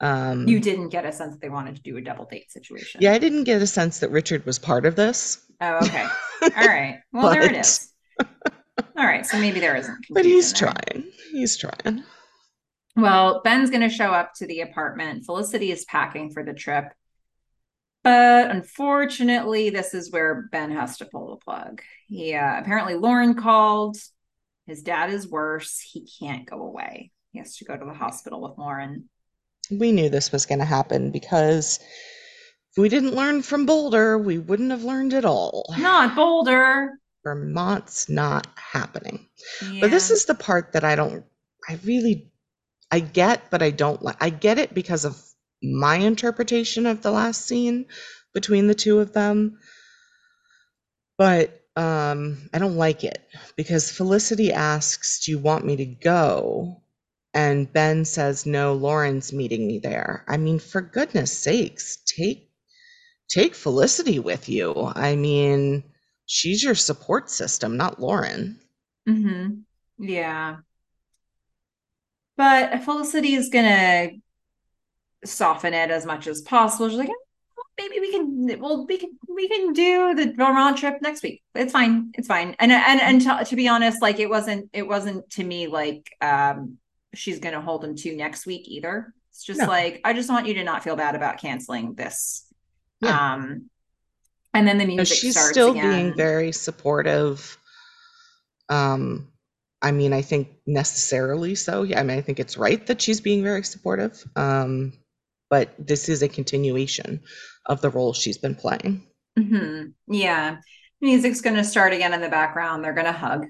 um 0.00 0.48
You 0.48 0.60
didn't 0.60 0.88
get 0.88 1.04
a 1.04 1.12
sense 1.12 1.34
that 1.34 1.40
they 1.40 1.50
wanted 1.50 1.76
to 1.76 1.82
do 1.82 1.96
a 1.96 2.00
double 2.00 2.24
date 2.24 2.50
situation. 2.50 3.00
yeah, 3.02 3.12
I 3.12 3.18
didn't 3.18 3.44
get 3.44 3.60
a 3.60 3.66
sense 3.66 4.00
that 4.00 4.10
Richard 4.10 4.46
was 4.46 4.58
part 4.58 4.86
of 4.86 4.96
this. 4.96 5.38
Oh, 5.60 5.76
okay. 5.82 6.06
All 6.42 6.66
right. 6.66 7.00
Well, 7.12 7.30
there 7.30 7.42
it 7.42 7.56
is. 7.56 7.92
All 8.18 9.04
right. 9.04 9.26
So 9.26 9.38
maybe 9.38 9.60
there 9.60 9.76
isn't. 9.76 10.06
But 10.10 10.24
he's 10.24 10.52
trying. 10.52 11.04
He's 11.32 11.56
trying. 11.56 12.02
Well, 12.96 13.40
Ben's 13.42 13.70
going 13.70 13.88
to 13.88 13.94
show 13.94 14.12
up 14.12 14.34
to 14.36 14.46
the 14.46 14.60
apartment. 14.60 15.24
Felicity 15.24 15.70
is 15.70 15.84
packing 15.84 16.30
for 16.30 16.44
the 16.44 16.52
trip. 16.52 16.92
But 18.02 18.50
unfortunately, 18.50 19.70
this 19.70 19.94
is 19.94 20.10
where 20.10 20.48
Ben 20.50 20.70
has 20.72 20.98
to 20.98 21.04
pull 21.04 21.30
the 21.30 21.36
plug. 21.36 21.82
He 22.08 22.34
uh, 22.34 22.58
apparently 22.58 22.94
Lauren 22.94 23.34
called. 23.34 23.96
His 24.66 24.82
dad 24.82 25.10
is 25.10 25.28
worse. 25.28 25.80
He 25.80 26.08
can't 26.18 26.48
go 26.48 26.62
away. 26.62 27.12
He 27.32 27.38
has 27.38 27.56
to 27.56 27.64
go 27.64 27.76
to 27.76 27.84
the 27.84 27.92
hospital 27.92 28.40
with 28.40 28.56
Lauren. 28.56 29.08
We 29.70 29.92
knew 29.92 30.08
this 30.08 30.32
was 30.32 30.46
going 30.46 30.58
to 30.58 30.64
happen 30.64 31.10
because 31.10 31.78
if 32.70 32.80
we 32.80 32.88
didn't 32.88 33.14
learn 33.14 33.42
from 33.42 33.66
Boulder, 33.66 34.16
we 34.16 34.38
wouldn't 34.38 34.70
have 34.70 34.84
learned 34.84 35.12
at 35.12 35.24
all. 35.24 35.66
Not 35.78 36.16
Boulder. 36.16 36.98
Vermont's 37.22 38.08
not 38.08 38.46
happening. 38.56 39.28
But 39.80 39.90
this 39.90 40.10
is 40.10 40.24
the 40.24 40.34
part 40.34 40.72
that 40.72 40.84
I 40.84 40.96
don't, 40.96 41.24
I 41.68 41.78
really, 41.84 42.29
I 42.90 43.00
get, 43.00 43.50
but 43.50 43.62
I 43.62 43.70
don't 43.70 44.02
like. 44.02 44.16
I 44.20 44.30
get 44.30 44.58
it 44.58 44.74
because 44.74 45.04
of 45.04 45.20
my 45.62 45.96
interpretation 45.96 46.86
of 46.86 47.02
the 47.02 47.10
last 47.10 47.46
scene 47.46 47.86
between 48.32 48.66
the 48.66 48.74
two 48.74 49.00
of 49.00 49.12
them. 49.12 49.58
But 51.18 51.60
um, 51.76 52.48
I 52.52 52.58
don't 52.58 52.76
like 52.76 53.04
it 53.04 53.22
because 53.56 53.90
Felicity 53.90 54.52
asks, 54.52 55.24
Do 55.24 55.32
you 55.32 55.38
want 55.38 55.64
me 55.64 55.76
to 55.76 55.84
go? 55.84 56.82
And 57.32 57.72
Ben 57.72 58.04
says, 58.04 58.46
No, 58.46 58.74
Lauren's 58.74 59.32
meeting 59.32 59.66
me 59.66 59.78
there. 59.78 60.24
I 60.28 60.36
mean, 60.36 60.58
for 60.58 60.80
goodness 60.80 61.36
sakes, 61.36 61.98
take 62.06 62.50
take 63.28 63.54
Felicity 63.54 64.18
with 64.18 64.48
you. 64.48 64.74
I 64.94 65.14
mean, 65.14 65.84
she's 66.26 66.62
your 66.62 66.74
support 66.74 67.30
system, 67.30 67.76
not 67.76 68.00
Lauren. 68.00 68.58
Mm-hmm. 69.08 69.60
Yeah. 70.04 70.56
But 72.40 72.82
Felicity 72.84 73.34
is 73.34 73.50
gonna 73.50 74.12
soften 75.26 75.74
it 75.74 75.90
as 75.90 76.06
much 76.06 76.26
as 76.26 76.40
possible. 76.40 76.88
She's 76.88 76.96
like, 76.96 77.10
"Oh, 77.10 77.64
maybe 77.78 78.00
we 78.00 78.10
can, 78.12 78.58
well, 78.58 78.86
we 78.86 78.96
can, 78.96 79.10
we 79.28 79.46
can 79.46 79.74
do 79.74 80.14
the 80.14 80.32
Vermont 80.34 80.78
trip 80.78 81.02
next 81.02 81.22
week. 81.22 81.42
It's 81.54 81.70
fine. 81.70 82.12
It's 82.14 82.28
fine. 82.28 82.56
And 82.58 82.72
and 82.72 82.98
and 82.98 83.20
to, 83.20 83.44
to 83.44 83.56
be 83.56 83.68
honest, 83.68 84.00
like 84.00 84.20
it 84.20 84.30
wasn't, 84.30 84.70
it 84.72 84.88
wasn't 84.88 85.28
to 85.32 85.44
me 85.44 85.66
like 85.66 86.16
um 86.22 86.78
she's 87.12 87.40
gonna 87.40 87.60
hold 87.60 87.84
him 87.84 87.94
to 87.96 88.16
next 88.16 88.46
week 88.46 88.66
either. 88.68 89.12
It's 89.32 89.44
just 89.44 89.60
No. 89.60 89.66
like 89.66 90.00
I 90.02 90.14
just 90.14 90.30
want 90.30 90.46
you 90.46 90.54
to 90.54 90.64
not 90.64 90.82
feel 90.82 90.96
bad 90.96 91.14
about 91.16 91.42
canceling 91.42 91.92
this. 91.92 92.46
Yeah. 93.02 93.34
Um, 93.34 93.68
and 94.54 94.66
then 94.66 94.78
the 94.78 94.86
No, 94.86 94.94
music 94.94 95.18
she's 95.18 95.34
starts 95.34 95.50
still 95.50 95.72
again. 95.72 95.90
being 95.90 96.16
very 96.16 96.52
supportive. 96.52 97.58
Um, 98.70 99.29
I 99.82 99.92
mean, 99.92 100.12
I 100.12 100.22
think 100.22 100.48
necessarily 100.66 101.54
so. 101.54 101.82
Yeah, 101.82 102.00
I 102.00 102.02
mean, 102.02 102.18
I 102.18 102.20
think 102.20 102.38
it's 102.38 102.56
right 102.56 102.84
that 102.86 103.00
she's 103.00 103.20
being 103.20 103.42
very 103.42 103.64
supportive. 103.64 104.22
Um, 104.36 104.92
but 105.48 105.74
this 105.78 106.08
is 106.08 106.22
a 106.22 106.28
continuation 106.28 107.20
of 107.66 107.80
the 107.80 107.90
role 107.90 108.12
she's 108.12 108.38
been 108.38 108.54
playing. 108.54 109.06
hmm 109.36 109.86
Yeah. 110.06 110.58
Music's 111.00 111.40
going 111.40 111.56
to 111.56 111.64
start 111.64 111.94
again 111.94 112.12
in 112.12 112.20
the 112.20 112.28
background. 112.28 112.84
They're 112.84 112.92
going 112.92 113.06
to 113.06 113.12
hug. 113.12 113.46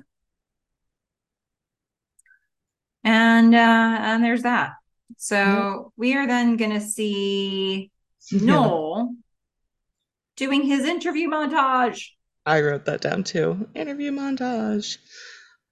And 3.05 3.55
uh 3.55 3.59
and 4.01 4.23
there's 4.23 4.43
that. 4.43 4.73
So 5.16 5.93
we 5.97 6.15
are 6.16 6.27
then 6.27 6.57
going 6.57 6.73
to 6.73 6.81
see 6.81 7.90
Noel 8.32 9.15
doing 10.36 10.62
his 10.62 10.85
interview 10.85 11.28
montage. 11.28 12.09
I 12.47 12.61
wrote 12.61 12.85
that 12.86 13.01
down 13.01 13.24
too. 13.24 13.69
Interview 13.74 14.11
montage. 14.12 14.98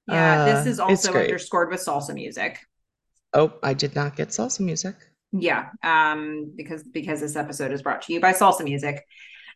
Yeah, 0.09 0.45
this 0.45 0.67
Uh, 0.67 0.71
is 0.71 0.81
also 0.81 1.13
underscored 1.13 1.71
with 1.71 1.85
salsa 1.85 2.15
music. 2.15 2.59
Oh, 3.35 3.53
I 3.63 3.75
did 3.75 3.95
not 3.95 4.17
get 4.17 4.29
salsa 4.29 4.61
music. 4.61 4.97
Yeah, 5.33 5.67
um, 5.83 6.53
because 6.57 6.83
because 6.83 7.21
this 7.21 7.37
episode 7.37 7.73
is 7.73 7.83
brought 7.83 8.03
to 8.03 8.15
you 8.15 8.21
by 8.21 8.33
Salsa 8.33 8.65
Music. 8.65 9.05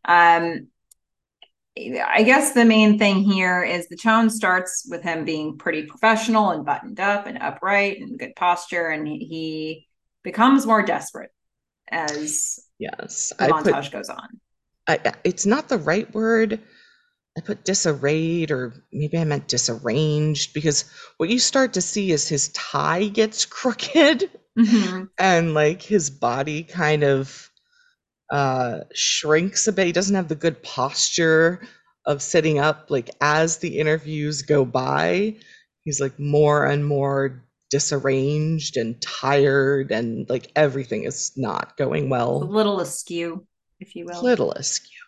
Um, 0.04 0.68
I 1.78 2.22
guess 2.24 2.52
the 2.52 2.66
main 2.66 2.98
thing 2.98 3.20
here 3.22 3.62
is 3.62 3.88
the 3.88 3.96
tone 3.96 4.28
starts 4.28 4.86
with 4.90 5.02
him 5.02 5.24
being 5.24 5.56
pretty 5.56 5.84
professional 5.86 6.50
and 6.50 6.66
buttoned 6.66 7.00
up 7.00 7.26
and 7.26 7.38
upright 7.38 8.00
and 8.00 8.18
good 8.18 8.36
posture, 8.36 8.88
and 8.88 9.08
he, 9.08 9.88
becomes 10.22 10.66
more 10.66 10.82
desperate 10.82 11.30
as 11.90 12.60
Yes, 12.78 13.32
the 13.38 13.44
I 13.44 13.62
put 13.62 13.72
montage 13.72 13.90
goes 13.90 14.08
on. 14.08 14.40
I- 14.86 15.14
it's 15.24 15.46
not 15.46 15.68
the 15.68 15.78
right 15.78 16.12
word. 16.14 16.60
I 17.36 17.40
put 17.40 17.64
disarrayed, 17.64 18.50
or 18.50 18.74
maybe 18.92 19.16
I 19.18 19.24
meant 19.24 19.48
disarranged, 19.48 20.52
because 20.52 20.84
what 21.16 21.30
you 21.30 21.38
start 21.38 21.72
to 21.74 21.80
see 21.80 22.12
is 22.12 22.28
his 22.28 22.48
tie 22.48 23.06
gets 23.08 23.44
crooked 23.58 24.30
Mhm. 24.58 25.08
and 25.18 25.54
like 25.54 25.80
his 25.80 26.10
body 26.10 26.62
kind 26.62 27.02
of 27.04 27.50
uh 28.30 28.80
shrinks 28.94 29.66
a 29.66 29.72
bit. 29.72 29.86
He 29.86 29.92
doesn't 29.92 30.14
have 30.14 30.28
the 30.28 30.34
good 30.34 30.62
posture 30.62 31.62
of 32.06 32.20
sitting 32.22 32.58
up. 32.58 32.90
Like 32.90 33.10
as 33.20 33.58
the 33.58 33.78
interviews 33.78 34.42
go 34.42 34.64
by, 34.66 35.36
he's 35.84 36.00
like 36.00 36.18
more 36.18 36.66
and 36.66 36.84
more 36.86 37.42
disarranged 37.70 38.76
and 38.76 39.00
tired, 39.00 39.90
and 39.90 40.28
like 40.28 40.50
everything 40.54 41.04
is 41.04 41.32
not 41.36 41.76
going 41.78 42.10
well. 42.10 42.42
A 42.42 42.44
little 42.44 42.80
askew, 42.80 43.46
if 43.80 43.96
you 43.96 44.04
will. 44.04 44.20
A 44.20 44.22
little 44.22 44.52
askew. 44.52 44.98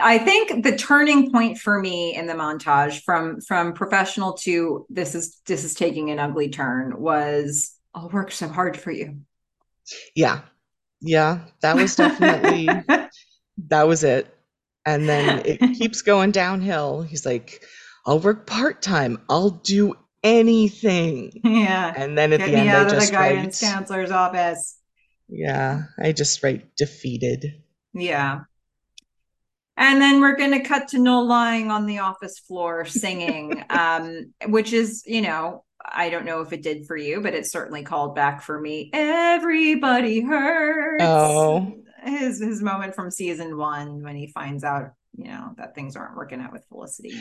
I 0.00 0.18
think 0.18 0.64
the 0.64 0.76
turning 0.76 1.30
point 1.30 1.58
for 1.58 1.78
me 1.78 2.14
in 2.16 2.26
the 2.26 2.34
montage 2.34 3.02
from 3.04 3.40
from 3.40 3.72
professional 3.72 4.32
to 4.38 4.84
this 4.90 5.14
is 5.14 5.40
this 5.46 5.62
is 5.64 5.74
taking 5.74 6.10
an 6.10 6.18
ugly 6.18 6.48
turn 6.48 7.00
was 7.00 7.72
I'll 7.94 8.08
work 8.08 8.32
so 8.32 8.48
hard 8.48 8.76
for 8.76 8.90
you. 8.90 9.20
Yeah. 10.14 10.40
Yeah, 11.00 11.40
that 11.60 11.76
was 11.76 11.94
definitely 11.94 12.66
that 13.68 13.82
was 13.86 14.02
it. 14.02 14.34
And 14.84 15.08
then 15.08 15.42
it 15.44 15.58
keeps 15.78 16.02
going 16.02 16.30
downhill. 16.30 17.02
He's 17.02 17.26
like, 17.26 17.62
I'll 18.06 18.18
work 18.18 18.46
part-time. 18.46 19.18
I'll 19.28 19.50
do 19.50 19.94
anything. 20.24 21.32
yeah. 21.44 21.92
And 21.96 22.16
then 22.16 22.32
at 22.32 22.38
Get 22.38 22.46
the 22.46 22.56
end 22.56 22.68
me 22.68 22.70
I 22.70 22.80
out 22.80 22.86
of 22.90 22.96
the 22.98 23.00
just 23.00 23.12
guidance 23.12 23.62
write, 23.62 23.72
counselor's 23.72 24.10
office. 24.10 24.78
yeah, 25.28 25.82
I 26.02 26.12
just 26.12 26.42
write 26.42 26.74
defeated. 26.76 27.62
Yeah. 27.92 28.40
And 29.76 30.00
then 30.00 30.20
we're 30.20 30.36
going 30.36 30.52
to 30.52 30.60
cut 30.60 30.88
to 30.88 30.98
Noel 30.98 31.26
lying 31.26 31.70
on 31.70 31.86
the 31.86 31.98
office 31.98 32.38
floor 32.38 32.84
singing, 32.86 33.62
um, 33.70 34.32
which 34.46 34.72
is, 34.72 35.02
you 35.06 35.20
know, 35.22 35.64
I 35.84 36.08
don't 36.10 36.24
know 36.24 36.40
if 36.40 36.52
it 36.52 36.62
did 36.62 36.86
for 36.86 36.96
you, 36.96 37.20
but 37.20 37.34
it 37.34 37.46
certainly 37.50 37.82
called 37.82 38.14
back 38.14 38.42
for 38.42 38.58
me. 38.60 38.90
Everybody 38.92 40.20
hurts. 40.20 41.04
Oh. 41.04 41.74
His 42.04 42.40
his 42.40 42.62
moment 42.62 42.94
from 42.94 43.10
season 43.10 43.56
one 43.56 44.02
when 44.02 44.16
he 44.16 44.28
finds 44.28 44.62
out, 44.64 44.92
you 45.16 45.24
know, 45.24 45.54
that 45.58 45.74
things 45.74 45.96
aren't 45.96 46.16
working 46.16 46.40
out 46.40 46.52
with 46.52 46.64
Felicity. 46.68 47.20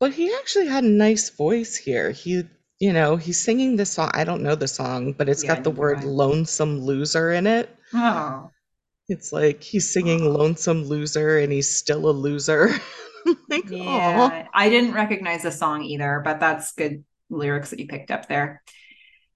But 0.00 0.12
he 0.12 0.32
actually 0.34 0.66
had 0.68 0.84
a 0.84 0.88
nice 0.88 1.30
voice 1.30 1.76
here. 1.76 2.10
He, 2.10 2.44
you 2.80 2.92
know, 2.92 3.16
he's 3.16 3.42
singing 3.42 3.76
this 3.76 3.92
song. 3.92 4.10
I 4.14 4.24
don't 4.24 4.42
know 4.42 4.54
the 4.54 4.68
song, 4.68 5.12
but 5.12 5.28
it's 5.28 5.44
Yeah, 5.44 5.54
got 5.54 5.64
the 5.64 5.70
word 5.70 6.02
lonesome 6.04 6.80
loser 6.80 7.30
in 7.32 7.46
it. 7.46 7.68
oh, 7.94 8.50
It's 9.12 9.32
like 9.32 9.62
he's 9.62 9.92
singing 9.92 10.24
lonesome 10.24 10.84
loser 10.84 11.38
and 11.38 11.52
he's 11.52 11.74
still 11.74 12.08
a 12.08 12.12
loser. 12.12 12.70
Like, 13.48 13.70
"Aw." 13.70 13.76
Yeah, 13.76 14.48
I 14.52 14.68
didn't 14.68 14.94
recognize 14.94 15.44
the 15.44 15.52
song 15.52 15.84
either, 15.84 16.20
but 16.24 16.40
that's 16.40 16.72
good 16.72 17.04
lyrics 17.30 17.70
that 17.70 17.78
you 17.78 17.86
picked 17.86 18.10
up 18.10 18.26
there. 18.26 18.62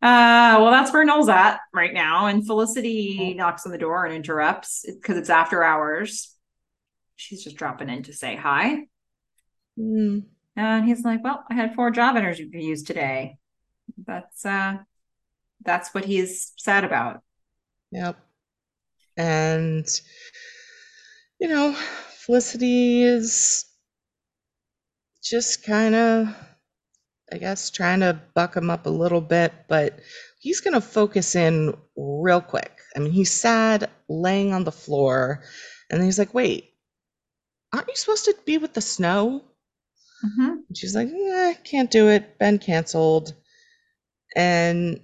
Uh, 0.02 0.58
well, 0.58 0.72
that's 0.72 0.92
where 0.92 1.04
Noel's 1.04 1.28
at 1.28 1.60
right 1.72 1.94
now, 1.94 2.26
and 2.26 2.44
Felicity 2.44 3.32
knocks 3.34 3.64
on 3.64 3.70
the 3.70 3.78
door 3.78 4.04
and 4.04 4.12
interrupts 4.12 4.84
because 4.86 5.16
it's 5.16 5.30
after 5.30 5.62
hours. 5.62 6.34
She's 7.14 7.44
just 7.44 7.56
dropping 7.56 7.88
in 7.88 8.02
to 8.02 8.12
say 8.12 8.34
hi, 8.34 8.88
Mm. 9.78 10.24
and 10.56 10.84
he's 10.84 11.04
like, 11.04 11.22
"Well, 11.22 11.44
I 11.48 11.54
had 11.54 11.76
four 11.76 11.92
job 11.92 12.16
interviews 12.16 12.82
today." 12.82 13.38
That's 14.04 14.44
uh, 14.44 14.78
that's 15.62 15.94
what 15.94 16.04
he's 16.04 16.52
sad 16.56 16.82
about. 16.82 17.22
Yep. 17.92 18.18
And, 19.16 19.86
you 21.40 21.48
know, 21.48 21.72
Felicity 21.72 23.02
is 23.02 23.64
just 25.22 25.64
kind 25.64 25.94
of, 25.94 26.28
I 27.32 27.38
guess, 27.38 27.70
trying 27.70 28.00
to 28.00 28.20
buck 28.34 28.56
him 28.56 28.70
up 28.70 28.86
a 28.86 28.90
little 28.90 29.20
bit, 29.20 29.52
but 29.68 29.98
he's 30.40 30.60
going 30.60 30.74
to 30.74 30.80
focus 30.80 31.34
in 31.34 31.74
real 31.96 32.40
quick. 32.40 32.72
I 32.94 33.00
mean, 33.00 33.12
he's 33.12 33.32
sad, 33.32 33.90
laying 34.08 34.52
on 34.52 34.64
the 34.64 34.72
floor, 34.72 35.42
and 35.90 36.02
he's 36.02 36.18
like, 36.18 36.34
wait, 36.34 36.72
aren't 37.72 37.88
you 37.88 37.96
supposed 37.96 38.26
to 38.26 38.36
be 38.44 38.58
with 38.58 38.74
the 38.74 38.80
snow? 38.80 39.42
Mm-hmm. 40.24 40.50
And 40.68 40.76
she's 40.76 40.94
like, 40.94 41.08
eh, 41.08 41.54
can't 41.64 41.90
do 41.90 42.08
it. 42.08 42.38
Ben 42.38 42.58
canceled. 42.58 43.34
And 44.34 45.00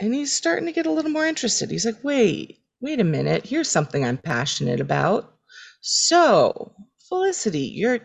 and 0.00 0.14
he's 0.14 0.32
starting 0.32 0.66
to 0.66 0.72
get 0.72 0.86
a 0.86 0.90
little 0.90 1.10
more 1.10 1.26
interested. 1.26 1.70
He's 1.70 1.84
like, 1.84 2.02
wait, 2.02 2.58
wait 2.82 3.00
a 3.00 3.04
minute. 3.04 3.46
Here's 3.46 3.70
something 3.70 4.04
I'm 4.04 4.18
passionate 4.18 4.80
about. 4.80 5.32
So, 5.80 6.74
Felicity, 7.08 7.60
you're 7.60 8.00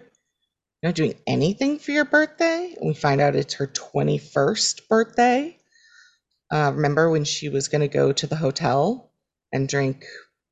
not 0.83 0.95
doing 0.95 1.15
anything 1.25 1.79
for 1.79 1.91
your 1.91 2.05
birthday? 2.05 2.75
And 2.77 2.87
we 2.87 2.93
find 2.93 3.19
out 3.19 3.35
it's 3.35 3.55
her 3.55 3.67
21st 3.67 4.87
birthday. 4.87 5.57
Uh, 6.53 6.71
remember 6.73 7.09
when 7.09 7.25
she 7.25 7.49
was 7.49 7.67
going 7.67 7.81
to 7.81 7.87
go 7.87 8.13
to 8.13 8.27
the 8.27 8.35
hotel 8.35 9.11
and 9.51 9.67
drink 9.67 10.05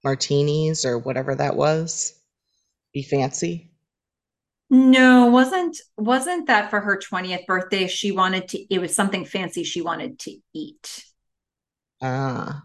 martinis 0.03 0.85
or 0.85 0.97
whatever 0.97 1.35
that 1.35 1.55
was? 1.55 2.19
Be 2.93 3.03
fancy? 3.03 3.71
No, 4.71 5.27
wasn't 5.27 5.77
wasn't 5.95 6.47
that 6.47 6.71
for 6.71 6.79
her 6.79 6.97
20th 6.97 7.45
birthday? 7.45 7.85
She 7.87 8.11
wanted 8.11 8.47
to, 8.49 8.73
it 8.73 8.81
was 8.81 8.95
something 8.95 9.23
fancy 9.23 9.63
she 9.63 9.81
wanted 9.81 10.17
to 10.19 10.35
eat. 10.55 11.05
Ah. 12.01 12.63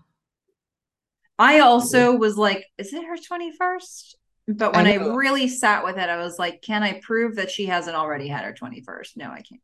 I 1.40 1.60
also 1.60 2.14
was 2.16 2.36
like, 2.36 2.66
is 2.76 2.92
it 2.92 3.02
her 3.04 3.16
21st? 3.16 4.14
But 4.46 4.74
when 4.74 4.86
I, 4.86 4.96
know. 4.96 5.14
really 5.14 5.48
sat 5.48 5.84
with 5.84 5.96
it, 5.96 6.08
I 6.10 6.18
was 6.18 6.38
like, 6.38 6.60
can 6.60 6.82
I 6.82 7.00
prove 7.02 7.36
that 7.36 7.50
she 7.50 7.64
hasn't 7.66 7.96
already 7.96 8.28
had 8.28 8.44
her 8.44 8.52
21st? 8.52 9.16
No, 9.16 9.30
I 9.30 9.40
can't. 9.40 9.60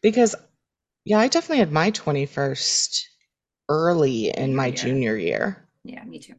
Because, 0.00 0.36
yeah, 1.04 1.18
I 1.18 1.26
definitely 1.26 1.58
had 1.58 1.72
my 1.72 1.90
21st 1.90 3.02
early 3.68 4.28
in 4.28 4.54
my 4.54 4.66
Yeah. 4.66 4.74
junior 4.74 5.16
year. 5.16 5.68
Yeah, 5.82 6.04
me 6.04 6.20
too. 6.20 6.34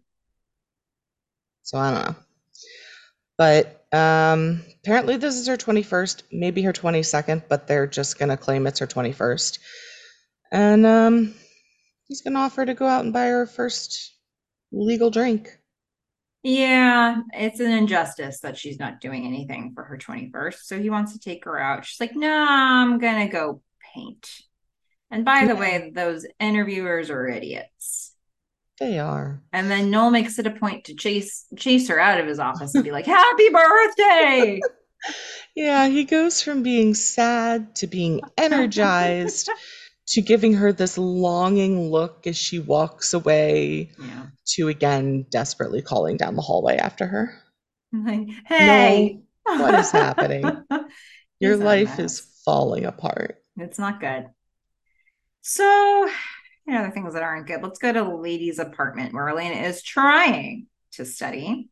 So 1.64 1.78
I 1.78 1.92
don't 1.92 2.06
know. 2.06 2.16
But 3.38 3.86
um, 3.92 4.64
apparently 4.82 5.18
this 5.18 5.36
is 5.36 5.48
her 5.48 5.58
21st, 5.58 6.24
maybe 6.32 6.62
her 6.62 6.74
22nd, 6.74 7.44
but 7.50 7.68
they're 7.68 7.88
just 7.88 8.18
going 8.18 8.30
to 8.30 8.38
claim 8.38 8.66
it's 8.68 8.80
her 8.80 8.88
21st. 8.88 9.60
And 10.54 10.86
um, 10.86 11.34
he's 12.08 12.22
going 12.22 12.36
to 12.36 12.40
offer 12.40 12.66
to 12.66 12.74
go 12.74 12.86
out 12.86 13.04
and 13.04 13.12
buy 13.12 13.26
her 13.26 13.46
first 13.46 14.14
legal 14.74 15.10
drink. 15.10 15.58
Yeah, 16.44 17.22
it's 17.34 17.62
an 17.62 17.72
injustice 17.72 18.42
that 18.42 18.58
she's 18.58 18.78
not 18.78 19.00
doing 19.00 19.26
anything 19.26 19.72
for 19.74 19.84
her 19.84 19.98
21st. 19.98 20.56
So 20.64 20.78
he 20.78 20.90
wants 20.90 21.14
to 21.14 21.20
take 21.20 21.46
her 21.46 21.58
out. 21.58 21.86
She's 21.86 22.02
like, 22.02 22.16
no, 22.16 22.30
I'm 22.30 23.00
gonna 23.00 23.30
go 23.30 23.62
paint. 23.96 24.30
And 25.10 25.24
by 25.24 25.46
the 25.46 25.56
way, 25.56 25.92
those 25.94 26.26
interviewers 26.40 27.10
are 27.10 27.28
idiots. 27.28 28.14
They 28.80 29.00
are. 29.00 29.42
And 29.54 29.70
then 29.72 29.92
Noel 29.92 30.10
makes 30.10 30.40
it 30.40 30.48
a 30.48 30.52
point 30.52 30.86
to 30.86 30.96
chase 30.96 31.46
chase 31.56 31.88
her 31.88 32.00
out 32.00 32.20
of 32.20 32.28
his 32.28 32.40
office 32.40 32.76
and 32.76 32.84
be 32.84 32.92
like, 32.92 33.06
Happy 33.06 33.50
birthday! 33.50 34.60
Yeah, 35.56 35.88
he 35.88 36.06
goes 36.06 36.42
from 36.42 36.64
being 36.64 36.94
sad 36.94 37.76
to 37.76 37.88
being 37.88 38.22
energized 38.38 39.50
to 40.08 40.22
giving 40.22 40.54
her 40.54 40.74
this 40.74 40.98
longing 40.98 41.90
look 41.90 42.28
as 42.28 42.38
she 42.38 42.60
walks 42.60 43.14
away 43.14 43.92
yeah. 44.00 44.26
to 44.46 44.68
again 44.68 45.26
desperately 45.30 45.82
calling 45.82 46.18
down 46.18 46.36
the 46.36 46.42
hallway 46.42 46.78
after 46.78 47.06
her. 47.06 47.34
Like, 47.94 48.28
hey, 48.48 49.20
what 49.46 49.76
is 49.76 49.92
happening? 49.92 50.46
Your 51.40 51.58
life 51.58 52.00
is 52.00 52.20
falling 52.44 52.86
apart. 52.86 53.38
It's 53.58 53.78
not 53.78 54.00
good. 54.00 54.28
So, 55.42 55.64
you 56.66 56.74
know, 56.74 56.80
other 56.80 56.92
things 56.92 57.14
that 57.14 57.24
aren't 57.24 57.48
good. 57.48 57.62
Let's 57.62 57.80
go 57.80 57.92
to 57.92 58.00
the 58.00 58.16
ladies' 58.16 58.60
apartment 58.60 59.14
where 59.14 59.30
Elena 59.30 59.56
is 59.68 59.84
trying 59.84 60.68
to 60.94 61.06
study. 61.06 61.70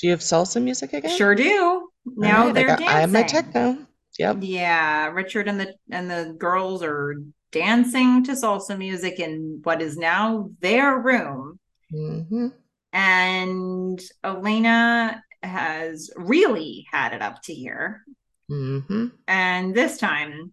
Do 0.00 0.06
you 0.06 0.12
have 0.12 0.20
salsa 0.20 0.62
music 0.62 0.92
again? 0.92 1.16
Sure 1.16 1.34
do. 1.34 1.88
Now 2.06 2.46
right, 2.46 2.48
I 2.48 2.52
they're 2.52 2.66
got- 2.66 2.82
I 2.82 3.00
have 3.00 3.12
my 3.12 3.22
techno. 3.22 3.86
Yep. 4.18 4.38
Yeah, 4.40 5.06
Richard 5.08 5.48
and 5.48 5.60
the 5.60 5.74
and 5.90 6.10
the 6.10 6.34
girls 6.38 6.82
are 6.82 7.14
dancing 7.52 8.24
to 8.24 8.32
salsa 8.32 8.76
music 8.76 9.18
in 9.18 9.60
what 9.62 9.82
is 9.82 9.96
now 9.96 10.50
their 10.60 10.98
room. 10.98 11.58
hmm 11.90 12.48
And 12.92 14.00
Elena 14.22 15.22
has 15.42 16.10
really 16.16 16.86
had 16.90 17.14
it 17.14 17.22
up 17.22 17.42
to 17.44 17.54
here. 17.54 18.04
hmm 18.48 19.06
And 19.26 19.74
this 19.74 19.98
time, 19.98 20.52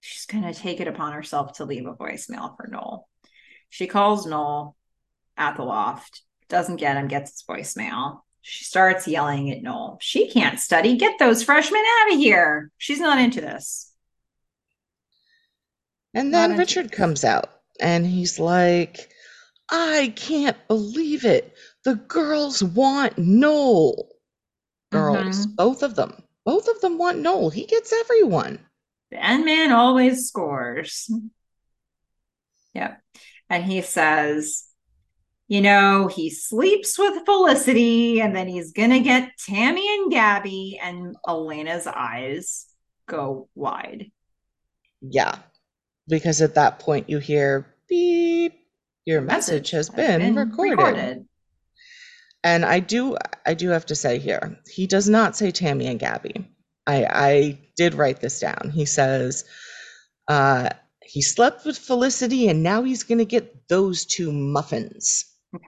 she's 0.00 0.26
going 0.26 0.44
to 0.44 0.54
take 0.54 0.80
it 0.80 0.88
upon 0.88 1.12
herself 1.12 1.54
to 1.54 1.64
leave 1.64 1.86
a 1.86 1.94
voicemail 1.94 2.56
for 2.56 2.68
Noel. 2.70 3.08
She 3.70 3.86
calls 3.86 4.26
Noel 4.26 4.76
at 5.36 5.56
the 5.56 5.64
loft, 5.64 6.22
doesn't 6.48 6.76
get 6.76 6.96
him, 6.96 7.08
gets 7.08 7.32
his 7.32 7.44
voicemail. 7.48 8.20
She 8.42 8.64
starts 8.64 9.08
yelling 9.08 9.50
at 9.50 9.62
Noel. 9.62 9.98
She 10.00 10.30
can't 10.30 10.60
study. 10.60 10.96
Get 10.96 11.18
those 11.18 11.42
freshmen 11.42 11.82
out 12.02 12.12
of 12.12 12.18
here. 12.20 12.70
She's 12.78 13.00
not 13.00 13.18
into 13.18 13.40
this. 13.40 13.92
And 16.16 16.32
then 16.34 16.50
into 16.52 16.58
Richard 16.60 16.92
comes 16.92 17.24
out 17.24 17.50
and 17.80 18.06
he's 18.06 18.38
like, 18.40 19.10
I 19.70 20.12
can't 20.16 20.56
believe 20.68 21.24
it. 21.24 21.54
The 21.84 21.96
girls 21.96 22.62
want 22.62 23.18
Noel. 23.18 24.08
Girls, 24.90 25.46
Mhm. 25.46 25.56
both 25.56 25.82
of 25.82 25.94
them. 25.94 26.22
Both 26.44 26.68
of 26.68 26.80
them 26.80 26.96
want 26.96 27.18
Noel. 27.18 27.50
He 27.50 27.66
gets 27.66 27.92
everyone. 27.92 28.64
The 29.10 29.22
end 29.24 29.44
man 29.44 29.72
always 29.72 30.26
scores. 30.28 31.10
Yep. 32.74 33.00
And 33.50 33.64
he 33.64 33.82
says, 33.82 34.64
you 35.48 35.60
know, 35.60 36.08
he 36.08 36.30
sleeps 36.30 36.98
with 36.98 37.24
Felicity 37.24 38.20
and 38.20 38.34
then 38.34 38.48
he's 38.48 38.72
going 38.72 38.90
to 38.90 39.00
get 39.00 39.32
Tammy 39.38 39.86
and 39.98 40.10
Gabby. 40.10 40.78
And 40.82 41.16
Elena's 41.26 41.86
eyes 41.86 42.66
go 43.06 43.48
wide. 43.54 44.10
Yeah. 45.00 45.38
Because 46.08 46.40
at 46.40 46.54
that 46.54 46.78
point 46.78 47.10
you 47.10 47.18
hear 47.18 47.66
beep, 47.88 48.54
your 49.04 49.20
message 49.20 49.70
has 49.70 49.88
been, 49.90 50.34
recorded. 50.34 51.26
And 52.44 52.64
I 52.64 52.78
do 52.80 53.16
I 53.44 53.54
do 53.54 53.70
have 53.70 53.86
to 53.86 53.96
say 53.96 54.18
here, 54.18 54.58
he 54.72 54.86
does 54.86 55.08
not 55.08 55.36
say 55.36 55.50
Tammy 55.50 55.86
and 55.86 55.98
Gabby. 55.98 56.48
I 56.86 57.04
I 57.04 57.58
did 57.76 57.94
write 57.94 58.20
this 58.20 58.38
down. 58.40 58.70
He 58.72 58.84
says 58.84 59.44
uh 60.28 60.70
he 61.02 61.22
slept 61.22 61.64
with 61.64 61.78
Felicity 61.78 62.48
and 62.48 62.62
now 62.62 62.82
he's 62.82 63.02
gonna 63.04 63.24
get 63.24 63.68
those 63.68 64.04
two 64.04 64.30
muffins. 64.32 65.24
Okay. 65.54 65.66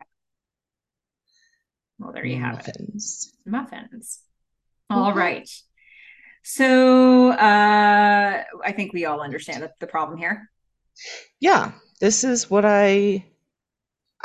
Well, 1.99 2.13
there 2.13 2.25
you 2.25 2.41
have 2.41 2.61
it. 2.61 2.67
muffins. 2.79 3.33
Muffins. 3.45 4.21
All 4.91 5.13
Mhm. 5.13 5.17
right. 5.17 5.51
So 6.51 7.29
uh, 7.33 8.43
I 8.65 8.73
think 8.73 8.95
we 8.95 9.05
all 9.05 9.21
understand 9.21 9.63
the, 9.63 9.71
the 9.81 9.87
problem 9.87 10.17
here. 10.17 10.51
Yeah, 11.41 11.73
this 12.01 12.25
is 12.25 12.49
what 12.49 12.65
I 12.65 13.23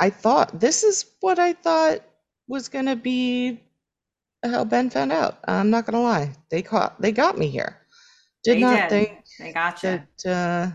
I 0.00 0.08
thought 0.08 0.58
this 0.58 0.84
is 0.84 1.04
what 1.20 1.38
I 1.38 1.52
thought 1.52 2.00
was 2.48 2.70
gonna 2.70 2.96
be 2.96 3.60
how 4.42 4.64
Ben 4.64 4.88
found 4.88 5.12
out. 5.12 5.38
I'm 5.46 5.68
not 5.68 5.84
gonna 5.84 6.00
lie. 6.00 6.32
They 6.50 6.62
caught 6.62 6.98
they 6.98 7.12
got 7.12 7.36
me 7.36 7.48
here. 7.48 7.82
Did 8.42 8.56
they 8.56 8.60
not 8.60 8.88
did. 8.88 8.88
think 8.88 9.24
they 9.38 9.52
gotcha. 9.52 10.08
that 10.24 10.30
uh 10.30 10.72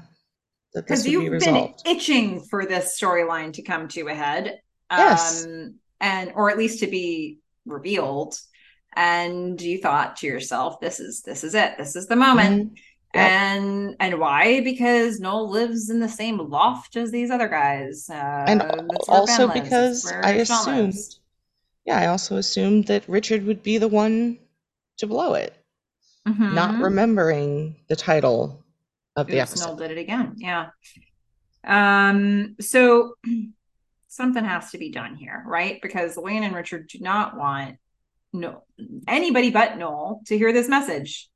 that 0.76 0.88
this 0.88 1.02
Because 1.02 1.04
be 1.04 1.10
you've 1.10 1.24
been 1.24 1.32
resolved. 1.32 1.82
itching 1.88 2.42
for 2.42 2.68
this 2.68 2.96
storyline 3.02 3.54
to 3.54 3.64
come 3.64 3.88
to 3.88 4.08
a 4.10 4.14
head. 4.14 4.60
Yes. 4.92 5.46
Um, 5.46 5.80
and 6.00 6.32
or 6.36 6.52
at 6.52 6.60
least 6.60 6.82
to 6.82 6.88
be 6.88 7.40
revealed. 7.66 8.36
And 9.00 9.62
you 9.62 9.78
thought 9.78 10.18
to 10.18 10.28
yourself, 10.28 10.82
this 10.82 11.00
is 11.00 11.22
this 11.22 11.46
is 11.46 11.56
it. 11.56 11.78
This 11.78 11.96
is 11.96 12.08
the 12.08 12.18
moment. 12.18 12.74
Mhm. 12.74 12.78
Yep. 13.16 13.24
And 13.32 13.96
and 14.02 14.20
why? 14.20 14.60
Because 14.60 15.22
Noel 15.22 15.50
lives 15.50 15.90
in 15.90 16.02
the 16.02 16.10
same 16.10 16.38
loft 16.38 16.98
as 16.98 17.10
these 17.10 17.32
other 17.32 17.48
guys. 17.48 18.10
Uh, 18.10 18.46
And 18.48 18.62
also 19.08 19.48
because 19.48 20.06
I 20.12 20.32
assumed, 20.34 20.94
lives. 20.94 21.22
yeah, 21.86 21.98
I 21.98 22.08
also 22.08 22.36
assumed 22.36 22.88
that 22.88 23.08
Richard 23.08 23.46
would 23.46 23.64
be 23.64 23.78
the 23.78 23.88
one 23.88 24.38
to 24.98 25.08
blow 25.08 25.34
it, 25.34 25.54
not 26.26 26.76
Mhm. 26.76 26.84
remembering 26.84 27.78
the 27.88 27.96
title 27.96 28.66
of 29.16 29.28
the 29.28 29.40
Oops, 29.40 29.62
Noel 29.66 29.78
did 29.78 29.92
it 29.92 29.98
again. 29.98 30.34
Yeah. 30.36 30.72
Um, 31.64 32.58
so 32.60 33.16
something 34.10 34.44
has 34.44 34.72
to 34.72 34.78
be 34.78 34.92
done 34.92 35.16
here, 35.16 35.42
right? 35.48 35.82
Because 35.82 36.18
Elena 36.18 36.48
and 36.48 36.56
Richard 36.56 36.90
do 36.90 37.00
not 37.00 37.38
want 37.38 37.78
no 38.34 38.64
anybody 39.08 39.50
but 39.52 39.78
Noel 39.78 40.22
to 40.28 40.38
hear 40.38 40.54
this 40.54 40.68
message. 40.70 41.30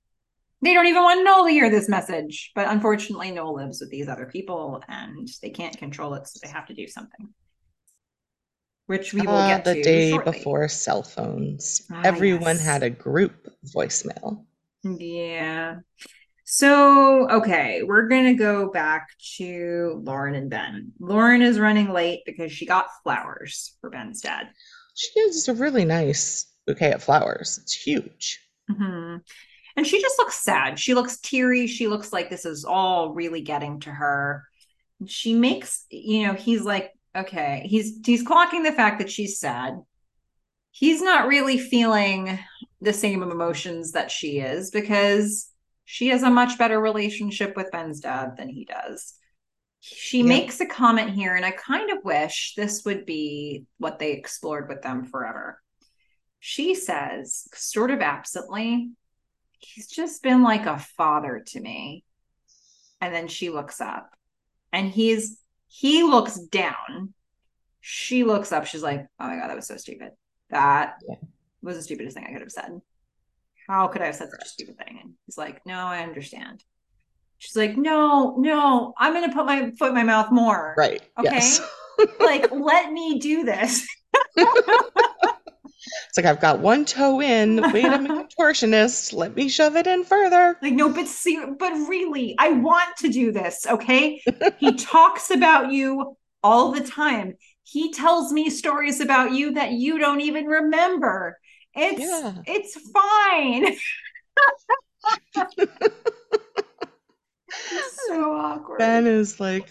They 0.61 0.73
don't 0.73 0.85
even 0.87 1.03
want 1.03 1.25
Noel 1.25 1.45
to 1.45 1.51
hear 1.51 1.69
this 1.69 1.89
message. 1.89 2.51
But 2.55 2.69
unfortunately, 2.69 3.31
Noel 3.31 3.55
lives 3.55 3.81
with 3.81 3.89
these 3.91 4.07
other 4.07 4.25
people 4.27 4.81
and 4.87 5.27
they 5.41 5.49
can't 5.49 5.77
control 5.77 6.13
it, 6.13 6.25
so 6.27 6.39
they 6.41 6.49
have 6.51 6.67
to 6.67 6.73
do 6.73 6.87
something. 6.87 7.29
Which 8.85 9.13
we 9.13 9.21
will 9.21 9.29
Ah, 9.29 9.47
get 9.47 9.65
the 9.65 9.81
day 9.81 10.11
shortly. 10.11 10.31
before 10.31 10.67
cell 10.69 11.03
phones. 11.03 11.81
Ah, 11.91 12.01
Everyone 12.05 12.55
yes. 12.57 12.65
had 12.65 12.83
a 12.83 12.89
group 12.89 13.47
voicemail. 13.75 14.45
Yeah. 14.83 15.77
So, 16.45 17.29
okay, 17.29 17.83
we're 17.83 18.07
going 18.09 18.25
to 18.25 18.33
go 18.33 18.69
back 18.71 19.07
to 19.37 20.01
Lauren 20.03 20.35
and 20.35 20.49
Ben. 20.49 20.91
Lauren 20.99 21.41
is 21.41 21.59
running 21.59 21.91
late 21.91 22.19
because 22.25 22.51
she 22.51 22.65
got 22.65 22.87
flowers 23.03 23.75
for 23.79 23.89
Ben's 23.89 24.21
dad. 24.21 24.49
She 24.95 25.19
a 25.47 25.53
really 25.53 25.85
nice 25.85 26.45
bouquet 26.65 26.93
of 26.93 27.03
flowers. 27.03 27.59
It's 27.61 27.73
huge. 27.73 28.39
Mm-hmm. 28.69 29.17
And 29.75 29.87
she 29.87 30.01
just 30.01 30.17
looks 30.19 30.35
sad. 30.35 30.79
She 30.79 30.93
looks 30.93 31.19
teary. 31.19 31.67
She 31.67 31.87
looks 31.87 32.13
like 32.13 32.29
this 32.29 32.45
is 32.45 32.63
all 32.63 33.13
really 33.13 33.41
getting 33.41 33.79
to 33.81 33.91
her. 33.91 34.43
She 35.05 35.33
makes, 35.33 35.85
you 35.89 36.27
know, 36.27 36.33
he's 36.33 36.61
like, 36.61 36.91
okay, 37.15 37.65
he's 37.65 37.99
he's 38.05 38.23
clocking 38.23 38.63
the 38.63 38.71
fact 38.71 38.99
that 38.99 39.11
she's 39.11 39.39
sad. 39.39 39.81
He's 40.71 41.01
not 41.01 41.27
really 41.27 41.57
feeling 41.57 42.39
the 42.81 42.93
same 42.93 43.23
emotions 43.23 43.91
that 43.93 44.11
she 44.11 44.39
is 44.39 44.71
because 44.71 45.49
she 45.85 46.07
has 46.09 46.23
a 46.23 46.29
much 46.29 46.57
better 46.57 46.79
relationship 46.79 47.55
with 47.55 47.71
Ben's 47.71 47.99
dad 47.99 48.37
than 48.37 48.49
he 48.49 48.65
does. 48.65 49.13
She 49.81 50.23
makes 50.23 50.61
a 50.61 50.65
comment 50.65 51.09
here, 51.09 51.35
and 51.35 51.45
I 51.45 51.51
kind 51.51 51.91
of 51.91 52.05
wish 52.05 52.53
this 52.55 52.85
would 52.85 53.05
be 53.05 53.65
what 53.79 53.99
they 53.99 54.13
explored 54.13 54.69
with 54.69 54.81
them 54.81 55.03
forever. 55.03 55.59
She 56.45 56.75
says, 56.75 57.47
sort 57.53 57.89
of 57.89 58.01
absently, 58.01 58.91
he's 59.59 59.87
just 59.87 60.21
been 60.21 60.43
like 60.43 60.65
a 60.65 60.77
father 60.77 61.41
to 61.47 61.61
me. 61.61 62.03
And 62.99 63.15
then 63.15 63.29
she 63.29 63.49
looks 63.49 63.79
up 63.79 64.09
and 64.73 64.91
he's 64.91 65.39
he 65.67 66.03
looks 66.03 66.37
down. 66.37 67.13
She 67.79 68.25
looks 68.25 68.51
up. 68.51 68.65
She's 68.65 68.83
like, 68.83 69.07
"Oh 69.21 69.27
my 69.27 69.37
god, 69.37 69.47
that 69.47 69.55
was 69.55 69.67
so 69.67 69.77
stupid. 69.77 70.11
That 70.49 70.95
yeah. 71.07 71.15
was 71.61 71.77
the 71.77 71.83
stupidest 71.83 72.17
thing 72.17 72.25
I 72.27 72.33
could 72.33 72.41
have 72.41 72.51
said. 72.51 72.81
How 73.69 73.87
could 73.87 74.01
I 74.01 74.07
have 74.07 74.15
said 74.15 74.29
such 74.29 74.43
a 74.43 74.49
stupid 74.49 74.77
thing?" 74.77 74.99
And 75.01 75.13
he's 75.25 75.37
like, 75.37 75.65
"No, 75.65 75.75
I 75.75 76.03
understand." 76.03 76.61
She's 77.37 77.55
like, 77.55 77.77
"No, 77.77 78.35
no, 78.37 78.93
I'm 78.97 79.13
going 79.13 79.29
to 79.29 79.33
put 79.33 79.45
my 79.45 79.71
foot 79.79 79.89
in 79.89 79.95
my 79.95 80.03
mouth 80.03 80.29
more." 80.29 80.75
Right. 80.77 81.03
Okay. 81.17 81.35
Yes. 81.35 81.61
like, 82.19 82.51
let 82.51 82.91
me 82.91 83.19
do 83.19 83.45
this. 83.45 83.87
It's 86.13 86.23
like 86.23 86.27
I've 86.27 86.39
got 86.39 86.59
one 86.59 86.85
toe 86.85 87.19
in. 87.21 87.59
Wait, 87.73 87.85
I'm 87.85 88.05
a 88.05 88.23
contortionist. 88.23 89.13
Let 89.17 89.35
me 89.35 89.49
shove 89.49 89.75
it 89.75 89.87
in 89.87 90.03
further. 90.03 90.59
Like 90.61 90.73
no, 90.73 90.93
but 90.93 91.07
see, 91.07 91.43
but 91.57 91.71
really, 91.89 92.35
I 92.37 92.49
want 92.49 92.95
to 92.97 93.09
do 93.09 93.31
this. 93.31 93.65
Okay, 93.65 94.21
he 94.59 94.75
talks 94.77 95.31
about 95.31 95.71
you 95.71 96.15
all 96.43 96.71
the 96.71 96.83
time. 96.83 97.33
He 97.63 97.91
tells 97.91 98.31
me 98.31 98.51
stories 98.51 98.99
about 98.99 99.31
you 99.31 99.53
that 99.53 99.71
you 99.71 99.97
don't 99.97 100.21
even 100.21 100.45
remember. 100.45 101.39
It's 101.73 102.01
yeah. 102.01 102.35
it's 102.45 102.77
fine. 102.91 103.75
so 108.07 108.35
awkward. 108.35 108.77
Ben 108.77 109.07
is 109.07 109.39
like 109.39 109.67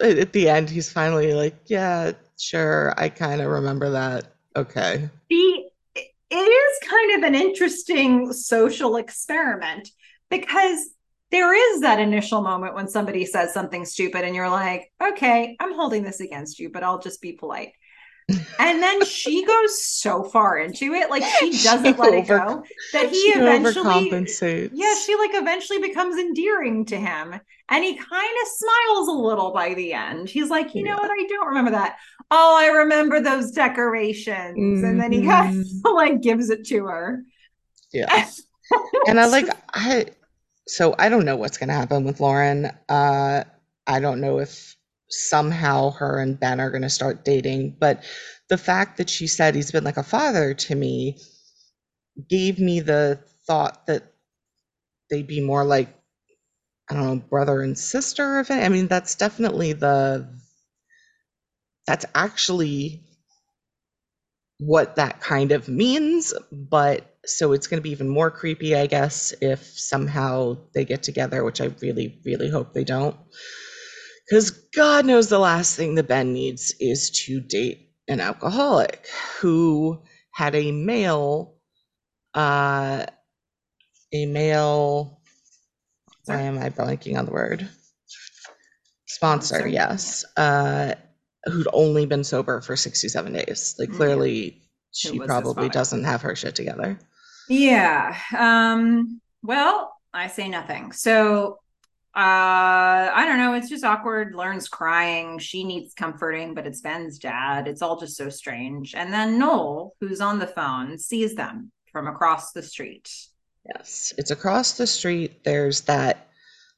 at 0.00 0.32
the 0.32 0.48
end 0.48 0.70
he's 0.70 0.90
finally 0.90 1.34
like, 1.34 1.56
yeah, 1.66 2.12
sure, 2.40 2.94
I 2.96 3.10
kind 3.10 3.42
of 3.42 3.50
remember 3.50 3.90
that. 3.90 4.31
Okay. 4.56 5.08
The 5.28 5.64
it 6.34 6.34
is 6.34 6.88
kind 6.88 7.18
of 7.18 7.28
an 7.28 7.34
interesting 7.34 8.32
social 8.32 8.96
experiment 8.96 9.90
because 10.30 10.88
there 11.30 11.54
is 11.54 11.82
that 11.82 11.98
initial 11.98 12.40
moment 12.40 12.74
when 12.74 12.88
somebody 12.88 13.26
says 13.26 13.52
something 13.52 13.84
stupid 13.84 14.24
and 14.24 14.34
you're 14.34 14.48
like, 14.48 14.90
okay, 15.02 15.56
I'm 15.60 15.74
holding 15.74 16.02
this 16.02 16.20
against 16.20 16.58
you, 16.58 16.70
but 16.70 16.82
I'll 16.82 17.00
just 17.00 17.20
be 17.20 17.32
polite. 17.32 17.72
And 18.28 18.82
then 18.82 19.04
she 19.04 19.44
goes 19.44 19.82
so 19.82 20.22
far 20.22 20.58
into 20.58 20.94
it, 20.94 21.10
like 21.10 21.24
she 21.40 21.50
doesn't 21.62 21.84
she 21.84 22.00
let 22.00 22.14
over, 22.14 22.16
it 22.16 22.26
go 22.26 22.64
that 22.92 23.10
he 23.10 23.16
eventually, 23.16 24.70
yeah, 24.72 24.94
she 24.94 25.16
like 25.16 25.30
eventually 25.34 25.80
becomes 25.80 26.16
endearing 26.16 26.84
to 26.86 26.96
him, 26.96 27.38
and 27.68 27.84
he 27.84 27.94
kind 27.94 28.36
of 28.42 28.48
smiles 28.48 29.08
a 29.08 29.12
little 29.12 29.52
by 29.52 29.74
the 29.74 29.92
end. 29.92 30.28
He's 30.28 30.50
like, 30.50 30.74
you 30.74 30.84
yeah. 30.84 30.92
know 30.92 30.98
what, 30.98 31.10
I 31.10 31.26
don't 31.28 31.48
remember 31.48 31.72
that. 31.72 31.96
Oh, 32.30 32.56
I 32.58 32.66
remember 32.66 33.20
those 33.20 33.50
decorations, 33.50 34.58
mm-hmm. 34.58 34.84
and 34.84 35.00
then 35.00 35.12
he 35.12 35.24
kind 35.24 35.60
of 35.60 35.66
like 35.92 36.22
gives 36.22 36.50
it 36.50 36.66
to 36.66 36.86
her. 36.86 37.22
Yeah, 37.92 38.26
and 39.06 39.20
I 39.20 39.26
like 39.26 39.48
I. 39.72 40.06
So 40.68 40.94
I 40.98 41.08
don't 41.08 41.24
know 41.24 41.36
what's 41.36 41.58
going 41.58 41.68
to 41.68 41.74
happen 41.74 42.04
with 42.04 42.20
Lauren. 42.20 42.66
Uh, 42.88 43.42
I 43.86 44.00
don't 44.00 44.20
know 44.20 44.38
if 44.38 44.76
somehow 45.12 45.90
her 45.90 46.18
and 46.20 46.40
Ben 46.40 46.60
are 46.60 46.70
going 46.70 46.82
to 46.82 46.90
start 46.90 47.24
dating. 47.24 47.76
But 47.78 48.04
the 48.48 48.58
fact 48.58 48.96
that 48.98 49.10
she 49.10 49.26
said 49.26 49.54
he's 49.54 49.70
been 49.72 49.84
like 49.84 49.96
a 49.96 50.02
father 50.02 50.54
to 50.54 50.74
me 50.74 51.18
gave 52.28 52.58
me 52.58 52.80
the 52.80 53.20
thought 53.46 53.86
that 53.86 54.04
they'd 55.10 55.26
be 55.26 55.40
more 55.40 55.64
like, 55.64 55.88
I 56.90 56.94
don't 56.94 57.06
know, 57.06 57.16
brother 57.16 57.62
and 57.62 57.78
sister. 57.78 58.44
I 58.48 58.68
mean, 58.68 58.88
that's 58.88 59.14
definitely 59.14 59.72
the, 59.72 60.28
that's 61.86 62.06
actually 62.14 63.02
what 64.58 64.96
that 64.96 65.20
kind 65.20 65.52
of 65.52 65.68
means. 65.68 66.32
But 66.52 67.16
so 67.24 67.52
it's 67.52 67.66
going 67.66 67.78
to 67.78 67.82
be 67.82 67.90
even 67.90 68.08
more 68.08 68.30
creepy, 68.30 68.74
I 68.74 68.86
guess, 68.86 69.32
if 69.40 69.62
somehow 69.78 70.58
they 70.74 70.84
get 70.84 71.02
together, 71.02 71.44
which 71.44 71.60
I 71.60 71.70
really, 71.80 72.20
really 72.24 72.50
hope 72.50 72.72
they 72.72 72.84
don't. 72.84 73.16
Because 74.32 74.50
God 74.50 75.04
knows 75.04 75.28
the 75.28 75.38
last 75.38 75.76
thing 75.76 75.94
the 75.94 76.02
Ben 76.02 76.32
needs 76.32 76.74
is 76.80 77.10
to 77.26 77.38
date 77.38 77.90
an 78.08 78.18
alcoholic 78.18 79.06
who 79.38 80.00
had 80.30 80.54
a 80.54 80.72
male, 80.72 81.56
uh, 82.32 83.04
a 84.10 84.24
male, 84.24 85.20
why 86.24 86.40
am 86.40 86.56
I 86.56 86.70
blanking 86.70 87.18
on 87.18 87.26
the 87.26 87.30
word? 87.30 87.68
Sponsor, 89.04 89.68
yes. 89.68 90.24
Uh, 90.38 90.94
who'd 91.44 91.68
only 91.74 92.06
been 92.06 92.24
sober 92.24 92.62
for 92.62 92.74
67 92.74 93.34
days. 93.34 93.76
Like 93.78 93.92
clearly 93.92 94.62
she 94.92 95.18
probably 95.18 95.68
doesn't 95.68 96.04
have 96.04 96.22
her 96.22 96.34
shit 96.34 96.54
together. 96.54 96.98
Yeah. 97.50 98.16
Um, 98.34 99.20
well, 99.42 99.92
I 100.14 100.28
say 100.28 100.48
nothing. 100.48 100.92
So 100.92 101.58
uh 102.14 103.08
i 103.14 103.24
don't 103.26 103.38
know. 103.38 103.54
It's 103.54 103.70
just 103.70 103.84
awkward. 103.84 104.34
Lauren's 104.34 104.68
crying. 104.68 105.38
She 105.38 105.64
needs 105.64 105.94
comforting 105.94 106.54
but 106.54 106.66
it's 106.66 106.80
ben's 106.80 107.18
dad. 107.18 107.66
It's 107.68 107.80
all 107.82 107.98
just 107.98 108.16
so 108.16 108.28
strange. 108.28 108.94
And 108.94 109.12
then 109.12 109.38
noel 109.38 109.94
who's 110.00 110.20
on 110.20 110.38
the 110.38 110.46
phone 110.46 110.98
sees 110.98 111.34
them 111.34 111.72
from 111.90 112.06
across 112.08 112.52
the 112.52 112.62
street. 112.62 113.10
Yes. 113.74 114.12
It's 114.18 114.30
across 114.30 114.72
the 114.76 114.86
street. 114.86 115.44
There's 115.44 115.82
that 115.82 116.28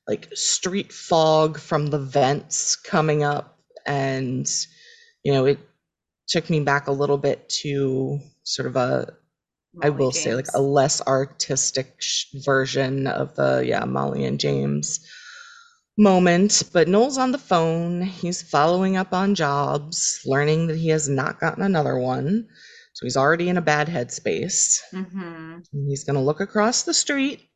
like 0.06 0.28
street 0.34 0.92
fog 0.92 1.58
from 1.58 1.86
the 1.86 1.98
vents 1.98 2.76
coming 2.76 3.22
up. 3.24 3.58
And 3.86 4.48
you 5.24 5.32
know 5.32 5.46
it 5.46 5.58
took 6.28 6.48
me 6.48 6.60
back 6.60 6.86
a 6.86 6.92
little 6.92 7.18
bit 7.18 7.48
to 7.48 8.18
sort 8.44 8.66
of 8.68 8.76
a 8.76 9.14
Molly 9.74 9.86
I 9.86 9.90
will 9.90 10.10
James. 10.12 10.22
say 10.22 10.34
like 10.36 10.46
a 10.54 10.60
less 10.62 11.00
artistic 11.06 11.96
sh- 11.98 12.26
version 12.44 13.06
of 13.08 13.34
the 13.34 13.64
yeah 13.66 13.84
Molly 13.84 14.24
and 14.24 14.38
James 14.38 15.00
moment, 15.96 16.62
but 16.72 16.88
Noel's 16.88 17.18
on 17.18 17.32
the 17.32 17.38
phone. 17.38 18.02
He's 18.02 18.42
following 18.42 18.96
up 18.96 19.12
on 19.12 19.34
jobs, 19.34 20.20
learning 20.24 20.66
that 20.68 20.76
he 20.76 20.88
has 20.88 21.08
not 21.08 21.40
gotten 21.40 21.62
another 21.62 21.98
one. 21.98 22.48
So 22.94 23.06
he's 23.06 23.16
already 23.16 23.48
in 23.48 23.56
a 23.56 23.62
bad 23.62 23.88
headspace. 23.88 24.80
Mm-hmm. 24.92 25.58
He's 25.88 26.04
going 26.04 26.14
to 26.14 26.22
look 26.22 26.40
across 26.40 26.84
the 26.84 26.94
street. 26.94 27.48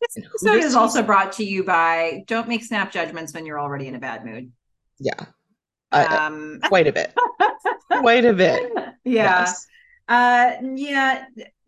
This 0.00 0.24
episode 0.24 0.64
is 0.64 0.74
also 0.74 1.02
brought 1.02 1.32
to 1.32 1.44
you 1.44 1.62
by 1.64 2.24
don't 2.26 2.48
make 2.48 2.64
snap 2.64 2.90
judgments 2.90 3.34
when 3.34 3.46
you're 3.46 3.60
already 3.60 3.86
in 3.86 3.94
a 3.94 4.00
bad 4.00 4.24
mood. 4.24 4.50
Yeah. 4.98 5.26
Uh, 5.92 6.06
um, 6.10 6.60
quite 6.64 6.86
a 6.86 6.92
bit. 6.92 7.14
quite 7.90 8.24
a 8.24 8.32
bit. 8.32 8.72
Yeah. 9.04 9.44
Yes. 9.44 9.66
Uh, 10.08 10.52
yeah, 10.74 11.26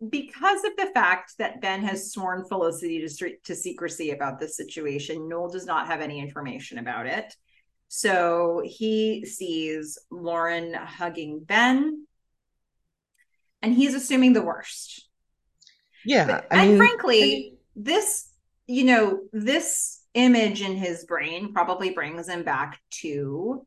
because 0.09 0.63
of 0.63 0.75
the 0.77 0.91
fact 0.93 1.33
that 1.37 1.61
Ben 1.61 1.81
has 1.83 2.11
sworn 2.11 2.45
Felicity 2.45 3.05
to, 3.07 3.31
to 3.43 3.55
secrecy 3.55 4.11
about 4.11 4.39
this 4.39 4.57
situation, 4.57 5.27
Noel 5.27 5.49
does 5.49 5.65
not 5.65 5.87
have 5.87 6.01
any 6.01 6.19
information 6.19 6.77
about 6.77 7.05
it. 7.07 7.35
So 7.87 8.61
he 8.65 9.25
sees 9.25 9.97
Lauren 10.09 10.73
hugging 10.73 11.43
Ben, 11.43 12.05
and 13.61 13.73
he's 13.73 13.93
assuming 13.93 14.33
the 14.33 14.41
worst. 14.41 15.07
Yeah. 16.03 16.25
But, 16.25 16.47
and 16.51 16.69
mean, 16.69 16.77
frankly, 16.77 17.21
I 17.21 17.25
mean, 17.25 17.57
this, 17.75 18.29
you 18.67 18.83
know, 18.85 19.19
this 19.31 20.01
image 20.13 20.61
in 20.61 20.75
his 20.75 21.05
brain 21.05 21.53
probably 21.53 21.91
brings 21.91 22.27
him 22.27 22.43
back 22.43 22.79
to 23.01 23.65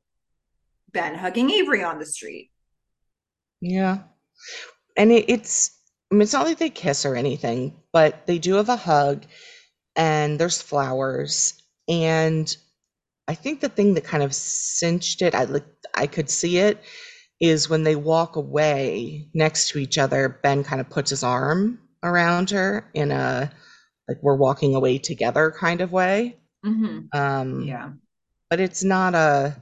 Ben 0.93 1.15
hugging 1.15 1.51
Avery 1.51 1.83
on 1.83 1.99
the 1.99 2.07
street. 2.07 2.51
Yeah 3.61 4.03
and 4.99 5.13
it, 5.13 5.25
it's 5.29 5.78
I 6.11 6.15
mean, 6.15 6.23
it's 6.23 6.33
not 6.33 6.47
like 6.47 6.59
they 6.59 6.71
kiss 6.71 7.05
or 7.05 7.17
anything, 7.17 7.77
but 7.93 8.27
they 8.27 8.39
do 8.39 8.55
have 8.55 8.69
a 8.69 8.77
hug, 8.77 9.25
and 9.95 10.39
there's 10.39 10.63
flowers, 10.63 11.63
and 11.89 12.57
I 13.27 13.35
think 13.35 13.61
the 13.61 13.69
thing 13.69 13.95
that 13.95 14.05
kind 14.05 14.23
of 14.23 14.35
cinched 14.35 15.21
it, 15.21 15.35
I 15.35 15.45
like 15.45 15.67
I 15.95 16.07
could 16.07 16.31
see 16.31 16.59
it, 16.59 16.83
is 17.41 17.69
when 17.69 17.83
they 17.83 17.95
walk 17.95 18.37
away 18.37 19.29
next 19.35 19.69
to 19.69 19.79
each 19.79 19.99
other. 19.99 20.41
Ben 20.43 20.65
kind 20.65 20.81
of 20.81 20.89
puts 20.89 21.11
his 21.11 21.23
arm 21.23 21.79
around 22.03 22.51
her 22.51 22.91
in 22.95 23.11
a 23.11 23.51
like 24.09 24.19
we're 24.23 24.35
walking 24.35 24.75
away 24.75 24.97
together 24.97 25.51
kind 25.51 25.83
of 25.83 25.93
way. 25.93 26.39
Mm-hmm. 26.65 27.19
Um, 27.19 27.63
yeah, 27.65 27.91
but 28.49 28.61
it's 28.61 28.83
not 28.83 29.15
a. 29.15 29.57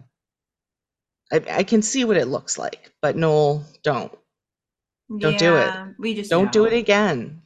I, 1.32 1.42
I 1.50 1.62
can 1.64 1.82
see 1.82 2.04
what 2.04 2.16
it 2.16 2.28
looks 2.28 2.56
like, 2.56 2.92
but 3.02 3.16
Noel, 3.16 3.64
don't 3.82 4.16
Don't 5.08 5.38
do 5.38 5.56
it. 5.56 5.72
We 5.98 6.14
just 6.14 6.30
Don't 6.30 6.52
do 6.52 6.64
it 6.64 6.72
again. 6.72 7.42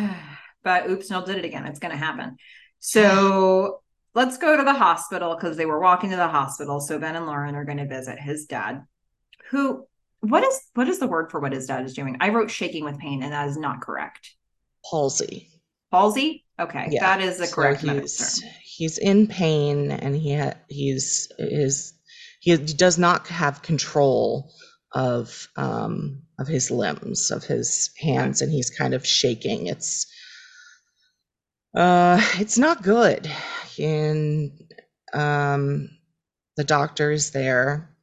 but 0.62 0.88
oops, 0.88 1.10
Noel 1.10 1.24
did 1.24 1.38
it 1.38 1.44
again. 1.44 1.66
It's 1.66 1.78
going 1.78 1.92
to 1.92 1.96
happen. 1.98 2.36
So 2.78 3.80
let's 4.14 4.38
go 4.38 4.56
to 4.56 4.62
the 4.64 4.72
hospital 4.74 5.34
because 5.34 5.56
they 5.56 5.66
were 5.66 5.80
walking 5.80 6.10
to 6.10 6.16
the 6.16 6.28
hospital. 6.28 6.80
So 6.80 6.98
Ben 6.98 7.16
and 7.16 7.26
Lauren 7.26 7.54
are 7.54 7.64
going 7.64 7.78
to 7.78 7.86
visit 7.86 8.18
his 8.18 8.46
dad, 8.46 8.84
who 9.50 9.86
what 10.20 10.44
is 10.44 10.60
what 10.74 10.88
is 10.88 10.98
the 10.98 11.06
word 11.06 11.30
for 11.30 11.40
what 11.40 11.52
his 11.52 11.66
dad 11.66 11.84
is 11.84 11.94
doing? 11.94 12.16
I 12.20 12.28
wrote 12.28 12.50
shaking 12.50 12.84
with 12.84 12.98
pain, 12.98 13.22
and 13.22 13.32
that 13.32 13.48
is 13.48 13.56
not 13.56 13.80
correct. 13.80 14.30
Palsy. 14.88 15.48
Palsy. 15.90 16.44
Okay, 16.58 16.88
Yeah. 16.90 17.00
that 17.00 17.20
is 17.22 17.38
the 17.38 17.46
So 17.46 17.54
correct 17.54 17.80
he's 17.80 18.40
term. 18.40 18.50
he's 18.62 18.98
in 18.98 19.26
pain 19.26 19.90
and 19.90 20.14
he 20.14 20.36
ha- 20.36 20.54
he's 20.68 21.28
is 21.38 21.94
he 22.40 22.54
does 22.56 22.98
not 22.98 23.26
have 23.28 23.62
control 23.62 24.52
of 24.92 25.48
um 25.56 26.22
of 26.40 26.48
his 26.48 26.70
limbs 26.70 27.30
of 27.30 27.44
his 27.44 27.90
hands 27.98 28.42
and 28.42 28.50
he's 28.50 28.70
kind 28.70 28.94
of 28.94 29.06
shaking. 29.06 29.66
It's 29.68 30.06
uh 31.74 32.20
it's 32.38 32.58
not 32.58 32.82
good. 32.82 33.30
And 33.78 34.50
um 35.12 35.90
the 36.56 36.64
doctor 36.64 37.12
is 37.12 37.30
there 37.30 37.94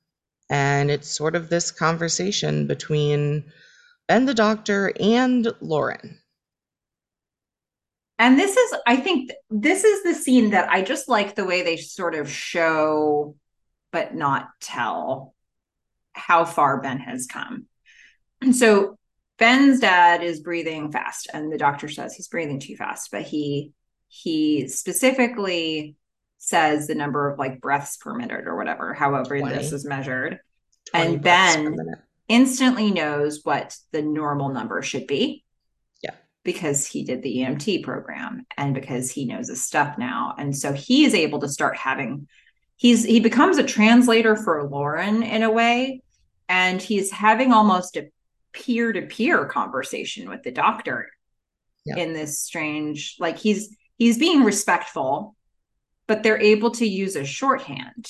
and 0.50 0.90
it's 0.90 1.10
sort 1.10 1.36
of 1.36 1.50
this 1.50 1.72
conversation 1.72 2.68
between 2.68 3.44
Ben 4.08 4.26
the 4.26 4.34
doctor 4.34 4.94
and 5.00 5.52
Lauren. 5.60 6.20
And 8.20 8.40
this 8.40 8.56
is, 8.58 8.76
I 8.88 8.96
think, 8.96 9.32
this 9.52 9.84
is 9.84 10.04
the 10.04 10.16
scene 10.16 10.52
that 10.52 10.70
I 10.72 10.82
just 10.82 11.08
like 11.08 11.36
the 11.36 11.46
way 11.46 11.62
they 11.62 11.78
sort 11.78 12.16
of 12.16 12.32
show, 12.32 13.36
but 13.92 14.16
not 14.16 14.48
tell 14.60 15.36
how 16.14 16.46
far 16.46 16.82
Ben 16.82 17.00
has 17.00 17.28
come. 17.28 17.68
And 18.42 18.56
so 18.56 18.98
Ben's 19.38 19.80
dad 19.80 20.24
is 20.24 20.40
breathing 20.40 20.92
fast, 20.92 21.30
and 21.34 21.52
the 21.52 21.58
doctor 21.58 21.88
says 21.88 22.16
he's 22.16 22.28
breathing 22.28 22.60
too 22.60 22.76
fast, 22.76 23.12
but 23.12 23.24
he 23.24 23.72
he 24.08 24.68
specifically 24.68 25.96
says 26.38 26.88
the 26.88 26.96
number 26.96 27.30
of 27.30 27.38
like 27.38 27.60
breaths 27.62 27.98
per 27.98 28.14
minute 28.14 28.48
or 28.48 28.56
whatever, 28.56 28.94
however 28.94 29.38
20. 29.40 29.56
this 29.56 29.72
is 29.74 29.86
measured, 29.86 30.40
And 30.94 31.22
Ben- 31.22 31.76
instantly 32.28 32.92
knows 32.92 33.42
what 33.44 33.76
the 33.92 34.02
normal 34.02 34.50
number 34.50 34.82
should 34.82 35.08
be. 35.08 35.44
Yeah. 36.02 36.14
Because 36.44 36.86
he 36.86 37.04
did 37.04 37.22
the 37.22 37.38
EMT 37.38 37.84
program 37.84 38.46
and 38.56 38.74
because 38.74 39.12
he 39.12 39.26
knows 39.26 39.50
his 39.50 39.66
stuff 39.66 39.98
now. 39.98 40.36
And 40.38 40.56
so 40.56 40.74
he 40.74 41.06
is 41.06 41.14
able 41.14 41.40
to 41.40 41.50
start 41.50 41.76
having 41.78 42.28
he's 42.76 43.04
he 43.04 43.20
becomes 43.20 43.58
a 43.58 43.64
translator 43.64 44.36
for 44.36 44.70
Lauren 44.70 45.24
in 45.24 45.44
a 45.44 45.52
way. 45.52 46.02
And 46.50 46.82
he's 46.82 47.12
having 47.12 47.52
almost 47.52 47.98
a 47.98 48.10
peer-to-peer 48.58 49.46
conversation 49.46 50.30
with 50.30 50.44
the 50.44 50.52
doctor 50.52 51.10
Yeah. 51.86 51.98
in 51.98 52.14
this 52.14 52.42
strange, 52.42 53.16
like 53.20 53.38
he's 53.38 53.76
he's 53.98 54.18
being 54.20 54.44
respectful, 54.44 55.36
but 56.08 56.22
they're 56.22 56.40
able 56.42 56.72
to 56.72 56.86
use 56.86 57.16
a 57.16 57.26
shorthand 57.26 58.06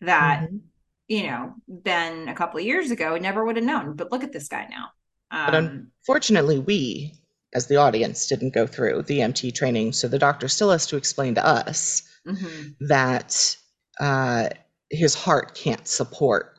that 0.00 0.48
Mhm. 0.50 0.60
you 1.08 1.26
know, 1.26 1.54
Ben 1.68 2.28
a 2.28 2.34
couple 2.34 2.58
of 2.60 2.64
years 2.66 2.90
ago 2.90 3.16
never 3.18 3.44
would 3.44 3.56
have 3.56 3.64
known. 3.64 3.94
But 3.94 4.10
look 4.12 4.24
at 4.24 4.32
this 4.32 4.48
guy 4.48 4.66
now. 4.70 4.86
But 5.30 5.54
Um, 5.54 5.90
Fortunately, 6.06 6.58
we, 6.58 7.12
as 7.52 7.66
the 7.66 7.76
audience, 7.76 8.26
didn't 8.26 8.54
go 8.54 8.66
through 8.66 9.02
the 9.02 9.18
EMT 9.20 9.50
training, 9.50 9.92
so 9.92 10.08
the 10.08 10.18
doctor 10.18 10.48
still 10.48 10.70
has 10.70 10.86
to 10.86 10.96
explain 10.96 11.34
to 11.34 11.44
us 11.44 12.02
mhm. 12.26 12.74
that 12.88 13.56
uh, 14.00 14.48
his 14.90 15.14
heart 15.14 15.54
can't 15.54 15.86
support 15.86 16.58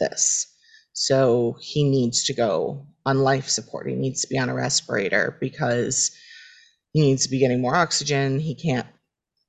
this. 0.00 0.46
So 0.94 1.56
he 1.60 1.84
needs 1.84 2.24
to 2.24 2.34
go 2.34 2.86
on 3.04 3.18
life 3.18 3.48
support. 3.48 3.88
He 3.88 3.94
needs 3.94 4.22
to 4.22 4.28
be 4.28 4.38
on 4.38 4.48
a 4.48 4.54
respirator 4.54 5.36
because 5.40 6.10
he 6.92 7.00
needs 7.02 7.24
to 7.24 7.30
be 7.30 7.38
getting 7.38 7.60
more 7.60 7.74
oxygen. 7.74 8.38
He 8.40 8.54
can't, 8.54 8.86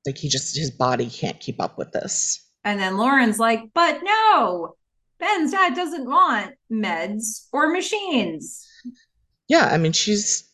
like, 0.06 0.18
he 0.18 0.28
just, 0.28 0.58
his 0.58 0.72
body 0.72 1.10
can't 1.10 1.40
keep 1.40 1.62
up 1.62 1.78
with 1.78 1.92
this. 1.92 2.42
And 2.64 2.80
then 2.80 2.98
Lauren's 2.98 3.38
like, 3.40 3.62
but 3.76 4.02
no, 4.04 4.74
Ben's 5.20 5.52
dad 5.52 5.76
doesn't 5.76 6.10
want 6.10 6.56
meds 6.72 7.46
or 7.54 7.72
machines. 7.72 8.68
Yeah, 9.48 9.70
I 9.72 9.78
mean, 9.78 9.94
she's 9.94 10.50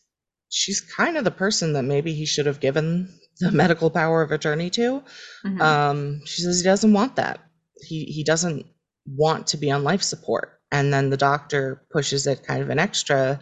she's 0.50 0.82
kind 0.82 1.16
of 1.16 1.24
the 1.24 1.30
person 1.30 1.72
that 1.72 1.84
maybe 1.84 2.12
he 2.12 2.26
should 2.26 2.44
have 2.44 2.60
given 2.60 3.08
the 3.40 3.50
medical 3.50 3.88
power 3.90 4.20
of 4.20 4.30
attorney 4.30 4.68
to. 4.70 5.02
Mhm. 5.44 5.60
Um, 5.60 6.20
she 6.26 6.42
says 6.42 6.60
he 6.60 6.64
doesn't 6.64 6.92
want 6.92 7.16
that. 7.16 7.40
He 7.80 8.04
he 8.04 8.22
doesn't 8.22 8.66
want 9.06 9.46
to 9.48 9.56
be 9.56 9.70
on 9.70 9.82
life 9.82 10.02
support. 10.02 10.60
And 10.72 10.92
then 10.92 11.10
the 11.10 11.16
doctor 11.18 11.84
pushes 11.90 12.26
it 12.26 12.46
kind 12.46 12.62
of 12.62 12.70
an 12.70 12.78
extra 12.78 13.38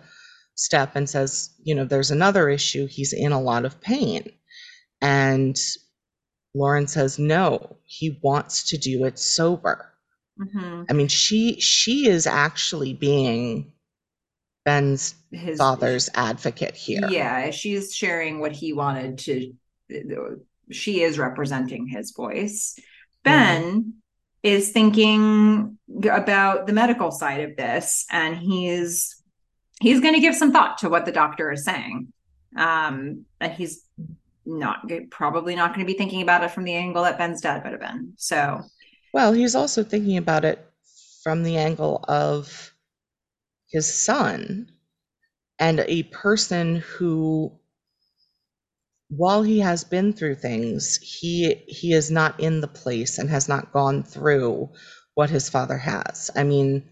step 0.56 0.96
and 0.96 1.08
says, 1.08 1.50
you 1.62 1.74
know, 1.74 1.84
there's 1.84 2.10
another 2.10 2.50
issue. 2.50 2.86
He's 2.86 3.12
in 3.12 3.32
a 3.32 3.40
lot 3.40 3.64
of 3.64 3.80
pain. 3.80 4.30
And 5.00 5.56
Lauren 6.54 6.88
says, 6.88 7.18
no, 7.18 7.76
he 7.84 8.18
wants 8.22 8.68
to 8.70 8.76
do 8.76 9.04
it 9.04 9.18
sober. 9.18 9.86
Mhm. 10.38 10.86
I 10.90 10.92
mean, 10.92 11.08
she 11.08 11.60
she 11.60 12.08
is 12.08 12.26
actually 12.26 12.94
being 12.94 13.72
Ben's 14.64 15.14
His 15.30 15.58
father's 15.58 16.10
advocate 16.14 16.74
here. 16.74 17.08
Yeah, 17.08 17.50
she's 17.50 17.94
sharing 17.94 18.40
what 18.40 18.52
he 18.52 18.72
wanted 18.72 19.18
to. 19.18 19.54
She 20.70 21.02
is 21.02 21.18
representing 21.18 21.86
his 21.86 22.12
voice. 22.12 22.78
Ben 23.22 23.99
is 24.42 24.72
thinking 24.72 25.78
about 26.10 26.66
the 26.66 26.72
medical 26.72 27.10
side 27.10 27.40
of 27.42 27.56
this, 27.56 28.06
and 28.10 28.36
he's 28.36 29.22
he's 29.80 30.00
going 30.00 30.14
to 30.14 30.20
give 30.20 30.34
some 30.34 30.52
thought 30.52 30.78
to 30.78 30.88
what 30.88 31.04
the 31.04 31.12
doctor 31.12 31.50
is 31.52 31.64
saying. 31.64 32.12
Um, 32.56 33.24
and 33.40 33.52
he's 33.52 33.84
not 34.46 34.90
probably 35.10 35.54
not 35.54 35.74
going 35.74 35.86
to 35.86 35.92
be 35.92 35.96
thinking 35.96 36.22
about 36.22 36.42
it 36.42 36.50
from 36.50 36.64
the 36.64 36.74
angle 36.74 37.04
that 37.04 37.18
Ben's 37.18 37.40
dad 37.40 37.62
would 37.62 37.72
have 37.72 37.80
been. 37.80 38.14
So 38.16 38.62
Well, 39.12 39.32
he's 39.32 39.54
also 39.54 39.82
thinking 39.82 40.16
about 40.16 40.44
it 40.44 40.66
from 41.22 41.42
the 41.42 41.56
angle 41.56 42.04
of 42.08 42.74
his 43.70 43.92
son 43.92 44.70
and 45.58 45.84
a 45.86 46.04
person 46.04 46.76
who 46.76 47.52
while 49.10 49.42
he 49.42 49.60
has 49.60 49.84
been 49.84 50.12
through 50.14 50.36
things, 50.36 50.96
he 51.02 51.54
he 51.68 51.92
is 51.92 52.10
not 52.10 52.40
in 52.40 52.60
the 52.62 52.68
place 52.68 53.18
and 53.18 53.30
has 53.30 53.48
not 53.48 53.72
gone 53.72 54.02
through 54.04 54.70
what 55.14 55.30
his 55.30 55.50
father 55.50 55.78
has. 55.78 56.30
I 56.36 56.44
mean, 56.44 56.88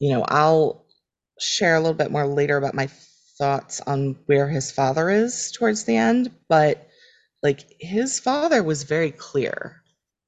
you 0.00 0.10
know, 0.10 0.24
I'll 0.28 0.86
share 1.40 1.76
a 1.76 1.80
little 1.80 1.94
bit 1.94 2.10
more 2.10 2.26
later 2.26 2.56
about 2.56 2.74
my 2.74 2.88
thoughts 3.38 3.80
on 3.82 4.18
where 4.26 4.48
his 4.48 4.70
father 4.70 5.10
is 5.10 5.50
towards 5.52 5.84
the 5.84 5.96
end, 5.96 6.30
but 6.48 6.86
like 7.42 7.60
his 7.80 8.20
father 8.20 8.62
was 8.62 8.84
very 8.84 9.10
clear 9.12 9.82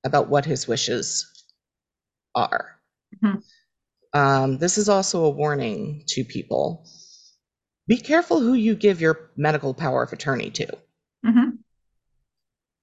about 0.04 0.28
what 0.28 0.44
his 0.46 0.68
wishes 0.68 1.26
are. 2.34 2.80
Mhm. 3.22 3.42
Um, 4.14 4.58
this 4.58 4.78
is 4.78 4.88
also 4.88 5.24
a 5.24 5.30
warning 5.30 6.04
to 6.08 6.24
people. 6.24 6.86
Be 7.86 7.98
careful 7.98 8.40
who 8.40 8.54
you 8.54 8.74
give 8.74 9.00
your 9.00 9.30
medical 9.36 9.74
power 9.74 10.02
of 10.02 10.12
attorney 10.12 10.50
to. 10.50 10.66
mhm. 11.24 11.58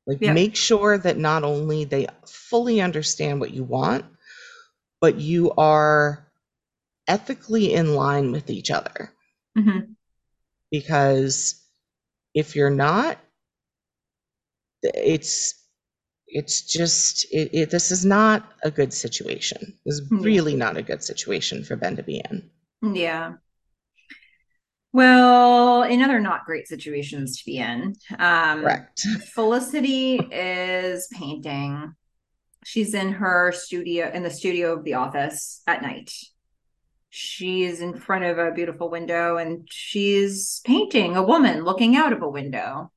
Like, 0.08 0.20
Yeah. 0.20 0.34
make 0.34 0.56
sure 0.56 0.98
that 0.98 1.18
not 1.20 1.44
only 1.44 1.84
they 1.86 2.08
fully 2.26 2.82
understand 2.82 3.40
what 3.40 3.52
you 3.54 3.64
want, 3.64 4.04
but 5.00 5.20
you 5.20 5.52
are 5.54 6.28
ethically 7.08 7.74
in 7.74 7.94
line 7.94 8.32
with 8.32 8.50
each 8.50 8.72
other. 8.72 9.14
Mhm. 9.56 9.96
Because 10.72 11.64
if 12.34 12.56
you're 12.56 12.72
not, 12.72 13.20
it's 14.84 15.54
it's 16.34 16.62
just 16.62 17.26
it, 17.32 17.54
it 17.54 17.70
this 17.70 17.92
is 17.92 18.04
not 18.06 18.52
a 18.64 18.72
good 18.72 18.94
situation. 18.94 19.78
This 19.86 19.96
is 20.00 20.10
really 20.12 20.56
not 20.56 20.78
a 20.78 20.82
good 20.82 21.04
situation 21.04 21.64
for 21.64 21.76
Ben 21.76 21.96
to 21.98 22.04
be 22.04 22.22
in. 22.30 22.50
Yeah. 22.96 23.36
Well, 24.94 25.84
in 25.84 26.02
other 26.02 26.20
not 26.20 26.46
great 26.46 26.68
situations 26.68 27.38
to 27.40 27.46
be 27.46 27.58
in, 27.60 27.96
um, 28.20 28.62
Correct. 28.62 29.00
Felicity 29.34 30.16
is 30.18 31.08
painting. 31.14 31.94
She's 32.66 32.94
in 32.94 33.14
her 33.14 33.52
studio, 33.54 34.12
in 34.14 34.24
the 34.24 34.30
studio 34.30 34.74
of 34.74 34.84
the 34.84 34.96
office 34.96 35.62
at 35.66 35.82
night. 35.82 36.12
She's 37.10 37.82
in 37.82 37.98
front 37.98 38.26
of 38.26 38.38
a 38.38 38.52
beautiful 38.52 38.90
window 38.90 39.38
and 39.38 39.68
she's 39.70 40.62
painting 40.66 41.16
a 41.18 41.24
woman 41.24 41.64
looking 41.64 41.96
out 41.96 42.14
of 42.14 42.22
a 42.22 42.30
window. 42.30 42.92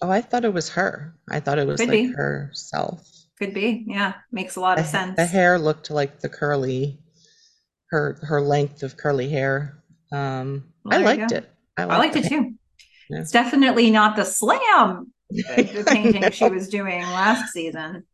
Oh, 0.00 0.10
I 0.10 0.20
thought 0.20 0.44
it 0.44 0.54
was 0.54 0.68
her. 0.70 1.16
I 1.30 1.40
thought 1.40 1.58
it 1.58 1.66
was 1.66 1.80
Could 1.80 1.88
like 1.88 1.98
be. 1.98 2.12
herself. 2.12 3.06
Could 3.38 3.52
be. 3.54 3.84
Yeah. 3.88 4.14
Makes 4.32 4.56
a 4.56 4.60
lot 4.60 4.76
The, 4.76 4.84
of 4.84 4.88
sense. 4.88 5.16
the 5.16 5.26
hair 5.26 5.58
looked 5.58 5.90
like 5.90 6.20
the 6.20 6.28
curly, 6.28 7.00
her 7.90 8.18
her 8.22 8.40
length 8.40 8.82
of 8.82 8.96
curly 8.96 9.28
hair. 9.28 9.82
Um, 10.12 10.72
Well, 10.84 10.94
I 10.94 11.02
there 11.02 11.14
you 11.14 11.20
liked 11.20 11.32
it. 11.32 11.50
I 11.76 11.82
I 11.82 11.96
liked 11.96 12.14
liked 12.14 12.26
it 12.26 12.28
too. 12.28 12.54
Yeah. 13.10 13.20
It's 13.20 13.30
definitely 13.30 13.90
not 13.90 14.16
the 14.16 14.24
slam 14.24 15.12
the, 15.30 15.44
I 15.50 15.82
painting 15.92 16.30
she 16.30 16.48
was 16.48 16.68
doing 16.68 17.02
last 17.02 17.52
season. 17.52 18.04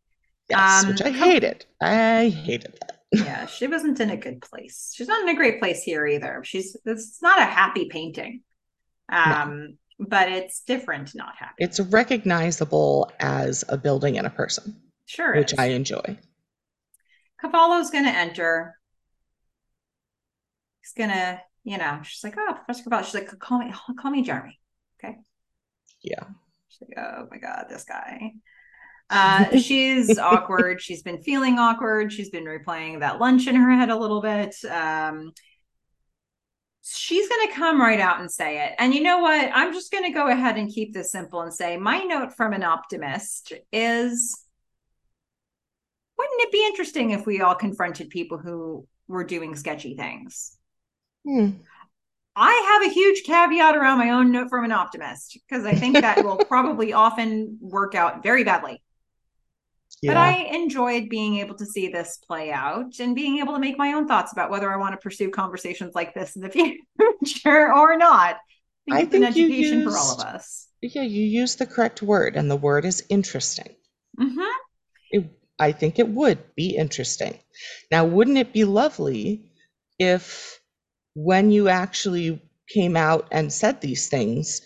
Yes, 0.49 0.83
Um, 0.83 0.89
which 0.91 1.01
I 1.01 1.09
hated. 1.11 1.65
I 1.81 2.29
hated 2.29 2.77
that. 2.81 2.99
Yeah, 3.11 3.45
she 3.45 3.67
wasn't 3.67 3.99
in 3.99 4.09
a 4.09 4.17
good 4.17 4.41
place. 4.41 4.91
She's 4.95 5.07
not 5.07 5.21
in 5.23 5.29
a 5.29 5.35
great 5.35 5.59
place 5.59 5.83
here 5.83 6.05
either. 6.05 6.41
She's 6.43 6.75
it's 6.85 7.21
not 7.21 7.39
a 7.39 7.45
happy 7.45 7.87
painting. 7.89 8.41
Um, 9.11 9.77
no. 9.99 10.05
but 10.07 10.29
it's 10.31 10.61
different, 10.61 11.15
not 11.15 11.35
happy. 11.37 11.53
It's 11.59 11.79
recognizable 11.79 13.11
as 13.19 13.63
a 13.69 13.77
building 13.77 14.17
and 14.17 14.27
a 14.27 14.31
person. 14.31 14.75
Sure. 15.05 15.35
Which 15.35 15.53
is. 15.53 15.59
I 15.59 15.67
enjoy. 15.67 16.17
Cavallo's 17.41 17.89
gonna 17.91 18.09
enter. 18.09 18.75
He's 20.81 20.93
gonna, 20.97 21.41
you 21.65 21.79
know, 21.79 21.99
she's 22.03 22.23
like, 22.23 22.35
oh, 22.37 22.53
Professor 22.53 22.83
Cavallo. 22.83 23.03
She's 23.03 23.15
like, 23.15 23.39
call 23.39 23.57
me, 23.57 23.73
call 23.99 24.11
me 24.11 24.21
Jeremy. 24.21 24.59
Okay. 25.03 25.17
Yeah. 26.03 26.23
She's 26.69 26.87
like, 26.87 26.97
oh 26.97 27.27
my 27.29 27.39
God, 27.39 27.65
this 27.67 27.83
guy. 27.83 28.33
Uh, 29.09 29.57
she's 29.57 30.17
awkward. 30.19 30.79
She's 30.79 31.01
been 31.01 31.23
feeling 31.23 31.57
awkward. 31.57 32.13
She's 32.13 32.29
been 32.29 32.45
replaying 32.45 32.99
that 32.99 33.19
lunch 33.19 33.47
in 33.47 33.55
her 33.55 33.71
head 33.71 33.89
a 33.89 33.97
little 33.97 34.21
bit. 34.21 34.55
Um, 34.69 35.31
she's 36.83 37.27
going 37.27 37.47
to 37.47 37.55
come 37.55 37.81
right 37.81 37.99
out 37.99 38.19
and 38.19 38.31
say 38.31 38.63
it. 38.63 38.73
And 38.77 38.93
you 38.93 39.01
know 39.01 39.17
what? 39.17 39.49
I'm 39.51 39.73
just 39.73 39.91
going 39.91 40.03
to 40.03 40.11
go 40.11 40.27
ahead 40.27 40.57
and 40.57 40.71
keep 40.71 40.93
this 40.93 41.11
simple 41.11 41.41
and 41.41 41.53
say 41.53 41.77
my 41.77 42.03
note 42.03 42.33
from 42.33 42.53
an 42.53 42.63
optimist 42.63 43.53
is 43.73 44.39
wouldn't 46.15 46.41
it 46.41 46.51
be 46.51 46.65
interesting 46.67 47.09
if 47.09 47.25
we 47.25 47.41
all 47.41 47.55
confronted 47.55 48.11
people 48.11 48.37
who 48.37 48.87
were 49.07 49.23
doing 49.23 49.55
sketchy 49.55 49.95
things? 49.95 50.55
Hmm. 51.25 51.49
I 52.35 52.79
have 52.81 52.91
a 52.91 52.93
huge 52.93 53.23
caveat 53.23 53.77
around 53.77 53.97
my 53.97 54.09
own 54.09 54.31
note 54.31 54.49
from 54.49 54.65
an 54.65 54.71
optimist 54.71 55.39
because 55.47 55.65
I 55.65 55.73
think 55.73 55.95
that 56.01 56.23
will 56.23 56.37
probably 56.49 56.91
often 56.91 57.57
work 57.61 57.95
out 57.95 58.23
very 58.23 58.43
badly. 58.43 58.81
Yeah. 60.01 60.11
But 60.11 60.17
I 60.17 60.33
enjoyed 60.53 61.07
being 61.07 61.37
able 61.37 61.55
to 61.55 61.65
see 61.65 61.87
this 61.87 62.17
play 62.17 62.51
out 62.51 62.99
and 62.99 63.15
being 63.15 63.39
able 63.39 63.53
to 63.53 63.59
make 63.59 63.77
my 63.77 63.93
own 63.93 64.07
thoughts 64.07 64.33
about 64.33 64.49
whether 64.49 64.71
I 64.71 64.75
want 64.75 64.93
to 64.93 64.97
pursue 64.97 65.29
conversations 65.29 65.95
like 65.95 66.13
this 66.13 66.35
in 66.35 66.41
the 66.41 66.49
future 67.21 67.73
or 67.73 67.97
not. 67.97 68.37
I 68.91 69.05
think, 69.05 69.07
I 69.07 69.09
think 69.09 69.13
an 69.15 69.23
education 69.23 69.79
used, 69.79 69.89
for 69.89 69.97
all 69.97 70.13
of 70.13 70.19
us. 70.19 70.67
Yeah, 70.81 71.01
you 71.03 71.23
use 71.23 71.55
the 71.55 71.65
correct 71.65 72.03
word, 72.03 72.35
and 72.35 72.51
the 72.51 72.55
word 72.55 72.85
is 72.85 73.03
interesting. 73.09 73.73
Mm-hmm. 74.19 74.41
It, 75.11 75.29
I 75.57 75.71
think 75.71 75.97
it 75.97 76.09
would 76.09 76.55
be 76.55 76.75
interesting. 76.75 77.39
Now, 77.89 78.05
wouldn't 78.05 78.37
it 78.37 78.53
be 78.53 78.63
lovely 78.63 79.51
if 79.97 80.59
when 81.15 81.49
you 81.49 81.69
actually 81.69 82.41
came 82.69 82.95
out 82.95 83.27
and 83.31 83.51
said 83.51 83.81
these 83.81 84.07
things, 84.07 84.61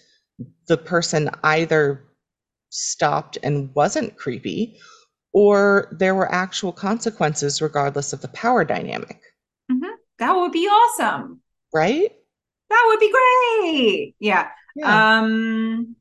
the 0.67 0.77
person 0.77 1.29
either 1.43 2.03
stopped 2.69 3.37
and 3.43 3.73
wasn't 3.75 4.17
creepy 4.17 4.79
or 5.31 5.95
there 5.97 6.15
were 6.15 6.31
actual 6.31 6.71
consequences 6.71 7.61
regardless 7.61 8.13
of 8.13 8.21
the 8.21 8.27
power 8.29 8.65
dynamic. 8.65 9.21
Mm-hmm. 9.71 9.91
That 10.17 10.35
would 10.35 10.51
be 10.51 10.67
awesome. 10.67 11.41
Right? 11.73 12.11
That 12.69 12.85
would 12.87 12.99
be 12.99 13.11
great. 13.11 14.15
Yeah. 14.19 14.49
yeah. 14.75 15.19
Um 15.19 15.95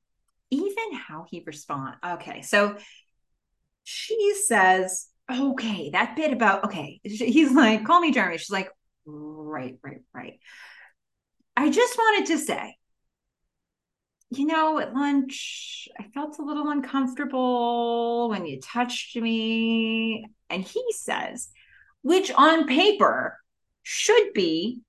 even 0.51 0.95
how 0.95 1.27
he 1.29 1.43
responds. 1.45 1.99
Okay. 2.05 2.41
So 2.43 2.77
she 3.85 4.35
says, 4.47 5.09
okay, 5.31 5.91
that 5.91 6.17
bit 6.17 6.33
about 6.33 6.65
okay. 6.65 7.01
He's 7.03 7.53
like, 7.53 7.85
call 7.85 8.01
me 8.01 8.13
Jeremy. 8.13 8.39
She's 8.39 8.51
like, 8.51 8.71
right, 9.09 9.79
right, 9.83 10.03
right. 10.15 10.39
I 11.57 11.71
just 11.71 11.97
wanted 11.97 12.27
to 12.27 12.39
say 12.39 12.79
you 14.31 14.45
know, 14.45 14.79
at 14.79 14.95
lunch, 14.95 15.89
I 15.99 16.05
felt 16.15 16.39
a 16.39 16.43
little 16.43 16.69
uncomfortable 16.69 18.29
when 18.29 18.45
you 18.45 18.61
touched 18.61 19.17
me. 19.17 20.27
And 20.51 20.63
he 20.63 20.85
says, 20.91 21.49
which 22.03 22.31
on 22.33 22.67
paper 22.67 23.39
should 23.83 24.33
be 24.35 24.81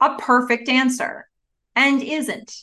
a 0.00 0.16
perfect 0.16 0.68
answer 0.68 1.28
and 1.76 2.02
isn't 2.02 2.54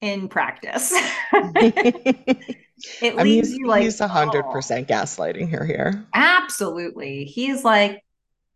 in 0.00 0.28
practice. 0.28 0.92
it 1.32 2.58
I 3.02 3.22
leaves 3.22 3.50
mean, 3.50 3.60
you 3.60 3.66
like 3.66 3.82
he's 3.84 4.00
a 4.00 4.08
hundred 4.08 4.44
oh. 4.46 4.52
percent 4.52 4.88
gaslighting 4.88 5.50
her 5.52 5.64
here. 5.64 6.04
Absolutely. 6.12 7.24
He's 7.24 7.62
like, 7.62 8.02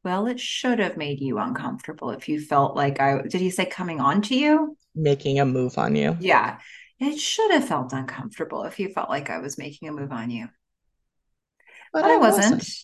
well, 0.03 0.27
it 0.27 0.41
should 0.41 0.79
have 0.79 0.97
made 0.97 1.21
you 1.21 1.39
uncomfortable 1.39 2.11
if 2.11 2.29
you 2.29 2.41
felt 2.41 2.75
like 2.77 3.01
I 3.01 3.23
did 3.23 3.41
he 3.41 3.51
say 3.51 3.67
coming 3.67 4.01
on 4.01 4.23
to 4.23 4.35
you? 4.35 4.77
Making 4.95 5.41
a 5.41 5.45
move 5.45 5.79
on 5.79 5.95
you. 5.95 6.17
Yeah. 6.21 6.59
It 6.99 7.19
should 7.19 7.51
have 7.53 7.67
felt 7.67 7.93
uncomfortable 7.93 8.65
if 8.65 8.79
you 8.79 8.91
felt 8.91 9.09
like 9.09 9.31
I 9.31 9.39
was 9.39 9.57
making 9.57 9.89
a 9.89 9.93
move 9.93 10.13
on 10.13 10.31
you. 10.31 10.49
But, 11.93 12.03
but 12.03 12.11
I, 12.11 12.17
wasn't. 12.19 12.57
wasn't. 12.57 12.75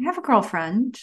I 0.00 0.04
have 0.04 0.18
a 0.18 0.22
girlfriend. 0.22 0.98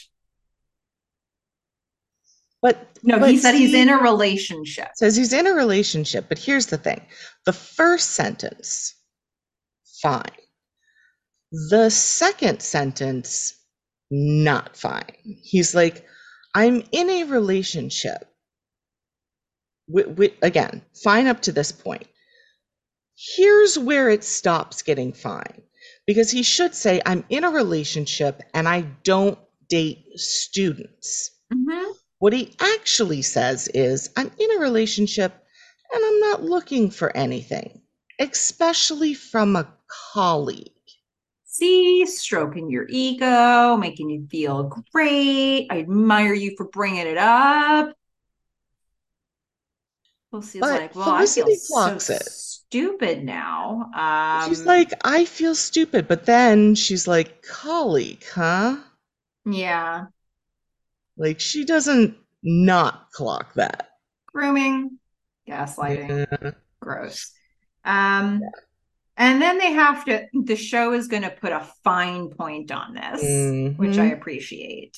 But 2.61 2.87
no, 3.03 3.19
but 3.19 3.29
he 3.29 3.37
said 3.37 3.55
he's 3.55 3.73
in 3.73 3.89
a 3.89 3.97
relationship. 3.97 4.89
Says 4.95 5.15
he's 5.15 5.31
in 5.31 5.47
a 5.47 5.53
relationship, 5.53 6.25
but 6.27 6.37
here's 6.37 6.65
the 6.65 6.77
thing. 6.77 7.01
The 7.45 7.53
first 7.53 8.11
sentence, 8.11 8.95
fine. 10.01 10.25
The 11.51 11.89
second 11.89 12.61
sentence, 12.61 13.58
not 14.11 14.75
fine. 14.75 15.15
He's 15.43 15.75
like, 15.75 16.05
I'm 16.55 16.83
in 16.91 17.09
a 17.09 17.23
relationship 17.25 18.29
again, 20.41 20.81
fine 21.03 21.27
up 21.27 21.41
to 21.43 21.51
this 21.51 21.71
point. 21.71 22.07
Here's 23.35 23.77
where 23.77 24.09
it 24.09 24.23
stops 24.23 24.81
getting 24.81 25.13
fine 25.13 25.61
because 26.05 26.31
he 26.31 26.43
should 26.43 26.73
say, 26.73 27.01
I'm 27.05 27.25
in 27.29 27.43
a 27.43 27.49
relationship 27.49 28.41
and 28.53 28.67
I 28.67 28.81
don't 29.03 29.37
date 29.67 30.05
students. 30.15 31.31
Mm-hmm. 31.53 31.91
What 32.19 32.33
he 32.33 32.55
actually 32.59 33.21
says 33.21 33.69
is, 33.73 34.09
I'm 34.15 34.31
in 34.37 34.51
a 34.57 34.59
relationship 34.59 35.33
and 35.93 36.03
I'm 36.05 36.19
not 36.19 36.43
looking 36.43 36.91
for 36.91 37.15
anything, 37.15 37.81
especially 38.19 39.13
from 39.13 39.55
a 39.55 39.67
colleague. 40.13 40.71
See, 41.59 42.05
stroking 42.05 42.69
your 42.69 42.85
ego, 42.87 43.75
making 43.75 44.09
you 44.09 44.25
feel 44.31 44.71
great. 44.93 45.67
I 45.69 45.79
admire 45.79 46.33
you 46.33 46.55
for 46.55 46.69
bringing 46.69 47.05
it 47.05 47.17
up. 47.17 47.93
Lucy's 50.31 50.61
but 50.61 50.79
like, 50.79 50.95
well, 50.95 51.17
Felicity 51.17 51.41
I 51.41 51.55
feel 51.55 51.99
so 51.99 52.13
it. 52.13 52.23
stupid 52.23 53.25
now. 53.25 53.91
Um, 53.93 54.49
she's 54.49 54.65
like, 54.65 54.93
I 55.03 55.25
feel 55.25 55.53
stupid, 55.53 56.07
but 56.07 56.25
then 56.25 56.75
she's 56.75 57.09
like, 57.09 57.41
colleague, 57.41 58.23
huh? 58.33 58.77
Yeah. 59.45 60.05
Like 61.17 61.41
she 61.41 61.65
doesn't 61.65 62.15
not 62.41 63.11
clock 63.11 63.53
that. 63.55 63.89
Grooming, 64.27 64.97
gaslighting, 65.45 66.25
yeah. 66.31 66.51
gross. 66.79 67.33
Um, 67.83 68.39
yeah. 68.43 68.49
And 69.19 69.41
then 69.41 69.57
they 69.57 69.73
have 69.73 70.05
to. 70.05 70.27
The 70.33 70.55
show 70.55 70.93
is 70.93 71.09
going 71.09 71.23
to 71.23 71.29
put 71.29 71.51
a 71.51 71.67
fine 71.83 72.29
point 72.29 72.71
on 72.71 72.93
this, 72.93 73.23
mm-hmm. 73.23 73.77
which 73.77 73.97
I 73.97 74.05
appreciate. 74.05 74.97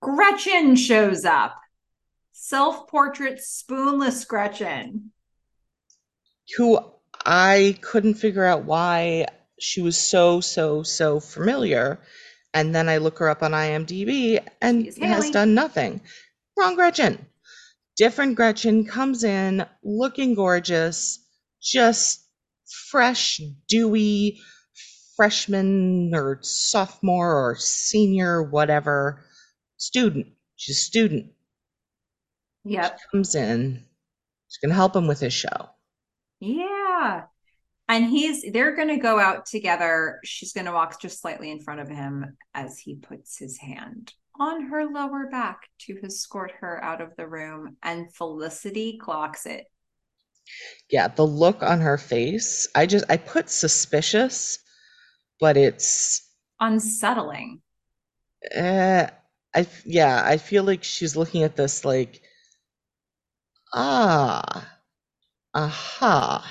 Gretchen 0.00 0.76
shows 0.76 1.24
up 1.24 1.56
self 2.30 2.88
portrait 2.88 3.40
spoonless 3.40 4.24
Gretchen. 4.24 5.10
Who 6.56 6.78
I 7.26 7.76
couldn't 7.80 8.14
figure 8.14 8.44
out 8.44 8.64
why 8.64 9.26
she 9.58 9.82
was 9.82 9.98
so, 9.98 10.40
so, 10.40 10.82
so 10.82 11.18
familiar. 11.18 12.00
And 12.54 12.74
then 12.74 12.88
I 12.88 12.98
look 12.98 13.18
her 13.18 13.28
up 13.28 13.42
on 13.42 13.52
IMDb 13.52 14.38
and 14.60 14.92
has 14.98 15.30
done 15.30 15.54
nothing. 15.54 16.02
Wrong 16.56 16.74
Gretchen. 16.74 17.26
Different 17.96 18.36
Gretchen 18.36 18.84
comes 18.84 19.24
in 19.24 19.64
looking 19.82 20.34
gorgeous, 20.34 21.18
just 21.62 22.21
fresh, 22.90 23.40
dewy 23.68 24.40
freshman 25.16 26.14
or 26.14 26.38
sophomore 26.42 27.34
or 27.34 27.56
senior, 27.56 28.42
whatever 28.42 29.24
student. 29.76 30.26
She's 30.56 30.76
a 30.76 30.80
student. 30.80 31.26
Yep. 32.64 32.98
She 32.98 33.16
comes 33.16 33.34
in. 33.34 33.84
She's 34.48 34.58
going 34.58 34.70
to 34.70 34.76
help 34.76 34.94
him 34.94 35.06
with 35.06 35.20
his 35.20 35.32
show. 35.32 35.70
Yeah. 36.40 37.24
And 37.88 38.06
he's, 38.06 38.44
they're 38.52 38.76
going 38.76 38.88
to 38.88 38.96
go 38.96 39.18
out 39.18 39.46
together. 39.46 40.20
She's 40.24 40.52
going 40.52 40.66
to 40.66 40.72
walk 40.72 41.00
just 41.00 41.20
slightly 41.20 41.50
in 41.50 41.60
front 41.60 41.80
of 41.80 41.88
him 41.88 42.36
as 42.54 42.78
he 42.78 42.94
puts 42.96 43.38
his 43.38 43.58
hand 43.58 44.14
on 44.38 44.62
her 44.68 44.86
lower 44.86 45.28
back 45.30 45.68
to 45.80 45.98
escort 46.02 46.52
her 46.60 46.82
out 46.82 47.00
of 47.00 47.14
the 47.16 47.26
room. 47.26 47.76
And 47.82 48.12
Felicity 48.14 48.98
clocks 48.98 49.46
it. 49.46 49.66
Yeah. 50.90 51.08
The 51.08 51.26
look 51.26 51.62
on 51.62 51.80
her 51.80 51.98
face, 51.98 52.68
I 52.74 52.86
just, 52.86 53.04
I 53.08 53.16
put 53.16 53.50
suspicious, 53.50 54.58
but 55.40 55.56
it's 55.56 56.28
unsettling. 56.60 57.62
Uh, 58.56 59.06
I, 59.54 59.66
yeah, 59.84 60.22
I 60.24 60.36
feel 60.36 60.64
like 60.64 60.82
she's 60.84 61.16
looking 61.16 61.42
at 61.42 61.56
this 61.56 61.84
like, 61.84 62.22
Ah. 63.74 64.78
Aha. 65.54 66.44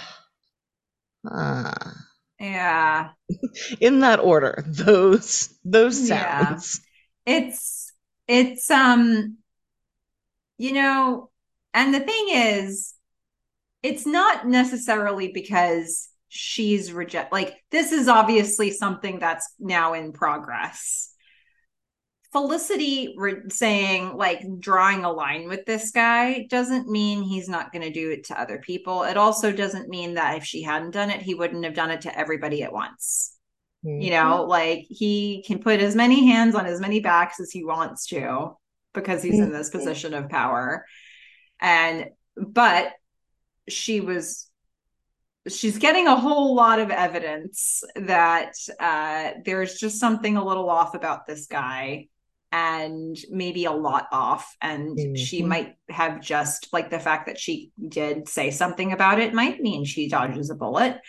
Ah. 1.26 2.07
Yeah. 2.39 3.09
In 3.80 3.99
that 3.99 4.19
order, 4.19 4.63
those 4.68 5.53
those 5.63 6.07
sounds. 6.07 6.81
it's 7.26 7.93
it's 8.27 8.69
um 8.72 9.38
you 10.57 10.73
know 10.73 11.30
and 11.73 11.93
the 11.93 11.99
thing 11.99 12.27
is 12.30 12.93
it's 13.83 14.05
not 14.05 14.47
necessarily 14.47 15.31
because 15.31 16.09
she's 16.29 16.93
reject 16.93 17.33
like 17.33 17.55
this 17.71 17.91
is 17.91 18.07
obviously 18.07 18.71
something 18.71 19.19
that's 19.19 19.53
now 19.59 19.93
in 19.93 20.13
progress 20.13 21.11
Felicity 22.31 23.13
re- 23.17 23.49
saying 23.49 24.15
like 24.15 24.41
drawing 24.59 25.03
a 25.03 25.11
line 25.11 25.49
with 25.49 25.65
this 25.65 25.91
guy 25.91 26.47
doesn't 26.49 26.87
mean 26.87 27.23
he's 27.23 27.49
not 27.49 27.73
going 27.73 27.81
to 27.81 27.91
do 27.91 28.09
it 28.09 28.23
to 28.25 28.39
other 28.39 28.57
people. 28.57 29.03
It 29.03 29.17
also 29.17 29.51
doesn't 29.51 29.89
mean 29.89 30.13
that 30.13 30.37
if 30.37 30.45
she 30.45 30.61
hadn't 30.61 30.91
done 30.91 31.09
it, 31.09 31.21
he 31.21 31.35
wouldn't 31.35 31.65
have 31.65 31.73
done 31.73 31.91
it 31.91 32.01
to 32.01 32.17
everybody 32.17 32.63
at 32.63 32.71
once. 32.71 33.35
Mm-hmm. 33.85 33.99
You 33.99 34.11
know, 34.11 34.45
like 34.47 34.85
he 34.87 35.43
can 35.45 35.59
put 35.59 35.81
as 35.81 35.93
many 35.93 36.25
hands 36.27 36.55
on 36.55 36.65
as 36.65 36.79
many 36.79 37.01
backs 37.01 37.41
as 37.41 37.51
he 37.51 37.65
wants 37.65 38.07
to 38.07 38.55
because 38.93 39.21
he's 39.21 39.33
mm-hmm. 39.35 39.43
in 39.43 39.51
this 39.51 39.69
position 39.69 40.13
of 40.13 40.29
power. 40.29 40.85
And 41.59 42.11
but 42.37 42.93
she 43.67 44.01
was 44.01 44.47
she's 45.49 45.79
getting 45.79 46.07
a 46.07 46.15
whole 46.15 46.53
lot 46.55 46.79
of 46.79 46.91
evidence 46.91 47.83
that 47.95 48.53
uh, 48.79 49.31
there's 49.43 49.75
just 49.75 49.99
something 49.99 50.38
a 50.38 50.45
little 50.45 50.69
off 50.69 50.93
about 50.93 51.25
this 51.25 51.47
guy 51.47 52.07
and 52.51 53.17
maybe 53.31 53.65
a 53.65 53.71
lot 53.71 54.07
off. 54.11 54.55
And 54.61 54.97
mm-hmm. 54.97 55.15
she 55.15 55.41
might 55.41 55.75
have 55.89 56.21
just 56.21 56.67
like 56.71 56.91
the 56.91 56.99
fact 56.99 57.25
that 57.25 57.39
she 57.39 57.71
did 57.88 58.29
say 58.29 58.51
something 58.51 58.91
about 58.93 59.19
it 59.19 59.33
might 59.33 59.61
mean 59.61 59.83
she 59.83 60.09
dodges 60.09 60.51
a 60.51 60.55
bullet 60.55 60.99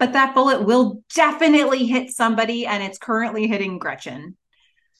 but 0.00 0.14
that 0.14 0.34
bullet 0.34 0.64
will 0.64 1.04
definitely 1.14 1.86
hit 1.86 2.10
somebody 2.10 2.66
and 2.66 2.82
it's 2.82 2.98
currently 2.98 3.46
hitting 3.46 3.78
gretchen. 3.78 4.36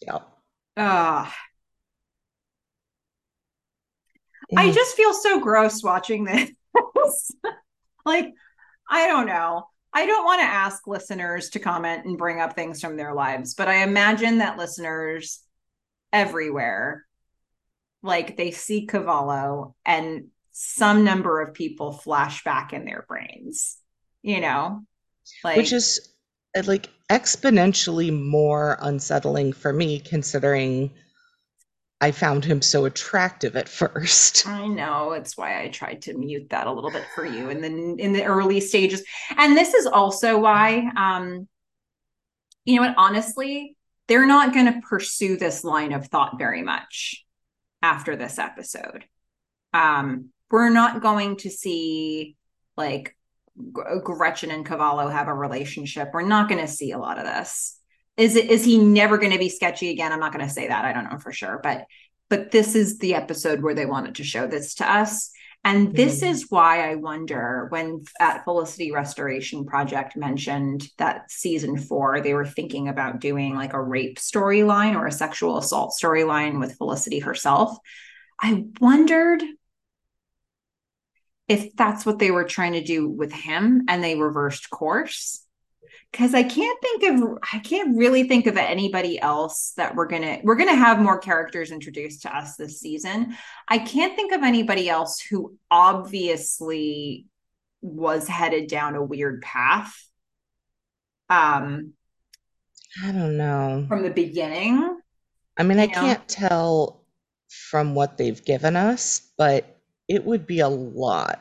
Yep. 0.03 0.29
Uh, 0.77 1.25
mm. 1.25 1.31
i 4.57 4.71
just 4.71 4.97
feel 4.97 5.13
so 5.13 5.41
gross 5.41 5.83
watching 5.83 6.25
this 6.25 6.51
like 8.05 8.33
i 8.89 9.07
don't 9.07 9.27
know 9.27 9.65
I 9.93 10.07
don't 10.07 10.25
want 10.25 10.41
to 10.41 10.47
ask 10.47 10.87
listeners 10.87 11.51
to 11.51 11.59
comment 11.59 12.05
and 12.05 12.17
bring 12.17 12.41
up 12.41 12.55
things 12.55 12.81
from 12.81 12.97
their 12.97 13.13
lives, 13.13 13.55
but 13.55 13.69
I 13.69 13.83
imagine 13.83 14.39
that 14.39 14.57
listeners 14.57 15.41
everywhere. 16.13 17.07
Like 18.03 18.37
they 18.37 18.51
see 18.53 18.87
Cavallo 18.87 19.75
and 19.85 20.29
some 20.53 21.05
number 21.05 21.41
of 21.41 21.55
people 21.55 21.93
flash 21.93 22.45
back 22.45 22.73
in 22.73 22.85
their 22.85 23.05
brains, 23.09 23.79
you 24.23 24.41
know? 24.41 24.83
Like 25.43 25.57
which 25.57 25.73
is 25.73 26.15
uh, 26.57 26.63
like 26.67 26.89
exponentially 27.11 28.13
more 28.13 28.79
unsettling 28.81 29.53
for 29.53 29.73
me 29.73 29.99
considering 29.99 30.93
I 32.01 32.13
found 32.13 32.45
him 32.45 32.63
so 32.63 32.87
attractive 32.87 33.57
at 33.57 33.69
first. 33.69 34.47
I 34.47 34.67
know. 34.67 35.13
It's 35.13 35.37
why 35.37 35.63
I 35.63 35.69
tried 35.69 36.03
to 36.03 36.17
mute 36.17 36.49
that 36.51 36.67
a 36.67 36.73
little 36.73 36.91
bit 36.91 37.05
for 37.15 37.27
you 37.27 37.51
and 37.51 37.63
then 37.63 37.97
in 37.99 38.13
the 38.13 38.25
early 38.25 38.61
stages. 38.61 39.05
And 39.37 39.57
this 39.57 39.75
is 39.75 39.87
also 39.87 40.39
why 40.39 40.91
um 40.97 41.49
you 42.65 42.77
know 42.77 42.87
what 42.87 42.95
honestly 42.97 43.77
they're 44.09 44.27
not 44.27 44.53
going 44.53 44.67
to 44.67 44.81
pursue 44.81 45.37
this 45.37 45.63
line 45.63 45.93
of 45.93 46.09
thought 46.09 46.37
very 46.37 46.63
much 46.63 47.25
after 47.81 48.17
this 48.17 48.41
episode. 48.41 49.05
Um, 49.73 50.31
we're 50.51 50.71
not 50.71 51.01
going 51.01 51.37
to 51.37 51.51
see 51.51 52.37
like 52.77 53.17
Gretchen 54.03 54.51
and 54.51 54.67
Cavallo 54.67 55.09
have 55.09 55.29
a 55.29 55.35
relationship. 55.35 56.11
We're 56.13 56.23
not 56.23 56.49
going 56.49 56.61
to 56.61 56.67
see 56.67 56.91
a 56.91 56.99
lot 56.99 57.19
of 57.19 57.25
this. 57.25 57.79
Is 58.21 58.37
it 58.37 58.51
is 58.51 58.67
he 58.67 58.77
never 58.77 59.17
going 59.17 59.33
to 59.33 59.39
be 59.39 59.49
sketchy 59.49 59.89
again? 59.89 60.13
I'm 60.13 60.21
not 60.21 60.35
going 60.35 60.47
to 60.47 60.53
say 60.53 60.69
that. 60.69 60.85
I 60.85 60.93
don't 60.93 61.11
know 61.11 61.19
for 61.19 61.33
sure, 61.33 61.59
but 61.63 61.87
but 62.29 62.51
this 62.51 62.75
is 62.75 62.99
the 62.99 63.15
episode 63.15 63.63
where 63.63 63.75
they 63.75 63.87
wanted 63.87 64.17
to 64.17 64.25
show 64.25 64.47
this 64.47 64.75
to 64.75 64.91
us. 64.91 65.31
And 65.65 65.97
this 65.97 66.21
mm. 66.21 66.29
is 66.29 66.47
why 66.51 66.91
I 66.91 66.97
wonder 66.97 67.67
when 67.71 68.05
at 68.21 68.45
Felicity 68.45 68.93
Restoration 68.93 69.65
Project 69.65 70.17
mentioned 70.17 70.87
that 70.99 71.31
season 71.31 71.79
four, 71.79 72.21
they 72.21 72.35
were 72.35 72.47
thinking 72.47 72.89
about 72.89 73.21
doing 73.21 73.55
like 73.55 73.73
a 73.73 73.83
rape 73.83 74.19
storyline 74.19 74.97
or 74.97 75.07
a 75.07 75.13
sexual 75.13 75.57
assault 75.57 75.95
storyline 75.99 76.61
with 76.61 76.77
Felicity 76.77 77.21
herself. 77.21 77.79
I 78.39 78.67
wondered 78.81 79.43
if 81.49 81.75
that's 81.75 82.05
what 82.05 82.19
they 82.19 82.31
were 82.31 82.45
trying 82.45 82.75
to 82.75 82.85
do 82.85 83.09
with 83.09 83.33
him 83.33 83.87
and 83.89 84.05
they 84.05 84.15
reversed 84.15 84.69
course 84.69 85.47
because 86.13 86.35
I 86.35 86.43
can't 86.43 86.81
think 86.81 87.03
of 87.05 87.39
I 87.53 87.59
can't 87.61 87.97
really 87.97 88.25
think 88.25 88.47
of 88.47 88.57
anybody 88.57 89.21
else 89.21 89.73
that 89.77 89.95
we're 89.95 90.07
gonna 90.07 90.41
we're 90.43 90.57
gonna 90.57 90.75
have 90.75 91.01
more 91.01 91.19
characters 91.19 91.71
introduced 91.71 92.23
to 92.23 92.37
us 92.37 92.57
this 92.57 92.81
season. 92.81 93.37
I 93.69 93.79
can't 93.79 94.17
think 94.17 94.33
of 94.33 94.43
anybody 94.43 94.89
else 94.89 95.21
who 95.21 95.57
obviously 95.71 97.27
was 97.81 98.27
headed 98.29 98.69
down 98.69 98.97
a 98.97 99.03
weird 99.03 99.43
path. 99.43 99.95
Um 101.29 101.93
I 103.05 103.13
don't 103.13 103.37
know. 103.37 103.87
From 103.89 104.03
the 104.03 104.11
beginning. 104.11 104.99
I 105.57 105.63
mean, 105.63 105.79
I 105.79 105.87
know? 105.87 105.93
can't 105.93 106.29
tell 106.29 107.05
from 107.49 107.95
what 107.95 108.19
they've 108.19 108.45
given 108.45 108.75
us, 108.75 109.31
but 109.39 109.81
it 110.09 110.25
would 110.25 110.47
be 110.47 110.61
a 110.61 110.69
lot 110.69 111.41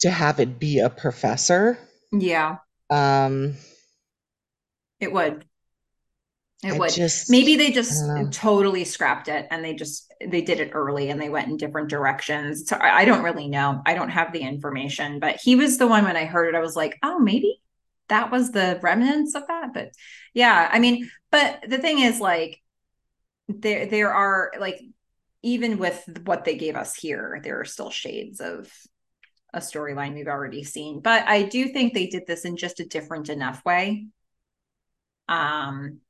to 0.00 0.10
have 0.10 0.40
it 0.40 0.58
be 0.58 0.80
a 0.80 0.90
professor. 0.90 1.78
Yeah. 2.10 2.56
Um, 2.92 3.54
it 5.00 5.12
would. 5.12 5.44
It 6.62 6.74
I 6.74 6.78
would. 6.78 6.92
Just, 6.92 7.30
Maybe 7.30 7.56
they 7.56 7.72
just 7.72 8.04
totally 8.30 8.84
scrapped 8.84 9.28
it 9.28 9.48
and 9.50 9.64
they 9.64 9.74
just 9.74 10.12
they 10.24 10.42
did 10.42 10.60
it 10.60 10.70
early 10.74 11.10
and 11.10 11.20
they 11.20 11.28
went 11.28 11.48
in 11.48 11.56
different 11.56 11.88
directions. 11.88 12.68
So 12.68 12.76
I, 12.76 13.00
I 13.00 13.04
don't 13.04 13.24
really 13.24 13.48
know. 13.48 13.82
I 13.84 13.94
don't 13.94 14.10
have 14.10 14.32
the 14.32 14.40
information, 14.40 15.18
but 15.18 15.40
he 15.42 15.56
was 15.56 15.78
the 15.78 15.88
one 15.88 16.04
when 16.04 16.16
I 16.16 16.24
heard 16.24 16.54
it, 16.54 16.56
I 16.56 16.60
was 16.60 16.76
like, 16.76 16.98
oh, 17.02 17.18
maybe 17.18 17.60
that 18.08 18.30
was 18.30 18.52
the 18.52 18.78
remnants 18.82 19.34
of 19.34 19.46
that. 19.48 19.74
But 19.74 19.90
yeah, 20.34 20.68
I 20.70 20.78
mean, 20.78 21.10
but 21.30 21.64
the 21.66 21.78
thing 21.78 21.98
is, 21.98 22.20
like, 22.20 22.60
there 23.48 23.86
there 23.86 24.12
are 24.12 24.52
like 24.60 24.80
even 25.42 25.78
with 25.78 26.04
what 26.24 26.44
they 26.44 26.56
gave 26.56 26.76
us 26.76 26.94
here, 26.94 27.40
there 27.42 27.58
are 27.58 27.64
still 27.64 27.90
shades 27.90 28.40
of 28.40 28.70
a 29.52 29.60
storyline 29.60 30.14
we've 30.14 30.28
already 30.28 30.64
seen. 30.64 31.00
But 31.00 31.26
I 31.28 31.42
do 31.42 31.68
think 31.68 31.92
they 31.92 32.06
did 32.06 32.26
this 32.26 32.44
in 32.44 32.56
just 32.56 32.80
a 32.80 32.86
different 32.86 33.28
enough 33.28 33.64
way. 33.64 34.06
Um 35.28 36.00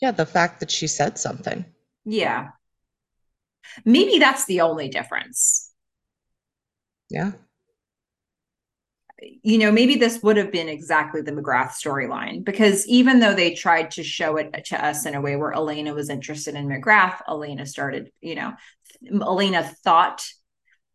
yeah, 0.00 0.12
the 0.12 0.26
fact 0.26 0.60
that 0.60 0.70
she 0.70 0.86
said 0.86 1.18
something. 1.18 1.64
Yeah. 2.04 2.50
Maybe 3.84 4.18
that's 4.18 4.46
the 4.46 4.60
only 4.60 4.88
difference. 4.88 5.70
Yeah. 7.10 7.32
You 9.20 9.58
know, 9.58 9.72
maybe 9.72 9.96
this 9.96 10.22
would 10.22 10.36
have 10.36 10.52
been 10.52 10.68
exactly 10.68 11.22
the 11.22 11.32
McGrath 11.32 11.70
storyline 11.70 12.44
because 12.44 12.86
even 12.86 13.18
though 13.18 13.34
they 13.34 13.52
tried 13.52 13.90
to 13.92 14.04
show 14.04 14.36
it 14.36 14.66
to 14.66 14.84
us 14.84 15.06
in 15.06 15.14
a 15.14 15.20
way 15.20 15.34
where 15.34 15.52
Elena 15.52 15.92
was 15.92 16.08
interested 16.08 16.54
in 16.54 16.68
McGrath, 16.68 17.20
Elena 17.28 17.66
started, 17.66 18.12
you 18.20 18.36
know, 18.36 18.52
Elena 19.10 19.64
thought 19.82 20.24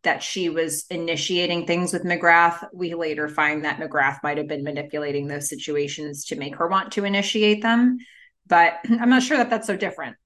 that 0.04 0.22
she 0.22 0.48
was 0.48 0.84
initiating 0.90 1.66
things 1.66 1.92
with 1.92 2.04
McGrath. 2.04 2.66
We 2.72 2.94
later 2.94 3.28
find 3.28 3.64
that 3.64 3.78
McGrath 3.78 4.20
might 4.22 4.38
have 4.38 4.46
been 4.46 4.64
manipulating 4.64 5.26
those 5.26 5.48
situations 5.48 6.26
to 6.26 6.36
make 6.36 6.56
her 6.56 6.68
want 6.68 6.92
to 6.92 7.04
initiate 7.04 7.62
them. 7.62 7.98
But 8.46 8.74
I'm 9.00 9.10
not 9.10 9.22
sure 9.22 9.36
that 9.36 9.50
that's 9.50 9.66
so 9.66 9.76
different 9.76 10.16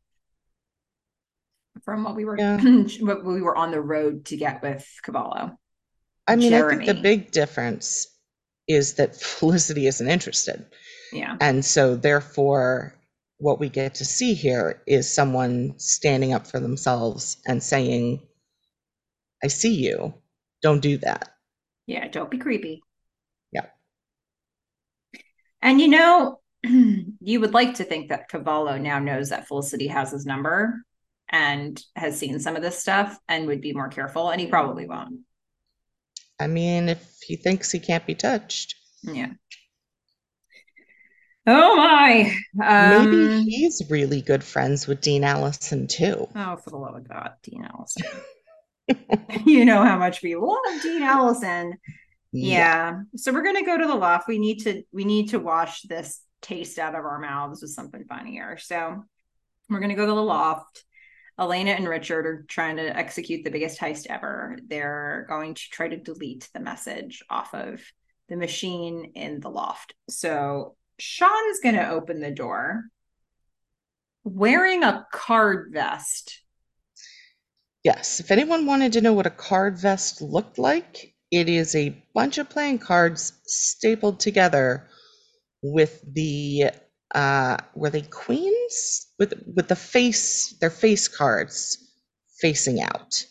from 1.84 2.04
what 2.04 2.16
we 2.16 2.24
were 2.24 2.36
yeah. 2.38 2.58
what 3.00 3.24
we 3.24 3.40
were 3.40 3.56
on 3.56 3.70
the 3.70 3.80
road 3.80 4.24
to 4.26 4.36
get 4.36 4.62
with 4.62 4.86
Cavallo. 5.02 5.56
I 6.26 6.36
mean, 6.36 6.50
Jeremy. 6.50 6.82
I 6.82 6.86
think 6.86 6.96
the 6.96 7.02
big 7.02 7.30
difference 7.30 8.06
is 8.66 8.94
that 8.94 9.16
Felicity 9.20 9.86
isn't 9.86 10.08
interested. 10.08 10.66
Yeah. 11.12 11.36
And 11.40 11.64
so 11.64 11.96
therefore 11.96 12.94
what 13.38 13.60
we 13.60 13.68
get 13.68 13.94
to 13.94 14.04
see 14.04 14.34
here 14.34 14.82
is 14.86 15.12
someone 15.12 15.78
standing 15.78 16.32
up 16.32 16.46
for 16.46 16.58
themselves 16.60 17.36
and 17.46 17.62
saying 17.62 18.20
I 19.42 19.48
see 19.48 19.74
you. 19.74 20.14
Don't 20.62 20.80
do 20.80 20.98
that. 20.98 21.30
Yeah, 21.86 22.08
don't 22.08 22.30
be 22.30 22.38
creepy. 22.38 22.82
Yeah. 23.52 23.66
And 25.62 25.80
you 25.80 25.88
know, 25.88 26.40
you 26.62 27.40
would 27.40 27.54
like 27.54 27.74
to 27.74 27.84
think 27.84 28.08
that 28.08 28.28
Cavallo 28.28 28.76
now 28.78 28.98
knows 28.98 29.30
that 29.30 29.48
Felicity 29.48 29.86
has 29.88 30.10
his 30.10 30.26
number 30.26 30.82
and 31.30 31.82
has 31.94 32.18
seen 32.18 32.40
some 32.40 32.56
of 32.56 32.62
this 32.62 32.78
stuff 32.78 33.18
and 33.28 33.46
would 33.46 33.60
be 33.60 33.72
more 33.72 33.88
careful, 33.88 34.30
and 34.30 34.40
he 34.40 34.46
probably 34.46 34.86
won't. 34.86 35.20
I 36.40 36.46
mean, 36.46 36.88
if 36.88 37.18
he 37.26 37.36
thinks 37.36 37.70
he 37.70 37.80
can't 37.80 38.06
be 38.06 38.14
touched. 38.14 38.74
Yeah. 39.02 39.32
Oh 41.46 41.76
my. 41.76 42.34
Um, 42.62 43.10
Maybe 43.10 43.50
he's 43.50 43.82
really 43.88 44.20
good 44.20 44.44
friends 44.44 44.86
with 44.86 45.00
Dean 45.00 45.24
Allison 45.24 45.86
too. 45.86 46.28
Oh, 46.34 46.56
for 46.56 46.70
the 46.70 46.76
love 46.76 46.96
of 46.96 47.08
God, 47.08 47.32
Dean 47.42 47.66
Allison. 47.72 48.06
you 49.46 49.64
know 49.64 49.82
how 49.82 49.98
much 49.98 50.22
we 50.22 50.36
love 50.36 50.58
Dean 50.82 51.02
Allison. 51.02 51.74
Yeah. 52.32 52.58
yeah. 52.58 53.00
So 53.16 53.32
we're 53.32 53.44
gonna 53.44 53.64
go 53.64 53.78
to 53.78 53.86
the 53.86 53.94
loft. 53.94 54.28
We 54.28 54.38
need 54.38 54.60
to 54.64 54.82
we 54.92 55.04
need 55.04 55.30
to 55.30 55.38
wash 55.38 55.82
this 55.82 56.20
taste 56.42 56.78
out 56.78 56.94
of 56.94 57.04
our 57.04 57.18
mouths 57.18 57.62
with 57.62 57.70
something 57.70 58.04
funnier. 58.04 58.56
So 58.58 59.04
We're 59.68 59.80
going 59.80 59.90
to 59.90 59.96
go 59.96 60.06
to 60.06 60.12
the 60.12 60.22
loft. 60.22 60.84
Elena 61.38 61.70
and 61.72 61.88
Richard 61.88 62.26
are 62.26 62.44
trying 62.48 62.76
to 62.76 62.96
execute 62.96 63.44
the 63.44 63.50
biggest 63.50 63.78
heist 63.78 64.06
ever. 64.08 64.58
They're 64.66 65.26
going 65.28 65.54
to 65.54 65.62
try 65.70 65.88
to 65.88 65.96
delete 65.96 66.48
the 66.52 66.60
message 66.60 67.22
off 67.30 67.54
of 67.54 67.80
the 68.28 68.36
machine 68.36 69.12
in 69.14 69.40
the 69.40 69.50
loft. 69.50 69.94
So 70.10 70.76
Sean 70.98 71.50
is 71.50 71.60
going 71.60 71.76
to 71.76 71.90
open 71.90 72.20
the 72.20 72.32
door 72.32 72.84
wearing 74.24 74.82
a 74.82 75.06
card 75.12 75.70
vest. 75.72 76.42
Yes, 77.84 78.20
if 78.20 78.30
anyone 78.30 78.66
wanted 78.66 78.92
to 78.94 79.00
know 79.00 79.12
what 79.12 79.26
a 79.26 79.30
card 79.30 79.78
vest 79.78 80.20
looked 80.20 80.58
like, 80.58 81.14
it 81.30 81.48
is 81.48 81.74
a 81.74 82.04
bunch 82.14 82.38
of 82.38 82.48
playing 82.48 82.78
cards 82.78 83.32
stapled 83.44 84.20
together 84.20 84.88
with 85.62 86.02
the 86.14 86.70
uh 87.14 87.56
were 87.74 87.90
they 87.90 88.02
queens 88.02 89.06
with 89.18 89.34
with 89.54 89.68
the 89.68 89.76
face 89.76 90.54
their 90.60 90.70
face 90.70 91.08
cards 91.08 91.92
facing 92.40 92.82
out 92.82 93.24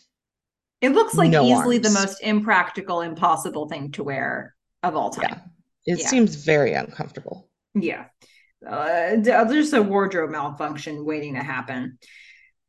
it 0.80 0.90
looks 0.90 1.14
like 1.14 1.30
no 1.30 1.44
easily 1.44 1.76
arms. 1.76 1.88
the 1.88 2.00
most 2.00 2.20
impractical 2.22 3.00
impossible 3.00 3.68
thing 3.68 3.90
to 3.92 4.02
wear 4.02 4.54
of 4.82 4.96
all 4.96 5.10
time 5.10 5.40
yeah. 5.86 5.94
it 5.94 6.00
yeah. 6.00 6.08
seems 6.08 6.34
very 6.34 6.72
uncomfortable 6.72 7.48
yeah 7.74 8.06
uh, 8.68 9.16
just 9.16 9.72
a 9.72 9.80
wardrobe 9.80 10.30
malfunction 10.30 11.04
waiting 11.04 11.34
to 11.34 11.42
happen 11.42 11.96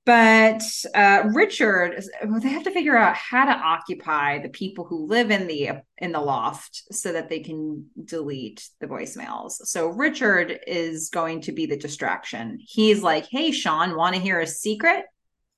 but 0.10 0.64
uh, 0.96 1.30
Richard, 1.36 2.04
they 2.42 2.50
have 2.50 2.64
to 2.64 2.72
figure 2.72 2.98
out 2.98 3.16
how 3.16 3.46
to 3.46 3.52
occupy 3.52 4.40
the 4.40 4.50
people 4.50 4.84
who 4.84 5.06
live 5.06 5.30
in 5.30 5.46
the 5.46 5.70
in 6.00 6.12
the 6.14 6.20
loft 6.20 6.82
so 6.92 7.12
that 7.12 7.30
they 7.30 7.42
can 7.42 7.86
delete 8.06 8.68
the 8.80 8.88
voicemails. 8.88 9.52
So 9.66 9.90
Richard 9.90 10.62
is 10.66 11.10
going 11.10 11.42
to 11.42 11.52
be 11.52 11.68
the 11.68 11.78
distraction. 11.78 12.58
He's 12.60 13.04
like, 13.04 13.28
"Hey, 13.28 13.52
Sean, 13.52 13.96
want 13.96 14.16
to 14.16 14.22
hear 14.22 14.40
a 14.40 14.48
secret? 14.48 15.06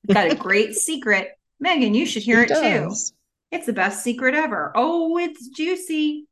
Got 0.06 0.34
a 0.34 0.36
great 0.49 0.73
secret, 0.73 1.30
Megan. 1.61 1.94
You 1.94 2.06
should 2.06 2.23
hear 2.23 2.40
he 2.40 2.44
it 2.44 2.49
does. 2.49 3.11
too. 3.11 3.15
It's 3.52 3.68
the 3.68 3.72
best 3.72 4.03
secret 4.03 4.36
ever. 4.36 4.73
Oh, 4.76 5.18
it's 5.18 5.48
juicy." 5.48 6.28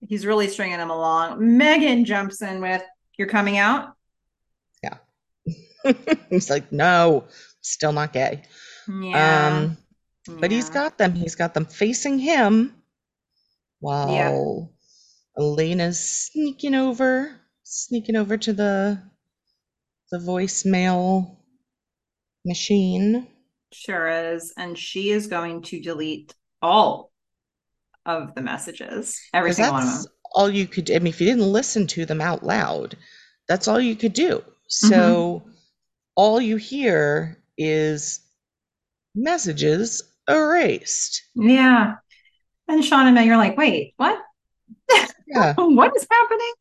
He's 0.00 0.24
really 0.24 0.48
stringing 0.48 0.78
them 0.78 0.90
along. 0.90 1.58
Megan 1.58 2.06
jumps 2.06 2.40
in 2.40 2.62
with, 2.62 2.82
"You're 3.18 3.28
coming 3.28 3.58
out." 3.58 3.92
he's 6.30 6.50
like, 6.50 6.72
no, 6.72 7.24
still 7.60 7.92
not 7.92 8.12
gay. 8.12 8.42
Yeah. 8.88 9.48
Um, 9.48 9.78
but 10.38 10.50
yeah. 10.50 10.56
he's 10.56 10.70
got 10.70 10.98
them. 10.98 11.14
He's 11.14 11.34
got 11.34 11.54
them 11.54 11.64
facing 11.64 12.18
him 12.18 12.74
while 13.80 14.12
yeah. 14.12 15.42
Elena's 15.42 15.98
sneaking 15.98 16.74
over, 16.74 17.34
sneaking 17.64 18.16
over 18.16 18.36
to 18.36 18.52
the 18.52 19.02
the 20.10 20.18
voicemail 20.18 21.36
machine. 22.44 23.26
Sure 23.72 24.34
is. 24.34 24.52
And 24.56 24.76
she 24.78 25.10
is 25.10 25.26
going 25.26 25.62
to 25.62 25.80
delete 25.80 26.34
all 26.60 27.10
of 28.04 28.34
the 28.34 28.42
messages. 28.42 29.18
Every 29.32 29.54
single 29.54 29.74
one 29.74 29.82
of 29.88 30.02
them. 30.02 30.12
All 30.34 30.50
you 30.50 30.66
could 30.66 30.90
I 30.90 30.98
mean, 30.98 31.08
if 31.08 31.20
you 31.20 31.26
didn't 31.26 31.50
listen 31.50 31.86
to 31.88 32.06
them 32.06 32.20
out 32.20 32.42
loud, 32.42 32.96
that's 33.48 33.68
all 33.68 33.80
you 33.80 33.96
could 33.96 34.12
do. 34.12 34.42
So 34.68 34.90
mm-hmm 34.90 35.51
all 36.14 36.40
you 36.40 36.56
hear 36.56 37.42
is 37.56 38.20
messages 39.14 40.02
erased. 40.28 41.22
Yeah. 41.34 41.94
And 42.68 42.84
Sean 42.84 43.06
and 43.06 43.14
Meg 43.14 43.28
are 43.28 43.36
like, 43.36 43.56
wait, 43.56 43.94
what? 43.96 44.18
Yeah. 45.26 45.54
what 45.56 45.96
is 45.96 46.06
happening? 46.10 46.52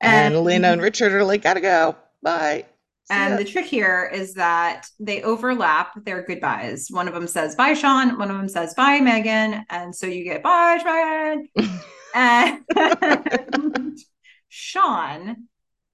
And, 0.00 0.34
and 0.34 0.44
Lena 0.44 0.68
and 0.68 0.82
Richard 0.82 1.12
are 1.12 1.24
like, 1.24 1.42
gotta 1.42 1.60
go. 1.60 1.96
Bye. 2.22 2.66
See 3.10 3.14
and 3.14 3.32
ya. 3.32 3.36
the 3.38 3.44
trick 3.44 3.64
here 3.64 4.10
is 4.12 4.34
that 4.34 4.86
they 5.00 5.22
overlap 5.22 6.04
their 6.04 6.22
goodbyes. 6.22 6.88
One 6.90 7.08
of 7.08 7.14
them 7.14 7.26
says 7.26 7.54
bye, 7.54 7.74
Sean. 7.74 8.18
One 8.18 8.30
of 8.30 8.36
them 8.36 8.48
says 8.48 8.74
bye, 8.74 9.00
Megan. 9.00 9.64
And 9.70 9.94
so 9.94 10.06
you 10.06 10.24
get 10.24 10.42
bye, 10.42 10.78
Megan. 10.84 11.48
and 12.14 13.98
Sean 14.48 15.48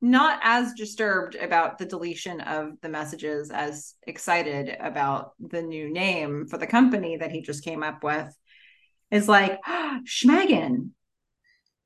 not 0.05 0.39
as 0.43 0.75
disturbed 0.75 1.35
about 1.35 1.79
the 1.79 1.87
deletion 1.87 2.43
of 2.43 2.79
the 2.83 2.91
messages 2.91 3.51
as 3.51 3.95
excited 4.07 4.77
about 4.79 5.33
the 5.41 5.63
new 5.63 5.91
name 5.91 6.47
for 6.47 6.59
the 6.59 6.67
company 6.67 7.17
that 7.17 7.31
he 7.31 7.41
just 7.41 7.65
came 7.65 7.83
up 7.83 8.05
with 8.05 8.29
is 9.11 9.29
like 9.29 9.59
oh. 9.67 10.01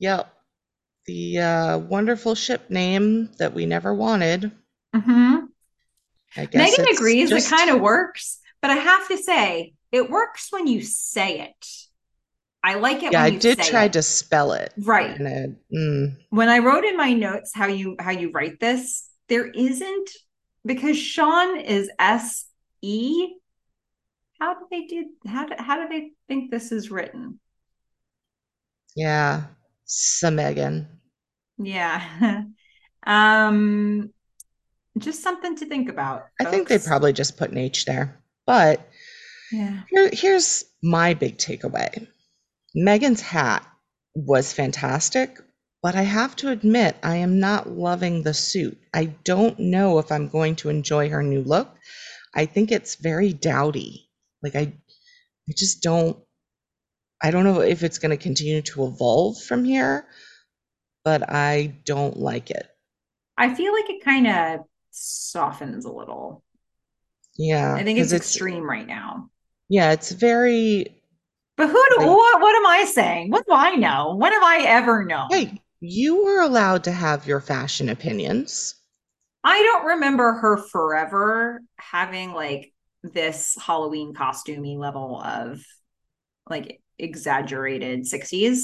Yep. 0.00 0.32
The 1.06 1.38
uh, 1.38 1.78
wonderful 1.78 2.34
ship 2.34 2.68
name 2.70 3.30
that 3.38 3.54
we 3.54 3.66
never 3.66 3.94
wanted. 3.94 4.50
Mm-hmm. 4.94 5.36
Megan 6.54 6.88
agrees 6.92 7.30
just... 7.30 7.46
it 7.46 7.56
kind 7.56 7.70
of 7.70 7.80
works, 7.80 8.40
but 8.60 8.72
I 8.72 8.74
have 8.74 9.06
to 9.08 9.16
say, 9.16 9.74
it 9.92 10.10
works 10.10 10.48
when 10.50 10.66
you 10.66 10.82
say 10.82 11.40
it. 11.40 11.66
I 12.62 12.74
like 12.74 13.02
it. 13.02 13.12
Yeah, 13.12 13.22
I 13.22 13.30
did 13.30 13.58
try 13.60 13.84
it. 13.84 13.92
to 13.94 14.02
spell 14.02 14.52
it. 14.52 14.72
Right. 14.78 15.18
It, 15.18 15.56
mm. 15.72 16.16
When 16.30 16.48
I 16.48 16.58
wrote 16.58 16.84
in 16.84 16.96
my 16.96 17.12
notes 17.12 17.52
how 17.54 17.66
you 17.66 17.96
how 17.98 18.10
you 18.10 18.30
write 18.32 18.58
this, 18.60 19.08
there 19.28 19.46
isn't 19.46 20.10
because 20.64 20.98
Sean 20.98 21.60
is 21.60 21.90
S 21.98 22.46
E. 22.82 23.34
How 24.40 24.54
do 24.54 24.66
they 24.70 24.86
do? 24.86 25.06
How 25.26 25.46
do 25.46 25.54
how 25.58 25.82
do 25.82 25.88
they 25.88 26.10
think 26.26 26.50
this 26.50 26.72
is 26.72 26.90
written? 26.90 27.38
Yeah, 28.96 29.44
Megan. 30.24 30.88
Yeah. 31.58 32.42
um, 33.06 34.12
just 34.98 35.22
something 35.22 35.56
to 35.56 35.66
think 35.66 35.88
about. 35.88 36.20
Folks. 36.20 36.32
I 36.40 36.44
think 36.50 36.68
they 36.68 36.78
probably 36.78 37.12
just 37.12 37.36
put 37.36 37.50
an 37.50 37.58
H 37.58 37.84
there, 37.84 38.20
but 38.46 38.88
yeah. 39.52 39.82
Here, 39.88 40.10
here's 40.12 40.64
my 40.82 41.14
big 41.14 41.38
takeaway 41.38 42.06
Megan's 42.74 43.20
hat 43.20 43.66
was 44.14 44.52
fantastic, 44.52 45.38
but 45.82 45.94
I 45.94 46.02
have 46.02 46.36
to 46.36 46.50
admit, 46.50 46.96
I 47.02 47.16
am 47.16 47.40
not 47.40 47.68
loving 47.68 48.22
the 48.22 48.34
suit. 48.34 48.78
I 48.92 49.06
don't 49.24 49.58
know 49.58 49.98
if 49.98 50.10
I'm 50.10 50.28
going 50.28 50.56
to 50.56 50.68
enjoy 50.68 51.08
her 51.08 51.22
new 51.22 51.42
look. 51.42 51.74
I 52.34 52.46
think 52.46 52.70
it's 52.70 52.96
very 52.96 53.32
dowdy. 53.32 54.08
Like 54.42 54.54
I 54.54 54.72
I 55.48 55.52
just 55.56 55.82
don't 55.82 56.18
I 57.22 57.30
don't 57.30 57.44
know 57.44 57.60
if 57.60 57.82
it's 57.82 57.98
going 57.98 58.10
to 58.10 58.22
continue 58.22 58.62
to 58.62 58.86
evolve 58.86 59.42
from 59.42 59.64
here, 59.64 60.06
but 61.04 61.28
I 61.28 61.78
don't 61.84 62.16
like 62.16 62.50
it. 62.50 62.68
I 63.36 63.54
feel 63.54 63.72
like 63.72 63.88
it 63.88 64.04
kind 64.04 64.26
of 64.26 64.60
softens 64.90 65.84
a 65.84 65.92
little. 65.92 66.44
Yeah. 67.36 67.74
I 67.74 67.84
think 67.84 67.98
it's 67.98 68.12
extreme 68.12 68.68
right 68.68 68.86
now. 68.86 69.30
Yeah, 69.68 69.92
it's 69.92 70.12
very 70.12 70.97
but 71.58 71.68
who 71.68 71.86
do 71.98 72.06
what 72.06 72.40
what 72.40 72.56
am 72.56 72.66
I 72.66 72.84
saying? 72.84 73.30
What 73.30 73.44
do 73.46 73.52
I 73.52 73.74
know? 73.74 74.14
When 74.14 74.32
have 74.32 74.42
I 74.44 74.62
ever 74.62 75.04
known? 75.04 75.26
Hey, 75.30 75.60
you 75.80 76.24
were 76.24 76.40
allowed 76.40 76.84
to 76.84 76.92
have 76.92 77.26
your 77.26 77.40
fashion 77.40 77.88
opinions. 77.88 78.76
I 79.42 79.60
don't 79.62 79.86
remember 79.86 80.34
her 80.34 80.56
forever 80.56 81.60
having 81.76 82.32
like 82.32 82.72
this 83.02 83.56
Halloween 83.60 84.14
costumey 84.14 84.78
level 84.78 85.20
of 85.20 85.60
like 86.48 86.80
exaggerated 86.96 88.02
60s. 88.02 88.54
Hmm. 88.54 88.60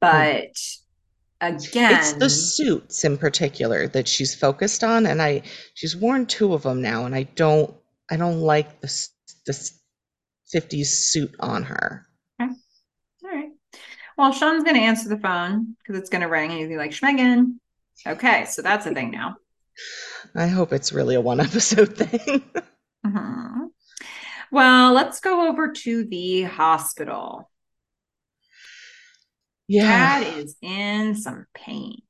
But 0.00 0.56
again, 1.40 1.94
it's 1.94 2.12
the 2.12 2.30
suits 2.30 3.04
in 3.04 3.18
particular 3.18 3.88
that 3.88 4.06
she's 4.06 4.36
focused 4.36 4.84
on 4.84 5.06
and 5.06 5.20
I 5.20 5.42
she's 5.74 5.96
worn 5.96 6.26
two 6.26 6.54
of 6.54 6.62
them 6.62 6.80
now 6.80 7.06
and 7.06 7.14
I 7.14 7.24
don't 7.24 7.74
I 8.08 8.16
don't 8.16 8.40
like 8.40 8.80
this 8.80 9.10
this 9.46 9.80
50s 10.54 10.86
suit 10.86 11.34
on 11.40 11.64
her. 11.64 12.06
Okay. 12.40 12.52
All 13.24 13.30
right. 13.30 13.50
Well, 14.16 14.32
Sean's 14.32 14.62
going 14.62 14.76
to 14.76 14.82
answer 14.82 15.08
the 15.08 15.18
phone 15.18 15.76
because 15.78 15.98
it's 16.00 16.10
going 16.10 16.22
to 16.22 16.28
ring 16.28 16.50
and 16.50 16.70
he's 16.70 16.78
like, 16.78 16.92
Schmegan. 16.92 17.56
Okay. 18.06 18.44
So 18.46 18.62
that's 18.62 18.86
a 18.86 18.94
thing 18.94 19.10
now. 19.10 19.36
I 20.34 20.46
hope 20.46 20.72
it's 20.72 20.92
really 20.92 21.14
a 21.14 21.20
one 21.20 21.40
episode 21.40 21.96
thing. 21.96 22.42
mm-hmm. 23.06 23.64
Well, 24.50 24.92
let's 24.92 25.20
go 25.20 25.48
over 25.48 25.72
to 25.72 26.04
the 26.04 26.42
hospital. 26.42 27.50
Yeah. 29.66 30.20
Dad 30.20 30.38
is 30.38 30.56
in 30.62 31.16
some 31.16 31.46
pain. 31.54 32.02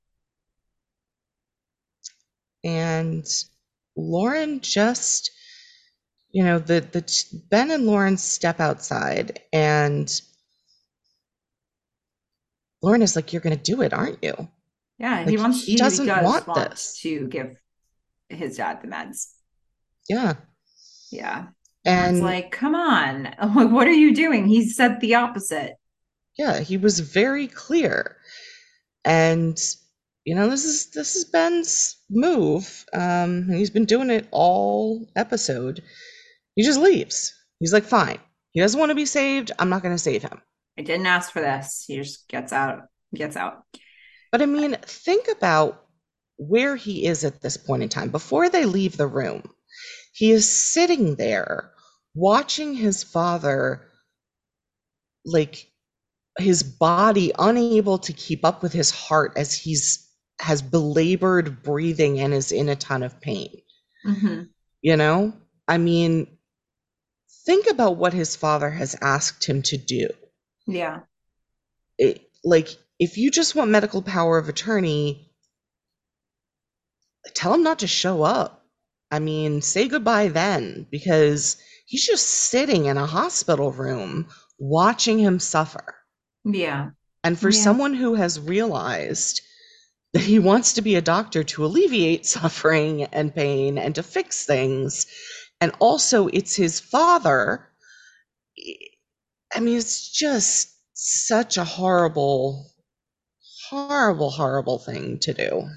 And 2.65 3.27
Lauren 3.97 4.61
just 4.61 5.31
you 6.35 6.43
know 6.43 6.59
the 6.59 6.81
the 6.81 7.41
Ben 7.49 7.71
and 7.71 7.87
Lauren 7.87 8.17
step 8.17 8.59
outside 8.59 9.39
and 9.53 10.21
Lauren 12.83 13.03
is 13.03 13.15
like, 13.15 13.33
"You're 13.33 13.41
going 13.41 13.57
to 13.57 13.63
do 13.63 13.83
it, 13.83 13.93
aren't 13.93 14.23
you?" 14.23 14.49
Yeah, 14.99 15.21
like, 15.21 15.29
he 15.29 15.37
wants. 15.37 15.65
He, 15.65 15.73
he 15.73 15.79
doesn't 15.79 16.07
does 16.07 16.25
want, 16.25 16.49
want 16.49 16.71
this 16.71 16.99
to 17.03 17.29
give 17.29 17.57
his 18.29 18.57
dad 18.57 18.83
the 18.83 18.89
meds. 18.89 19.29
Yeah, 20.09 20.35
yeah, 21.13 21.47
and 21.85 22.17
it's 22.17 22.23
like, 22.25 22.51
come 22.51 22.75
on, 22.75 23.23
like, 23.55 23.71
what 23.71 23.87
are 23.87 23.93
you 23.93 24.13
doing? 24.13 24.49
He 24.49 24.69
said 24.69 25.01
the 25.01 25.15
opposite. 25.15 25.77
Yeah, 26.37 26.59
he 26.59 26.77
was 26.77 26.99
very 26.99 27.47
clear, 27.47 28.17
and 29.05 29.57
you 30.25 30.35
know, 30.35 30.51
this 30.51 30.65
is 30.65 30.91
this 30.91 31.15
is 31.15 31.27
Ben's 31.27 31.97
move. 32.11 32.85
Um, 32.93 33.47
and 33.49 33.55
he's 33.55 33.71
been 33.71 33.85
doing 33.85 34.11
it 34.11 34.27
all 34.33 35.09
episode. 35.15 35.81
He 36.55 36.63
just 36.63 36.81
leaves. 36.81 37.35
He's 37.61 37.73
like, 37.73 37.85
fine. 37.85 38.19
He 38.53 38.61
doesn't 38.61 38.79
want 38.79 38.91
to 38.91 38.95
be 38.95 39.07
saved. 39.07 39.53
I'm 39.59 39.69
not 39.69 39.83
going 39.83 39.95
to 39.95 40.03
save 40.03 40.23
him. 40.23 40.41
I 40.79 40.83
didn't 40.83 41.07
ask 41.07 41.33
for 41.33 41.41
this. 41.41 41.85
He 41.87 41.97
just 41.97 42.29
gets 42.29 42.53
out. 42.53 42.83
Gets 43.15 43.37
out. 43.37 43.63
But 44.33 44.43
I 44.43 44.47
mean, 44.47 44.77
think 44.83 45.29
about 45.29 45.85
where 46.37 46.77
he 46.77 47.07
is 47.07 47.25
at 47.25 47.41
this 47.41 47.57
point 47.57 47.83
in 47.83 47.89
time. 47.89 48.11
Before 48.11 48.49
they 48.49 48.65
leave 48.65 48.97
the 48.97 49.07
room, 49.07 49.43
he 50.13 50.33
is 50.33 50.49
sitting 50.49 51.15
there 51.17 51.73
watching 52.15 52.75
his 52.75 53.03
father, 53.03 53.87
like 55.25 55.71
his 56.39 56.63
body 56.63 57.33
unable 57.39 57.99
to 57.99 58.13
keep 58.13 58.45
up 58.45 58.63
with 58.63 58.73
his 58.73 58.91
heart 58.91 59.33
as 59.37 59.55
he's 59.55 60.09
has 60.41 60.63
belabored 60.63 61.63
breathing 61.63 62.19
and 62.19 62.35
is 62.35 62.51
in 62.51 62.69
a 62.69 62.77
ton 62.77 63.05
of 63.05 63.21
pain. 63.21 63.51
Mm-hmm. 64.05 64.43
You 64.83 64.97
know, 64.97 65.33
I 65.69 65.79
mean, 65.79 66.34
think 67.47 67.67
about 67.71 67.97
what 67.97 68.13
his 68.13 68.37
father 68.37 68.71
has 68.71 68.97
asked 69.01 69.45
him 69.45 69.63
to 69.63 69.77
do. 69.77 70.09
Yeah. 70.67 71.01
It, 71.99 72.23
like, 72.43 72.69
if 72.99 73.19
you 73.19 73.31
just 73.31 73.55
want 73.55 73.71
medical 73.71 74.03
power 74.03 74.39
of 74.39 74.49
attorney, 74.49 75.31
tell 77.35 77.55
him 77.55 77.63
not 77.63 77.81
to 77.81 77.87
show 77.87 78.23
up. 78.23 78.65
I 79.11 79.19
mean, 79.19 79.63
say 79.63 79.89
goodbye 79.89 80.29
then, 80.29 80.87
because 80.91 81.57
he's 81.87 82.07
just 82.07 82.29
sitting 82.29 82.87
in 82.87 82.97
a 82.97 83.07
hospital 83.07 83.71
room 83.73 84.29
watching 84.59 85.19
him 85.19 85.39
suffer. 85.39 85.95
Yeah. 86.45 86.91
And 87.23 87.39
for 87.39 87.51
Yeah. 87.51 87.61
someone 87.63 87.95
who 87.95 88.15
has 88.15 88.41
realized 88.41 89.41
that 90.13 90.23
he 90.23 90.39
wants 90.39 90.75
to 90.75 90.83
be 90.83 90.95
a 90.95 91.01
doctor 91.03 91.43
to 91.45 91.65
alleviate 91.65 92.27
suffering 92.37 93.05
and 93.05 93.35
pain 93.35 93.79
and 93.79 93.95
to 93.95 94.03
fix 94.03 94.45
things, 94.47 95.07
and 95.61 95.73
also 95.79 96.29
it's 96.29 96.55
his 96.55 96.81
father, 96.81 97.69
I 99.55 99.61
mean, 99.61 99.77
it's 99.77 100.11
just 100.11 100.79
such 100.93 101.57
a 101.57 101.65
horrible, 101.65 102.71
horrible, 103.69 104.31
horrible 104.31 104.79
thing 104.79 105.19
to 105.21 105.33
do. 105.33 105.69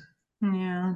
Yeah. 0.42 0.96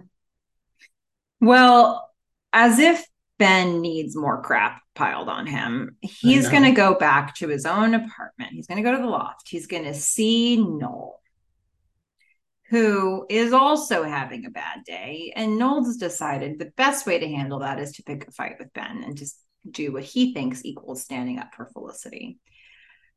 Well, 1.40 2.10
as 2.54 2.80
if 2.80 3.06
Ben 3.40 3.82
needs 3.82 4.16
more 4.16 4.42
crap 4.42 4.82
piled 4.94 5.30
on 5.30 5.48
him, 5.48 5.96
he's 6.02 6.50
going 6.50 6.64
to 6.64 6.72
go 6.72 6.94
back 6.94 7.36
to 7.36 7.48
his 7.48 7.66
own 7.66 7.94
apartment. 7.94 8.52
He's 8.52 8.68
going 8.68 8.84
to 8.84 8.84
go 8.84 8.96
to 8.96 9.02
the 9.02 9.10
loft. 9.10 9.48
He's 9.50 9.68
going 9.68 9.86
to 9.86 9.94
see 9.94 10.58
Noel, 10.58 11.21
who 12.72 13.26
is 13.30 13.52
also 13.52 14.02
having 14.02 14.46
a 14.46 14.50
bad 14.50 14.86
day. 14.86 15.34
And 15.36 15.58
Noel's 15.58 15.98
decided 15.98 16.58
the 16.58 16.72
best 16.78 17.06
way 17.06 17.20
to 17.20 17.28
handle 17.28 17.60
that 17.60 17.80
is 17.80 17.92
to 17.94 18.04
pick 18.04 18.26
a 18.26 18.32
fight 18.32 18.56
with 18.60 18.72
Ben 18.72 19.04
and 19.04 19.18
just 19.18 19.38
do 19.70 19.92
what 19.92 20.06
he 20.06 20.34
thinks 20.34 20.64
equals 20.64 21.04
standing 21.04 21.38
up 21.38 21.54
for 21.54 21.66
Felicity. 21.66 22.40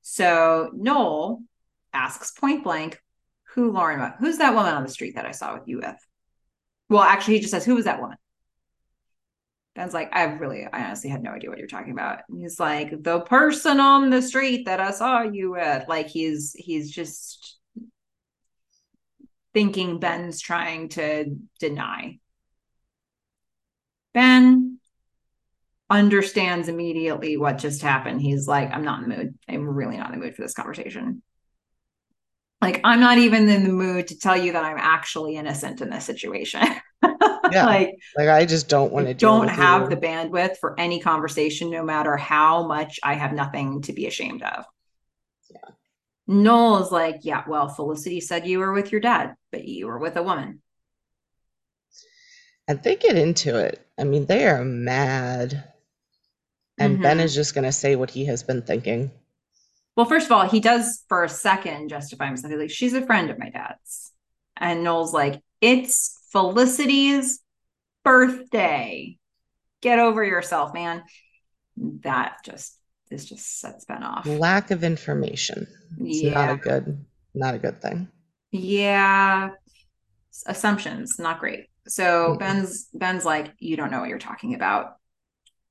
So 0.02 0.70
Noel 0.74 1.40
asks 1.92 2.32
point 2.32 2.64
blank, 2.64 3.00
who 3.54 3.70
Lauren, 3.70 4.14
who's 4.18 4.38
that 4.38 4.54
woman 4.54 4.74
on 4.74 4.82
the 4.82 4.88
street 4.88 5.14
that 5.14 5.24
I 5.24 5.30
saw 5.30 5.54
with 5.54 5.68
you 5.68 5.76
with? 5.76 6.04
Well, 6.88 7.02
actually, 7.02 7.34
he 7.34 7.40
just 7.40 7.52
says, 7.52 7.64
Who 7.64 7.76
was 7.76 7.84
that 7.84 8.00
woman? 8.00 8.16
Ben's 9.76 9.94
like, 9.94 10.10
I 10.12 10.24
really, 10.24 10.66
I 10.66 10.84
honestly 10.84 11.10
had 11.10 11.22
no 11.22 11.30
idea 11.30 11.48
what 11.48 11.60
you're 11.60 11.68
talking 11.68 11.92
about. 11.92 12.22
And 12.28 12.40
he's 12.40 12.58
like, 12.58 13.04
The 13.04 13.20
person 13.20 13.78
on 13.78 14.10
the 14.10 14.20
street 14.20 14.66
that 14.66 14.80
I 14.80 14.90
saw 14.90 15.22
you 15.22 15.52
with. 15.52 15.84
Like 15.88 16.08
he's 16.08 16.54
he's 16.58 16.90
just 16.90 17.53
thinking 19.54 20.00
Ben's 20.00 20.40
trying 20.40 20.90
to 20.90 21.36
deny. 21.60 22.18
Ben 24.12 24.78
understands 25.88 26.68
immediately 26.68 27.36
what 27.36 27.58
just 27.58 27.82
happened. 27.82 28.20
He's 28.20 28.46
like, 28.48 28.70
I'm 28.72 28.84
not 28.84 29.02
in 29.02 29.08
the 29.08 29.16
mood. 29.16 29.38
I'm 29.48 29.68
really 29.68 29.96
not 29.96 30.12
in 30.12 30.18
the 30.18 30.24
mood 30.24 30.34
for 30.34 30.42
this 30.42 30.54
conversation. 30.54 31.22
Like, 32.60 32.80
I'm 32.82 33.00
not 33.00 33.18
even 33.18 33.48
in 33.48 33.64
the 33.64 33.72
mood 33.72 34.08
to 34.08 34.18
tell 34.18 34.36
you 34.36 34.52
that 34.52 34.64
I'm 34.64 34.78
actually 34.78 35.36
innocent 35.36 35.80
in 35.80 35.90
this 35.90 36.04
situation. 36.04 36.62
Yeah. 37.52 37.66
like, 37.66 37.96
Like, 38.16 38.30
I 38.30 38.46
just 38.46 38.70
don't 38.70 38.90
want 38.90 39.06
to 39.06 39.12
don't 39.12 39.48
have 39.48 39.90
the 39.90 39.98
bandwidth 39.98 40.56
for 40.56 40.80
any 40.80 40.98
conversation, 40.98 41.70
no 41.70 41.84
matter 41.84 42.16
how 42.16 42.66
much 42.66 42.98
I 43.02 43.14
have 43.14 43.34
nothing 43.34 43.82
to 43.82 43.92
be 43.92 44.06
ashamed 44.06 44.42
of. 44.42 44.64
Yeah. 46.26 46.34
Noel 46.34 46.82
is 46.82 46.90
like, 46.92 47.20
yeah, 47.22 47.44
well, 47.46 47.68
Felicity 47.68 48.20
said 48.20 48.46
you 48.46 48.58
were 48.58 48.72
with 48.72 48.92
your 48.92 49.00
dad, 49.00 49.34
but 49.50 49.64
you 49.66 49.86
were 49.86 49.98
with 49.98 50.16
a 50.16 50.22
woman. 50.22 50.60
And 52.66 52.82
they 52.82 52.96
get 52.96 53.16
into 53.16 53.58
it. 53.58 53.86
I 53.98 54.04
mean, 54.04 54.26
they 54.26 54.46
are 54.46 54.64
mad. 54.64 55.72
And 56.78 57.00
Ben 57.00 57.18
Mhm. 57.18 57.24
is 57.24 57.34
just 57.34 57.54
going 57.54 57.64
to 57.64 57.72
say 57.72 57.94
what 57.94 58.10
he 58.10 58.24
has 58.24 58.42
been 58.42 58.62
thinking. 58.62 59.10
Well, 59.96 60.06
first 60.06 60.26
of 60.26 60.32
all, 60.32 60.48
he 60.48 60.60
does 60.60 61.04
for 61.08 61.22
a 61.22 61.28
second 61.28 61.88
justify 61.88 62.26
himself. 62.26 62.50
He's 62.50 62.60
like, 62.60 62.70
she's 62.70 62.94
a 62.94 63.06
friend 63.06 63.30
of 63.30 63.38
my 63.38 63.50
dad's. 63.50 64.12
And 64.56 64.82
Noel's 64.82 65.12
like, 65.12 65.42
it's 65.60 66.18
Felicity's 66.30 67.40
birthday. 68.04 69.18
Get 69.82 69.98
over 69.98 70.24
yourself, 70.24 70.74
man. 70.74 71.04
That 71.76 72.38
just 72.44 72.76
this 73.10 73.24
just 73.24 73.60
sets 73.60 73.84
Ben 73.84 74.02
off. 74.02 74.26
Lack 74.26 74.70
of 74.70 74.84
information. 74.84 75.66
It's 76.00 76.34
not 76.34 76.50
a 76.50 76.56
good, 76.56 77.04
not 77.34 77.54
a 77.54 77.58
good 77.58 77.80
thing. 77.80 78.08
Yeah. 78.50 79.50
Assumptions, 80.46 81.18
not 81.18 81.40
great. 81.40 81.66
So. 81.86 82.36
Ben's 82.38 82.88
Ben's 82.94 83.24
like, 83.24 83.52
you 83.58 83.76
don't 83.76 83.90
know 83.90 84.00
what 84.00 84.08
you're 84.08 84.18
talking 84.18 84.54
about. 84.54 84.96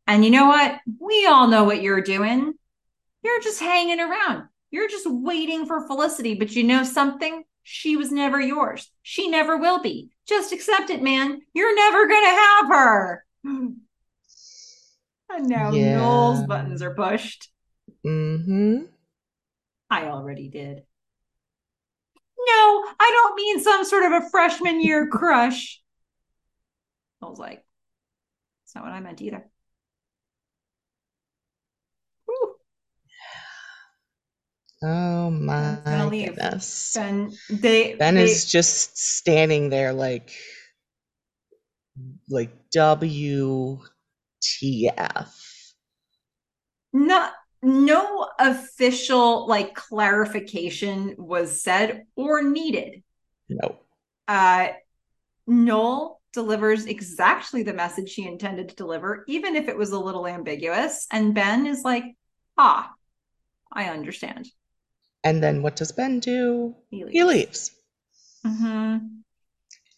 And 0.06 0.24
you 0.24 0.32
know 0.32 0.48
what? 0.48 0.80
We 1.00 1.26
all 1.26 1.48
know 1.48 1.64
what 1.64 1.82
you're 1.82 2.02
doing. 2.02 2.54
You're 3.24 3.42
just 3.42 3.62
hanging 3.62 4.00
around. 4.00 4.44
You're 4.70 4.90
just 4.90 5.10
waiting 5.10 5.66
for 5.66 5.88
Felicity, 5.88 6.36
but 6.36 6.56
you 6.56 6.64
know 6.64 6.84
something? 6.84 7.44
She 7.64 7.96
was 7.96 8.12
never 8.12 8.42
yours. 8.42 8.92
She 9.02 9.30
never 9.30 9.56
will 9.58 9.82
be. 9.82 10.12
Just 10.28 10.52
accept 10.52 10.90
it, 10.90 11.02
man. 11.02 11.42
You're 11.54 11.76
never 11.76 12.08
gonna 12.08 12.28
have 12.28 12.68
her. 12.68 13.26
And 15.30 15.48
now 15.48 15.72
Yeah. 15.72 15.98
Noel's 15.98 16.44
buttons 16.45 16.82
are 16.82 16.94
pushed. 16.94 17.50
Mm-hmm. 18.06 18.86
I 19.90 20.06
already 20.08 20.50
did. 20.50 20.84
No, 22.45 22.86
I 23.00 23.10
don't 23.12 23.36
mean 23.36 23.62
some 23.62 23.86
sort 23.86 24.04
of 24.04 24.12
a 24.24 24.30
freshman 24.30 24.82
year 24.82 25.08
crush. 25.08 25.82
I 27.22 27.28
was 27.28 27.40
like, 27.40 27.64
that's 28.62 28.76
not 28.76 28.84
what 28.84 28.94
I 28.94 29.00
meant 29.00 29.22
either. 29.22 29.50
Whew. 32.26 32.56
Oh 34.84 35.30
my 35.30 35.80
goodness. 36.12 36.91
Ben, 36.95 37.32
they, 37.50 37.95
Ben 37.95 38.16
they- 38.16 38.24
is 38.24 38.52
just 38.52 38.98
standing 38.98 39.70
there 39.70 39.94
like, 39.94 40.34
like 42.30 42.52
WTF. 44.64 45.73
not 46.91 47.34
no 47.61 48.27
official 48.40 49.48
like 49.48 49.73
clarification 49.73 51.15
was 51.18 51.61
said 51.61 52.06
or 52.15 52.44
needed. 52.44 53.03
No. 53.49 53.77
Uh, 54.27 54.69
Noel 55.48 56.22
delivers 56.34 56.85
exactly 56.85 57.64
the 57.64 57.73
message 57.73 58.10
she 58.10 58.26
intended 58.27 58.69
to 58.69 58.76
deliver, 58.76 59.23
even 59.27 59.56
if 59.56 59.68
it 59.69 59.77
was 59.77 59.91
a 59.91 59.99
little 59.99 60.27
ambiguous. 60.27 61.07
And 61.11 61.34
Ben 61.34 61.68
is 61.68 61.84
like, 61.84 62.03
ah, 62.57 62.91
I 63.72 63.85
understand. 63.85 64.48
And 65.23 65.41
then 65.41 65.61
what 65.61 65.76
does 65.76 65.91
Ben 65.91 66.19
do? 66.19 66.76
He 66.90 67.06
He 67.10 67.23
leaves. 67.23 67.72
hmm 68.45 68.98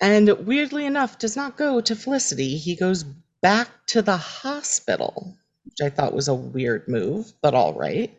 And 0.01 0.29
weirdly 0.45 0.85
enough, 0.85 1.17
does 1.17 1.35
not 1.35 1.57
go 1.57 1.81
to 1.81 1.95
Felicity. 1.95 2.57
He 2.57 2.75
goes 2.75 3.05
back 3.45 3.69
to 3.85 4.01
the 4.01 4.17
hospital, 4.17 5.37
which 5.65 5.79
I 5.79 5.91
thought 5.91 6.13
was 6.15 6.29
a 6.29 6.33
weird 6.33 6.87
move, 6.87 7.31
but 7.43 7.53
all 7.53 7.75
right. 7.75 8.11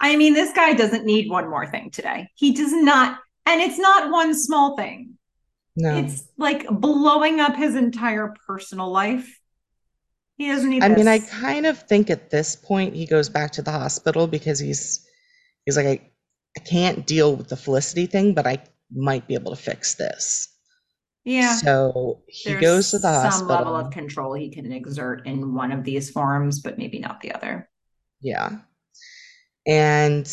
I 0.00 0.16
mean, 0.16 0.32
this 0.32 0.54
guy 0.54 0.72
doesn't 0.72 1.04
need 1.04 1.28
one 1.28 1.50
more 1.50 1.66
thing 1.66 1.90
today. 1.90 2.30
He 2.34 2.54
does 2.54 2.72
not, 2.72 3.18
and 3.44 3.60
it's 3.60 3.78
not 3.78 4.10
one 4.10 4.34
small 4.34 4.74
thing. 4.74 5.18
No. 5.76 5.98
It's 5.98 6.24
like 6.38 6.66
blowing 6.70 7.40
up 7.40 7.56
his 7.56 7.74
entire 7.74 8.34
personal 8.46 8.90
life. 8.90 9.38
He 10.38 10.48
doesn't 10.48 10.70
need 10.70 10.82
I 10.82 10.88
mean, 10.88 11.08
I 11.08 11.18
kind 11.18 11.66
of 11.66 11.82
think 11.82 12.08
at 12.08 12.30
this 12.30 12.56
point 12.56 12.94
he 12.94 13.04
goes 13.04 13.28
back 13.28 13.52
to 13.52 13.62
the 13.62 13.70
hospital 13.70 14.26
because 14.26 14.58
he's 14.58 15.06
he's 15.66 15.76
like 15.76 15.86
I, 15.86 16.00
I 16.56 16.60
can't 16.60 17.06
deal 17.06 17.36
with 17.36 17.50
the 17.50 17.56
Felicity 17.56 18.06
thing, 18.06 18.32
but 18.32 18.46
I 18.46 18.62
might 18.90 19.28
be 19.28 19.34
able 19.34 19.54
to 19.54 19.62
fix 19.62 19.96
this. 19.96 20.48
Yeah. 21.24 21.60
So 21.60 22.22
he 22.26 22.54
There's 22.54 22.60
goes 22.60 22.90
to 22.90 22.98
the 22.98 23.08
hospital. 23.08 23.30
some 23.30 23.46
level 23.46 23.76
of 23.76 23.90
control 23.90 24.34
he 24.34 24.50
can 24.50 24.72
exert 24.72 25.26
in 25.26 25.54
one 25.54 25.72
of 25.72 25.84
these 25.84 26.10
forms, 26.10 26.60
but 26.60 26.78
maybe 26.78 26.98
not 26.98 27.20
the 27.20 27.32
other. 27.32 27.68
Yeah. 28.20 28.60
And 29.66 30.26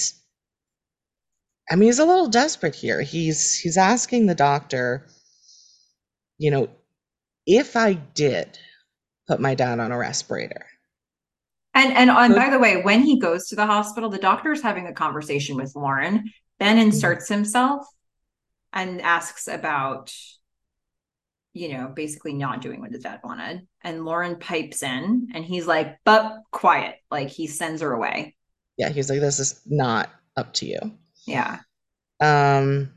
I 1.72 1.76
mean, 1.76 1.88
he's 1.88 2.00
a 2.00 2.06
little 2.06 2.28
desperate 2.28 2.76
here. 2.76 3.02
He's 3.02 3.58
he's 3.58 3.78
asking 3.78 4.26
the 4.26 4.36
doctor, 4.36 5.08
you 6.38 6.52
know, 6.52 6.70
if 7.48 7.76
I 7.76 7.94
did 7.94 8.60
put 9.28 9.40
my 9.40 9.56
dad 9.56 9.80
on 9.80 9.92
a 9.92 9.98
respirator. 9.98 10.66
And 11.74 11.94
and 11.94 12.10
on 12.10 12.34
by 12.34 12.50
the 12.50 12.60
way, 12.60 12.82
when 12.82 13.02
he 13.04 13.20
goes 13.20 13.48
to 13.48 13.56
the 13.56 13.66
hospital, 13.66 14.10
the 14.10 14.18
doctor 14.18 14.52
is 14.52 14.62
having 14.62 14.88
a 14.88 14.94
conversation 14.94 15.56
with 15.56 15.76
Lauren. 15.76 16.32
Ben 16.60 16.78
Mm-hmm. 16.90 16.90
inserts 16.90 17.28
himself 17.30 17.86
and 18.74 19.02
asks 19.02 19.48
about, 19.48 20.14
you 21.60 21.78
know, 21.78 21.92
basically 21.94 22.34
not 22.34 22.62
doing 22.62 22.80
what 22.80 22.92
his 22.92 23.04
dad 23.04 23.20
wanted. 23.22 23.68
And 23.84 24.06
Lauren 24.06 24.38
pipes 24.38 24.82
in 24.82 25.28
and 25.34 25.44
he's 25.44 25.68
like, 25.68 25.98
but 26.06 26.38
quiet. 26.52 26.96
Like 27.12 27.28
he 27.28 27.48
sends 27.48 27.82
her 27.82 27.92
away. 27.92 28.38
Yeah, 28.78 28.90
he's 28.90 29.10
like, 29.10 29.20
this 29.20 29.40
is 29.40 29.60
not 29.66 30.10
up 30.38 30.54
to 30.54 30.66
you. 30.66 30.80
Yeah. 31.28 31.60
Um, 32.22 32.94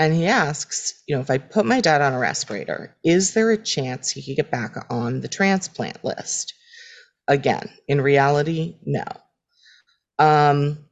and 0.00 0.12
he 0.12 0.26
asks, 0.26 1.00
you 1.06 1.14
know, 1.14 1.20
if 1.20 1.30
I 1.30 1.38
put 1.38 1.64
my 1.64 1.80
dad 1.80 2.02
on 2.02 2.12
a 2.12 2.18
respirator, 2.18 2.96
is 3.04 3.34
there 3.34 3.52
a 3.52 3.56
chance 3.56 4.10
he 4.10 4.22
could 4.22 4.36
get 4.36 4.50
back 4.50 4.86
on 4.90 5.20
the 5.20 5.28
transplant 5.28 6.04
list? 6.04 6.54
Again, 7.28 7.70
in 7.86 8.00
reality, 8.00 8.78
no. 8.84 9.04
Um, 10.18 10.87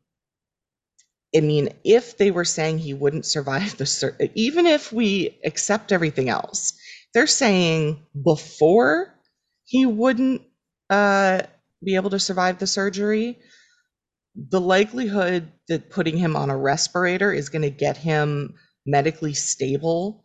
I 1.35 1.41
mean, 1.41 1.71
if 1.85 2.17
they 2.17 2.31
were 2.31 2.45
saying 2.45 2.79
he 2.79 2.95
wouldn't 2.95 3.27
survive 3.27 3.77
the 3.77 3.87
sur- 3.87 4.17
even 4.35 4.67
if 4.67 4.93
we 4.93 5.39
accept 5.45 5.93
everything 5.93 6.29
else, 6.29 6.73
they're 7.15 7.27
saying 7.27 8.07
before 8.25 9.15
he 9.65 9.87
wouldn't 9.87 10.43
uh, 10.91 11.43
be 11.85 11.97
able 11.97 12.11
to 12.11 12.19
survive 12.19 12.59
the 12.59 12.67
surgery. 12.67 13.39
The 14.37 14.61
likelihood 14.61 15.51
that 15.69 15.91
putting 15.91 16.17
him 16.17 16.37
on 16.37 16.51
a 16.51 16.57
respirator 16.57 17.33
is 17.33 17.49
going 17.49 17.63
to 17.63 17.71
get 17.71 17.97
him 17.97 18.55
medically 18.87 19.35
stable 19.35 20.25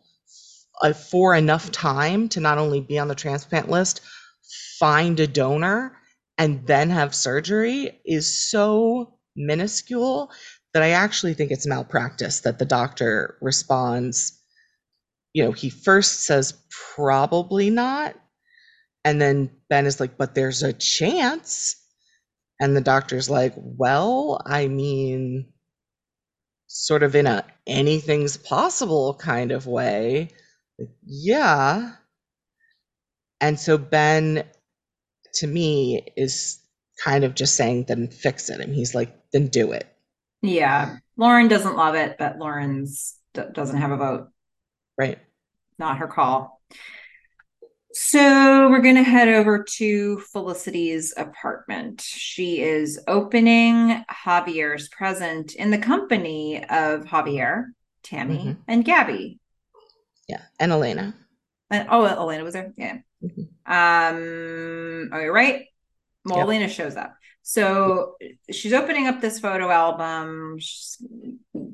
uh, 0.82 0.92
for 0.92 1.34
enough 1.34 1.70
time 1.70 2.28
to 2.30 2.40
not 2.40 2.58
only 2.58 2.80
be 2.80 2.98
on 2.98 3.08
the 3.08 3.14
transplant 3.14 3.70
list, 3.70 4.00
find 4.78 5.18
a 5.20 5.26
donor, 5.26 5.96
and 6.38 6.66
then 6.66 6.90
have 6.90 7.14
surgery 7.14 8.00
is 8.04 8.50
so 8.50 9.18
minuscule 9.36 10.30
that 10.74 10.82
I 10.82 10.90
actually 10.90 11.34
think 11.34 11.50
it's 11.50 11.66
malpractice 11.66 12.40
that 12.40 12.58
the 12.58 12.64
doctor 12.64 13.36
responds. 13.40 14.38
You 15.32 15.44
know, 15.44 15.52
he 15.52 15.70
first 15.70 16.20
says 16.20 16.54
probably 16.94 17.70
not. 17.70 18.16
And 19.04 19.20
then 19.20 19.50
Ben 19.68 19.86
is 19.86 20.00
like, 20.00 20.16
but 20.16 20.34
there's 20.34 20.62
a 20.62 20.72
chance. 20.72 21.76
And 22.60 22.76
the 22.76 22.80
doctor's 22.80 23.28
like, 23.28 23.54
well, 23.56 24.40
I 24.46 24.68
mean, 24.68 25.52
sort 26.68 27.02
of 27.02 27.14
in 27.14 27.26
a 27.26 27.44
anything's 27.66 28.36
possible 28.36 29.14
kind 29.14 29.52
of 29.52 29.66
way. 29.66 30.30
Like, 30.78 30.90
yeah. 31.04 31.92
And 33.40 33.58
so 33.58 33.76
Ben, 33.76 34.44
to 35.34 35.46
me, 35.46 36.06
is 36.16 36.60
kind 37.02 37.24
of 37.24 37.34
just 37.34 37.56
saying, 37.56 37.84
then 37.88 38.08
fix 38.08 38.48
it. 38.48 38.60
And 38.60 38.74
he's 38.74 38.94
like, 38.94 39.12
then 39.32 39.48
do 39.48 39.72
it. 39.72 39.91
Yeah. 40.42 40.96
Lauren 41.16 41.48
doesn't 41.48 41.76
love 41.76 41.94
it, 41.94 42.16
but 42.18 42.38
Lauren's 42.38 43.16
d- 43.34 43.42
doesn't 43.52 43.76
have 43.80 43.90
a 43.92 43.96
vote. 43.96 44.28
Right. 44.98 45.18
Not 45.78 45.98
her 45.98 46.08
call. 46.08 46.60
So 47.94 48.68
we're 48.70 48.80
going 48.80 48.94
to 48.96 49.02
head 49.02 49.28
over 49.28 49.64
to 49.76 50.18
Felicity's 50.32 51.12
apartment. 51.16 52.00
She 52.00 52.62
is 52.62 52.98
opening 53.06 54.02
Javier's 54.24 54.88
present 54.88 55.54
in 55.54 55.70
the 55.70 55.78
company 55.78 56.64
of 56.64 57.02
Javier, 57.04 57.64
Tammy, 58.02 58.38
Mhm. 58.38 58.56
and 58.66 58.84
Gabby. 58.84 59.38
Yeah. 60.26 60.40
And 60.58 60.72
Elena. 60.72 61.14
And, 61.70 61.88
oh, 61.90 62.04
Elena 62.04 62.44
was 62.44 62.54
there. 62.54 62.72
Yeah. 62.76 62.98
Mhm. 63.22 63.48
Um. 63.66 65.10
Right. 65.30 65.66
Well, 66.24 66.38
Yep. 66.38 66.44
Elena 66.46 66.68
shows 66.68 66.96
up. 66.96 67.14
So 67.42 68.14
she's 68.50 68.72
opening 68.72 69.08
up 69.08 69.20
this 69.20 69.40
photo 69.40 69.70
album. 69.70 70.58
She's 70.58 71.02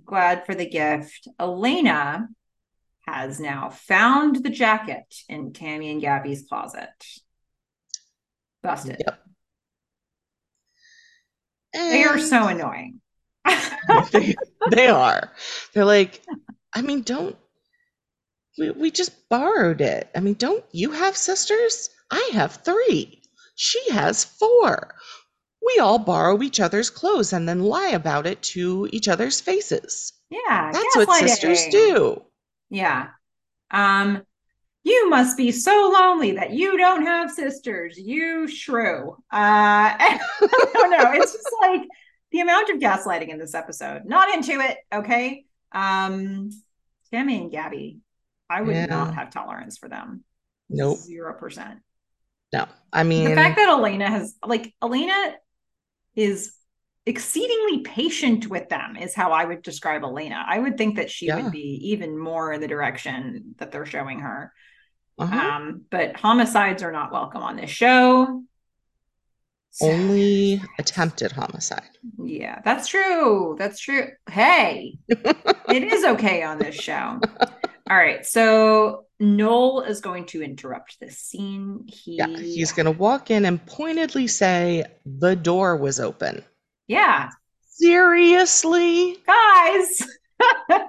glad 0.05 0.47
for 0.47 0.55
the 0.55 0.69
gift. 0.69 1.29
Elena 1.39 2.29
has 3.07 3.41
now 3.41 3.71
found 3.71 4.43
the 4.43 4.51
jacket 4.51 5.15
in 5.29 5.53
Tammy 5.53 5.91
and 5.91 6.01
Gabby's 6.01 6.47
closet. 6.49 6.89
Busted. 8.63 8.97
Yep. 8.99 9.23
They 11.75 12.05
are 12.05 12.19
so 12.19 12.49
annoying. 12.49 13.01
they, 14.13 14.35
they 14.71 14.89
are. 14.89 15.33
They're 15.73 15.85
like, 15.85 16.23
I 16.75 16.83
mean, 16.83 17.03
don't 17.03 17.37
we, 18.59 18.71
we 18.71 18.91
just 18.91 19.29
borrowed 19.29 19.81
it. 19.81 20.11
I 20.15 20.21
mean, 20.21 20.35
don't 20.35 20.65
you 20.73 20.91
have 20.91 21.17
sisters? 21.17 21.91
I 22.11 22.31
have 22.33 22.57
three. 22.57 23.23
She 23.55 23.91
has 23.91 24.25
four. 24.25 24.95
We 25.75 25.81
all 25.81 25.99
borrow 25.99 26.43
each 26.43 26.61
other's 26.61 26.89
clothes 26.91 27.33
and 27.33 27.49
then 27.49 27.61
lie 27.61 27.91
about 27.91 28.27
it 28.27 28.41
to 28.55 28.89
each 28.91 29.07
other's 29.09 29.41
faces. 29.41 30.13
Yeah, 30.31 30.71
That's 30.73 30.97
what 30.97 31.19
sisters 31.21 31.67
do. 31.71 32.23
Yeah. 32.71 33.09
Um, 33.71 34.23
you 34.83 35.11
must 35.11 35.37
be 35.37 35.53
so 35.53 35.91
lonely 35.93 36.33
that 36.33 36.53
you 36.53 36.79
don't 36.79 37.05
have 37.05 37.31
sisters. 37.31 37.99
You 37.99 38.49
shrew. 38.49 39.13
Uh, 39.13 39.17
I 39.33 40.19
don't 40.73 40.91
know. 40.91 41.13
It's 41.13 41.33
just 41.33 41.49
like 41.61 41.83
the 42.33 42.41
amount 42.41 42.71
of 42.71 42.79
gaslighting 42.79 43.29
in 43.29 43.39
this 43.39 43.55
episode. 43.55 44.03
Not 44.07 44.35
into 44.35 44.61
it. 44.61 44.79
Okay. 44.95 45.45
Um, 45.73 46.51
Tammy 47.11 47.39
and 47.43 47.51
Gabby, 47.51 47.99
I 48.49 48.63
would 48.63 48.75
Yeah. 48.75 48.87
not 48.87 49.15
have 49.15 49.31
tolerance 49.31 49.77
for 49.77 49.89
them. 49.89 50.25
Nope. 50.71 50.99
Zero 50.99 51.35
percent. 51.35 51.81
No. 52.53 52.67
I 52.93 53.03
mean, 53.03 53.29
The 53.29 53.35
fact 53.35 53.57
that 53.57 53.69
Elena 53.69 54.09
has 54.09 54.35
like 54.47 54.75
Elena 54.83 55.35
is 56.19 56.53
exceedingly 57.07 57.79
patient 57.83 58.49
with 58.49 58.69
them 58.69 58.97
is 58.97 59.15
how 59.15 59.33
I 59.33 59.45
would 59.45 59.63
describe 59.63 60.03
Elena. 60.03 60.45
I 60.47 60.59
would 60.59 60.77
think 60.77 60.97
that 60.97 61.11
she 61.11 61.27
Yeah. 61.27 61.37
would 61.41 61.53
be 61.53 61.81
even 61.93 62.19
more 62.19 62.53
in 62.53 62.61
the 62.61 62.69
direction 62.69 63.55
that 63.59 63.71
they're 63.73 63.87
showing 63.87 64.21
her. 64.21 64.53
uh-huh. 65.19 65.37
Um, 65.37 65.85
but 65.91 66.17
homicides 66.17 66.83
are 66.83 66.93
not 66.93 67.11
welcome 67.13 67.43
on 67.43 67.57
this 67.57 67.71
show. 67.71 68.43
So- 69.71 69.87
only 69.87 70.61
attempted 70.79 71.33
homicide. 71.33 71.91
yeah, 72.25 72.61
that's 72.65 72.89
true. 72.89 73.57
That's 73.59 73.81
true. 73.81 74.09
Hey, 74.31 74.99
it 75.09 75.83
is 75.95 76.05
okay 76.05 76.43
on 76.43 76.59
this 76.59 76.75
show. 76.75 77.21
All 77.91 77.97
right. 77.97 78.25
So 78.27 79.07
Noel 79.21 79.81
is 79.83 80.01
going 80.01 80.27
to 80.27 80.43
interrupt 80.43 81.01
this 81.01 81.19
scene. 81.19 81.85
He, 81.89 82.17
Yeah, 82.17 82.29
he's 82.29 82.73
going 82.73 82.87
to 82.87 82.93
walk 82.93 83.31
in 83.31 83.45
and 83.45 83.65
pointedly 83.67 84.27
say, 84.27 84.85
The 85.05 85.35
door 85.35 85.77
was 85.77 85.99
open. 86.01 86.45
yeah, 86.87 87.31
Seriously? 87.69 89.17
guys, 89.27 90.03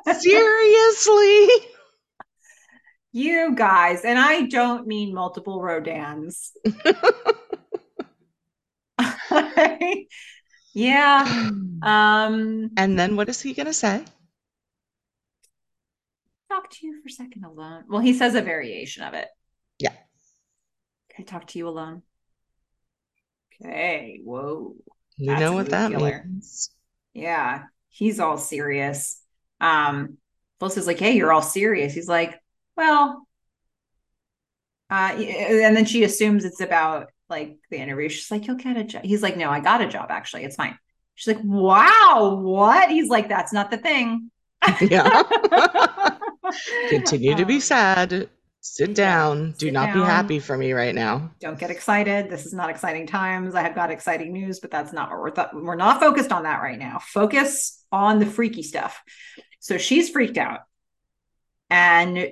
Seriously? 0.19 1.47
you 3.11 3.55
guys, 3.55 4.05
and 4.05 4.17
I 4.19 4.43
don't 4.47 4.85
mean 4.87 5.13
multiple 5.13 5.59
Rodans. 5.61 6.51
yeah. 10.73 11.49
Um, 11.81 12.71
and 12.75 12.99
then 12.99 13.15
what 13.15 13.29
is 13.29 13.39
he 13.39 13.53
going 13.53 13.67
to 13.67 13.73
say? 13.73 14.03
Talk 16.59 16.69
to 16.71 16.85
you 16.85 17.01
for 17.01 17.07
a 17.07 17.11
second 17.11 17.43
alone. 17.43 17.83
Well, 17.87 18.01
he 18.01 18.13
says 18.13 18.35
a 18.35 18.41
variation 18.41 19.03
of 19.03 19.13
it. 19.13 19.27
Yeah. 19.77 19.93
Can 21.11 21.19
I 21.19 21.23
talk 21.23 21.47
to 21.47 21.59
you 21.59 21.67
alone? 21.67 22.01
Okay. 23.61 24.21
Whoa. 24.23 24.75
We 25.19 25.27
That's 25.27 25.39
know 25.39 25.53
what 25.53 25.69
that 25.69 25.91
killer. 25.91 26.23
means. 26.25 26.71
Yeah. 27.13 27.63
He's 27.89 28.19
all 28.19 28.37
serious. 28.37 29.21
Um, 29.59 30.17
Felicity's 30.59 30.87
like, 30.87 30.99
hey, 30.99 31.15
you're 31.15 31.31
all 31.31 31.41
serious. 31.41 31.93
He's 31.93 32.07
like, 32.07 32.39
well, 32.75 33.27
uh, 34.89 35.13
and 35.13 35.75
then 35.75 35.85
she 35.85 36.03
assumes 36.03 36.45
it's 36.45 36.61
about 36.61 37.07
like 37.29 37.57
the 37.69 37.77
interview. 37.77 38.09
She's 38.09 38.31
like, 38.31 38.47
you'll 38.47 38.55
get 38.55 38.77
a 38.77 38.83
job. 38.83 39.03
He's 39.03 39.21
like, 39.21 39.37
no, 39.37 39.49
I 39.49 39.59
got 39.59 39.81
a 39.81 39.87
job 39.87 40.07
actually. 40.09 40.43
It's 40.43 40.55
fine. 40.55 40.77
She's 41.15 41.35
like, 41.35 41.43
wow, 41.43 42.39
what? 42.41 42.89
He's 42.89 43.09
like, 43.09 43.29
that's 43.29 43.53
not 43.53 43.71
the 43.71 43.77
thing. 43.77 44.31
Yeah. 44.81 45.23
Continue 46.89 47.35
to 47.35 47.45
be 47.45 47.55
Um, 47.55 47.61
sad. 47.61 48.29
Sit 48.61 48.89
yeah, 48.89 48.93
down. 48.95 49.51
Do 49.57 49.67
sit 49.67 49.73
not 49.73 49.93
be 49.93 50.01
happy 50.01 50.39
for 50.39 50.57
me 50.57 50.73
right 50.73 50.93
now. 50.93 51.31
don't 51.39 51.57
get 51.57 51.71
excited. 51.71 52.29
This 52.29 52.45
is 52.45 52.53
not 52.53 52.69
exciting 52.69 53.07
times. 53.07 53.55
I 53.55 53.61
have 53.61 53.73
got 53.75 53.89
exciting 53.89 54.33
news, 54.33 54.59
but 54.59 54.69
that's 54.69 54.91
not 54.91 55.09
what 55.11 55.19
we're 55.19 55.29
th- 55.31 55.47
we're 55.53 55.75
not 55.75 56.01
focused 56.01 56.31
on 56.33 56.43
that 56.43 56.61
right 56.61 56.77
now. 56.77 56.99
Focus 56.99 57.83
on 57.91 58.19
the 58.19 58.25
freaky 58.25 58.63
stuff. 58.63 59.01
So 59.61 59.77
she's 59.77 60.09
freaked 60.09 60.37
out, 60.37 60.61
and 61.69 62.31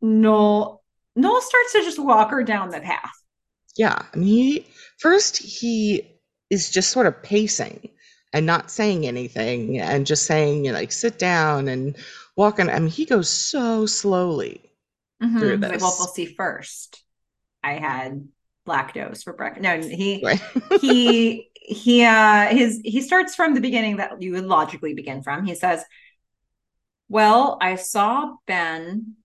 Noel 0.00 0.82
Noel 1.16 1.40
starts 1.40 1.72
to 1.72 1.82
just 1.82 1.98
walk 1.98 2.30
her 2.30 2.44
down 2.44 2.68
the 2.70 2.80
path. 2.80 3.10
Yeah. 3.76 3.98
I 4.12 4.16
mean, 4.16 4.26
he, 4.26 4.66
first, 4.98 5.36
he 5.38 6.02
is 6.50 6.70
just 6.70 6.90
sort 6.90 7.06
of 7.06 7.22
pacing 7.22 7.88
and 8.32 8.44
not 8.46 8.70
saying 8.70 9.06
anything 9.06 9.78
and 9.80 10.06
just 10.06 10.26
saying, 10.26 10.64
you 10.64 10.72
know, 10.72 10.78
like, 10.78 10.92
sit 10.92 11.18
down 11.18 11.68
and 11.68 11.96
walk 12.38 12.60
on. 12.60 12.70
I 12.70 12.78
mean, 12.78 12.88
he 12.90 13.04
goes 13.04 13.28
so 13.28 13.86
slowly 13.86 14.62
Mhm. 15.22 15.38
through 15.38 15.58
He's 15.58 15.60
like, 15.68 15.80
well, 15.80 15.90
this. 15.90 15.98
we'll 15.98 16.08
see 16.08 16.26
first. 16.26 17.02
I 17.62 17.74
had 17.74 18.28
black 18.64 18.94
lactose 18.94 19.24
for 19.24 19.32
breakfast. 19.32 19.62
No, 19.62 19.80
he 19.80 20.24
Right. 20.24 20.40
he 20.80 21.50
he 21.54 22.04
uh 22.04 22.46
his 22.48 22.80
he 22.84 23.02
starts 23.02 23.34
from 23.34 23.54
the 23.54 23.60
beginning 23.60 23.96
that 23.96 24.22
you 24.22 24.32
would 24.32 24.46
logically 24.46 24.94
begin 24.94 25.22
from. 25.22 25.44
He 25.44 25.54
says, 25.54 25.84
Well, 27.08 27.58
I 27.60 27.76
saw 27.76 28.36
Ben 28.46 29.16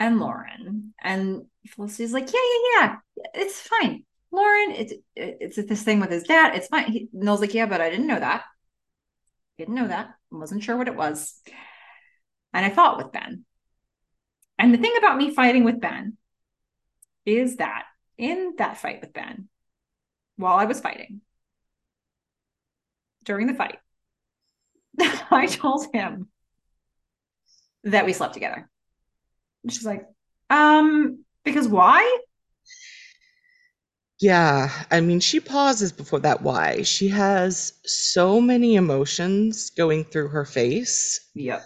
and 0.00 0.20
Lauren, 0.20 0.94
and 1.02 1.46
Felicity's 1.68 2.12
like, 2.14 2.32
Yeah, 2.32 2.40
yeah, 2.40 2.80
yeah, 2.82 2.96
it's 3.34 3.60
fine. 3.60 4.04
Lauren, 4.32 4.72
it's 4.72 4.94
it's 5.16 5.56
this 5.56 5.82
thing 5.82 6.00
with 6.00 6.10
his 6.10 6.24
dad. 6.24 6.56
It's 6.56 6.68
fine. 6.68 6.90
He, 6.92 7.08
Noel's 7.12 7.40
like, 7.40 7.54
Yeah, 7.54 7.66
but 7.66 7.80
I 7.80 7.90
didn't 7.90 8.06
know 8.08 8.20
that. 8.20 8.44
Didn't 9.58 9.74
know 9.74 9.88
that. 9.88 10.14
Wasn't 10.30 10.62
sure 10.62 10.76
what 10.76 10.88
it 10.88 10.96
was. 10.96 11.40
And 12.52 12.64
I 12.64 12.70
fought 12.70 12.98
with 12.98 13.12
Ben. 13.12 13.44
And 14.58 14.74
the 14.74 14.78
thing 14.78 14.92
about 14.98 15.16
me 15.16 15.34
fighting 15.34 15.64
with 15.64 15.80
Ben 15.80 16.16
is 17.24 17.56
that 17.56 17.84
in 18.18 18.54
that 18.58 18.78
fight 18.78 19.00
with 19.00 19.12
Ben, 19.12 19.48
while 20.36 20.56
I 20.56 20.64
was 20.64 20.80
fighting, 20.80 21.20
during 23.24 23.46
the 23.46 23.54
fight, 23.54 23.78
I 25.30 25.46
told 25.46 25.86
him 25.92 26.28
that 27.84 28.04
we 28.04 28.12
slept 28.12 28.34
together. 28.34 28.68
And 29.62 29.72
she's 29.72 29.86
like, 29.86 30.06
um, 30.48 31.24
because 31.44 31.68
why? 31.68 32.18
Yeah, 34.20 34.70
I 34.90 35.00
mean, 35.00 35.20
she 35.20 35.40
pauses 35.40 35.92
before 35.92 36.20
that 36.20 36.42
why. 36.42 36.82
She 36.82 37.08
has 37.08 37.72
so 37.84 38.40
many 38.40 38.74
emotions 38.74 39.70
going 39.70 40.04
through 40.04 40.28
her 40.28 40.44
face. 40.44 41.20
Yep. 41.34 41.64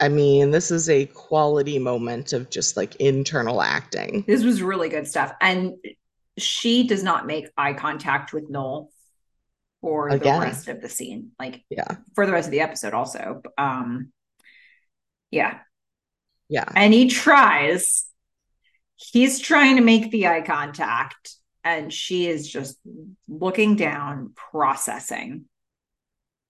I 0.00 0.08
mean, 0.08 0.50
this 0.50 0.70
is 0.70 0.88
a 0.88 1.06
quality 1.06 1.78
moment 1.78 2.32
of 2.32 2.50
just 2.50 2.76
like 2.76 2.96
internal 2.96 3.60
acting. 3.60 4.24
This 4.26 4.42
was 4.42 4.62
really 4.62 4.88
good 4.88 5.06
stuff. 5.06 5.32
And 5.40 5.74
she 6.38 6.86
does 6.86 7.02
not 7.02 7.26
make 7.26 7.48
eye 7.56 7.74
contact 7.74 8.32
with 8.32 8.48
Noel 8.48 8.90
for 9.82 10.10
the 10.10 10.24
rest 10.24 10.68
of 10.68 10.80
the 10.80 10.88
scene. 10.88 11.32
Like 11.38 11.62
Yeah, 11.68 11.96
for 12.14 12.26
the 12.26 12.32
rest 12.32 12.48
of 12.48 12.52
the 12.52 12.60
episode 12.60 12.94
also. 12.94 13.42
Um 13.58 14.12
yeah. 15.30 15.58
yeah. 16.48 16.64
And 16.74 16.92
he 16.92 17.08
tries. 17.08 18.06
He's 18.96 19.38
trying 19.38 19.76
to 19.76 19.82
make 19.82 20.10
the 20.10 20.26
eye 20.26 20.42
contact 20.42 21.34
and 21.62 21.92
she 21.92 22.26
is 22.26 22.48
just 22.50 22.78
looking 23.28 23.76
down, 23.76 24.32
processing 24.34 25.44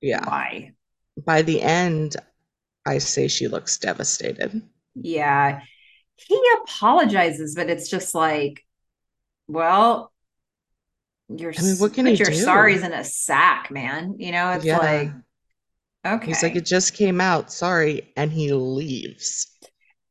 Yeah. 0.00 0.28
why. 0.28 0.72
By 1.24 1.42
the 1.42 1.60
end, 1.60 2.16
I 2.90 2.98
say 2.98 3.28
she 3.28 3.48
looks 3.48 3.78
devastated. 3.78 4.62
Yeah. 4.94 5.60
He 6.16 6.40
apologizes, 6.62 7.54
but 7.54 7.70
it's 7.70 7.88
just 7.90 8.14
like, 8.14 8.64
well, 9.48 10.12
you're 11.28 11.54
I 11.56 11.62
mean, 11.62 11.76
what 11.78 11.94
can 11.94 12.06
put 12.06 12.18
your 12.18 12.30
do? 12.30 12.32
sorries 12.32 12.84
in 12.84 12.92
a 12.92 13.04
sack, 13.04 13.70
man. 13.70 14.16
You 14.18 14.32
know, 14.32 14.50
it's 14.52 14.64
Yeah. 14.64 14.78
like, 14.78 15.10
okay. 16.06 16.26
He's 16.26 16.42
like, 16.42 16.56
it 16.56 16.66
just 16.66 16.94
came 16.94 17.20
out, 17.20 17.52
sorry, 17.52 18.12
and 18.16 18.32
he 18.32 18.52
leaves. 18.52 19.46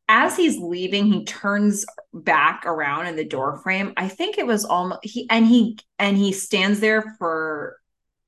as 0.08 0.36
he's 0.36 0.58
leaving, 0.58 1.06
he 1.06 1.24
turns 1.24 1.86
back 2.14 2.66
around 2.66 3.06
in 3.08 3.16
the 3.16 3.26
door 3.26 3.58
frame. 3.62 3.94
I 3.96 4.08
think 4.08 4.38
it 4.38 4.48
was 4.48 4.66
almost 4.66 5.02
he 5.04 5.28
and 5.30 5.46
he 5.46 5.78
and 6.00 6.18
he 6.18 6.32
stands 6.32 6.80
there 6.80 7.16
for 7.20 7.78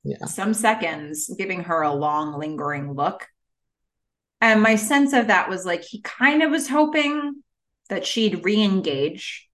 Yeah. 0.04 0.24
some 0.26 0.54
seconds, 0.54 1.28
giving 1.36 1.64
her 1.64 1.82
a 1.82 1.92
long, 1.92 2.38
lingering 2.38 2.92
look. 2.94 3.26
And 4.42 4.60
my 4.60 4.74
sense 4.74 5.12
of 5.12 5.28
that 5.28 5.48
was 5.48 5.64
like 5.64 5.84
he 5.84 6.00
kind 6.00 6.42
of 6.42 6.50
was 6.50 6.68
hoping 6.68 7.42
that 7.88 8.04
she'd 8.04 8.44
re-engage 8.44 9.48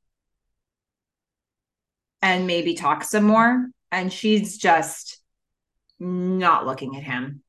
and 2.22 2.46
maybe 2.46 2.72
talk 2.72 3.04
some 3.04 3.24
more. 3.24 3.68
And 3.92 4.10
she's 4.10 4.56
just 4.56 5.20
not 6.00 6.64
looking 6.64 6.96
at 6.96 7.02
him. 7.02 7.42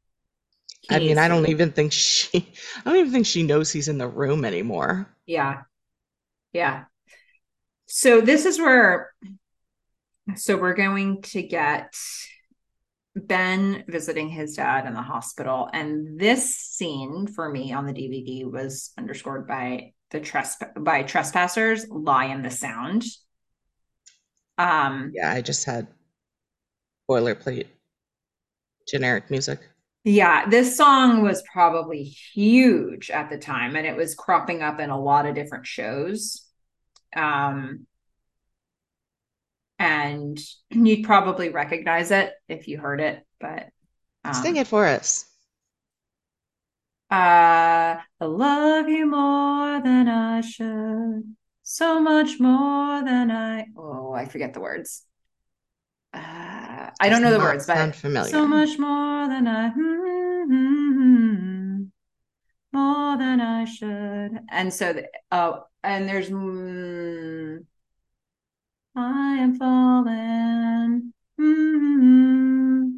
He 0.81 0.95
I 0.95 0.99
mean, 0.99 1.17
I 1.17 1.29
don't 1.29 1.47
even 1.47 1.71
think 1.71 1.93
she 1.93 2.29
I 2.85 2.89
don't 2.89 2.97
even 2.97 3.11
think 3.13 3.25
she 3.25 3.43
knows 3.43 3.71
he's 3.71 3.87
in 3.87 3.97
the 3.97 4.07
room 4.07 4.43
anymore. 4.43 5.07
Yeah. 5.25 5.61
Yeah. 6.51 6.85
So 7.87 8.19
this 8.19 8.45
is 8.45 8.59
where 8.59 9.13
so 10.35 10.57
we're 10.57 10.73
going 10.73 11.21
to 11.21 11.41
get 11.41 11.93
Ben 13.15 13.83
visiting 13.87 14.29
his 14.29 14.55
dad 14.55 14.85
in 14.85 14.93
the 14.93 15.01
hospital 15.01 15.69
and 15.73 16.19
this 16.19 16.55
scene 16.55 17.27
for 17.27 17.49
me 17.49 17.73
on 17.73 17.85
the 17.85 17.93
DVD 17.93 18.45
was 18.45 18.91
underscored 18.97 19.47
by 19.47 19.93
the 20.11 20.19
tresp- 20.19 20.83
by 20.83 21.03
trespassers 21.03 21.87
lie 21.89 22.25
in 22.25 22.41
the 22.41 22.51
sound. 22.51 23.03
Um 24.57 25.11
Yeah, 25.13 25.31
I 25.31 25.41
just 25.41 25.65
had 25.65 25.87
boilerplate 27.09 27.67
generic 28.87 29.29
music. 29.29 29.59
Yeah, 30.03 30.47
this 30.49 30.77
song 30.77 31.21
was 31.21 31.43
probably 31.51 32.03
huge 32.03 33.11
at 33.11 33.29
the 33.29 33.37
time 33.37 33.75
and 33.75 33.85
it 33.85 33.97
was 33.97 34.15
cropping 34.15 34.61
up 34.61 34.79
in 34.79 34.89
a 34.89 34.99
lot 34.99 35.25
of 35.25 35.35
different 35.35 35.65
shows. 35.67 36.45
Um 37.15 37.85
and 39.79 40.37
you'd 40.69 41.05
probably 41.05 41.49
recognize 41.49 42.11
it 42.11 42.33
if 42.47 42.67
you 42.67 42.77
heard 42.77 42.99
it, 42.99 43.25
but 43.39 43.69
um, 44.25 44.33
Sing 44.33 44.57
it 44.57 44.67
for 44.67 44.85
us. 44.85 45.25
Uh, 47.09 47.97
I 48.21 48.25
love 48.25 48.87
you 48.87 49.07
more 49.07 49.81
than 49.81 50.07
I 50.07 50.41
should, 50.41 51.35
so 51.63 51.99
much 51.99 52.39
more 52.39 53.03
than 53.03 53.31
I. 53.31 53.65
Oh, 53.75 54.13
I 54.13 54.25
forget 54.25 54.53
the 54.53 54.59
words. 54.59 55.05
Uh, 56.13 56.89
I 56.99 57.09
don't 57.09 57.23
know 57.23 57.31
the 57.31 57.39
words, 57.39 57.65
but 57.65 57.95
familiar. 57.95 58.29
so 58.29 58.45
much 58.45 58.77
more 58.77 59.27
than 59.27 59.47
I, 59.47 59.69
mm-hmm, 59.69 60.49
more 62.73 63.17
than 63.17 63.41
I 63.41 63.65
should. 63.65 64.39
And 64.51 64.71
so, 64.71 64.93
the, 64.93 65.07
uh, 65.31 65.61
and 65.83 66.07
there's, 66.07 66.29
mm, 66.29 67.65
I 68.95 69.37
am 69.37 69.55
falling. 69.57 71.13
Mm-hmm. 71.39 72.89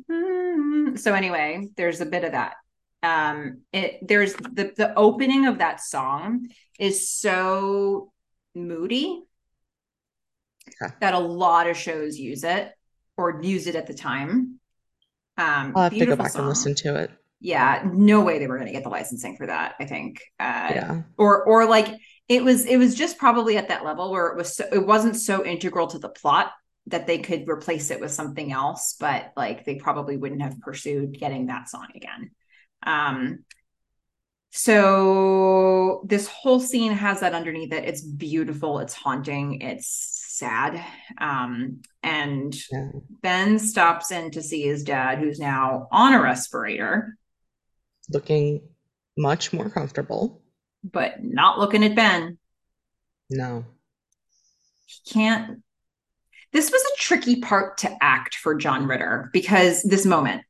So 0.95 1.13
anyway, 1.13 1.67
there's 1.77 2.01
a 2.01 2.05
bit 2.05 2.23
of 2.23 2.31
that. 2.33 2.55
Um, 3.03 3.61
it 3.73 4.07
there's 4.07 4.33
the 4.33 4.73
the 4.77 4.93
opening 4.95 5.47
of 5.47 5.57
that 5.59 5.81
song 5.81 6.47
is 6.79 7.09
so 7.09 8.11
moody 8.53 9.23
Okay. 10.83 10.93
that 11.01 11.13
a 11.15 11.19
lot 11.19 11.67
of 11.67 11.75
shows 11.75 12.17
use 12.17 12.43
it 12.43 12.71
or 13.17 13.41
use 13.41 13.67
it 13.67 13.75
at 13.75 13.87
the 13.87 13.93
time. 13.93 14.59
Um, 15.37 15.73
I'll 15.75 15.83
have 15.83 15.93
to 15.93 16.05
go 16.05 16.15
back 16.15 16.35
and 16.35 16.47
listen 16.47 16.75
to 16.75 16.95
it. 16.95 17.11
Yeah, 17.39 17.83
no 17.91 18.21
way 18.21 18.37
they 18.37 18.45
were 18.45 18.57
going 18.57 18.67
to 18.67 18.73
get 18.73 18.83
the 18.83 18.89
licensing 18.89 19.35
for 19.37 19.47
that. 19.47 19.73
I 19.79 19.85
think. 19.85 20.21
Uh, 20.39 20.71
Yeah. 20.73 21.01
or 21.17 21.43
or 21.43 21.65
like 21.65 21.87
it 22.27 22.43
was 22.43 22.65
it 22.65 22.77
was 22.77 22.95
just 22.95 23.17
probably 23.17 23.57
at 23.57 23.67
that 23.69 23.83
level 23.85 24.11
where 24.11 24.27
it 24.27 24.37
was 24.37 24.55
so, 24.55 24.65
it 24.71 24.85
wasn't 24.85 25.15
so 25.15 25.45
integral 25.45 25.87
to 25.87 25.99
the 25.99 26.09
plot 26.09 26.51
that 26.87 27.07
they 27.07 27.19
could 27.19 27.47
replace 27.47 27.91
it 27.91 27.99
with 27.99 28.11
something 28.11 28.51
else 28.51 28.95
but 28.99 29.31
like 29.37 29.65
they 29.65 29.75
probably 29.75 30.17
wouldn't 30.17 30.41
have 30.41 30.59
pursued 30.61 31.17
getting 31.19 31.47
that 31.47 31.69
song 31.69 31.87
again. 31.95 32.31
Um 32.83 33.39
so 34.53 36.03
this 36.05 36.27
whole 36.27 36.59
scene 36.59 36.91
has 36.91 37.21
that 37.21 37.33
underneath 37.33 37.71
it. 37.71 37.85
It's 37.85 38.01
beautiful. 38.01 38.79
It's 38.79 38.93
haunting. 38.93 39.61
It's 39.61 39.87
sad. 40.37 40.83
Um 41.17 41.81
and 42.03 42.53
Yeah. 42.71 42.89
ben 43.21 43.59
stops 43.59 44.11
in 44.11 44.31
to 44.31 44.41
see 44.41 44.63
his 44.63 44.83
dad 44.83 45.19
who's 45.19 45.39
now 45.39 45.87
on 45.91 46.13
a 46.13 46.21
respirator. 46.21 47.17
Looking 48.09 48.61
much 49.17 49.53
more 49.53 49.69
comfortable. 49.69 50.40
But 50.83 51.23
not 51.23 51.59
looking 51.59 51.83
at 51.83 51.95
ben 51.95 52.37
No. 53.29 53.65
he 54.85 55.13
can't 55.13 55.61
this 56.53 56.71
was 56.71 56.81
a 56.81 56.97
tricky 56.99 57.39
part 57.39 57.77
to 57.79 57.95
act 58.01 58.35
for 58.35 58.55
john 58.55 58.87
ritter 58.87 59.29
because 59.33 59.83
this 59.83 60.05
moment 60.05 60.43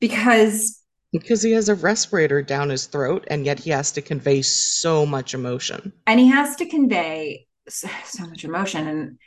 because 0.00 0.82
Because 1.12 1.42
he 1.42 1.52
has 1.52 1.68
a 1.68 1.74
respirator 1.74 2.42
down 2.42 2.68
his 2.68 2.86
throat 2.86 3.26
and 3.28 3.44
yet 3.46 3.58
he 3.58 3.70
has 3.70 3.90
to 3.92 4.02
convey 4.02 4.42
so 4.42 5.06
much 5.06 5.34
emotion. 5.34 5.92
and 6.06 6.20
he 6.20 6.28
has 6.28 6.56
to 6.56 6.66
convey 6.66 7.46
so, 7.68 7.88
so 8.04 8.26
much 8.26 8.44
emotion 8.44 8.86
and 8.86 9.18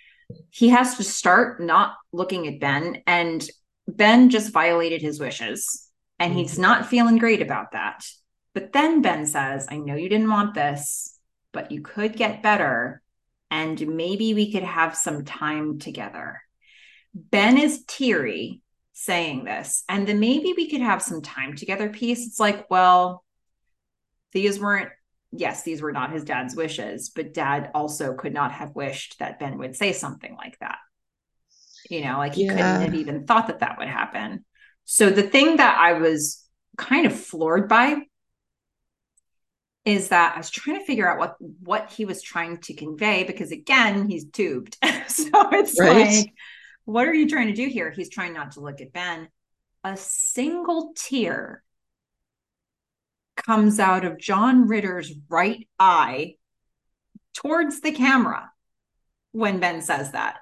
he 0.49 0.69
has 0.69 0.95
to 0.97 1.03
start 1.03 1.59
not 1.61 1.95
looking 2.13 2.47
at 2.47 2.59
ben 2.59 3.01
and 3.07 3.47
ben 3.87 4.29
just 4.29 4.53
violated 4.53 5.01
his 5.01 5.19
wishes 5.19 5.89
and 6.19 6.33
he's 6.33 6.53
mm-hmm. 6.53 6.61
not 6.61 6.85
feeling 6.85 7.17
great 7.17 7.41
about 7.41 7.71
that 7.73 8.05
but 8.53 8.71
then 8.71 9.01
ben 9.01 9.25
says 9.25 9.67
i 9.69 9.77
know 9.77 9.95
you 9.95 10.09
didn't 10.09 10.29
want 10.29 10.53
this 10.53 11.17
but 11.51 11.71
you 11.71 11.81
could 11.81 12.15
get 12.15 12.43
better 12.43 13.01
and 13.49 13.85
maybe 13.87 14.33
we 14.33 14.51
could 14.51 14.63
have 14.63 14.95
some 14.95 15.25
time 15.25 15.79
together 15.79 16.41
ben 17.13 17.57
is 17.57 17.83
teary 17.85 18.61
saying 19.01 19.43
this. 19.43 19.83
And 19.89 20.07
then 20.07 20.19
maybe 20.19 20.53
we 20.55 20.69
could 20.69 20.81
have 20.81 21.01
some 21.01 21.21
time 21.21 21.55
together 21.55 21.89
piece. 21.89 22.27
It's 22.27 22.39
like, 22.39 22.69
well, 22.69 23.23
these 24.31 24.59
weren't, 24.59 24.89
yes, 25.31 25.63
these 25.63 25.81
were 25.81 25.91
not 25.91 26.11
his 26.11 26.23
dad's 26.23 26.55
wishes, 26.55 27.09
but 27.09 27.33
dad 27.33 27.71
also 27.73 28.13
could 28.13 28.33
not 28.33 28.51
have 28.51 28.75
wished 28.75 29.17
that 29.19 29.39
Ben 29.39 29.57
would 29.57 29.75
say 29.75 29.91
something 29.91 30.35
like 30.35 30.57
that. 30.59 30.77
You 31.89 32.03
know, 32.03 32.17
like 32.17 32.35
he 32.35 32.45
yeah. 32.45 32.51
couldn't 32.51 32.81
have 32.81 32.95
even 32.95 33.25
thought 33.25 33.47
that 33.47 33.61
that 33.61 33.79
would 33.79 33.87
happen. 33.87 34.45
So 34.85 35.09
the 35.09 35.23
thing 35.23 35.57
that 35.57 35.77
I 35.79 35.93
was 35.93 36.43
kind 36.77 37.07
of 37.07 37.19
floored 37.19 37.67
by 37.67 38.03
is 39.85 40.09
that 40.09 40.33
I 40.35 40.37
was 40.37 40.49
trying 40.49 40.79
to 40.79 40.85
figure 40.85 41.09
out 41.09 41.17
what 41.17 41.35
what 41.39 41.91
he 41.91 42.05
was 42.05 42.21
trying 42.21 42.57
to 42.57 42.73
convey 42.73 43.23
because 43.23 43.51
again 43.51 44.07
he's 44.07 44.25
tubed 44.25 44.77
so 45.07 45.29
it's 45.51 45.79
right? 45.79 46.07
like 46.07 46.33
what 46.85 47.07
are 47.07 47.13
you 47.13 47.27
trying 47.27 47.47
to 47.47 47.53
do 47.53 47.67
here 47.67 47.89
he's 47.89 48.09
trying 48.09 48.33
not 48.33 48.51
to 48.51 48.59
look 48.59 48.81
at 48.81 48.93
Ben 48.93 49.27
a 49.83 49.97
single 49.97 50.93
tear 50.95 51.63
comes 53.35 53.79
out 53.79 54.05
of 54.05 54.19
John 54.19 54.67
Ritter's 54.67 55.11
right 55.29 55.67
eye 55.79 56.35
towards 57.33 57.81
the 57.81 57.91
camera 57.91 58.51
when 59.31 59.59
Ben 59.59 59.81
says 59.81 60.11
that 60.11 60.37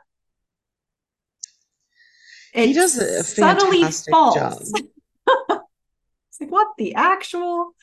it 2.53 2.67
he 2.67 2.73
does 2.73 2.97
a 2.97 3.23
subtly 3.23 3.83
falls. 4.09 4.35
job. 4.35 4.57
it's 6.29 6.41
like 6.41 6.49
what 6.51 6.67
the 6.77 6.95
actual 6.95 7.75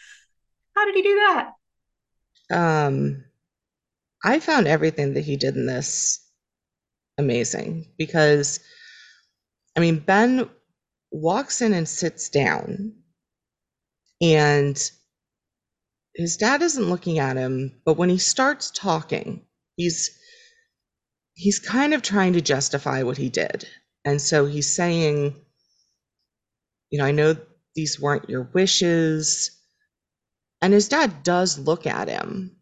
how 0.77 0.85
did 0.85 0.95
he 0.95 1.03
do 1.03 1.15
that? 1.15 1.53
Um, 2.51 3.25
I 4.25 4.41
found 4.41 4.67
everything 4.69 5.15
that 5.15 5.25
he 5.25 5.37
did 5.37 5.57
in 5.57 5.67
this 5.67 6.21
amazing 7.19 7.87
because, 7.97 8.61
I 9.77 9.81
mean, 9.81 9.99
Ben 9.99 10.49
walks 11.11 11.63
in 11.63 11.73
and 11.73 11.89
sits 11.89 12.29
down, 12.29 12.93
and 14.21 14.91
his 16.15 16.37
dad 16.37 16.63
isn't 16.63 16.89
looking 16.89 17.19
at 17.19 17.37
him, 17.37 17.81
but 17.85 17.97
when 17.97 18.09
he 18.09 18.19
starts 18.19 18.71
talking, 18.71 19.45
he's 19.77 20.19
he's 21.35 21.59
kind 21.59 21.93
of 21.93 22.03
trying 22.03 22.33
to 22.33 22.41
justify 22.41 23.03
what 23.03 23.19
he 23.19 23.29
did. 23.29 23.69
And 24.05 24.21
so 24.21 24.47
he's 24.47 24.75
saying, 24.75 25.35
you 26.91 26.99
know, 26.99 27.05
I 27.05 27.13
know 27.13 27.37
these 27.75 28.01
weren't 28.01 28.31
your 28.31 28.49
wishes. 28.55 29.51
And 30.63 30.73
his 30.73 30.89
dad 30.89 31.23
does 31.23 31.59
look 31.59 31.87
at 31.87 32.09
him 32.09 32.57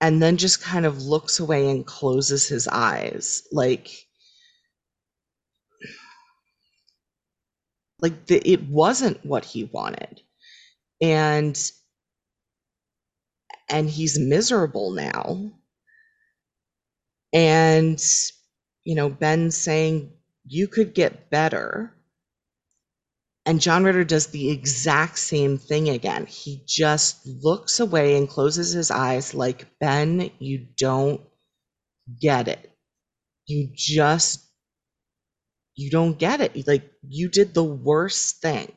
and 0.00 0.22
then 0.22 0.36
just 0.36 0.62
kind 0.62 0.86
of 0.86 1.02
looks 1.02 1.40
away 1.40 1.70
and 1.70 1.86
closes 1.86 2.48
his 2.48 2.68
eyes. 2.68 3.42
Like 3.52 3.90
like 8.00 8.26
the, 8.26 8.40
it 8.50 8.62
wasn't 8.68 9.24
what 9.24 9.44
he 9.44 9.64
wanted. 9.64 10.22
And 11.00 11.58
and 13.68 13.88
he's 13.88 14.18
miserable 14.18 14.92
now. 14.92 15.52
And 17.32 18.02
you 18.84 18.94
know 18.94 19.08
ben 19.10 19.50
saying 19.50 20.12
you 20.46 20.68
could 20.68 20.94
get 20.94 21.30
better 21.30 21.94
and 23.50 23.60
John 23.60 23.82
Ritter 23.82 24.04
does 24.04 24.28
the 24.28 24.48
exact 24.48 25.18
same 25.18 25.58
thing 25.58 25.88
again. 25.88 26.24
He 26.26 26.62
just 26.68 27.26
looks 27.26 27.80
away 27.80 28.16
and 28.16 28.28
closes 28.28 28.70
his 28.70 28.92
eyes 28.92 29.34
like, 29.34 29.66
Ben, 29.80 30.30
you 30.38 30.68
don't 30.76 31.20
get 32.20 32.46
it. 32.46 32.70
You 33.46 33.68
just, 33.74 34.46
you 35.74 35.90
don't 35.90 36.16
get 36.16 36.40
it. 36.40 36.64
Like, 36.68 36.92
you 37.02 37.28
did 37.28 37.52
the 37.52 37.64
worst 37.64 38.40
thing. 38.40 38.72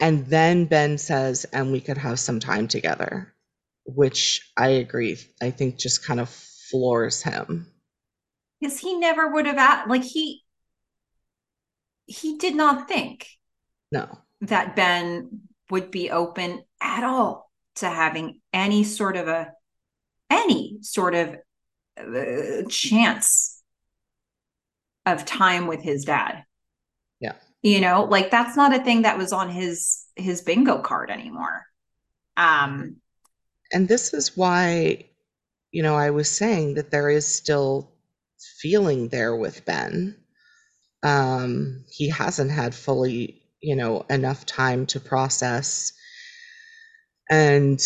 And 0.00 0.26
then 0.28 0.64
Ben 0.64 0.96
says, 0.96 1.44
and 1.52 1.72
we 1.72 1.82
could 1.82 1.98
have 1.98 2.18
some 2.18 2.40
time 2.40 2.68
together, 2.68 3.34
which 3.84 4.50
I 4.56 4.68
agree. 4.68 5.18
I 5.42 5.50
think 5.50 5.76
just 5.76 6.06
kind 6.06 6.20
of 6.20 6.30
floors 6.70 7.22
him. 7.22 7.70
Because 8.62 8.78
he 8.78 8.98
never 8.98 9.28
would 9.30 9.44
have, 9.44 9.58
asked, 9.58 9.90
like, 9.90 10.04
he, 10.04 10.44
he 12.08 12.38
did 12.38 12.56
not 12.56 12.88
think 12.88 13.28
no 13.92 14.08
that 14.40 14.74
Ben 14.74 15.40
would 15.70 15.90
be 15.90 16.10
open 16.10 16.62
at 16.80 17.04
all 17.04 17.50
to 17.76 17.88
having 17.88 18.40
any 18.52 18.82
sort 18.82 19.16
of 19.16 19.28
a 19.28 19.52
any 20.30 20.78
sort 20.82 21.14
of 21.14 21.36
uh, 21.98 22.62
chance 22.68 23.62
of 25.06 25.24
time 25.24 25.66
with 25.66 25.80
his 25.80 26.04
dad. 26.04 26.44
Yeah. 27.20 27.34
You 27.62 27.80
know, 27.80 28.04
like 28.04 28.30
that's 28.30 28.56
not 28.56 28.74
a 28.74 28.82
thing 28.82 29.02
that 29.02 29.18
was 29.18 29.32
on 29.32 29.50
his 29.50 30.04
his 30.16 30.42
bingo 30.42 30.80
card 30.80 31.10
anymore. 31.10 31.64
Um 32.36 32.96
and 33.72 33.86
this 33.86 34.14
is 34.14 34.36
why 34.36 35.04
you 35.70 35.82
know, 35.82 35.96
I 35.96 36.10
was 36.10 36.30
saying 36.30 36.74
that 36.74 36.90
there 36.90 37.10
is 37.10 37.26
still 37.26 37.92
feeling 38.58 39.08
there 39.08 39.36
with 39.36 39.64
Ben 39.66 40.16
um, 41.02 41.84
he 41.90 42.08
hasn't 42.08 42.50
had 42.50 42.74
fully, 42.74 43.42
you 43.60 43.76
know, 43.76 44.04
enough 44.10 44.46
time 44.46 44.86
to 44.86 45.00
process. 45.00 45.92
And 47.30 47.80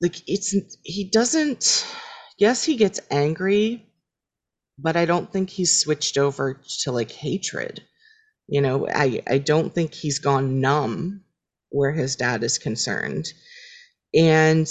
like 0.00 0.16
it's 0.28 0.54
he 0.82 1.04
doesn't 1.10 1.86
yes, 2.38 2.64
he 2.64 2.76
gets 2.76 3.00
angry, 3.10 3.86
but 4.78 4.96
I 4.96 5.04
don't 5.04 5.32
think 5.32 5.50
he's 5.50 5.80
switched 5.80 6.18
over 6.18 6.60
to 6.82 6.92
like 6.92 7.12
hatred. 7.12 7.82
You 8.48 8.60
know, 8.60 8.88
I 8.88 9.22
I 9.28 9.38
don't 9.38 9.74
think 9.74 9.94
he's 9.94 10.18
gone 10.18 10.60
numb 10.60 11.24
where 11.70 11.92
his 11.92 12.16
dad 12.16 12.42
is 12.44 12.58
concerned. 12.58 13.26
And 14.14 14.68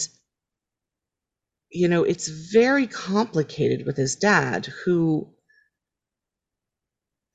you 1.71 1.87
know, 1.87 2.03
it's 2.03 2.27
very 2.27 2.87
complicated 2.87 3.85
with 3.85 3.97
his 3.97 4.15
dad 4.15 4.67
who 4.85 5.29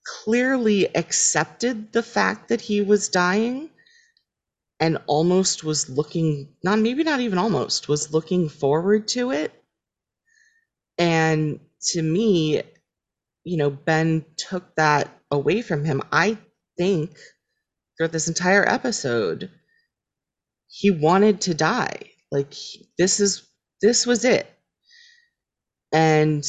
clearly 0.07 0.95
accepted 0.97 1.93
the 1.93 2.03
fact 2.03 2.49
that 2.49 2.61
he 2.61 2.81
was 2.81 3.09
dying 3.09 3.71
and 4.81 4.99
almost 5.07 5.65
was 5.65 5.89
looking 5.89 6.55
not 6.63 6.79
maybe 6.79 7.05
not 7.05 7.21
even 7.21 7.39
almost 7.39 7.89
was 7.89 8.13
looking 8.13 8.49
forward 8.49 9.09
to 9.09 9.31
it. 9.31 9.53
And 10.99 11.61
to 11.93 12.03
me 12.03 12.63
you 13.45 13.57
know 13.57 13.71
ben 13.71 14.25
took 14.37 14.75
that 14.77 15.11
away 15.31 15.63
from 15.63 15.85
him. 15.85 16.03
I 16.13 16.39
think 16.79 17.17
throughout 17.97 18.13
this 18.13 18.29
entire 18.29 18.69
episode 18.69 19.51
he 20.69 20.91
wanted 20.91 21.41
to 21.43 21.55
die. 21.55 22.11
Like 22.33 22.55
this 22.99 23.21
is 23.21 23.49
this 23.81 24.07
was 24.07 24.25
it. 24.25 24.47
And 25.93 26.45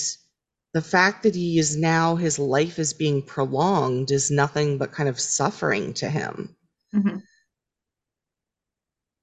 the 0.76 0.82
fact 0.82 1.24
that 1.24 1.34
he 1.34 1.58
is 1.58 1.78
now 1.78 2.18
his 2.18 2.38
life 2.38 2.80
is 2.80 2.94
being 2.94 3.22
prolonged 3.22 4.12
is 4.12 4.30
nothing 4.30 4.78
but 4.78 4.92
kind 4.92 5.08
of 5.08 5.18
suffering 5.18 5.94
to 5.94 6.10
him 6.10 6.54
mm-hmm. 6.94 7.18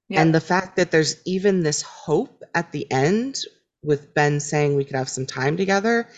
yeah. 0.09 0.23
and 0.23 0.35
the 0.35 0.41
fact 0.41 0.77
that 0.77 0.91
there's 0.91 1.17
even 1.27 1.63
this 1.63 1.83
hope 1.83 2.43
at 2.55 2.73
the 2.73 2.91
end 2.91 3.39
with 3.85 4.15
ben 4.15 4.41
saying 4.41 4.75
we 4.75 4.85
could 4.85 4.97
have 4.97 5.11
some 5.11 5.27
time 5.27 5.59
together 5.59 6.09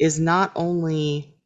is 0.00 0.18
not 0.18 0.50
only 0.56 1.36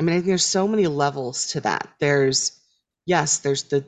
i 0.00 0.02
mean 0.02 0.14
i 0.14 0.16
think 0.16 0.26
there's 0.26 0.42
so 0.42 0.66
many 0.66 0.86
levels 0.86 1.48
to 1.48 1.60
that 1.60 1.86
there's 2.00 2.58
yes 3.04 3.40
there's 3.40 3.64
the 3.64 3.84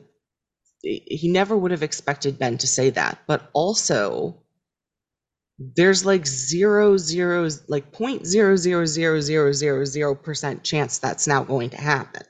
he 0.83 1.29
never 1.29 1.57
would 1.57 1.71
have 1.71 1.83
expected 1.83 2.37
ben 2.37 2.59
to 2.59 2.67
say 2.67 2.91
that 2.91 3.17
but 3.25 3.49
also 3.53 4.38
there's 5.59 6.05
like 6.05 6.25
zero 6.25 6.95
zero 6.95 7.49
like 7.67 7.91
point 7.91 8.25
zero 8.25 8.55
zero 8.55 8.85
zero 8.85 9.19
zero 9.19 9.51
zero 9.51 9.85
zero 9.85 10.15
percent 10.15 10.63
chance 10.63 10.99
that's 10.99 11.27
now 11.27 11.43
going 11.43 11.69
to 11.71 11.77
happen. 11.77 12.23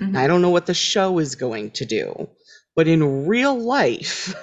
Mm-hmm. 0.00 0.16
I 0.16 0.26
don't 0.26 0.42
know 0.42 0.50
what 0.50 0.66
the 0.66 0.74
show 0.74 1.18
is 1.18 1.34
going 1.34 1.70
to 1.72 1.86
do, 1.86 2.28
but 2.74 2.86
in 2.86 3.26
real 3.26 3.58
life, 3.58 4.34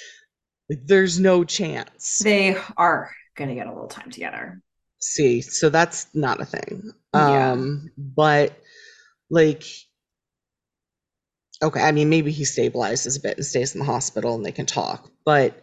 there's 0.68 1.20
no 1.20 1.44
chance. 1.44 2.18
They 2.24 2.56
are 2.78 3.10
going 3.36 3.50
to 3.50 3.54
get 3.54 3.66
a 3.66 3.72
little 3.72 3.88
time 3.88 4.10
together. 4.10 4.62
See, 5.00 5.42
so 5.42 5.68
that's 5.68 6.06
not 6.14 6.40
a 6.40 6.46
thing. 6.46 6.90
Yeah. 7.14 7.52
Um, 7.52 7.90
but 7.96 8.58
like, 9.30 9.64
okay, 11.62 11.82
I 11.82 11.92
mean, 11.92 12.08
maybe 12.08 12.32
he 12.32 12.44
stabilizes 12.44 13.18
a 13.18 13.22
bit 13.22 13.36
and 13.36 13.46
stays 13.46 13.74
in 13.74 13.80
the 13.80 13.84
hospital 13.84 14.34
and 14.34 14.44
they 14.44 14.52
can 14.52 14.66
talk, 14.66 15.10
but 15.26 15.62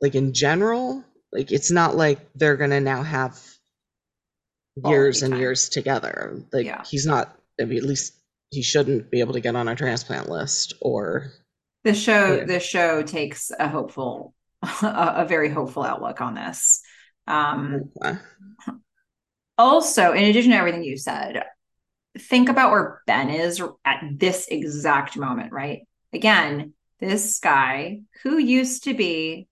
like 0.00 0.14
in 0.14 0.32
general 0.32 1.04
like 1.32 1.52
it's 1.52 1.70
not 1.70 1.96
like 1.96 2.18
they're 2.34 2.56
gonna 2.56 2.80
now 2.80 3.02
have 3.02 3.38
years 4.86 5.22
and 5.22 5.36
years 5.36 5.68
together 5.68 6.40
like 6.52 6.66
yeah. 6.66 6.82
he's 6.88 7.06
not 7.06 7.36
I 7.60 7.64
mean, 7.64 7.78
at 7.78 7.84
least 7.84 8.14
he 8.50 8.62
shouldn't 8.62 9.10
be 9.10 9.20
able 9.20 9.34
to 9.34 9.40
get 9.40 9.56
on 9.56 9.68
a 9.68 9.76
transplant 9.76 10.28
list 10.28 10.74
or 10.80 11.32
the 11.84 11.94
show 11.94 12.36
yeah. 12.36 12.44
the 12.44 12.60
show 12.60 13.02
takes 13.02 13.50
a 13.58 13.68
hopeful 13.68 14.34
a, 14.62 15.12
a, 15.18 15.26
very 15.26 15.50
hopeful 15.50 15.82
outlook 15.82 16.20
on 16.20 16.34
this 16.34 16.82
um 17.26 17.90
okay. 18.02 18.18
also 19.58 20.12
in 20.12 20.24
addition 20.24 20.52
to 20.52 20.56
everything 20.56 20.84
you 20.84 20.96
said 20.96 21.42
think 22.18 22.48
about 22.48 22.70
where 22.70 23.02
Ben 23.06 23.30
is 23.30 23.62
at 23.84 24.02
this 24.12 24.48
exact 24.48 25.16
moment, 25.16 25.52
right? 25.52 25.86
Again, 26.12 26.74
this 26.98 27.38
guy 27.38 28.00
who 28.22 28.38
used 28.38 28.84
to 28.84 28.94
be 28.94 29.48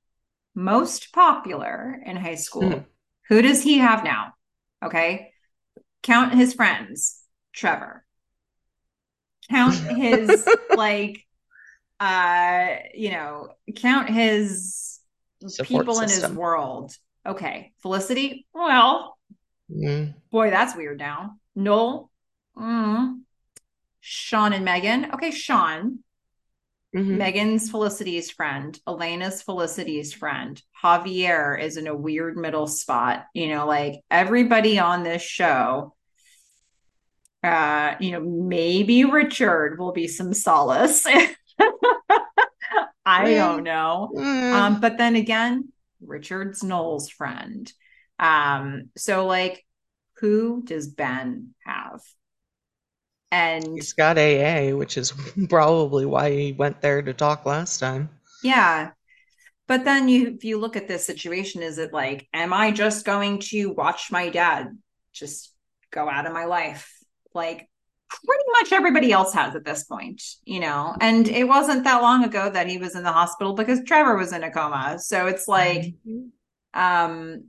most 0.58 1.12
popular 1.12 2.02
in 2.04 2.16
high 2.16 2.34
school, 2.34 2.62
mm. 2.62 2.84
who 3.28 3.40
does 3.40 3.62
he 3.62 3.78
have 3.78 4.02
now? 4.02 4.32
Okay. 4.84 5.30
Count 6.02 6.34
his 6.34 6.52
friends, 6.54 7.22
Trevor. 7.52 8.04
Count 9.48 9.74
his, 9.96 10.46
like, 10.76 11.24
uh, 12.00 12.66
you 12.92 13.10
know, 13.10 13.50
count 13.76 14.10
his 14.10 14.98
Support 15.46 15.66
people 15.68 15.94
system. 15.94 16.24
in 16.24 16.30
his 16.30 16.36
world. 16.36 16.92
Okay. 17.24 17.72
Felicity, 17.80 18.46
well, 18.52 19.16
mm. 19.70 20.12
boy, 20.30 20.50
that's 20.50 20.74
weird 20.74 20.98
now. 20.98 21.36
Noel, 21.54 22.10
mm. 22.56 23.20
Sean 24.00 24.52
and 24.52 24.64
Megan. 24.64 25.12
Okay, 25.14 25.30
Sean. 25.30 26.00
Mm-hmm. 26.97 27.18
Megan's 27.18 27.70
Felicity's 27.70 28.31
friend. 28.31 28.78
Elena's 28.86 29.42
Felicity's 29.42 30.12
friend. 30.12 30.60
Javier 30.83 31.60
is 31.60 31.76
in 31.76 31.86
a 31.86 31.94
weird 31.94 32.36
middle 32.36 32.67
spot. 32.67 33.26
You 33.34 33.49
know, 33.49 33.67
like 33.67 34.00
everybody 34.10 34.78
on 34.78 35.02
this 35.02 35.23
show. 35.23 35.94
Uh, 37.42 37.94
you 38.00 38.12
know, 38.12 38.20
maybe 38.20 39.05
Richard 39.05 39.78
will 39.78 39.92
be 39.92 40.08
some 40.08 40.33
solace. 40.34 41.07
I 43.07 43.34
don't 43.34 43.65
know. 43.65 44.10
Mm. 44.15 44.52
Um, 44.52 44.81
but 44.81 44.99
then 44.99 45.15
again, 45.17 45.73
Richard's 46.05 46.62
Noel's 46.62 47.08
friend. 47.08 47.70
Um, 48.18 48.91
so 48.97 49.26
like 49.26 49.65
who 50.18 50.62
does 50.65 50.89
Ben 50.89 51.55
have? 51.65 52.00
And 53.31 53.65
he's 53.65 53.92
got 53.92 54.18
AA, 54.18 54.70
which 54.70 54.97
is 54.97 55.12
probably 55.48 56.07
why 56.07 56.31
he 56.31 56.52
went 56.52 56.81
there 56.81 57.02
to 57.02 57.12
talk 57.12 57.44
last 57.44 57.78
time. 57.78 58.08
Yeah. 58.42 58.90
But 59.66 59.84
then 59.84 60.08
you 60.08 60.28
if 60.28 60.44
you 60.44 60.58
look 60.58 60.76
at 60.76 60.89
this 60.89 61.07
situation, 61.07 61.62
is 61.62 61.78
it 61.78 61.92
like, 61.92 62.26
am 62.32 62.52
I 62.52 62.70
just 62.70 63.05
going 63.05 63.40
to 63.40 63.70
watch 63.70 64.10
my 64.10 64.31
dad 64.31 64.76
just 65.12 65.52
go 65.90 66.08
out 66.08 66.26
of 66.26 66.32
my 66.32 66.47
life? 66.47 66.90
Like 67.34 67.68
pretty 68.08 68.44
much 68.52 68.73
everybody 68.73 69.12
else 69.12 69.34
has 69.34 69.55
at 69.55 69.65
this 69.65 69.84
point, 69.84 70.23
you 70.44 70.60
know. 70.60 70.97
And 71.00 71.28
it 71.28 71.44
wasn't 71.44 71.84
that 71.84 72.00
long 72.00 72.24
ago 72.24 72.48
that 72.48 72.68
he 72.68 72.78
was 72.78 72.97
in 72.97 73.02
the 73.02 73.12
hospital 73.12 73.52
because 73.55 73.84
Trevor 73.84 74.16
was 74.16 74.32
in 74.32 74.42
a 74.42 74.50
coma. 74.50 74.98
So 74.98 75.26
it's 75.26 75.47
like 75.47 75.94
mm-hmm. 76.07 76.81
um 76.81 77.44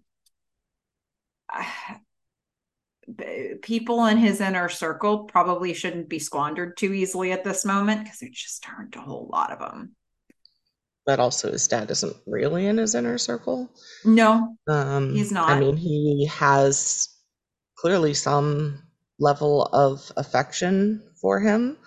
people 3.61 4.05
in 4.05 4.17
his 4.17 4.41
inner 4.41 4.69
circle 4.69 5.25
probably 5.25 5.73
shouldn't 5.73 6.09
be 6.09 6.19
squandered 6.19 6.77
too 6.77 6.93
easily 6.93 7.31
at 7.31 7.43
this 7.43 7.65
moment 7.65 8.03
because 8.03 8.19
there 8.19 8.29
just 8.31 8.65
aren't 8.69 8.95
a 8.95 9.01
whole 9.01 9.29
lot 9.31 9.51
of 9.51 9.59
them. 9.59 9.95
But 11.05 11.19
also, 11.19 11.51
his 11.51 11.67
dad 11.67 11.89
isn't 11.89 12.15
really 12.27 12.67
in 12.67 12.77
his 12.77 12.93
inner 12.93 13.17
circle. 13.17 13.71
No, 14.05 14.55
um, 14.67 15.13
he's 15.13 15.31
not. 15.31 15.49
I 15.49 15.59
mean, 15.59 15.75
he 15.75 16.27
has 16.27 17.09
clearly 17.75 18.13
some 18.13 18.83
level 19.19 19.63
of 19.73 20.11
affection 20.17 21.01
for 21.19 21.39
him, 21.39 21.77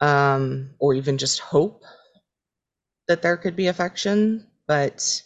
um, 0.00 0.70
or 0.80 0.94
even 0.94 1.18
just 1.18 1.38
hope 1.40 1.82
that 3.06 3.22
there 3.22 3.36
could 3.36 3.54
be 3.54 3.68
affection, 3.68 4.46
but 4.66 5.22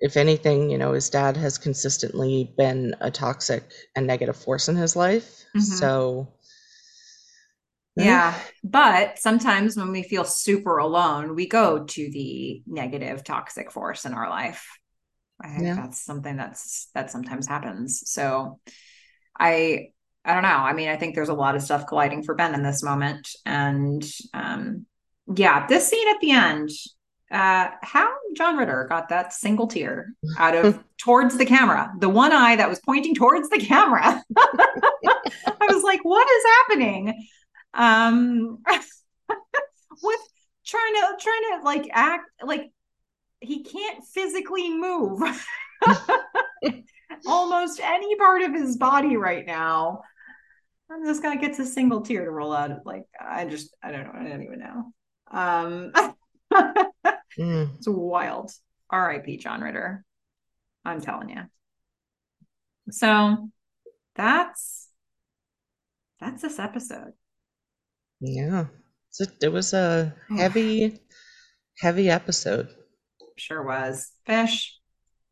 if 0.00 0.16
anything, 0.16 0.70
you 0.70 0.78
know, 0.78 0.92
his 0.92 1.10
dad 1.10 1.36
has 1.36 1.58
consistently 1.58 2.52
been 2.56 2.94
a 3.00 3.10
toxic 3.10 3.70
and 3.96 4.06
negative 4.06 4.36
force 4.36 4.68
in 4.68 4.76
his 4.76 4.96
life. 4.96 5.44
Mm-hmm. 5.56 5.60
So, 5.60 6.28
yeah. 7.96 8.38
But 8.62 9.18
sometimes 9.18 9.76
when 9.76 9.90
we 9.90 10.02
feel 10.04 10.24
super 10.24 10.78
alone, 10.78 11.34
we 11.34 11.48
go 11.48 11.84
to 11.84 12.10
the 12.10 12.62
negative 12.66 13.24
toxic 13.24 13.72
force 13.72 14.04
in 14.04 14.14
our 14.14 14.30
life. 14.30 14.66
I 15.40 15.48
think 15.48 15.62
yeah. 15.62 15.74
that's 15.74 16.04
something 16.04 16.36
that's 16.36 16.88
that 16.94 17.10
sometimes 17.10 17.46
happens. 17.46 18.02
So 18.06 18.60
I 19.38 19.90
I 20.24 20.34
don't 20.34 20.42
know. 20.42 20.48
I 20.48 20.72
mean, 20.72 20.88
I 20.88 20.96
think 20.96 21.14
there's 21.14 21.28
a 21.28 21.34
lot 21.34 21.54
of 21.54 21.62
stuff 21.62 21.86
colliding 21.86 22.22
for 22.22 22.34
Ben 22.34 22.54
in 22.54 22.62
this 22.62 22.82
moment. 22.82 23.28
And 23.46 24.04
um 24.34 24.86
yeah, 25.32 25.66
this 25.66 25.88
scene 25.88 26.08
at 26.08 26.20
the 26.20 26.30
end, 26.32 26.70
uh, 27.30 27.68
how 27.82 28.10
John 28.34 28.56
Ritter 28.56 28.86
got 28.88 29.10
that 29.10 29.32
single 29.32 29.66
tear 29.66 30.14
out 30.38 30.54
of 30.54 30.82
towards 30.96 31.36
the 31.36 31.44
camera, 31.44 31.92
the 31.98 32.08
one 32.08 32.32
eye 32.32 32.56
that 32.56 32.68
was 32.68 32.80
pointing 32.80 33.14
towards 33.14 33.50
the 33.50 33.58
camera. 33.58 34.22
I 34.36 35.66
was 35.68 35.82
like, 35.82 36.00
what 36.04 36.26
is 36.28 36.44
happening? 36.56 37.26
Um, 37.74 38.58
with 40.02 40.20
trying 40.64 40.94
to 40.94 41.16
trying 41.20 41.58
to 41.58 41.64
like 41.64 41.88
act 41.92 42.30
like 42.42 42.70
he 43.40 43.62
can't 43.62 44.04
physically 44.04 44.70
move 44.70 45.22
almost 47.26 47.80
any 47.80 48.16
part 48.16 48.42
of 48.42 48.52
his 48.52 48.76
body 48.76 49.16
right 49.16 49.46
now. 49.46 50.02
And 50.90 51.06
this 51.06 51.20
guy 51.20 51.36
gets 51.36 51.58
a 51.58 51.66
single 51.66 52.00
tear 52.00 52.24
to 52.24 52.30
roll 52.30 52.54
out. 52.54 52.86
Like 52.86 53.04
I 53.20 53.44
just 53.44 53.74
I 53.82 53.92
don't 53.92 54.04
know. 54.04 54.12
I 54.14 54.24
don't 54.24 54.42
even 54.42 54.60
know. 54.60 54.92
Um 55.30 55.92
mm. 57.38 57.76
It's 57.76 57.88
wild. 57.88 58.50
R.I.P. 58.90 59.38
John 59.38 59.60
Ritter. 59.60 60.04
I'm 60.84 61.00
telling 61.00 61.30
you. 61.30 61.42
So 62.90 63.50
that's 64.14 64.88
that's 66.20 66.42
this 66.42 66.58
episode. 66.58 67.12
Yeah. 68.20 68.66
So 69.10 69.24
it 69.42 69.52
was 69.52 69.72
a 69.72 70.14
heavy, 70.34 71.00
heavy 71.78 72.10
episode. 72.10 72.68
Sure 73.36 73.62
was. 73.62 74.10
Fish. 74.26 74.76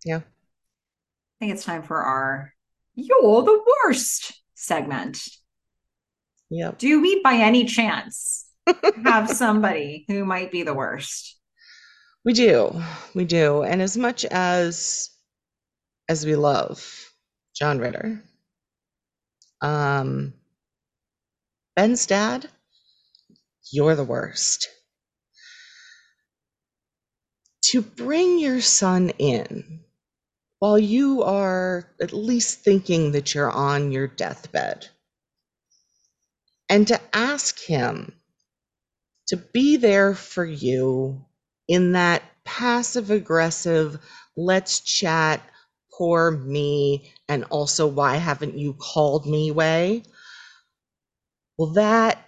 Yeah. 0.05 0.19
I 0.19 1.39
think 1.41 1.53
it's 1.53 1.65
time 1.65 1.83
for 1.83 1.99
our 1.99 2.53
You're 2.95 3.43
the 3.43 3.63
Worst 3.85 4.41
segment. 4.55 5.19
Yep. 6.51 6.79
Do 6.79 7.01
we 7.01 7.21
by 7.23 7.35
any 7.35 7.65
chance 7.65 8.47
have 9.05 9.31
somebody 9.31 10.05
who 10.09 10.25
might 10.25 10.51
be 10.51 10.63
the 10.63 10.75
worst. 10.75 11.36
We 12.27 12.33
do. 12.33 12.83
We 13.15 13.25
do. 13.25 13.63
And 13.63 13.81
as 13.81 13.97
much 13.97 14.25
as 14.25 15.11
as 16.09 16.27
we 16.27 16.35
love 16.35 17.13
John 17.55 17.79
Ritter, 17.79 18.21
um 19.63 20.35
Ben's 21.77 22.07
dad, 22.07 22.51
you're 23.71 23.95
the 23.95 24.05
worst. 24.05 24.69
To 27.67 27.81
bring 27.81 28.41
your 28.41 28.61
son 28.61 29.11
in 29.19 29.85
while 30.59 30.81
you 30.81 31.23
are 31.23 31.95
at 32.01 32.13
least 32.13 32.61
thinking 32.61 33.13
that 33.13 33.35
you're 33.35 33.53
on 33.53 33.93
your 33.93 34.09
deathbed 34.09 34.89
and 36.69 36.89
to 36.89 37.01
ask 37.13 37.61
him 37.61 38.15
to 39.29 39.37
be 39.37 39.77
there 39.77 40.15
for 40.15 40.45
you 40.45 41.25
in 41.69 41.93
that 41.93 42.23
passive 42.45 43.11
aggressive, 43.11 43.99
let's 44.37 44.81
chat, 44.81 45.43
poor 45.93 46.31
me, 46.31 47.13
and 47.29 47.45
also 47.45 47.87
why 47.87 48.17
haven't 48.17 48.57
you 48.57 48.75
called 48.75 49.27
me 49.27 49.51
way. 49.51 50.03
Well, 51.59 51.73
that 51.73 52.25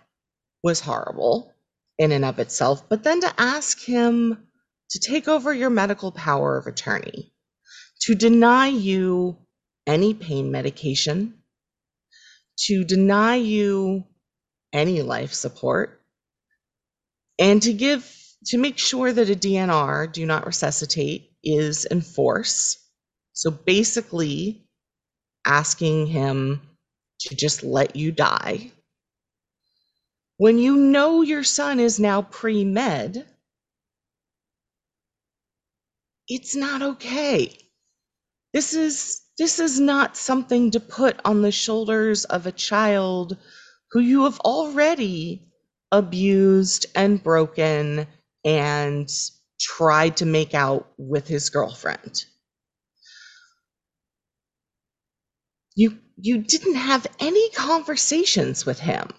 was 0.63 0.81
horrible 0.81 1.55
in 1.99 2.13
and 2.13 2.25
of 2.25 2.39
itself. 2.39 2.89
But 2.89 3.05
then 3.05 3.21
to 3.21 3.35
ask 3.39 3.81
him 3.81 4.47
to 4.91 4.99
take 4.99 5.29
over 5.29 5.53
your 5.53 5.71
medical 5.71 6.11
power 6.13 6.57
of 6.57 6.67
attorney, 6.67 7.33
to 8.01 8.15
deny 8.15 8.69
you 8.69 9.37
any 9.87 10.15
pain 10.15 10.51
medication, 10.51 11.43
to 12.59 12.85
deny 12.85 13.37
you 13.37 14.05
any 14.73 15.03
life 15.03 15.33
support, 15.33 16.01
and 17.39 17.63
to 17.63 17.73
give 17.73 18.03
to 18.47 18.59
make 18.59 18.79
sure 18.79 19.13
that 19.13 19.31
a 19.31 19.35
DNR, 19.35 20.13
do 20.13 20.25
not 20.25 20.47
resuscitate, 20.47 21.31
is 21.43 21.85
in 21.85 22.01
force. 22.01 22.79
So 23.33 23.51
basically, 23.51 24.67
asking 25.45 26.07
him 26.07 26.61
to 27.21 27.35
just 27.35 27.63
let 27.63 27.97
you 27.97 28.13
die. 28.13 28.71
When 30.37 30.59
you 30.59 30.77
know 30.77 31.23
your 31.23 31.43
son 31.43 31.81
is 31.81 31.99
now 31.99 32.23
pre 32.23 32.65
med, 32.65 33.27
it's 36.29 36.55
not 36.55 36.83
okay. 36.83 37.57
This 38.53 38.75
is 38.75 39.23
this 39.37 39.59
is 39.59 39.79
not 39.79 40.17
something 40.17 40.71
to 40.73 40.81
put 40.81 41.21
on 41.25 41.43
the 41.43 41.53
shoulders 41.53 42.25
of 42.25 42.47
a 42.47 42.53
child 42.53 43.37
who 43.93 44.01
you 44.01 44.25
have 44.25 44.41
already 44.41 45.49
abused 45.93 46.87
and 46.95 47.23
broken 47.23 48.07
and 48.49 49.13
tried 49.61 50.17
to 50.17 50.25
make 50.25 50.55
out 50.55 50.91
with 50.97 51.29
his 51.29 51.51
girlfriend. 51.51 52.25
You 55.75 55.99
you 56.17 56.39
didn't 56.39 56.77
have 56.77 57.07
any 57.21 57.51
conversations 57.51 58.65
with 58.65 58.81
him 58.81 59.11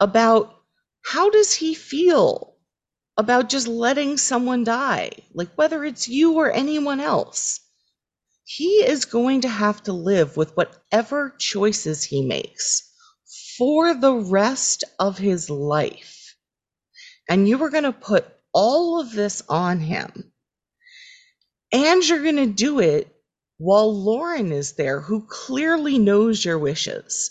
about 0.00 0.52
how 1.04 1.30
does 1.30 1.54
he 1.54 1.74
feel 1.74 2.56
about 3.16 3.48
just 3.48 3.68
letting 3.68 4.18
someone 4.18 4.64
die, 4.64 5.12
like 5.32 5.54
whether 5.54 5.84
it's 5.84 6.08
you 6.08 6.32
or 6.32 6.50
anyone 6.50 6.98
else. 6.98 7.60
He 8.44 8.84
is 8.84 9.04
going 9.04 9.42
to 9.42 9.48
have 9.48 9.80
to 9.84 9.92
live 9.92 10.36
with 10.36 10.56
whatever 10.56 11.36
choices 11.38 12.02
he 12.02 12.26
makes 12.26 12.82
for 13.56 13.94
the 13.94 14.12
rest 14.14 14.82
of 14.98 15.18
his 15.18 15.48
life. 15.48 16.34
And 17.28 17.48
you 17.48 17.62
are 17.62 17.70
going 17.70 17.84
to 17.84 17.92
put 17.92 18.35
all 18.56 18.98
of 18.98 19.12
this 19.12 19.42
on 19.50 19.80
him. 19.80 20.32
And 21.72 22.02
you're 22.08 22.22
going 22.22 22.36
to 22.36 22.46
do 22.46 22.80
it 22.80 23.14
while 23.58 23.94
Lauren 23.94 24.50
is 24.50 24.72
there, 24.72 24.98
who 25.00 25.26
clearly 25.28 25.98
knows 25.98 26.42
your 26.42 26.58
wishes. 26.58 27.30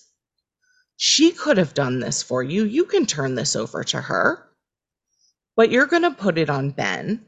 She 0.97 1.31
could 1.31 1.57
have 1.57 1.73
done 1.73 1.99
this 1.99 2.21
for 2.21 2.43
you. 2.43 2.63
You 2.63 2.85
can 2.85 3.07
turn 3.07 3.33
this 3.33 3.55
over 3.55 3.83
to 3.85 3.99
her. 3.99 4.47
But 5.55 5.71
you're 5.71 5.87
going 5.87 6.03
to 6.03 6.11
put 6.11 6.37
it 6.37 6.49
on 6.49 6.69
Ben 6.69 7.25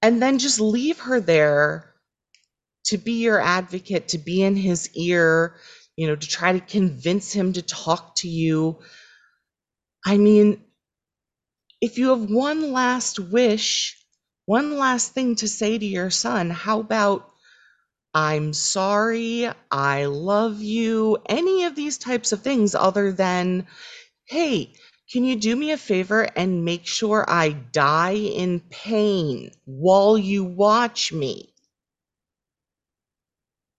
and 0.00 0.22
then 0.22 0.38
just 0.38 0.58
leave 0.58 0.98
her 1.00 1.20
there 1.20 1.92
to 2.86 2.96
be 2.96 3.22
your 3.22 3.40
advocate, 3.40 4.08
to 4.08 4.18
be 4.18 4.42
in 4.42 4.56
his 4.56 4.88
ear, 4.94 5.56
you 5.96 6.06
know, 6.06 6.16
to 6.16 6.28
try 6.28 6.52
to 6.52 6.60
convince 6.60 7.30
him 7.30 7.52
to 7.52 7.62
talk 7.62 8.14
to 8.16 8.28
you. 8.28 8.78
I 10.06 10.16
mean, 10.16 10.62
if 11.82 11.98
you 11.98 12.10
have 12.10 12.30
one 12.30 12.72
last 12.72 13.18
wish, 13.18 13.98
one 14.46 14.78
last 14.78 15.14
thing 15.14 15.34
to 15.34 15.48
say 15.48 15.76
to 15.76 15.84
your 15.84 16.10
son, 16.10 16.48
how 16.48 16.78
about 16.78 17.28
I'm 18.14 18.52
sorry, 18.52 19.50
I 19.68 20.04
love 20.04 20.62
you, 20.62 21.18
any 21.26 21.64
of 21.64 21.74
these 21.74 21.98
types 21.98 22.30
of 22.30 22.40
things 22.40 22.76
other 22.76 23.10
than, 23.10 23.66
hey, 24.26 24.74
can 25.10 25.24
you 25.24 25.34
do 25.34 25.56
me 25.56 25.72
a 25.72 25.76
favor 25.76 26.22
and 26.22 26.64
make 26.64 26.86
sure 26.86 27.24
I 27.28 27.48
die 27.50 28.14
in 28.14 28.60
pain 28.70 29.50
while 29.64 30.16
you 30.16 30.44
watch 30.44 31.12
me? 31.12 31.52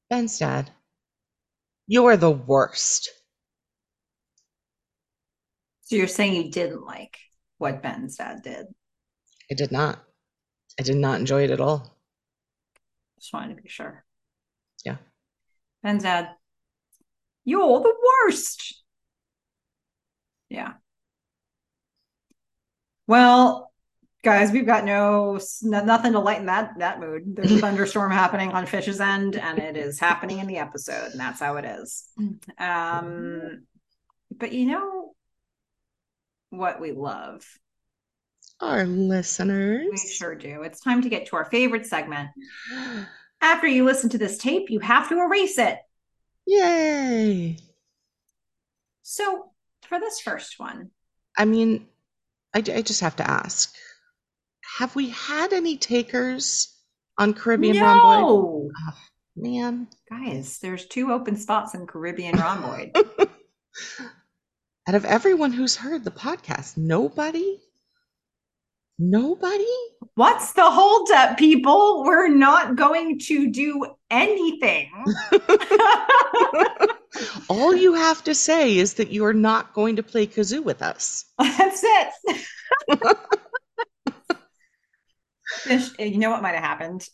Ben's 0.10 0.38
dad, 0.40 0.70
you're 1.88 2.18
the 2.18 2.32
worst. 2.32 3.10
So 5.84 5.96
you're 5.96 6.08
saying 6.08 6.34
you 6.34 6.52
didn't 6.52 6.84
like 6.86 7.18
what 7.58 7.82
Ben's 7.82 8.18
dad 8.18 8.42
did? 8.44 8.68
I 9.52 9.56
did 9.56 9.72
not. 9.72 10.04
I 10.80 10.84
did 10.84 10.98
not 10.98 11.20
enjoy 11.20 11.44
it 11.44 11.52
at 11.52 11.62
all. 11.62 11.98
Just 13.20 13.34
wanted 13.34 13.56
to 13.56 13.62
be 13.62 13.70
sure. 13.70 14.04
Yeah. 14.84 14.98
Ben's 15.84 16.04
dad, 16.04 16.30
you're 17.46 17.82
the 17.82 17.96
worst. 18.26 18.84
Yeah. 20.50 20.74
Well, 23.08 23.72
guys, 24.24 24.52
we've 24.52 24.66
got 24.66 24.86
no 24.86 25.40
nothing 25.62 26.14
to 26.14 26.20
lighten 26.20 26.46
that 26.46 26.80
that 26.80 27.00
mood. 27.00 27.36
There's 27.36 27.52
a 27.52 27.58
thunderstorm 27.60 28.12
happening 28.12 28.52
on 28.52 28.66
Fish's 28.66 29.02
End, 29.02 29.36
and 29.36 29.60
it 29.60 29.76
is 29.76 30.00
happening 30.00 30.40
in 30.40 30.48
the 30.48 30.58
episode, 30.58 31.12
and 31.12 31.20
that's 31.20 31.40
how 31.40 31.58
it 31.58 31.66
is. 31.66 32.08
Um, 32.58 33.66
but 34.32 34.54
you 34.54 34.68
know 34.68 35.16
what 36.54 36.80
we 36.80 36.92
love? 36.92 37.46
Our 38.62 38.86
listeners. 38.86 39.88
We 39.92 39.98
sure 39.98 40.36
do. 40.36 40.62
It's 40.62 40.80
time 40.80 41.02
to 41.02 41.10
get 41.10 41.28
to 41.28 41.36
our 41.36 41.46
favorite 41.46 41.86
segment. 41.86 42.30
After 43.42 43.68
you 43.68 43.84
listen 43.84 44.10
to 44.12 44.18
this 44.18 44.38
tape, 44.38 44.70
you 44.70 44.80
have 44.80 45.10
to 45.10 45.20
erase 45.20 45.58
it. 45.58 45.80
Yay! 46.46 47.58
So, 49.02 49.52
for 49.82 50.00
this 50.00 50.22
first 50.22 50.60
one, 50.60 50.92
I 51.38 51.46
mean, 51.46 51.88
I, 52.54 52.60
I 52.60 52.82
just 52.82 53.02
have 53.02 53.16
to 53.18 53.30
ask 53.30 53.74
have 54.78 54.96
we 54.96 55.10
had 55.10 55.54
any 55.54 55.78
takers 55.78 56.74
on 57.18 57.34
Caribbean 57.34 57.76
no. 57.76 57.84
Rhomboid? 57.84 58.72
Oh, 58.88 58.94
man. 59.36 59.88
Guys, 60.10 60.60
there's 60.60 60.86
two 60.86 61.12
open 61.12 61.36
spots 61.36 61.76
in 61.76 61.86
Caribbean 61.86 62.38
Rhomboid. 62.38 62.96
Out 64.86 64.96
of 64.96 65.06
everyone 65.06 65.54
who's 65.54 65.78
heard 65.78 66.04
the 66.04 66.12
podcast, 66.12 66.76
nobody? 66.76 67.62
Nobody? 69.00 69.66
What's 70.16 70.52
the 70.52 70.70
holdup, 70.70 71.38
people? 71.38 72.04
We're 72.04 72.28
not 72.28 72.76
going 72.76 73.20
to 73.20 73.50
do 73.50 73.86
anything. 74.12 74.92
All 77.50 77.74
you 77.74 77.94
have 77.94 78.26
to 78.26 78.36
say 78.36 78.78
is 78.78 78.96
that 78.96 79.14
you're 79.14 79.34
not 79.34 79.74
going 79.74 79.96
to 79.96 80.04
play 80.04 80.28
kazoo 80.28 80.62
with 80.62 80.82
us. 80.82 81.24
That's 81.40 81.82
it. 81.82 82.10
you 85.98 86.18
know 86.18 86.32
what 86.32 86.42
might 86.42 86.56
have 86.56 86.64
happened? 86.64 87.08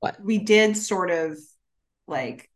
What? 0.00 0.22
We 0.22 0.36
did 0.36 0.76
sort 0.76 1.10
of 1.10 1.38
like 2.06 2.50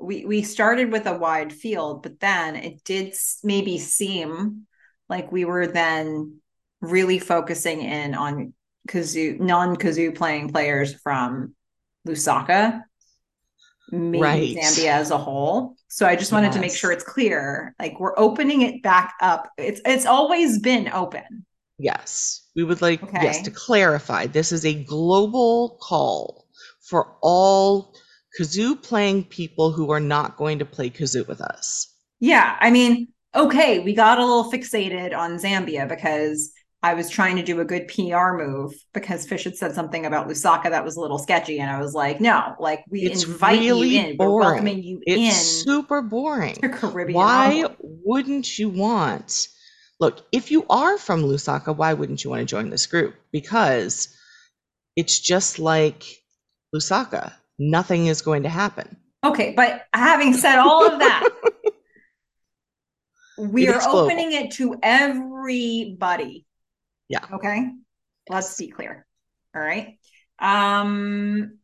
we 0.00 0.24
we 0.24 0.42
started 0.42 0.92
with 0.92 1.06
a 1.06 1.18
wide 1.18 1.52
field, 1.52 2.02
but 2.02 2.20
then 2.20 2.56
it 2.56 2.84
did 2.84 3.14
maybe 3.42 3.78
seem 3.78 4.66
like 5.08 5.32
we 5.32 5.44
were 5.44 5.66
then 5.66 6.40
really 6.80 7.18
focusing 7.18 7.80
in 7.82 8.14
on 8.14 8.52
kazoo 8.88 9.38
non 9.40 9.76
kazoo 9.76 10.14
playing 10.14 10.50
players 10.50 10.94
from 10.94 11.54
Lusaka, 12.06 12.82
maybe 13.90 14.22
right. 14.22 14.56
Zambia 14.56 14.92
as 14.92 15.10
a 15.10 15.18
whole. 15.18 15.74
So 15.88 16.06
I 16.06 16.16
just 16.16 16.32
wanted 16.32 16.48
yes. 16.48 16.54
to 16.54 16.60
make 16.60 16.74
sure 16.74 16.92
it's 16.92 17.04
clear. 17.04 17.74
Like 17.78 17.98
we're 17.98 18.18
opening 18.18 18.62
it 18.62 18.82
back 18.82 19.14
up. 19.20 19.48
It's 19.58 19.80
it's 19.84 20.06
always 20.06 20.58
been 20.58 20.88
open. 20.92 21.44
Yes. 21.78 22.48
We 22.56 22.64
would 22.64 22.82
like 22.82 23.02
okay. 23.02 23.20
yes 23.22 23.42
to 23.42 23.50
clarify 23.50 24.26
this 24.26 24.52
is 24.52 24.64
a 24.64 24.74
global 24.84 25.78
call 25.80 26.46
for 26.80 27.16
all 27.22 27.94
kazoo 28.38 28.80
playing 28.80 29.24
people 29.24 29.72
who 29.72 29.90
are 29.90 30.00
not 30.00 30.36
going 30.36 30.58
to 30.58 30.64
play 30.64 30.90
kazoo 30.90 31.26
with 31.26 31.40
us. 31.40 31.92
Yeah, 32.20 32.56
I 32.60 32.70
mean, 32.70 33.08
okay, 33.34 33.80
we 33.80 33.94
got 33.94 34.18
a 34.18 34.24
little 34.24 34.50
fixated 34.50 35.16
on 35.16 35.38
Zambia 35.38 35.88
because 35.88 36.52
I 36.82 36.94
was 36.94 37.10
trying 37.10 37.36
to 37.36 37.42
do 37.42 37.60
a 37.60 37.64
good 37.64 37.88
PR 37.88 38.34
move 38.34 38.72
because 38.94 39.26
Fish 39.26 39.44
had 39.44 39.56
said 39.56 39.74
something 39.74 40.06
about 40.06 40.28
Lusaka 40.28 40.70
that 40.70 40.84
was 40.84 40.96
a 40.96 41.00
little 41.00 41.18
sketchy, 41.18 41.58
and 41.58 41.70
I 41.70 41.80
was 41.80 41.92
like, 41.92 42.20
"No, 42.20 42.54
like 42.60 42.84
we 42.88 43.00
it's 43.00 43.24
invite 43.24 43.58
really 43.58 43.88
you 43.88 44.00
in, 44.00 44.16
boring. 44.16 44.32
we're 44.32 44.40
welcoming 44.40 44.82
you 44.82 45.00
it's 45.04 45.16
in." 45.16 45.26
It's 45.26 45.64
super 45.64 46.02
boring. 46.02 46.54
Caribbean. 46.54 47.16
Why 47.16 47.64
wouldn't 47.80 48.58
you 48.58 48.68
want? 48.68 49.48
Look, 49.98 50.24
if 50.30 50.52
you 50.52 50.64
are 50.70 50.96
from 50.98 51.24
Lusaka, 51.24 51.76
why 51.76 51.94
wouldn't 51.94 52.22
you 52.22 52.30
want 52.30 52.40
to 52.40 52.46
join 52.46 52.70
this 52.70 52.86
group? 52.86 53.16
Because 53.32 54.16
it's 54.94 55.18
just 55.18 55.58
like 55.58 56.04
Lusaka. 56.72 57.32
Nothing 57.58 58.06
is 58.06 58.22
going 58.22 58.44
to 58.44 58.48
happen. 58.48 58.96
Okay, 59.24 59.52
but 59.56 59.86
having 59.92 60.32
said 60.34 60.58
all 60.58 60.86
of 60.86 61.00
that, 61.00 61.28
we 63.38 63.68
are 63.68 63.80
opening 63.88 64.32
it 64.32 64.52
to 64.52 64.78
everybody 64.82 66.46
yeah. 67.08 67.24
Okay. 67.32 67.70
Let's 68.28 68.56
be 68.56 68.68
clear. 68.68 69.06
All 69.54 69.62
right. 69.62 69.98
Um, 70.38 71.58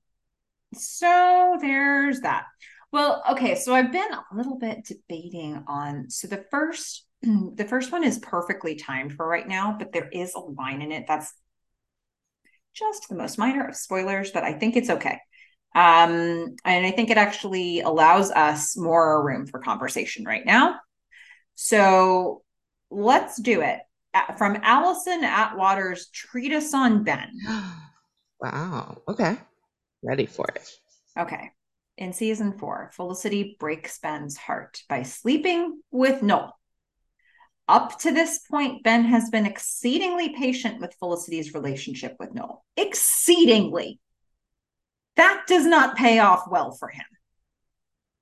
so 0.75 1.59
there's 1.61 2.21
that. 2.21 2.47
Well, 2.91 3.23
okay, 3.33 3.55
so 3.57 3.75
I've 3.75 3.93
been 3.93 4.13
a 4.13 4.25
little 4.35 4.59
bit 4.59 4.85
debating 4.87 5.63
on 5.67 6.11
so 6.11 6.29
the 6.29 6.45
first 6.51 7.07
the 7.23 7.67
first 7.69 7.93
one 7.93 8.05
is 8.05 8.19
perfectly 8.19 8.77
timed 8.77 9.13
for 9.13 9.27
right 9.27 9.47
now, 9.47 9.77
but 9.79 9.93
there 9.93 10.09
is 10.09 10.35
a 10.35 10.41
line 10.41 10.81
in 10.81 10.93
it 10.93 11.05
that's 11.07 11.33
just 12.75 13.09
the 13.09 13.15
most 13.15 13.39
minor 13.39 13.69
of 13.69 13.77
spoilers, 13.77 14.31
but 14.31 14.43
I 14.43 14.55
think 14.55 14.77
it's 14.77 14.91
okay. 14.91 15.21
Um, 15.75 16.55
and 16.65 16.87
I 16.87 16.93
think 16.93 17.11
it 17.11 17.17
actually 17.17 17.81
allows 17.81 18.31
us 18.31 18.77
more 18.77 19.25
room 19.25 19.47
for 19.47 19.59
conversation 19.59 20.25
right 20.25 20.47
now. 20.47 20.79
So 21.57 22.43
let's 22.91 23.41
do 23.41 23.61
it 23.61 23.81
from 24.39 24.59
Allison 24.63 25.25
Atwater's 25.25 26.09
Treatise 26.11 26.73
on 26.75 27.03
Ben. 27.03 27.31
wow. 28.41 29.03
Okay. 29.09 29.37
Ready 30.03 30.27
for 30.27 30.47
it. 30.55 30.71
Okay. 31.19 31.51
In 31.97 32.13
season 32.13 32.59
four, 32.59 32.91
Felicity 32.93 33.57
breaks 33.59 33.99
Ben's 33.99 34.37
heart 34.37 34.83
by 34.89 35.03
sleeping 35.03 35.81
with 35.91 36.23
Noel. 36.23 36.57
Up 37.67 37.99
to 38.01 38.13
this 38.13 38.41
point, 38.41 38.83
Ben 38.83 39.05
has 39.05 39.31
been 39.31 39.47
exceedingly 39.47 40.31
patient 40.31 40.81
with 40.81 40.95
Felicity's 40.99 41.55
relationship 41.55 42.17
with 42.19 42.35
Noel. 42.35 42.65
Exceedingly. 42.77 44.01
That 45.17 45.45
does 45.47 45.67
not 45.67 45.97
pay 45.97 46.19
off 46.19 46.45
well 46.51 46.73
for 46.73 46.89
him. 46.89 47.05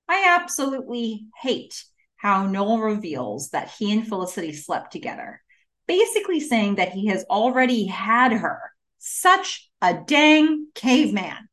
I 0.07 0.37
absolutely 0.39 1.25
hate 1.41 1.83
how 2.17 2.45
Noel 2.45 2.79
reveals 2.79 3.49
that 3.49 3.71
he 3.77 3.91
and 3.91 4.07
Felicity 4.07 4.53
slept 4.53 4.91
together 4.91 5.41
basically 5.87 6.39
saying 6.39 6.75
that 6.75 6.91
he 6.93 7.07
has 7.07 7.25
already 7.29 7.85
had 7.85 8.31
her. 8.31 8.59
Such 8.99 9.69
a 9.81 9.93
dang 9.93 10.67
caveman. 10.75 11.49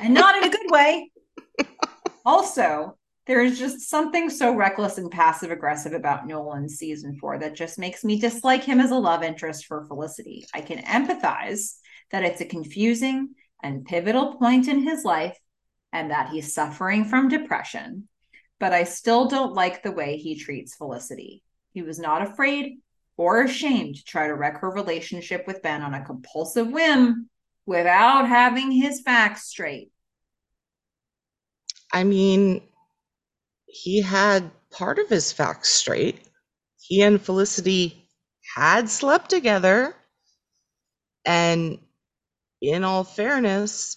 and 0.00 0.14
not 0.14 0.36
in 0.36 0.44
a 0.44 0.50
good 0.50 0.70
way. 0.70 1.10
Also, 2.24 2.98
There 3.26 3.40
is 3.40 3.56
just 3.56 3.88
something 3.88 4.30
so 4.30 4.52
reckless 4.54 4.98
and 4.98 5.10
passive 5.10 5.52
aggressive 5.52 5.92
about 5.92 6.26
Nolan 6.26 6.64
in 6.64 6.68
season 6.68 7.16
four 7.20 7.38
that 7.38 7.54
just 7.54 7.78
makes 7.78 8.04
me 8.04 8.20
dislike 8.20 8.64
him 8.64 8.80
as 8.80 8.90
a 8.90 8.96
love 8.96 9.22
interest 9.22 9.66
for 9.66 9.84
Felicity. 9.86 10.44
I 10.52 10.60
can 10.60 10.78
empathize 10.78 11.74
that 12.10 12.24
it's 12.24 12.40
a 12.40 12.44
confusing 12.44 13.34
and 13.66 13.84
pivotal 13.84 14.36
point 14.36 14.68
in 14.68 14.82
his 14.82 15.04
life 15.04 15.36
and 15.92 16.12
that 16.12 16.30
he's 16.30 16.54
suffering 16.54 17.04
from 17.04 17.28
depression, 17.28 18.08
but 18.60 18.72
I 18.72 18.84
still 18.84 19.26
don't 19.26 19.54
like 19.54 19.82
the 19.82 19.90
way 19.90 20.16
he 20.16 20.38
treats 20.38 20.76
Felicity. 20.76 21.42
He 21.72 21.82
was 21.82 21.98
not 21.98 22.22
afraid 22.22 22.78
or 23.16 23.42
ashamed 23.42 23.96
to 23.96 24.04
try 24.04 24.28
to 24.28 24.34
wreck 24.34 24.60
her 24.60 24.70
relationship 24.70 25.46
with 25.46 25.62
Ben 25.62 25.82
on 25.82 25.94
a 25.94 26.04
compulsive 26.04 26.68
whim 26.68 27.28
without 27.66 28.28
having 28.28 28.70
his 28.70 29.00
facts 29.00 29.48
straight. 29.48 29.90
I 31.92 32.04
mean, 32.04 32.62
he 33.66 34.00
had 34.00 34.50
part 34.70 34.98
of 34.98 35.08
his 35.08 35.32
facts 35.32 35.70
straight. 35.70 36.20
He 36.80 37.02
and 37.02 37.20
Felicity 37.20 38.08
had 38.54 38.88
slept 38.88 39.28
together. 39.28 39.96
And 41.24 41.78
in 42.60 42.84
all 42.84 43.04
fairness, 43.04 43.96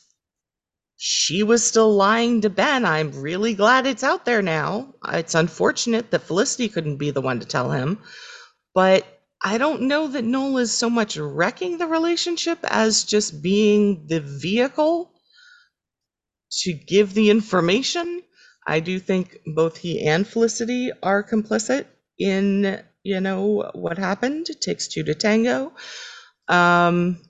she 0.98 1.44
was 1.44 1.64
still 1.64 1.94
lying 1.96 2.42
to 2.42 2.50
Ben. 2.50 2.86
I'm 2.86 3.22
really 3.22 3.54
glad 3.54 3.86
it's 3.86 4.04
out 4.04 4.26
there 4.26 4.42
now. 4.42 4.94
It's 5.08 5.36
unfortunate 5.36 6.12
that 6.12 6.24
Felicity 6.24 6.68
couldn't 6.68 6.98
be 6.98 7.12
the 7.12 7.22
one 7.22 7.40
to 7.40 7.46
tell 7.46 7.72
him, 7.72 8.00
but 8.76 9.06
I 9.42 9.58
don't 9.58 9.84
know 9.84 10.08
that 10.08 10.26
Noel 10.26 10.58
is 10.58 10.74
so 10.74 10.90
much 10.90 11.16
wrecking 11.16 11.78
the 11.78 11.88
relationship 11.88 12.60
as 12.64 13.06
just 13.06 13.42
being 13.42 14.08
the 14.08 14.20
vehicle 14.20 15.14
to 16.64 16.74
give 16.74 17.14
the 17.14 17.30
information. 17.30 18.22
I 18.68 18.82
do 18.82 19.00
think 19.00 19.40
both 19.46 19.78
he 19.78 20.06
and 20.06 20.28
Felicity 20.28 20.92
are 21.02 21.24
complicit 21.24 21.86
in, 22.18 22.84
you 23.04 23.22
know, 23.22 23.72
what 23.74 23.98
happened. 23.98 24.50
It 24.50 24.60
takes 24.60 24.90
two 24.90 25.04
to 25.06 25.16
tango. 25.16 25.72
Um, 26.50 27.22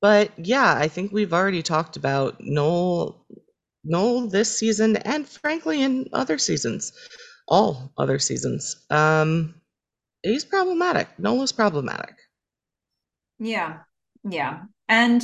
but 0.00 0.30
yeah, 0.38 0.74
I 0.74 0.88
think 0.88 1.12
we've 1.12 1.32
already 1.32 1.62
talked 1.62 1.96
about 1.96 2.40
Noel, 2.40 3.24
Noel 3.84 4.28
this 4.28 4.56
season, 4.58 4.96
and 4.96 5.28
frankly, 5.28 5.82
in 5.82 6.08
other 6.12 6.38
seasons, 6.38 6.92
all 7.48 7.92
other 7.98 8.18
seasons. 8.18 8.84
Um, 8.90 9.54
he's 10.22 10.44
problematic. 10.44 11.08
Noel 11.18 11.42
is 11.42 11.52
problematic. 11.52 12.16
Yeah, 13.38 13.78
yeah, 14.28 14.62
and 14.88 15.22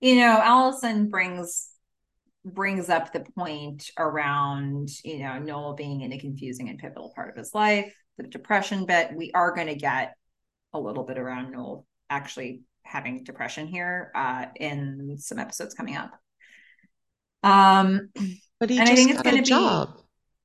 you 0.00 0.16
know, 0.16 0.40
Allison 0.42 1.08
brings 1.08 1.68
brings 2.44 2.88
up 2.88 3.12
the 3.12 3.24
point 3.36 3.90
around 3.98 4.88
you 5.04 5.18
know 5.18 5.38
Noel 5.38 5.74
being 5.74 6.02
in 6.02 6.12
a 6.12 6.18
confusing 6.18 6.68
and 6.68 6.78
pivotal 6.78 7.12
part 7.14 7.30
of 7.30 7.36
his 7.36 7.54
life, 7.54 7.94
the 8.18 8.24
depression 8.24 8.84
bit. 8.84 9.14
We 9.14 9.32
are 9.32 9.54
going 9.54 9.68
to 9.68 9.74
get 9.74 10.14
a 10.72 10.78
little 10.78 11.04
bit 11.04 11.18
around 11.18 11.52
Noel 11.52 11.86
actually 12.10 12.62
having 12.82 13.24
depression 13.24 13.66
here 13.66 14.10
uh, 14.14 14.46
in 14.56 15.16
some 15.18 15.38
episodes 15.38 15.74
coming 15.74 15.96
up. 15.96 16.12
Um, 17.42 18.10
but 18.60 18.70
he 18.70 18.78
and 18.78 18.88
I 18.88 18.94
think 18.94 19.10
it's 19.10 19.22
going 19.22 19.42
to 19.42 19.86
be. 19.94 20.02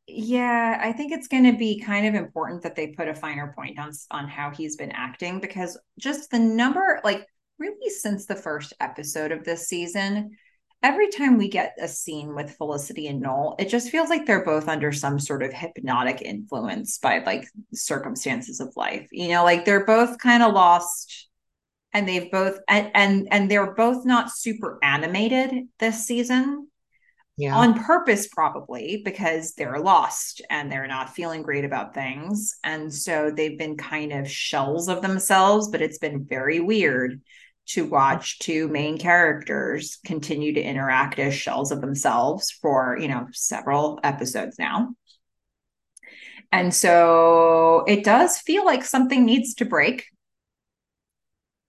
Yeah, 0.08 0.80
I 0.82 0.92
think 0.92 1.14
it's 1.14 1.28
going 1.28 1.46
to 1.46 1.58
be 1.58 1.80
kind 1.80 2.06
of 2.06 2.16
important 2.16 2.64
that 2.64 2.76
they 2.76 2.88
put 2.88 3.08
a 3.08 3.16
finer 3.16 3.54
point 3.56 3.80
on 3.80 3.92
on 4.10 4.28
how 4.28 4.50
he's 4.50 4.76
been 4.76 4.92
acting 4.92 5.40
because 5.40 5.78
just 6.00 6.32
the 6.32 6.40
number, 6.40 7.00
like 7.04 7.26
really 7.58 7.90
since 7.90 8.26
the 8.26 8.36
first 8.36 8.74
episode 8.82 9.32
of 9.32 9.44
this 9.44 9.68
season, 9.68 10.32
every 10.84 11.10
time 11.10 11.38
we 11.38 11.48
get 11.48 11.76
a 11.80 11.88
scene 11.88 12.36
with 12.36 12.56
Felicity 12.58 13.08
and 13.08 13.22
Noel, 13.22 13.56
it 13.60 13.70
just 13.70 13.90
feels 13.90 14.10
like 14.10 14.26
they're 14.26 14.44
both 14.44 14.68
under 14.68 14.92
some 14.92 15.20
sort 15.20 15.44
of 15.44 15.54
hypnotic 15.54 16.22
influence 16.22 16.98
by 16.98 17.20
like 17.20 17.48
circumstances 17.74 18.60
of 18.60 18.74
life. 18.76 19.08
You 19.12 19.30
know, 19.30 19.44
like 19.44 19.64
they're 19.64 19.86
both 19.86 20.18
kind 20.18 20.44
of 20.44 20.54
lost 20.54 21.30
and 21.94 22.08
they've 22.08 22.32
both 22.32 22.60
and, 22.68 22.92
and 22.94 23.28
and 23.32 23.52
they're 23.52 23.74
both 23.74 24.06
not 24.06 24.32
super 24.32 24.80
animated 24.84 25.68
this 25.80 26.06
season. 26.06 26.68
Yeah. 27.38 27.56
on 27.56 27.82
purpose 27.86 28.28
probably 28.28 29.02
because 29.04 29.54
they're 29.54 29.80
lost 29.80 30.42
and 30.50 30.72
they're 30.72 30.86
not 30.86 31.16
feeling 31.16 31.42
great 31.42 31.66
about 31.66 31.96
things. 31.96 32.56
And 32.64 32.94
so 32.94 33.32
they've 33.32 33.58
been 33.58 33.78
kind 33.78 34.12
of 34.12 34.30
shells 34.30 34.90
of 34.90 35.02
themselves 35.02 35.70
but 35.70 35.82
it's 35.82 35.98
been 35.98 36.26
very 36.26 36.60
weird 36.60 37.22
to 37.68 37.86
watch 37.86 38.40
two 38.40 38.68
main 38.68 38.98
characters 38.98 39.98
continue 40.06 40.54
to 40.54 40.62
interact 40.62 41.20
as 41.20 41.34
shells 41.34 41.72
of 41.72 41.82
themselves 41.82 42.52
for 42.52 42.98
you 43.00 43.08
know 43.08 43.28
several 43.32 44.00
episodes 44.04 44.60
now. 44.60 44.94
And 46.52 46.74
so 46.74 47.86
it 47.88 48.04
does 48.04 48.38
feel 48.40 48.66
like 48.66 48.84
something 48.84 49.26
needs 49.26 49.54
to 49.56 49.66
break 49.66 50.06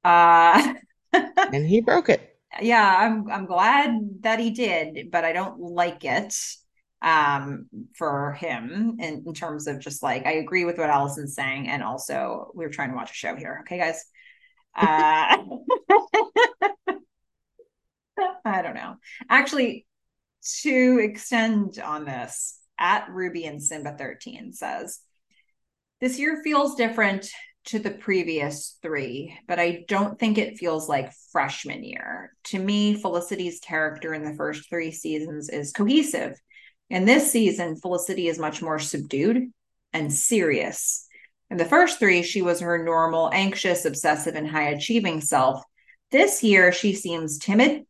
uh, 0.05 0.74
and 1.12 1.66
he 1.66 1.81
broke 1.81 2.08
it. 2.08 2.36
Yeah, 2.60 2.97
I'm 2.98 3.31
I'm 3.31 3.47
glad 3.47 3.98
that 4.20 4.39
he 4.39 4.50
did, 4.50 5.10
but 5.10 5.24
I 5.24 5.32
don't 5.32 5.58
like 5.58 6.05
it 6.05 6.34
um 7.00 7.66
for 7.97 8.32
him 8.34 8.97
in, 9.00 9.24
in 9.26 9.34
terms 9.34 9.66
of 9.66 9.81
just 9.81 10.05
like 10.05 10.24
I 10.24 10.34
agree 10.34 10.64
with 10.64 10.78
what 10.78 10.90
Allison's 10.90 11.34
saying, 11.34 11.68
and 11.68 11.82
also 11.82 12.50
we're 12.55 12.68
trying 12.68 12.90
to 12.90 12.97
watch 12.97 13.10
a 13.10 13.14
show 13.14 13.34
here. 13.34 13.60
Okay, 13.62 13.78
guys. 13.78 14.05
Uh 14.76 15.39
I 18.44 18.62
don't 18.62 18.74
know. 18.74 18.97
Actually, 19.28 19.86
to 20.62 21.00
extend 21.02 21.78
on 21.78 22.05
this, 22.05 22.58
at 22.82 23.08
Ruby 23.10 23.44
and 23.44 23.62
Simba 23.62 23.94
13 23.97 24.52
says, 24.52 24.98
This 26.00 26.18
year 26.18 26.40
feels 26.42 26.74
different 26.74 27.31
to 27.65 27.78
the 27.78 27.91
previous 27.91 28.78
three, 28.82 29.39
but 29.47 29.58
I 29.58 29.84
don't 29.86 30.18
think 30.18 30.39
it 30.39 30.58
feels 30.58 30.89
like 30.89 31.12
freshman 31.31 31.84
year. 31.84 32.32
To 32.44 32.58
me, 32.58 32.94
Felicity's 32.94 33.60
character 33.60 34.12
in 34.15 34.24
the 34.24 34.34
first 34.34 34.68
three 34.68 34.91
seasons 34.91 35.49
is 35.49 35.73
cohesive. 35.73 36.41
In 36.91 37.05
this 37.05 37.31
season, 37.31 37.76
Felicity 37.76 38.28
is 38.28 38.39
much 38.39 38.62
more 38.62 38.78
subdued 38.78 39.50
and 39.92 40.12
serious. 40.12 41.07
In 41.50 41.57
the 41.57 41.65
first 41.65 41.99
three, 41.99 42.23
she 42.23 42.42
was 42.42 42.60
her 42.60 42.82
normal, 42.82 43.31
anxious, 43.32 43.84
obsessive, 43.84 44.34
and 44.34 44.49
high 44.49 44.70
achieving 44.70 45.20
self. 45.20 45.62
This 46.10 46.42
year, 46.42 46.73
she 46.73 46.94
seems 46.94 47.39
timid, 47.39 47.82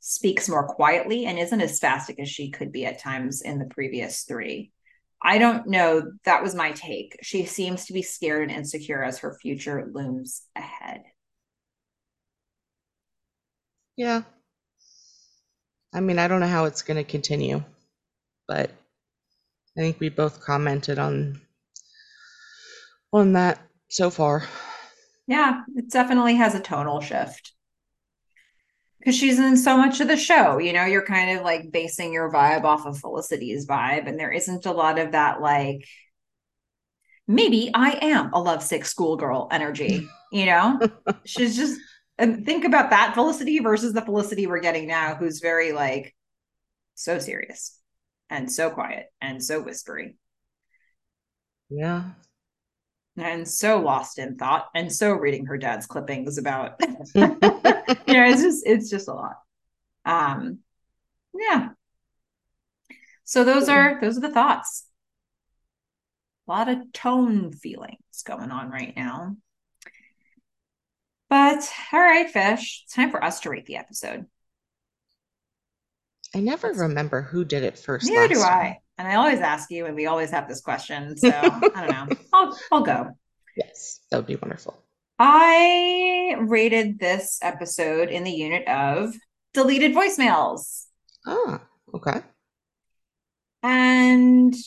speaks 0.00 0.48
more 0.48 0.68
quietly, 0.68 1.26
and 1.26 1.38
isn't 1.38 1.60
as 1.60 1.80
spastic 1.80 2.20
as 2.20 2.28
she 2.28 2.50
could 2.50 2.72
be 2.72 2.86
at 2.86 3.00
times 3.00 3.42
in 3.42 3.58
the 3.58 3.66
previous 3.66 4.22
three. 4.22 4.70
I 5.26 5.38
don't 5.38 5.66
know. 5.66 6.12
That 6.24 6.40
was 6.44 6.54
my 6.54 6.70
take. 6.70 7.18
She 7.20 7.46
seems 7.46 7.86
to 7.86 7.92
be 7.92 8.02
scared 8.02 8.48
and 8.48 8.58
insecure 8.58 9.02
as 9.02 9.18
her 9.18 9.36
future 9.42 9.90
looms 9.92 10.42
ahead. 10.54 11.02
Yeah. 13.96 14.22
I 15.92 15.98
mean, 15.98 16.20
I 16.20 16.28
don't 16.28 16.38
know 16.38 16.46
how 16.46 16.66
it's 16.66 16.82
going 16.82 16.98
to 16.98 17.02
continue, 17.10 17.64
but 18.46 18.70
I 19.76 19.80
think 19.80 19.98
we 19.98 20.10
both 20.10 20.40
commented 20.40 21.00
on 21.00 21.40
on 23.12 23.32
that 23.32 23.60
so 23.88 24.10
far. 24.10 24.44
Yeah, 25.26 25.62
it 25.74 25.90
definitely 25.90 26.36
has 26.36 26.54
a 26.54 26.60
tonal 26.60 27.00
shift 27.00 27.52
because 29.06 29.16
she's 29.16 29.38
in 29.38 29.56
so 29.56 29.76
much 29.76 30.00
of 30.00 30.08
the 30.08 30.16
show. 30.16 30.58
You 30.58 30.72
know, 30.72 30.84
you're 30.84 31.06
kind 31.06 31.38
of 31.38 31.44
like 31.44 31.70
basing 31.70 32.12
your 32.12 32.28
vibe 32.28 32.64
off 32.64 32.86
of 32.86 32.98
Felicity's 32.98 33.64
vibe, 33.64 34.08
and 34.08 34.18
there 34.18 34.32
isn't 34.32 34.66
a 34.66 34.72
lot 34.72 34.98
of 34.98 35.12
that 35.12 35.40
like 35.40 35.86
maybe 37.28 37.70
I 37.72 37.98
am 38.02 38.32
a 38.32 38.40
lovesick 38.40 38.84
schoolgirl 38.84 39.46
energy. 39.52 40.08
You 40.32 40.46
know, 40.46 40.80
she's 41.24 41.54
just 41.54 41.80
and 42.18 42.44
think 42.44 42.64
about 42.64 42.90
that 42.90 43.14
Felicity 43.14 43.60
versus 43.60 43.92
the 43.92 44.02
Felicity 44.02 44.48
we're 44.48 44.58
getting 44.58 44.88
now, 44.88 45.14
who's 45.14 45.38
very 45.38 45.70
like 45.70 46.12
so 46.96 47.20
serious 47.20 47.78
and 48.28 48.50
so 48.50 48.70
quiet 48.70 49.06
and 49.20 49.40
so 49.40 49.62
whispery. 49.62 50.16
Yeah, 51.70 52.10
and 53.16 53.48
so 53.48 53.80
lost 53.80 54.18
in 54.18 54.36
thought 54.36 54.66
and 54.74 54.92
so 54.92 55.12
reading 55.12 55.46
her 55.46 55.58
dad's 55.58 55.86
clippings 55.86 56.38
about 56.38 56.80
you 57.14 57.24
know 57.24 58.26
it's 58.26 58.42
just 58.42 58.66
it's 58.66 58.90
just 58.90 59.08
a 59.08 59.12
lot. 59.12 59.36
Um 60.04 60.58
yeah. 61.34 61.70
So 63.24 63.44
those 63.44 63.68
are 63.68 64.00
those 64.00 64.16
are 64.16 64.20
the 64.22 64.32
thoughts. 64.32 64.86
A 66.48 66.50
lot 66.50 66.68
of 66.68 66.92
tone 66.92 67.52
feelings 67.52 68.22
going 68.24 68.50
on 68.50 68.70
right 68.70 68.94
now. 68.96 69.36
But 71.28 71.68
all 71.92 72.00
right 72.00 72.30
fish 72.30 72.82
it's 72.84 72.94
time 72.94 73.10
for 73.10 73.22
us 73.22 73.40
to 73.40 73.50
rate 73.50 73.66
the 73.66 73.76
episode. 73.76 74.26
I 76.34 76.40
never 76.40 76.72
remember 76.72 77.22
who 77.22 77.44
did 77.44 77.62
it 77.62 77.78
first 77.78 78.10
neither 78.10 78.34
do 78.34 78.40
i 78.40 78.78
and 78.98 79.06
I 79.06 79.14
always 79.16 79.40
ask 79.40 79.70
you, 79.70 79.86
and 79.86 79.94
we 79.94 80.06
always 80.06 80.30
have 80.30 80.48
this 80.48 80.60
question. 80.60 81.16
So 81.16 81.30
I 81.30 81.86
don't 81.86 82.10
know. 82.10 82.16
I'll, 82.32 82.58
I'll 82.72 82.82
go. 82.82 83.10
Yes, 83.56 84.00
that 84.10 84.18
would 84.18 84.26
be 84.26 84.36
wonderful. 84.36 84.82
I 85.18 86.36
rated 86.40 86.98
this 86.98 87.38
episode 87.42 88.08
in 88.10 88.24
the 88.24 88.30
unit 88.30 88.68
of 88.68 89.14
deleted 89.54 89.94
voicemails. 89.94 90.84
Ah, 91.26 91.62
okay. 91.94 92.20
And 93.62 94.54
I 94.54 94.58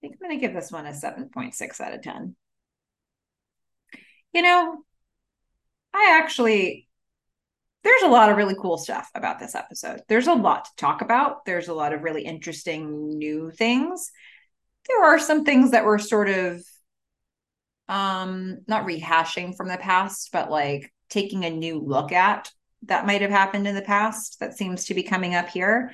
think 0.00 0.14
I'm 0.14 0.28
going 0.28 0.38
to 0.38 0.46
give 0.46 0.54
this 0.54 0.72
one 0.72 0.86
a 0.86 0.90
7.6 0.90 1.80
out 1.80 1.94
of 1.94 2.02
10. 2.02 2.36
You 4.32 4.42
know, 4.42 4.78
I 5.94 6.18
actually, 6.20 6.88
there's 7.84 8.02
a 8.02 8.08
lot 8.08 8.30
of 8.30 8.36
really 8.36 8.56
cool 8.58 8.78
stuff 8.78 9.10
about 9.14 9.38
this 9.38 9.54
episode. 9.54 10.00
There's 10.08 10.26
a 10.26 10.32
lot 10.32 10.64
to 10.64 10.70
talk 10.76 11.02
about. 11.02 11.44
There's 11.44 11.68
a 11.68 11.74
lot 11.74 11.92
of 11.92 12.02
really 12.02 12.22
interesting 12.22 13.18
new 13.18 13.50
things. 13.50 14.10
There 14.88 15.04
are 15.04 15.18
some 15.18 15.44
things 15.44 15.70
that 15.72 15.84
were 15.84 15.98
sort 15.98 16.28
of 16.28 16.62
um 17.86 18.60
not 18.66 18.86
rehashing 18.86 19.54
from 19.54 19.68
the 19.68 19.76
past, 19.76 20.30
but 20.32 20.50
like 20.50 20.92
taking 21.10 21.44
a 21.44 21.50
new 21.50 21.78
look 21.78 22.12
at 22.12 22.50
that 22.84 23.06
might 23.06 23.20
have 23.20 23.30
happened 23.30 23.68
in 23.68 23.74
the 23.74 23.82
past 23.82 24.40
that 24.40 24.56
seems 24.56 24.86
to 24.86 24.94
be 24.94 25.02
coming 25.02 25.34
up 25.34 25.48
here. 25.48 25.92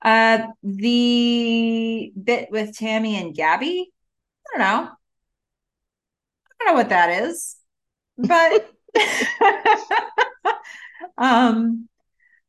Uh, 0.00 0.46
the 0.62 2.12
bit 2.20 2.48
with 2.50 2.76
Tammy 2.76 3.16
and 3.16 3.34
Gabby, 3.34 3.92
I 4.46 4.58
don't 4.58 4.66
know. 4.66 4.90
I 4.90 6.64
don't 6.64 6.68
know 6.68 6.74
what 6.74 6.90
that 6.90 7.24
is, 7.24 7.56
but 8.16 8.70
um, 11.18 11.88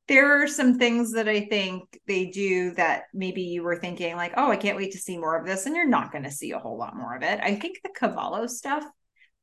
there 0.08 0.42
are 0.42 0.48
some 0.48 0.78
things 0.78 1.14
that 1.14 1.30
I 1.30 1.46
think 1.46 2.00
they 2.08 2.26
do 2.26 2.74
that 2.76 3.04
maybe 3.14 3.44
you 3.44 3.64
were 3.64 3.78
thinking 3.78 4.16
like, 4.16 4.34
oh, 4.36 4.52
I 4.52 4.58
can't 4.58 4.78
wait 4.78 4.92
to 4.92 4.98
see 4.98 5.18
more 5.18 5.38
of 5.40 5.46
this, 5.46 5.66
and 5.66 5.76
you're 5.76 5.88
not 5.88 6.12
going 6.12 6.26
to 6.26 6.32
see 6.32 6.52
a 6.52 6.60
whole 6.60 6.78
lot 6.78 6.96
more 6.96 7.16
of 7.16 7.24
it. 7.24 7.40
I 7.42 7.56
think 7.56 7.80
the 7.82 7.90
Cavallo 7.90 8.48
stuff, 8.48 8.84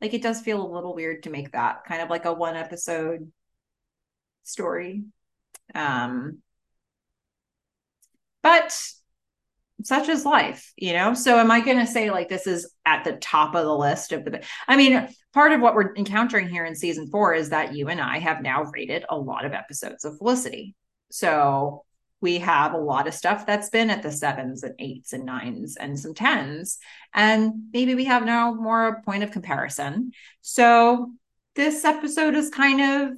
like 0.01 0.13
it 0.15 0.23
does 0.23 0.41
feel 0.41 0.61
a 0.65 0.75
little 0.75 0.95
weird 0.95 1.23
to 1.23 1.31
make 1.31 1.53
that 1.53 1.85
kind 1.87 2.03
of 2.03 2.11
like 2.11 2.27
a 2.27 2.33
one 2.33 2.57
episode 2.57 3.31
story. 4.45 5.05
Um, 5.75 6.39
but 8.43 8.77
such 9.83 10.09
is 10.09 10.25
life, 10.25 10.73
you 10.76 10.92
know? 10.92 11.15
So 11.15 11.39
am 11.39 11.50
I 11.50 11.60
going 11.60 11.78
to 11.78 11.86
say 11.86 12.10
like 12.10 12.28
this 12.28 12.47
is 12.47 12.73
at 12.84 13.05
the 13.05 13.12
top 13.15 13.55
of 13.55 13.65
the 13.65 13.76
list 13.76 14.12
of 14.12 14.25
the 14.25 14.42
I 14.68 14.76
mean, 14.76 15.09
part 15.33 15.52
of 15.52 15.60
what 15.60 15.75
we're 15.75 15.94
encountering 15.94 16.49
here 16.49 16.65
in 16.65 16.75
season 16.75 17.09
4 17.10 17.34
is 17.34 17.50
that 17.50 17.75
you 17.75 17.89
and 17.89 18.00
I 18.00 18.18
have 18.18 18.42
now 18.42 18.65
rated 18.65 19.05
a 19.09 19.17
lot 19.17 19.44
of 19.44 19.52
episodes 19.52 20.05
of 20.05 20.18
Felicity. 20.18 20.75
So 21.10 21.84
we 22.20 22.39
have 22.39 22.75
a 22.75 22.78
lot 22.78 23.09
of 23.09 23.15
stuff 23.15 23.47
that's 23.47 23.70
been 23.70 23.91
at 23.91 24.02
the 24.02 24.12
sevens 24.12 24.62
and 24.62 24.75
eights 24.78 25.12
and 25.12 25.25
nines 25.25 25.76
and 25.76 25.99
some 25.99 26.12
tens 26.12 26.78
and 27.15 27.70
maybe 27.73 27.94
we 27.94 28.05
have 28.05 28.25
now 28.25 28.52
more 28.52 28.89
a 28.89 29.02
point 29.02 29.23
of 29.23 29.31
comparison 29.31 30.12
so 30.42 31.10
this 31.55 31.84
episode 31.84 32.34
is 32.34 32.50
kind 32.50 32.81
of 32.81 33.17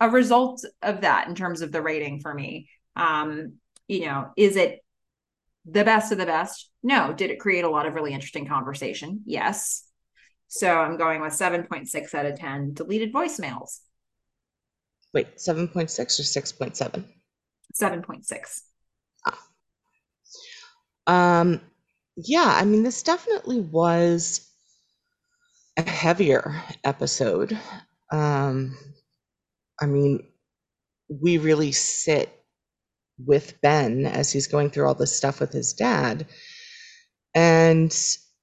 a 0.00 0.08
result 0.08 0.64
of 0.82 1.00
that 1.02 1.28
in 1.28 1.34
terms 1.34 1.60
of 1.60 1.72
the 1.72 1.82
rating 1.82 2.20
for 2.20 2.32
me. 2.32 2.68
Um, 2.96 3.54
you 3.86 4.06
know, 4.06 4.30
is 4.36 4.56
it 4.56 4.84
the 5.70 5.84
best 5.84 6.12
of 6.12 6.18
the 6.18 6.26
best? 6.26 6.70
No. 6.82 7.12
Did 7.12 7.30
it 7.30 7.40
create 7.40 7.64
a 7.64 7.70
lot 7.70 7.86
of 7.86 7.94
really 7.94 8.12
interesting 8.12 8.46
conversation? 8.46 9.22
Yes. 9.26 9.84
So 10.48 10.78
I'm 10.78 10.96
going 10.96 11.20
with 11.20 11.32
7.6 11.32 12.14
out 12.14 12.26
of 12.26 12.38
10 12.38 12.74
deleted 12.74 13.12
voicemails. 13.12 13.80
Wait, 15.12 15.36
7.6 15.36 15.74
or 15.74 16.66
6.7? 16.66 17.04
7.6. 17.74 18.60
Ah. 21.06 21.40
Um, 21.40 21.60
yeah, 22.16 22.46
I 22.46 22.64
mean, 22.64 22.82
this 22.82 23.02
definitely 23.02 23.60
was 23.60 24.46
a 25.76 25.82
heavier 25.82 26.62
episode. 26.84 27.58
Um, 28.10 28.76
I 29.80 29.86
mean, 29.86 30.26
we 31.08 31.38
really 31.38 31.72
sit 31.72 32.37
with 33.24 33.60
Ben 33.62 34.06
as 34.06 34.32
he's 34.32 34.46
going 34.46 34.70
through 34.70 34.86
all 34.86 34.94
this 34.94 35.16
stuff 35.16 35.40
with 35.40 35.52
his 35.52 35.72
dad. 35.72 36.26
And 37.34 37.94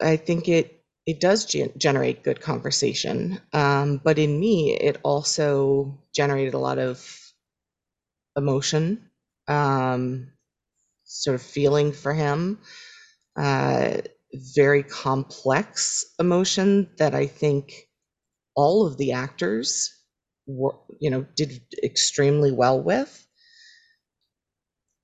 I 0.02 0.18
think 0.18 0.48
it 0.50 0.84
it 1.06 1.20
does 1.20 1.46
ge- 1.46 1.70
generate 1.78 2.24
good 2.24 2.42
conversation. 2.42 3.40
Um, 3.54 4.02
but 4.04 4.18
in 4.18 4.40
me, 4.40 4.74
it 4.76 4.98
also 5.04 6.00
generated 6.14 6.56
a 6.56 6.60
lot 6.60 6.80
of 6.80 7.00
emotion, 8.38 9.10
um, 9.48 10.32
sort 11.06 11.36
of 11.36 11.42
feeling 11.42 11.92
for 11.92 12.14
him. 12.14 12.60
Uh, 13.38 14.00
very 14.56 14.84
complex 14.84 16.06
emotion 16.20 16.90
that 16.98 17.16
I 17.16 17.28
think 17.28 17.74
all 18.56 18.88
of 18.88 18.98
the 18.98 19.14
actors 19.14 19.94
were, 20.48 20.76
you 21.00 21.10
know 21.10 21.26
did 21.36 21.62
extremely 21.84 22.52
well 22.52 22.82
with 22.82 23.25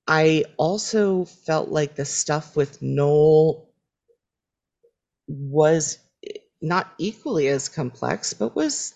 i 0.08 0.44
also 0.56 1.24
felt 1.24 1.68
like 1.68 1.94
the 1.94 2.04
stuff 2.04 2.56
with 2.56 2.80
noel 2.82 3.68
was 5.28 5.98
not 6.60 6.92
equally 6.98 7.48
as 7.48 7.68
complex 7.68 8.34
but 8.34 8.54
was 8.54 8.94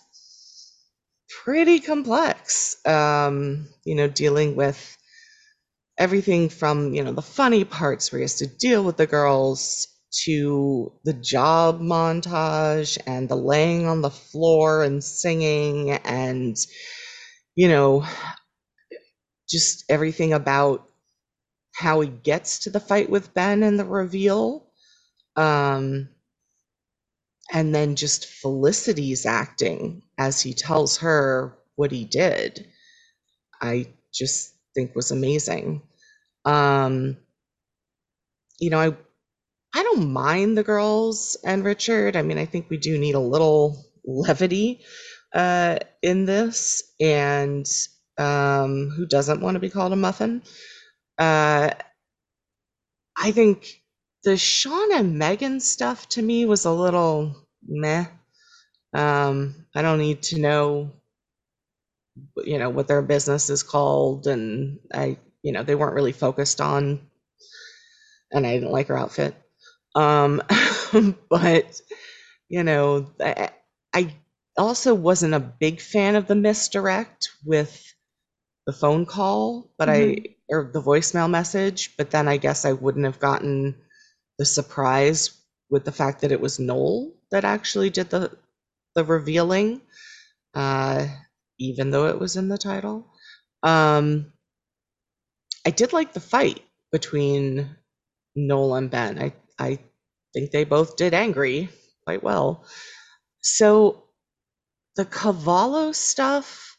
pretty 1.43 1.79
complex. 1.79 2.77
Um 2.85 3.67
you 3.85 3.95
know 3.95 4.07
dealing 4.07 4.55
with 4.55 4.97
everything 5.97 6.49
from 6.49 6.93
you 6.93 7.03
know 7.03 7.13
the 7.13 7.21
funny 7.21 7.63
parts 7.63 8.11
where 8.11 8.19
he 8.19 8.23
has 8.23 8.35
to 8.35 8.47
deal 8.47 8.83
with 8.83 8.97
the 8.97 9.07
girls 9.07 9.87
to 10.25 10.91
the 11.03 11.13
job 11.13 11.81
montage 11.81 12.97
and 13.05 13.27
the 13.29 13.35
laying 13.35 13.87
on 13.87 14.01
the 14.01 14.09
floor 14.09 14.83
and 14.83 15.03
singing 15.03 15.91
and 15.91 16.55
you 17.55 17.67
know 17.67 18.05
just 19.49 19.85
everything 19.89 20.33
about 20.33 20.87
how 21.77 22.01
he 22.01 22.09
gets 22.09 22.61
to 22.61 22.71
the 22.71 22.81
fight 22.81 23.09
with 23.09 23.33
Ben 23.35 23.63
and 23.63 23.79
the 23.79 23.85
reveal 23.85 24.67
um 25.37 26.09
and 27.53 27.75
then 27.75 27.95
just 27.95 28.27
Felicity's 28.27 29.25
acting 29.25 30.03
as 30.17 30.41
he 30.41 30.53
tells 30.53 30.97
her 30.99 31.57
what 31.75 31.91
he 31.91 32.05
did 32.05 32.67
I 33.61 33.87
just 34.13 34.53
think 34.75 34.95
was 34.95 35.11
amazing 35.11 35.83
um 36.45 37.17
you 38.59 38.69
know 38.71 38.79
I 38.79 38.95
I 39.73 39.83
don't 39.83 40.11
mind 40.11 40.57
the 40.59 40.63
girls 40.65 41.37
and 41.45 41.65
Richard. 41.65 42.17
I 42.17 42.23
mean, 42.23 42.39
I 42.39 42.45
think 42.45 42.69
we 42.69 42.77
do 42.77 42.99
need 42.99 43.15
a 43.15 43.19
little 43.21 43.85
levity 44.05 44.81
uh, 45.33 45.79
in 46.03 46.25
this. 46.25 46.83
And 46.99 47.65
um, 48.19 48.91
who 48.97 49.07
doesn't 49.07 49.41
want 49.41 49.55
to 49.55 49.61
be 49.61 49.71
called 49.71 49.93
a 49.93 49.97
muffin? 49.97 50.43
Uh, 51.17 51.71
I 53.17 53.31
think 53.31 53.81
the 54.23 54.37
Sean 54.37 54.93
and 54.93 55.17
Megan 55.17 55.59
stuff 55.59 56.07
to 56.09 56.21
me 56.21 56.45
was 56.45 56.65
a 56.65 56.71
little 56.71 57.35
meh. 57.67 58.05
Um, 58.93 59.65
I 59.75 59.81
don't 59.81 59.99
need 59.99 60.23
to 60.23 60.39
know, 60.39 60.91
you 62.37 62.57
know, 62.59 62.69
what 62.69 62.87
their 62.87 63.01
business 63.01 63.49
is 63.49 63.63
called, 63.63 64.27
and 64.27 64.79
I, 64.93 65.17
you 65.43 65.51
know, 65.51 65.63
they 65.63 65.75
weren't 65.75 65.95
really 65.95 66.11
focused 66.13 66.61
on. 66.61 67.01
And 68.31 68.45
I 68.45 68.53
didn't 68.55 68.71
like 68.71 68.87
her 68.87 68.97
outfit. 68.97 69.35
Um, 69.95 70.41
but 71.29 71.81
you 72.49 72.63
know, 72.63 73.11
I, 73.19 73.49
I 73.93 74.13
also 74.57 74.93
wasn't 74.95 75.33
a 75.33 75.39
big 75.39 75.81
fan 75.81 76.15
of 76.15 76.27
the 76.27 76.35
misdirect 76.35 77.29
with 77.45 77.93
the 78.65 78.73
phone 78.73 79.05
call, 79.05 79.71
but 79.77 79.89
mm-hmm. 79.89 80.23
I 80.23 80.35
or 80.49 80.69
the 80.73 80.81
voicemail 80.81 81.29
message, 81.29 81.95
but 81.97 82.11
then 82.11 82.27
I 82.27 82.37
guess 82.37 82.65
I 82.65 82.73
wouldn't 82.73 83.05
have 83.05 83.19
gotten 83.19 83.75
the 84.37 84.45
surprise 84.45 85.31
with 85.69 85.85
the 85.85 85.91
fact 85.91 86.21
that 86.21 86.31
it 86.31 86.41
was 86.41 86.59
Noel 86.59 87.13
that 87.31 87.43
actually 87.45 87.89
did 87.89 88.09
the 88.09 88.37
the 88.95 89.03
revealing, 89.05 89.81
uh, 90.55 91.07
even 91.59 91.91
though 91.91 92.07
it 92.07 92.19
was 92.19 92.35
in 92.37 92.49
the 92.49 92.57
title. 92.57 93.07
Um, 93.63 94.33
I 95.65 95.69
did 95.71 95.93
like 95.93 96.13
the 96.13 96.19
fight 96.19 96.63
between 96.91 97.75
Noel 98.35 98.75
and 98.75 98.89
Ben. 98.91 99.19
I 99.19 99.33
I 99.59 99.79
think 100.33 100.51
they 100.51 100.63
both 100.63 100.95
did 100.97 101.13
angry 101.13 101.69
quite 102.05 102.23
well. 102.23 102.65
So 103.41 104.05
the 104.95 105.05
Cavallo 105.05 105.91
stuff, 105.93 106.77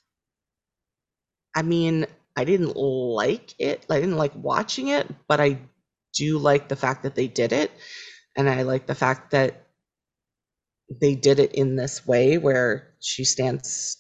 I 1.55 1.62
mean, 1.62 2.06
I 2.39 2.44
didn't 2.44 2.76
like 2.76 3.52
it. 3.58 3.84
I 3.91 3.99
didn't 3.99 4.17
like 4.17 4.33
watching 4.36 4.89
it, 4.89 5.08
but 5.26 5.41
I 5.41 5.58
do 6.15 6.39
like 6.39 6.68
the 6.68 6.76
fact 6.76 7.02
that 7.02 7.17
they 7.17 7.26
did 7.26 7.52
it. 7.52 7.73
And 8.36 8.49
I 8.49 8.62
like 8.62 8.86
the 8.86 8.94
fact 8.94 9.33
that 9.33 9.67
they 11.00 11.17
did 11.17 11.41
it 11.41 11.52
in 11.57 11.75
this 11.75 12.07
way 12.07 12.39
where 12.39 12.94
she 13.00 13.25
stands 13.25 13.97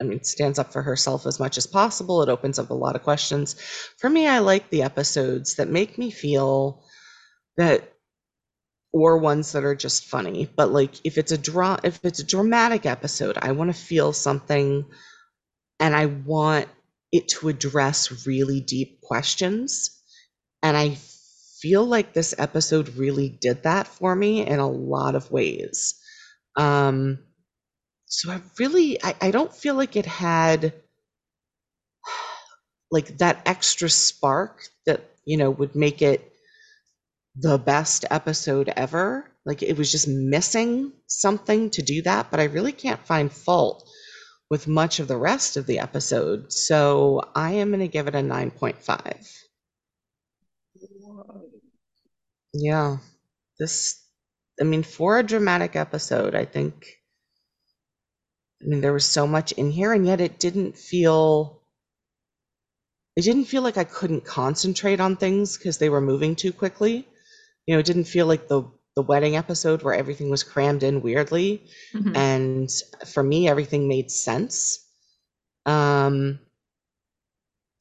I 0.00 0.04
mean, 0.04 0.22
stands 0.22 0.60
up 0.60 0.72
for 0.72 0.82
herself 0.82 1.26
as 1.26 1.40
much 1.40 1.58
as 1.58 1.66
possible. 1.66 2.22
It 2.22 2.28
opens 2.28 2.60
up 2.60 2.70
a 2.70 2.74
lot 2.74 2.94
of 2.94 3.02
questions. 3.02 3.54
For 3.98 4.08
me, 4.08 4.28
I 4.28 4.38
like 4.38 4.70
the 4.70 4.82
episodes 4.82 5.56
that 5.56 5.68
make 5.68 5.98
me 5.98 6.12
feel 6.12 6.84
that 7.56 7.92
or 8.92 9.18
ones 9.18 9.50
that 9.52 9.64
are 9.64 9.74
just 9.74 10.04
funny. 10.06 10.48
But 10.54 10.70
like 10.70 10.94
if 11.04 11.18
it's 11.18 11.32
a 11.32 11.38
draw 11.38 11.78
if 11.82 11.98
it's 12.04 12.20
a 12.20 12.24
dramatic 12.24 12.86
episode, 12.86 13.36
I 13.42 13.50
want 13.50 13.74
to 13.74 13.80
feel 13.80 14.12
something 14.12 14.84
and 15.80 15.96
I 15.96 16.06
want 16.06 16.68
it 17.14 17.28
to 17.28 17.48
address 17.48 18.26
really 18.26 18.60
deep 18.60 19.00
questions. 19.00 20.02
And 20.64 20.76
I 20.76 20.96
feel 21.60 21.84
like 21.86 22.12
this 22.12 22.34
episode 22.36 22.96
really 22.96 23.28
did 23.28 23.62
that 23.62 23.86
for 23.86 24.16
me 24.16 24.44
in 24.44 24.58
a 24.58 24.68
lot 24.68 25.14
of 25.14 25.30
ways. 25.30 25.94
Um, 26.56 27.20
so 28.06 28.32
I 28.32 28.40
really, 28.58 29.02
I, 29.02 29.14
I 29.20 29.30
don't 29.30 29.54
feel 29.54 29.76
like 29.76 29.94
it 29.94 30.06
had 30.06 30.74
like 32.90 33.16
that 33.18 33.42
extra 33.46 33.88
spark 33.88 34.64
that, 34.86 35.08
you 35.24 35.36
know, 35.36 35.52
would 35.52 35.76
make 35.76 36.02
it 36.02 36.32
the 37.36 37.58
best 37.58 38.06
episode 38.10 38.72
ever. 38.76 39.30
Like 39.46 39.62
it 39.62 39.78
was 39.78 39.92
just 39.92 40.08
missing 40.08 40.92
something 41.06 41.70
to 41.70 41.82
do 41.82 42.02
that, 42.02 42.32
but 42.32 42.40
I 42.40 42.44
really 42.44 42.72
can't 42.72 43.06
find 43.06 43.30
fault 43.32 43.88
with 44.54 44.68
much 44.68 45.00
of 45.00 45.08
the 45.08 45.16
rest 45.16 45.56
of 45.56 45.66
the 45.66 45.80
episode. 45.80 46.52
So 46.52 47.20
I 47.34 47.54
am 47.54 47.70
going 47.70 47.80
to 47.80 47.88
give 47.88 48.06
it 48.06 48.14
a 48.14 48.18
9.5. 48.18 49.28
Yeah. 52.52 52.98
This, 53.58 54.00
I 54.60 54.62
mean, 54.62 54.84
for 54.84 55.18
a 55.18 55.24
dramatic 55.24 55.74
episode, 55.74 56.36
I 56.36 56.44
think, 56.44 56.86
I 58.62 58.66
mean, 58.68 58.80
there 58.80 58.92
was 58.92 59.04
so 59.04 59.26
much 59.26 59.50
in 59.50 59.72
here, 59.72 59.92
and 59.92 60.06
yet 60.06 60.20
it 60.20 60.38
didn't 60.38 60.78
feel, 60.78 61.60
it 63.16 63.22
didn't 63.22 63.46
feel 63.46 63.62
like 63.62 63.76
I 63.76 63.82
couldn't 63.82 64.24
concentrate 64.24 65.00
on 65.00 65.16
things 65.16 65.58
because 65.58 65.78
they 65.78 65.88
were 65.88 66.00
moving 66.00 66.36
too 66.36 66.52
quickly. 66.52 67.08
You 67.66 67.74
know, 67.74 67.80
it 67.80 67.86
didn't 67.86 68.04
feel 68.04 68.26
like 68.26 68.46
the 68.46 68.70
the 68.96 69.02
wedding 69.02 69.36
episode 69.36 69.82
where 69.82 69.94
everything 69.94 70.30
was 70.30 70.42
crammed 70.42 70.82
in 70.82 71.02
weirdly. 71.02 71.62
Mhm. 71.92 72.16
And 72.16 73.08
for 73.08 73.22
me, 73.22 73.48
everything 73.48 73.88
made 73.88 74.10
sense. 74.10 74.84
Um, 75.66 76.38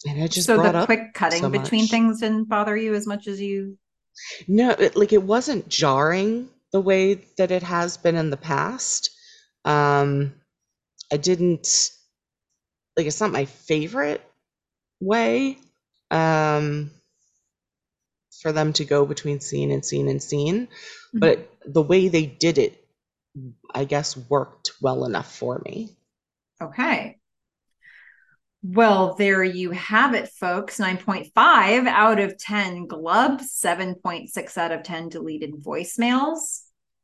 and 0.06 0.24
I 0.24 0.28
just 0.28 0.48
so 0.48 0.62
the 0.62 0.86
quick 0.86 1.14
cutting 1.14 1.42
so 1.42 1.50
between 1.50 1.88
things 1.88 2.20
didn't 2.20 2.46
bother 2.46 2.76
you 2.76 2.94
as 2.94 3.08
much 3.08 3.28
as 3.28 3.40
you 3.40 3.78
No, 4.48 4.72
it, 4.72 4.96
like 4.96 5.14
it 5.14 5.24
wasn't 5.24 5.70
jarring 5.70 6.50
the 6.72 6.82
way 6.82 7.16
that 7.38 7.52
it 7.52 7.64
has 7.64 7.98
been 7.98 8.16
in 8.16 8.30
the 8.30 8.38
past. 8.38 9.12
Um, 9.66 10.34
I 11.12 11.18
didn't 11.18 11.92
like 12.98 13.06
it's 13.06 13.22
not 13.22 13.32
my 13.32 13.46
favorite 13.46 14.22
way 15.00 15.58
um, 16.12 16.92
for 18.44 18.52
them 18.52 18.74
to 18.74 18.86
go 18.86 19.06
between 19.06 19.40
scene 19.40 19.72
and 19.72 19.84
scene 19.84 20.10
and 20.10 20.22
scene, 20.22 20.68
mm-hmm. 20.68 21.20
but 21.20 21.50
the 21.66 21.82
way 21.82 22.10
they 22.10 22.26
did 22.26 22.60
it, 22.60 22.86
I 23.74 23.86
guess, 23.86 24.16
worked 24.16 24.74
well 24.82 25.06
enough 25.06 25.34
for 25.34 25.62
me. 25.66 25.96
Okay. 26.62 27.18
Well, 28.62 29.16
there 29.16 29.44
you 29.44 29.72
have 29.72 30.14
it, 30.14 30.30
folks. 30.30 30.78
9.5 30.78 31.88
out 31.88 32.20
of 32.20 32.38
10 32.38 32.88
glubs, 32.88 33.60
7.6 33.60 34.58
out 34.58 34.72
of 34.72 34.84
10 34.84 35.10
deleted 35.10 35.54
voicemails. 35.56 36.62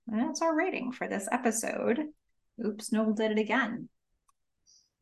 That's 0.08 0.42
our 0.42 0.56
rating 0.56 0.92
for 0.92 1.08
this 1.08 1.28
episode. 1.32 2.06
Oops, 2.66 2.92
Noel 2.92 3.14
did 3.14 3.32
it 3.32 3.40
again. 3.40 3.90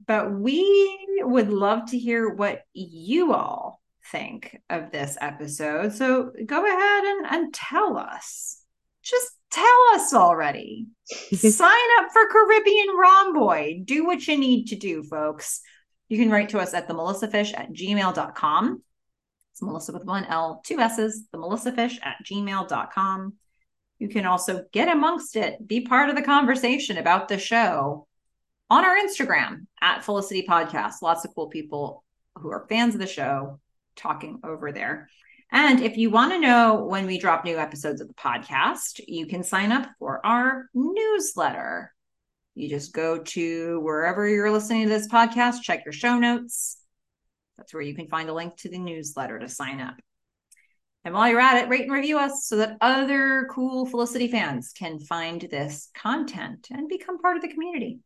But 0.05 0.31
we 0.31 0.99
would 1.19 1.49
love 1.49 1.89
to 1.89 1.97
hear 1.97 2.29
what 2.29 2.61
you 2.73 3.33
all 3.33 3.81
think 4.11 4.57
of 4.69 4.91
this 4.91 5.17
episode. 5.21 5.93
So 5.93 6.31
go 6.45 6.65
ahead 6.65 7.03
and, 7.03 7.25
and 7.27 7.53
tell 7.53 7.97
us. 7.97 8.61
Just 9.03 9.31
tell 9.51 9.65
us 9.93 10.13
already. 10.13 10.87
Sign 11.33 11.71
up 11.99 12.11
for 12.11 12.27
Caribbean 12.27 12.87
Romboy. 12.89 13.85
Do 13.85 14.05
what 14.05 14.27
you 14.27 14.37
need 14.37 14.67
to 14.67 14.75
do, 14.75 15.03
folks. 15.03 15.61
You 16.09 16.17
can 16.17 16.29
write 16.29 16.49
to 16.49 16.59
us 16.59 16.73
at 16.73 16.87
the 16.87 16.93
melissafish 16.93 17.57
at 17.57 17.71
gmail.com. 17.71 18.81
It's 19.51 19.61
Melissa 19.61 19.93
with 19.93 20.05
one 20.05 20.25
L, 20.25 20.61
two 20.65 20.79
S's, 20.79 21.27
the 21.31 21.37
melissafish 21.37 21.97
at 22.03 22.17
gmail.com. 22.23 23.33
You 23.99 24.09
can 24.09 24.25
also 24.25 24.65
get 24.71 24.87
amongst 24.87 25.35
it, 25.35 25.67
be 25.67 25.81
part 25.81 26.09
of 26.09 26.15
the 26.15 26.21
conversation 26.21 26.97
about 26.97 27.27
the 27.27 27.39
show 27.39 28.07
on 28.69 28.85
our 28.85 28.95
Instagram 28.95 29.65
at 29.81 30.03
Felicity 30.03 30.45
Podcast. 30.47 31.01
Lots 31.01 31.25
of 31.25 31.33
cool 31.33 31.47
people 31.47 32.03
who 32.35 32.51
are 32.51 32.67
fans 32.69 32.93
of 32.93 32.99
the 32.99 33.07
show 33.07 33.59
talking 33.97 34.39
over 34.43 34.71
there. 34.71 35.09
And 35.51 35.81
if 35.81 35.97
you 35.97 36.09
want 36.09 36.33
to 36.33 36.39
know 36.39 36.83
when 36.83 37.05
we 37.05 37.19
drop 37.19 37.45
new 37.45 37.57
episodes 37.57 38.01
of 38.01 38.07
the 38.07 38.13
podcast, 38.13 38.99
you 39.07 39.25
can 39.27 39.43
sign 39.43 39.71
up 39.71 39.87
for 39.97 40.25
our 40.25 40.69
newsletter. 40.73 41.93
You 42.53 42.69
just 42.69 42.93
go 42.93 43.19
to 43.19 43.79
wherever 43.81 44.27
you're 44.27 44.51
listening 44.51 44.83
to 44.83 44.89
this 44.89 45.07
podcast, 45.07 45.61
check 45.61 45.85
your 45.85 45.93
show 45.93 46.17
notes. 46.17 46.77
That's 47.57 47.73
where 47.73 47.83
you 47.83 47.95
can 47.95 48.07
find 48.07 48.29
a 48.29 48.33
link 48.33 48.57
to 48.57 48.69
the 48.69 48.77
newsletter 48.77 49.39
to 49.39 49.47
sign 49.47 49.79
up. 49.79 49.95
And 51.05 51.13
while 51.13 51.29
you're 51.29 51.39
at 51.39 51.63
it, 51.63 51.69
rate 51.69 51.83
and 51.83 51.93
review 51.93 52.19
us 52.19 52.45
so 52.45 52.57
that 52.57 52.77
other 52.81 53.47
cool 53.49 53.85
Felicity 53.85 54.27
fans 54.27 54.73
can 54.77 54.99
find 54.99 55.39
this 55.39 55.89
content 55.95 56.67
and 56.69 56.89
become 56.89 57.19
part 57.19 57.37
of 57.37 57.41
the 57.41 57.47
community. 57.47 57.99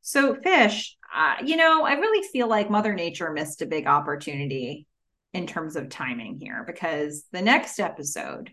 So, 0.00 0.34
Fish, 0.36 0.96
uh, 1.14 1.34
you 1.44 1.56
know, 1.56 1.84
I 1.84 1.92
really 1.92 2.26
feel 2.28 2.48
like 2.48 2.70
Mother 2.70 2.94
Nature 2.94 3.30
missed 3.32 3.60
a 3.60 3.66
big 3.66 3.86
opportunity 3.86 4.86
in 5.34 5.46
terms 5.46 5.76
of 5.76 5.88
timing 5.88 6.38
here 6.40 6.64
because 6.66 7.24
the 7.32 7.42
next 7.42 7.78
episode 7.78 8.50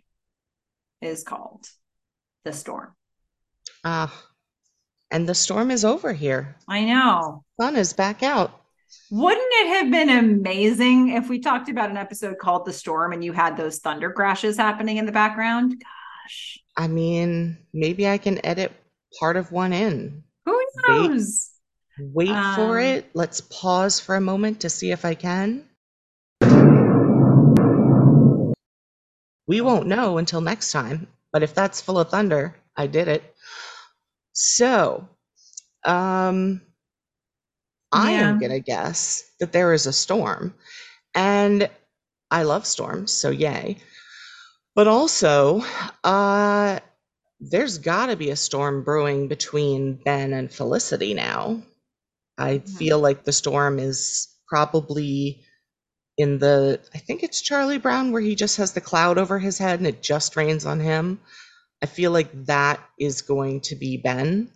is 1.01 1.23
called 1.23 1.65
The 2.43 2.53
Storm. 2.53 2.93
Ah, 3.83 4.13
and 5.11 5.27
the 5.29 5.35
storm 5.35 5.71
is 5.71 5.85
over 5.85 6.11
here. 6.13 6.55
I 6.67 6.83
know. 6.85 7.43
Sun 7.59 7.75
is 7.75 7.93
back 7.93 8.23
out. 8.23 8.59
Wouldn't 9.11 9.41
it 9.51 9.67
have 9.77 9.91
been 9.91 10.09
amazing 10.09 11.09
if 11.09 11.29
we 11.29 11.39
talked 11.39 11.69
about 11.69 11.89
an 11.89 11.97
episode 11.97 12.37
called 12.39 12.65
The 12.65 12.73
Storm 12.73 13.13
and 13.13 13.23
you 13.23 13.33
had 13.33 13.57
those 13.57 13.79
thunder 13.79 14.11
crashes 14.11 14.57
happening 14.57 14.97
in 14.97 15.05
the 15.05 15.11
background? 15.11 15.71
Gosh, 15.81 16.59
I 16.77 16.87
mean, 16.87 17.57
maybe 17.73 18.07
I 18.07 18.17
can 18.17 18.45
edit 18.45 18.71
part 19.19 19.37
of 19.37 19.51
one 19.51 19.73
in. 19.73 20.23
who 20.45 20.57
Wait. 20.57 20.87
knows? 20.87 21.51
Wait 21.99 22.27
for 22.27 22.77
Um, 22.79 22.83
it. 22.85 23.09
Let's 23.13 23.41
pause 23.41 23.99
for 23.99 24.15
a 24.15 24.21
moment 24.21 24.61
to 24.61 24.69
see 24.69 24.91
if 24.91 25.05
I 25.05 25.13
can. 25.15 25.65
We 29.47 29.59
won't 29.61 29.87
know 29.87 30.17
until 30.19 30.41
next 30.41 30.71
time, 30.71 31.07
but 31.31 31.41
if 31.43 31.53
that's 31.55 31.81
full 31.81 31.97
of 31.99 32.09
thunder, 32.11 32.55
I 32.77 32.87
did 32.87 33.07
it. 33.07 33.35
So, 34.33 35.07
um, 35.85 36.61
I 37.91 38.11
am 38.11 38.35
gonna 38.35 38.59
guess 38.59 39.23
that 39.39 39.51
there 39.51 39.73
is 39.73 39.87
a 39.87 39.93
storm, 39.93 40.53
and 41.15 41.69
I 42.31 42.43
love 42.43 42.67
storms, 42.67 43.11
so 43.13 43.29
yay. 43.31 43.77
But 44.75 44.87
also, 44.87 45.61
uh, 46.03 46.79
there's 47.39 47.77
got 47.79 48.07
to 48.07 48.15
be 48.17 48.31
a 48.31 48.35
storm 48.35 48.83
brewing 48.83 49.27
between 49.27 49.95
Ben 50.03 50.33
and 50.33 50.51
Felicity 50.53 51.13
now. 51.13 51.63
I 52.37 52.59
Mhm. 52.65 52.79
feel 52.79 52.99
like 52.99 53.23
the 53.25 53.33
storm 53.33 53.79
is 53.79 54.27
probably 54.47 55.43
in 56.17 56.39
the, 56.39 56.79
I 56.93 56.97
think 56.97 57.23
it's 57.23 57.41
Charlie 57.41 57.77
Brown 57.77 58.11
where 58.11 58.21
he 58.21 58.35
just 58.35 58.57
has 58.57 58.73
the 58.73 58.81
cloud 58.81 59.17
over 59.17 59.37
his 59.39 59.57
head 59.57 59.79
and 59.79 59.87
it 59.87 60.01
just 60.01 60.35
rains 60.35 60.65
on 60.65 60.79
him. 60.79 61.19
I 61.81 61.87
feel 61.87 62.11
like 62.11 62.45
that 62.45 62.79
is 62.99 63.21
going 63.21 63.61
to 63.61 63.75
be 63.75 63.97
Ben 63.97 64.49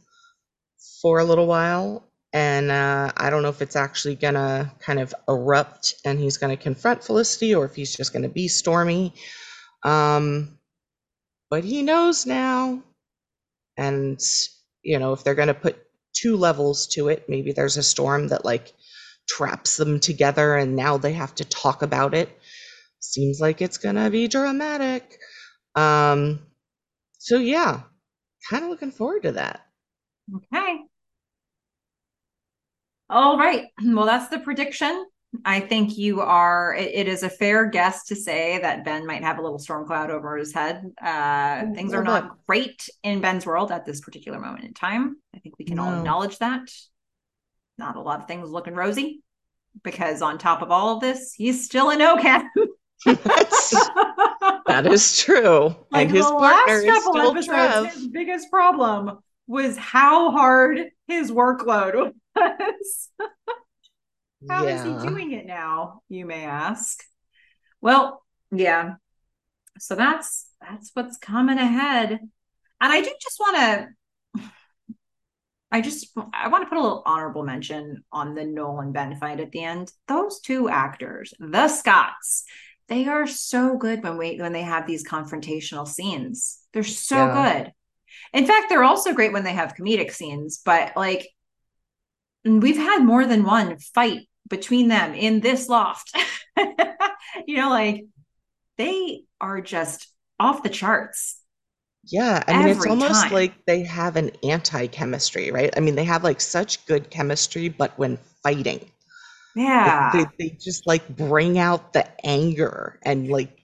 for 1.02 1.20
a 1.20 1.26
little 1.26 1.48
while. 1.48 2.06
And 2.32 2.70
uh, 2.70 3.12
I 3.18 3.30
don't 3.30 3.42
know 3.42 3.50
if 3.50 3.62
it's 3.62 3.76
actually 3.76 4.16
going 4.16 4.36
to 4.36 4.72
kind 4.80 5.00
of 5.00 5.14
erupt 5.28 5.96
and 6.06 6.20
he's 6.20 6.38
going 6.38 6.56
to 6.56 6.62
confront 6.62 7.04
Felicity 7.04 7.56
or 7.56 7.66
if 7.66 7.76
he's 7.76 7.96
just 7.96 8.14
going 8.14 8.24
to 8.24 8.30
be 8.30 8.48
stormy. 8.48 9.14
Um, 9.84 10.60
but 11.50 11.64
he 11.64 11.82
knows 11.82 12.26
now. 12.26 12.84
And, 13.78 14.20
you 14.84 15.00
know, 15.00 15.14
if 15.14 15.24
they're 15.24 15.36
going 15.36 15.48
to 15.48 15.54
put 15.54 15.82
two 16.14 16.38
levels 16.38 16.88
to 16.88 17.08
it, 17.10 17.28
maybe 17.28 17.52
there's 17.52 17.78
a 17.78 17.84
storm 17.84 18.28
that 18.28 18.46
like 18.46 18.74
traps 19.30 19.78
them 19.78 20.00
together 20.00 20.56
and 20.56 20.76
now 20.76 20.98
they 20.98 21.14
have 21.14 21.36
to 21.36 21.46
talk 21.46 21.82
about 21.82 22.14
it. 22.14 22.30
Seems 23.00 23.40
like 23.40 23.62
it's 23.62 23.78
going 23.78 23.96
to 23.96 24.10
be 24.10 24.28
dramatic. 24.28 25.18
Um, 25.76 26.40
so 27.20 27.38
yeah, 27.38 27.82
kind 28.50 28.64
of 28.64 28.70
looking 28.70 28.92
forward 28.92 29.24
to 29.24 29.32
that. 29.34 29.62
Okay. 30.36 30.80
All 33.10 33.38
right. 33.38 33.68
Well, 33.84 34.06
that's 34.06 34.30
the 34.30 34.40
prediction. 34.40 35.06
I 35.46 35.60
think 35.60 35.98
you 35.98 36.22
are, 36.22 36.76
it, 36.76 36.92
it 36.94 37.08
is 37.08 37.24
a 37.24 37.30
fair 37.30 37.68
guess 37.68 38.06
to 38.06 38.16
say 38.16 38.60
that 38.60 38.84
Ben 38.84 39.06
might 39.06 39.24
have 39.24 39.38
a 39.38 39.42
little 39.42 39.60
storm 39.60 39.86
cloud 39.86 40.10
over 40.10 40.38
his 40.38 40.54
head. 40.54 40.92
Uh, 41.02 41.66
A 41.66 41.72
things 41.76 41.94
are 41.94 42.04
not 42.04 42.38
great 42.48 42.90
in 43.04 43.22
Ben's 43.22 43.46
world 43.46 43.72
at 43.72 43.86
this 43.86 44.02
particular 44.02 44.40
moment 44.40 44.66
in 44.66 44.74
time. 44.74 45.18
I 45.36 45.40
think 45.40 45.56
we 45.60 45.66
can 45.66 45.78
all 45.80 46.00
acknowledge 46.00 46.40
that. 46.40 46.72
Not 47.80 47.96
a 47.96 48.02
lot 48.02 48.20
of 48.20 48.28
things 48.28 48.50
looking 48.50 48.76
rosy 48.76 49.24
because 49.84 50.22
on 50.22 50.38
top 50.38 50.62
of 50.62 50.70
all 50.70 50.96
of 50.96 51.02
this, 51.02 51.34
he's 51.34 51.64
still 51.64 51.92
an 51.92 52.00
OCAM. 52.00 52.44
That's, 53.06 53.70
that 54.68 54.86
is 54.86 55.18
true. 55.18 55.74
like 55.90 56.08
and 56.08 56.12
his 56.12 56.26
the 56.26 56.32
partner 56.32 56.84
last 56.84 57.04
couple 57.06 57.22
episodes, 57.22 57.46
Trev. 57.46 57.94
his 57.94 58.08
biggest 58.10 58.52
problem 58.52 59.20
was 59.48 59.78
how 59.78 60.32
hard 60.32 60.92
his 61.08 61.32
workload 61.32 62.12
was. 62.36 63.10
How 64.50 64.66
yeah. 64.66 64.76
is 64.76 64.84
he 64.84 65.08
doing 65.08 65.32
it 65.32 65.46
now? 65.46 66.02
You 66.10 66.26
may 66.26 66.44
ask. 66.44 67.02
Well, 67.80 68.22
yeah. 68.52 68.96
So 69.80 69.96
that's 69.96 70.48
that's 70.60 70.92
what's 70.96 71.18
coming 71.18 71.58
ahead. 71.58 72.12
And 72.12 72.94
I 72.94 73.00
do 73.00 73.12
just 73.22 73.40
want 73.40 73.56
to 73.56 73.88
I 75.72 75.82
just 75.82 76.18
I 76.34 76.48
want 76.48 76.64
to 76.64 76.70
put 76.70 76.78
a 76.78 76.82
little 76.82 77.04
honorable 77.06 77.44
mention 77.44 78.04
on 78.12 78.34
the 78.34 78.44
Noel 78.44 78.80
and 78.80 78.94
Ben 78.94 79.16
fight 79.16 79.40
at 79.40 79.52
the 79.52 79.64
end. 79.64 79.92
Those 80.08 80.40
two 80.40 80.68
actors, 80.68 81.34
the 81.40 81.68
Scotts, 81.68 82.44
they 82.88 83.08
are 83.08 83.28
so 83.28 83.78
good 83.78 84.04
when 84.04 84.18
we 84.18 84.38
when 84.38 84.52
they 84.52 84.64
have 84.64 84.88
these 84.88 85.08
confrontational 85.08 85.88
scenes. 85.88 86.60
They're 86.74 86.84
so 86.84 87.18
yeah. 87.18 87.62
good. 87.62 87.74
In 88.34 88.48
fact, 88.48 88.70
they're 88.70 88.84
also 88.84 89.14
great 89.14 89.32
when 89.32 89.44
they 89.44 89.54
have 89.54 89.76
comedic 89.76 90.12
scenes, 90.12 90.60
but 90.66 90.94
like 90.96 91.30
we've 92.44 92.78
had 92.78 93.04
more 93.04 93.26
than 93.26 93.44
one 93.44 93.78
fight 93.78 94.28
between 94.48 94.88
them 94.88 95.14
in 95.14 95.40
this 95.40 95.70
loft. 95.70 96.16
you 97.46 97.58
know, 97.58 97.70
like 97.70 98.06
they 98.78 99.24
are 99.40 99.62
just 99.62 100.08
off 100.40 100.64
the 100.64 100.70
charts. 100.70 101.39
Yeah, 102.06 102.44
I 102.48 102.58
mean, 102.58 102.68
it's 102.70 102.86
almost 102.86 103.24
time. 103.24 103.34
like 103.34 103.66
they 103.66 103.84
have 103.84 104.16
an 104.16 104.32
anti 104.44 104.88
chemistry, 104.88 105.52
right? 105.52 105.72
I 105.76 105.80
mean, 105.80 105.96
they 105.96 106.06
have 106.06 106.24
like 106.24 106.42
such 106.42 106.86
good 106.86 107.10
chemistry, 107.10 107.70
but 107.70 107.98
when 108.00 108.18
fighting, 108.42 108.90
yeah, 109.56 110.12
they, 110.14 110.26
they 110.40 110.56
just 110.60 110.88
like 110.88 111.08
bring 111.10 111.60
out 111.60 111.94
the 111.94 112.08
anger 112.26 113.00
and 113.04 113.28
like 113.28 113.60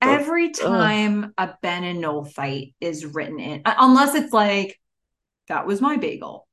every 0.00 0.50
time 0.50 1.32
ugh. 1.36 1.50
a 1.50 1.58
Ben 1.62 1.84
and 1.84 2.00
Noel 2.00 2.24
fight 2.24 2.74
is 2.80 3.04
written 3.04 3.38
in, 3.38 3.62
unless 3.64 4.14
it's 4.14 4.32
like 4.32 4.78
that 5.48 5.66
was 5.66 5.80
my 5.80 5.96
bagel. 5.96 6.46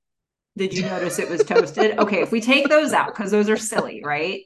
Did 0.57 0.73
you 0.73 0.83
notice 0.83 1.19
it 1.19 1.29
was 1.29 1.43
toasted? 1.43 1.99
okay, 1.99 2.21
if 2.21 2.31
we 2.31 2.41
take 2.41 2.69
those 2.69 2.93
out 2.93 3.07
because 3.07 3.31
those 3.31 3.49
are 3.49 3.57
silly, 3.57 4.01
right? 4.03 4.41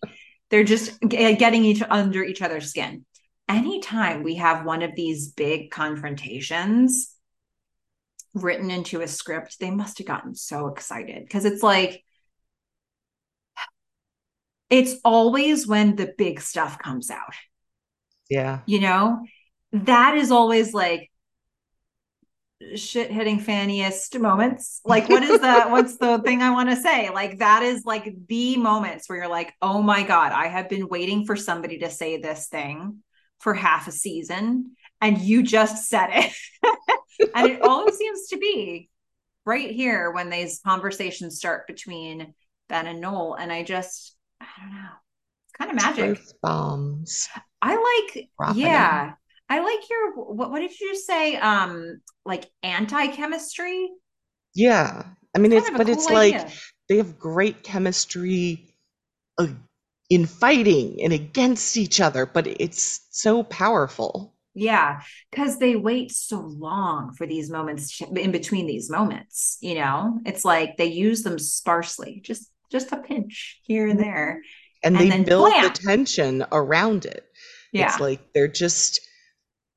They're 0.49 0.64
just 0.64 0.99
getting 1.01 1.64
each 1.64 1.83
under 1.88 2.24
each 2.24 2.41
other's 2.41 2.69
skin. 2.69 3.06
Anytime 3.49 4.21
we 4.21 4.35
have 4.35 4.63
one 4.63 4.83
of 4.83 4.95
these 4.95 5.29
big 5.29 5.71
confrontations 5.71 7.15
written 8.35 8.69
into 8.69 9.01
a 9.01 9.07
script, 9.07 9.59
they 9.59 9.71
must 9.71 9.97
have 9.97 10.07
gotten 10.07 10.35
so 10.35 10.67
excited 10.67 11.23
because 11.23 11.45
it's 11.45 11.63
like 11.63 12.03
it's 14.69 14.95
always 15.03 15.67
when 15.67 15.95
the 15.95 16.13
big 16.17 16.39
stuff 16.39 16.77
comes 16.77 17.09
out. 17.09 17.33
Yeah. 18.29 18.59
You 18.67 18.81
know, 18.81 19.25
that 19.73 20.15
is 20.15 20.31
always 20.31 20.73
like 20.73 21.09
shit 22.75 23.09
hitting 23.09 23.39
fanniest 23.39 24.19
moments. 24.19 24.81
Like, 24.85 25.09
what 25.09 25.23
is 25.23 25.41
that? 25.41 25.71
What's 25.71 25.97
the 25.97 26.19
thing 26.19 26.43
I 26.43 26.51
want 26.51 26.69
to 26.69 26.75
say? 26.75 27.09
Like, 27.09 27.39
that 27.39 27.63
is 27.63 27.83
like 27.83 28.13
the 28.27 28.57
moments 28.57 29.09
where 29.09 29.17
you're 29.17 29.27
like, 29.27 29.53
oh 29.61 29.81
my 29.81 30.03
God, 30.03 30.31
I 30.33 30.47
have 30.47 30.69
been 30.69 30.87
waiting 30.87 31.25
for 31.25 31.35
somebody 31.35 31.79
to 31.79 31.89
say 31.89 32.21
this 32.21 32.47
thing 32.47 32.99
for 33.39 33.53
half 33.53 33.87
a 33.87 33.91
season, 33.91 34.75
and 35.01 35.17
you 35.17 35.43
just 35.43 35.87
said 35.87 36.09
it. 36.11 36.33
and 37.35 37.47
it 37.47 37.61
always 37.61 37.97
seems 37.97 38.27
to 38.27 38.37
be 38.37 38.89
right 39.45 39.71
here 39.71 40.11
when 40.11 40.29
these 40.29 40.61
conversations 40.65 41.37
start 41.37 41.67
between 41.67 42.33
Ben 42.67 42.87
and 42.87 43.01
Noel. 43.01 43.35
And 43.35 43.51
I 43.51 43.63
just, 43.63 44.15
I 44.41 44.45
don't 44.61 44.73
know. 44.73 44.89
It's 45.45 45.57
kind 45.57 45.71
of 45.71 45.75
magic. 45.75 46.05
Truth 46.17 46.33
bombs. 46.41 47.27
I 47.61 48.07
like, 48.15 48.29
yeah. 48.55 49.13
I 49.49 49.59
like 49.59 49.89
your 49.89 50.13
what, 50.13 50.51
what 50.51 50.59
did 50.59 50.79
you 50.79 50.95
say? 50.95 51.35
Um, 51.37 52.01
like 52.25 52.45
anti-chemistry? 52.61 53.89
Yeah. 54.53 55.03
I 55.35 55.39
mean, 55.39 55.51
it's, 55.51 55.67
it's 55.67 55.77
but 55.77 55.87
cool 55.87 55.95
it's 55.95 56.07
idea. 56.07 56.39
like 56.39 56.49
they 56.87 56.97
have 56.97 57.17
great 57.17 57.63
chemistry 57.63 58.75
in 60.09 60.25
fighting 60.25 60.97
and 61.03 61.13
against 61.13 61.77
each 61.77 62.01
other, 62.01 62.25
but 62.25 62.47
it's 62.47 63.01
so 63.11 63.43
powerful. 63.43 64.33
Yeah, 64.55 65.01
because 65.31 65.59
they 65.59 65.75
wait 65.75 66.11
so 66.11 66.39
long 66.41 67.13
for 67.13 67.27
these 67.27 67.49
moments 67.49 68.01
in 68.01 68.31
between 68.31 68.65
these 68.67 68.89
moments. 68.89 69.57
You 69.61 69.75
know, 69.75 70.19
it's 70.25 70.43
like 70.43 70.77
they 70.77 70.88
use 70.88 71.23
them 71.23 71.38
sparsely, 71.38 72.21
just 72.23 72.51
just 72.71 72.91
a 72.91 72.97
pinch 72.97 73.59
here 73.63 73.88
and 73.88 73.99
there, 73.99 74.41
and, 74.83 74.97
and 74.97 75.11
they 75.11 75.23
build 75.23 75.51
blam. 75.51 75.63
the 75.63 75.69
tension 75.69 76.45
around 76.51 77.05
it. 77.05 77.25
Yeah. 77.71 77.85
It's 77.88 77.99
like 77.99 78.33
they're 78.33 78.47
just 78.47 78.99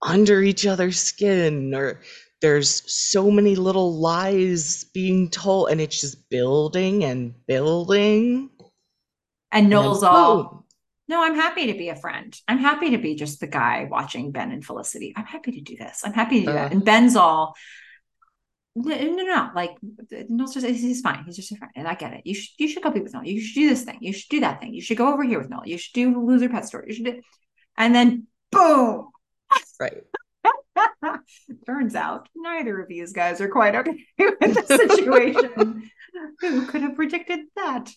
under 0.02 0.42
each 0.42 0.66
other's 0.66 0.98
skin 0.98 1.74
or 1.74 2.00
there's 2.40 2.82
so 2.92 3.30
many 3.30 3.54
little 3.54 4.00
lies 4.00 4.84
being 4.92 5.30
told 5.30 5.70
and 5.70 5.80
it's 5.80 6.00
just 6.00 6.28
building 6.28 7.04
and 7.04 7.34
building 7.46 8.50
and 9.52 9.68
noel's 9.68 10.02
all 10.02 10.64
no 11.08 11.22
i'm 11.22 11.34
happy 11.34 11.66
to 11.72 11.78
be 11.78 11.88
a 11.88 11.96
friend 11.96 12.38
i'm 12.48 12.58
happy 12.58 12.90
to 12.90 12.98
be 12.98 13.14
just 13.14 13.40
the 13.40 13.46
guy 13.46 13.86
watching 13.90 14.32
ben 14.32 14.50
and 14.50 14.64
felicity 14.64 15.12
i'm 15.16 15.26
happy 15.26 15.52
to 15.52 15.60
do 15.60 15.76
this 15.76 16.02
i'm 16.04 16.12
happy 16.12 16.40
to 16.40 16.46
do 16.46 16.52
uh, 16.52 16.54
that 16.54 16.72
and 16.72 16.84
ben's 16.84 17.16
all 17.16 17.54
no, 18.74 18.96
no, 18.96 19.22
no. 19.24 19.50
Like 19.54 19.76
Noel's 20.30 20.54
just 20.54 20.66
he's 20.66 21.02
fine. 21.02 21.24
He's 21.26 21.36
just 21.36 21.52
a 21.52 21.56
friend, 21.56 21.74
and 21.76 21.86
I 21.86 21.94
get 21.94 22.14
it. 22.14 22.22
You 22.24 22.34
should 22.34 22.54
you 22.56 22.66
should 22.66 22.82
go 22.82 22.90
be 22.90 23.00
with 23.00 23.12
Noel. 23.12 23.26
You 23.26 23.38
should 23.38 23.60
do 23.60 23.68
this 23.68 23.84
thing. 23.84 23.98
You 24.00 24.14
should 24.14 24.30
do 24.30 24.40
that 24.40 24.60
thing. 24.60 24.72
You 24.72 24.80
should 24.80 24.96
go 24.96 25.12
over 25.12 25.22
here 25.22 25.38
with 25.38 25.50
Noel. 25.50 25.66
You 25.66 25.76
should 25.76 25.92
do 25.92 26.24
loser 26.24 26.48
pet 26.48 26.64
story. 26.64 26.86
You 26.88 26.94
should 26.94 27.04
do, 27.04 27.20
and 27.76 27.94
then 27.94 28.28
boom, 28.50 29.08
Right. 29.78 30.02
Turns 31.66 31.94
out 31.94 32.28
neither 32.34 32.80
of 32.80 32.88
these 32.88 33.12
guys 33.12 33.40
are 33.40 33.48
quite 33.48 33.74
okay 33.74 34.04
with 34.18 34.38
the 34.40 34.76
situation. 34.76 35.90
Who 36.40 36.66
could 36.66 36.82
have 36.82 36.94
predicted 36.94 37.40
that? 37.56 37.90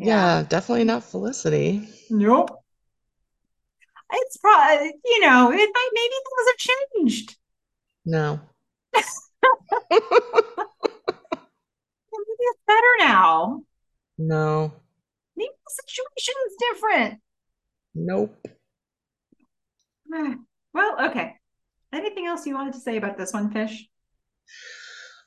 Yeah. 0.00 0.38
yeah, 0.38 0.42
definitely 0.48 0.84
not 0.84 1.04
Felicity. 1.04 1.88
Nope. 2.08 2.56
It's 4.12 4.36
probably, 4.38 4.94
you 5.04 5.20
know, 5.20 5.52
it 5.52 5.70
might 5.74 5.90
maybe 5.92 6.14
things 6.24 6.48
have 6.48 6.56
changed. 6.96 7.36
No. 8.06 8.40
maybe 8.94 9.04
it's 12.38 12.60
better 12.66 12.96
now. 13.00 13.62
No. 14.18 14.72
Maybe 15.36 15.50
the 15.50 15.82
situation 15.82 16.34
is 16.46 16.56
different. 16.70 17.20
Nope. 17.94 18.36
Well, 20.72 21.10
okay. 21.10 21.34
Anything 21.92 22.26
else 22.26 22.46
you 22.46 22.54
wanted 22.54 22.74
to 22.74 22.78
say 22.78 22.96
about 22.96 23.18
this 23.18 23.32
one, 23.32 23.50
Fish? 23.50 23.88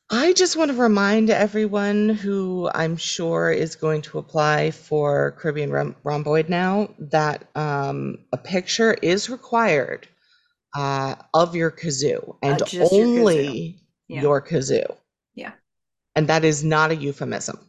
I 0.09 0.33
just 0.33 0.55
want 0.55 0.71
to 0.71 0.77
remind 0.77 1.29
everyone 1.29 2.09
who 2.09 2.69
I'm 2.73 2.97
sure 2.97 3.51
is 3.51 3.75
going 3.75 4.01
to 4.03 4.19
apply 4.19 4.71
for 4.71 5.31
Caribbean 5.31 5.71
Rom- 5.71 5.95
Rhomboid 6.03 6.49
now 6.49 6.89
that 6.99 7.47
um, 7.55 8.19
a 8.31 8.37
picture 8.37 8.93
is 9.01 9.29
required 9.29 10.07
uh, 10.75 11.15
of 11.33 11.55
your 11.55 11.71
kazoo 11.71 12.35
and 12.41 12.61
only 12.91 13.45
your 13.47 13.61
kazoo. 13.61 13.79
Yeah. 14.07 14.21
your 14.21 14.41
kazoo. 14.41 14.95
Yeah. 15.35 15.53
And 16.15 16.27
that 16.27 16.43
is 16.43 16.63
not 16.63 16.91
a 16.91 16.95
euphemism. 16.95 17.59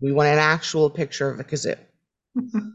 We 0.00 0.12
want 0.12 0.28
an 0.28 0.38
actual 0.38 0.90
picture 0.90 1.30
of 1.30 1.40
a 1.40 1.44
kazoo. 1.44 1.76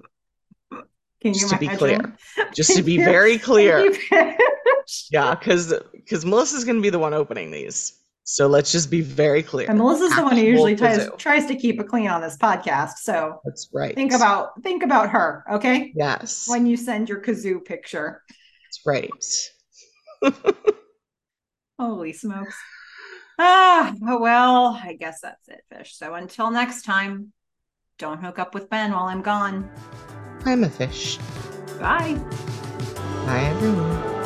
just 1.23 1.49
to 1.49 1.57
be 1.57 1.69
clear 1.69 2.17
just 2.53 2.75
to 2.75 2.83
be 2.83 2.97
very 2.97 3.37
clear 3.37 3.93
yeah 5.11 5.33
because 5.33 5.73
because 5.93 6.25
melissa's 6.25 6.65
going 6.65 6.75
to 6.75 6.81
be 6.81 6.89
the 6.89 6.99
one 6.99 7.13
opening 7.13 7.49
these 7.49 7.97
so 8.23 8.47
let's 8.47 8.71
just 8.71 8.89
be 8.89 9.01
very 9.01 9.43
clear. 9.43 9.69
And 9.69 9.77
melissa's 9.77 10.11
Actual 10.11 10.23
the 10.23 10.29
one 10.29 10.37
who 10.37 10.43
usually 10.43 10.75
tries, 10.75 11.09
tries 11.17 11.45
to 11.47 11.55
keep 11.55 11.79
it 11.79 11.87
clean 11.87 12.07
on 12.07 12.21
this 12.21 12.37
podcast 12.37 12.97
so 12.97 13.39
that's 13.43 13.69
right. 13.73 13.95
think 13.95 14.13
about 14.13 14.61
think 14.63 14.83
about 14.83 15.09
her 15.09 15.43
okay? 15.51 15.93
Yes. 15.95 16.47
When 16.47 16.65
you 16.65 16.77
send 16.77 17.09
your 17.09 17.21
kazoo 17.21 17.63
picture. 17.63 18.23
That's 18.65 18.81
right. 18.85 20.31
Holy 21.79 22.13
smokes. 22.13 22.55
Ah 23.39 23.95
well 24.01 24.79
i 24.83 24.93
guess 24.93 25.21
that's 25.21 25.47
it 25.49 25.63
fish. 25.71 25.95
So 25.95 26.13
until 26.13 26.51
next 26.51 26.83
time 26.83 27.33
don't 27.97 28.19
hook 28.19 28.39
up 28.39 28.53
with 28.53 28.69
ben 28.69 28.91
while 28.91 29.05
i'm 29.05 29.21
gone. 29.21 29.69
I'm 30.45 30.63
a 30.63 30.69
fish. 30.69 31.17
Bye. 31.79 32.15
Bye, 33.25 33.45
everyone. 33.45 34.22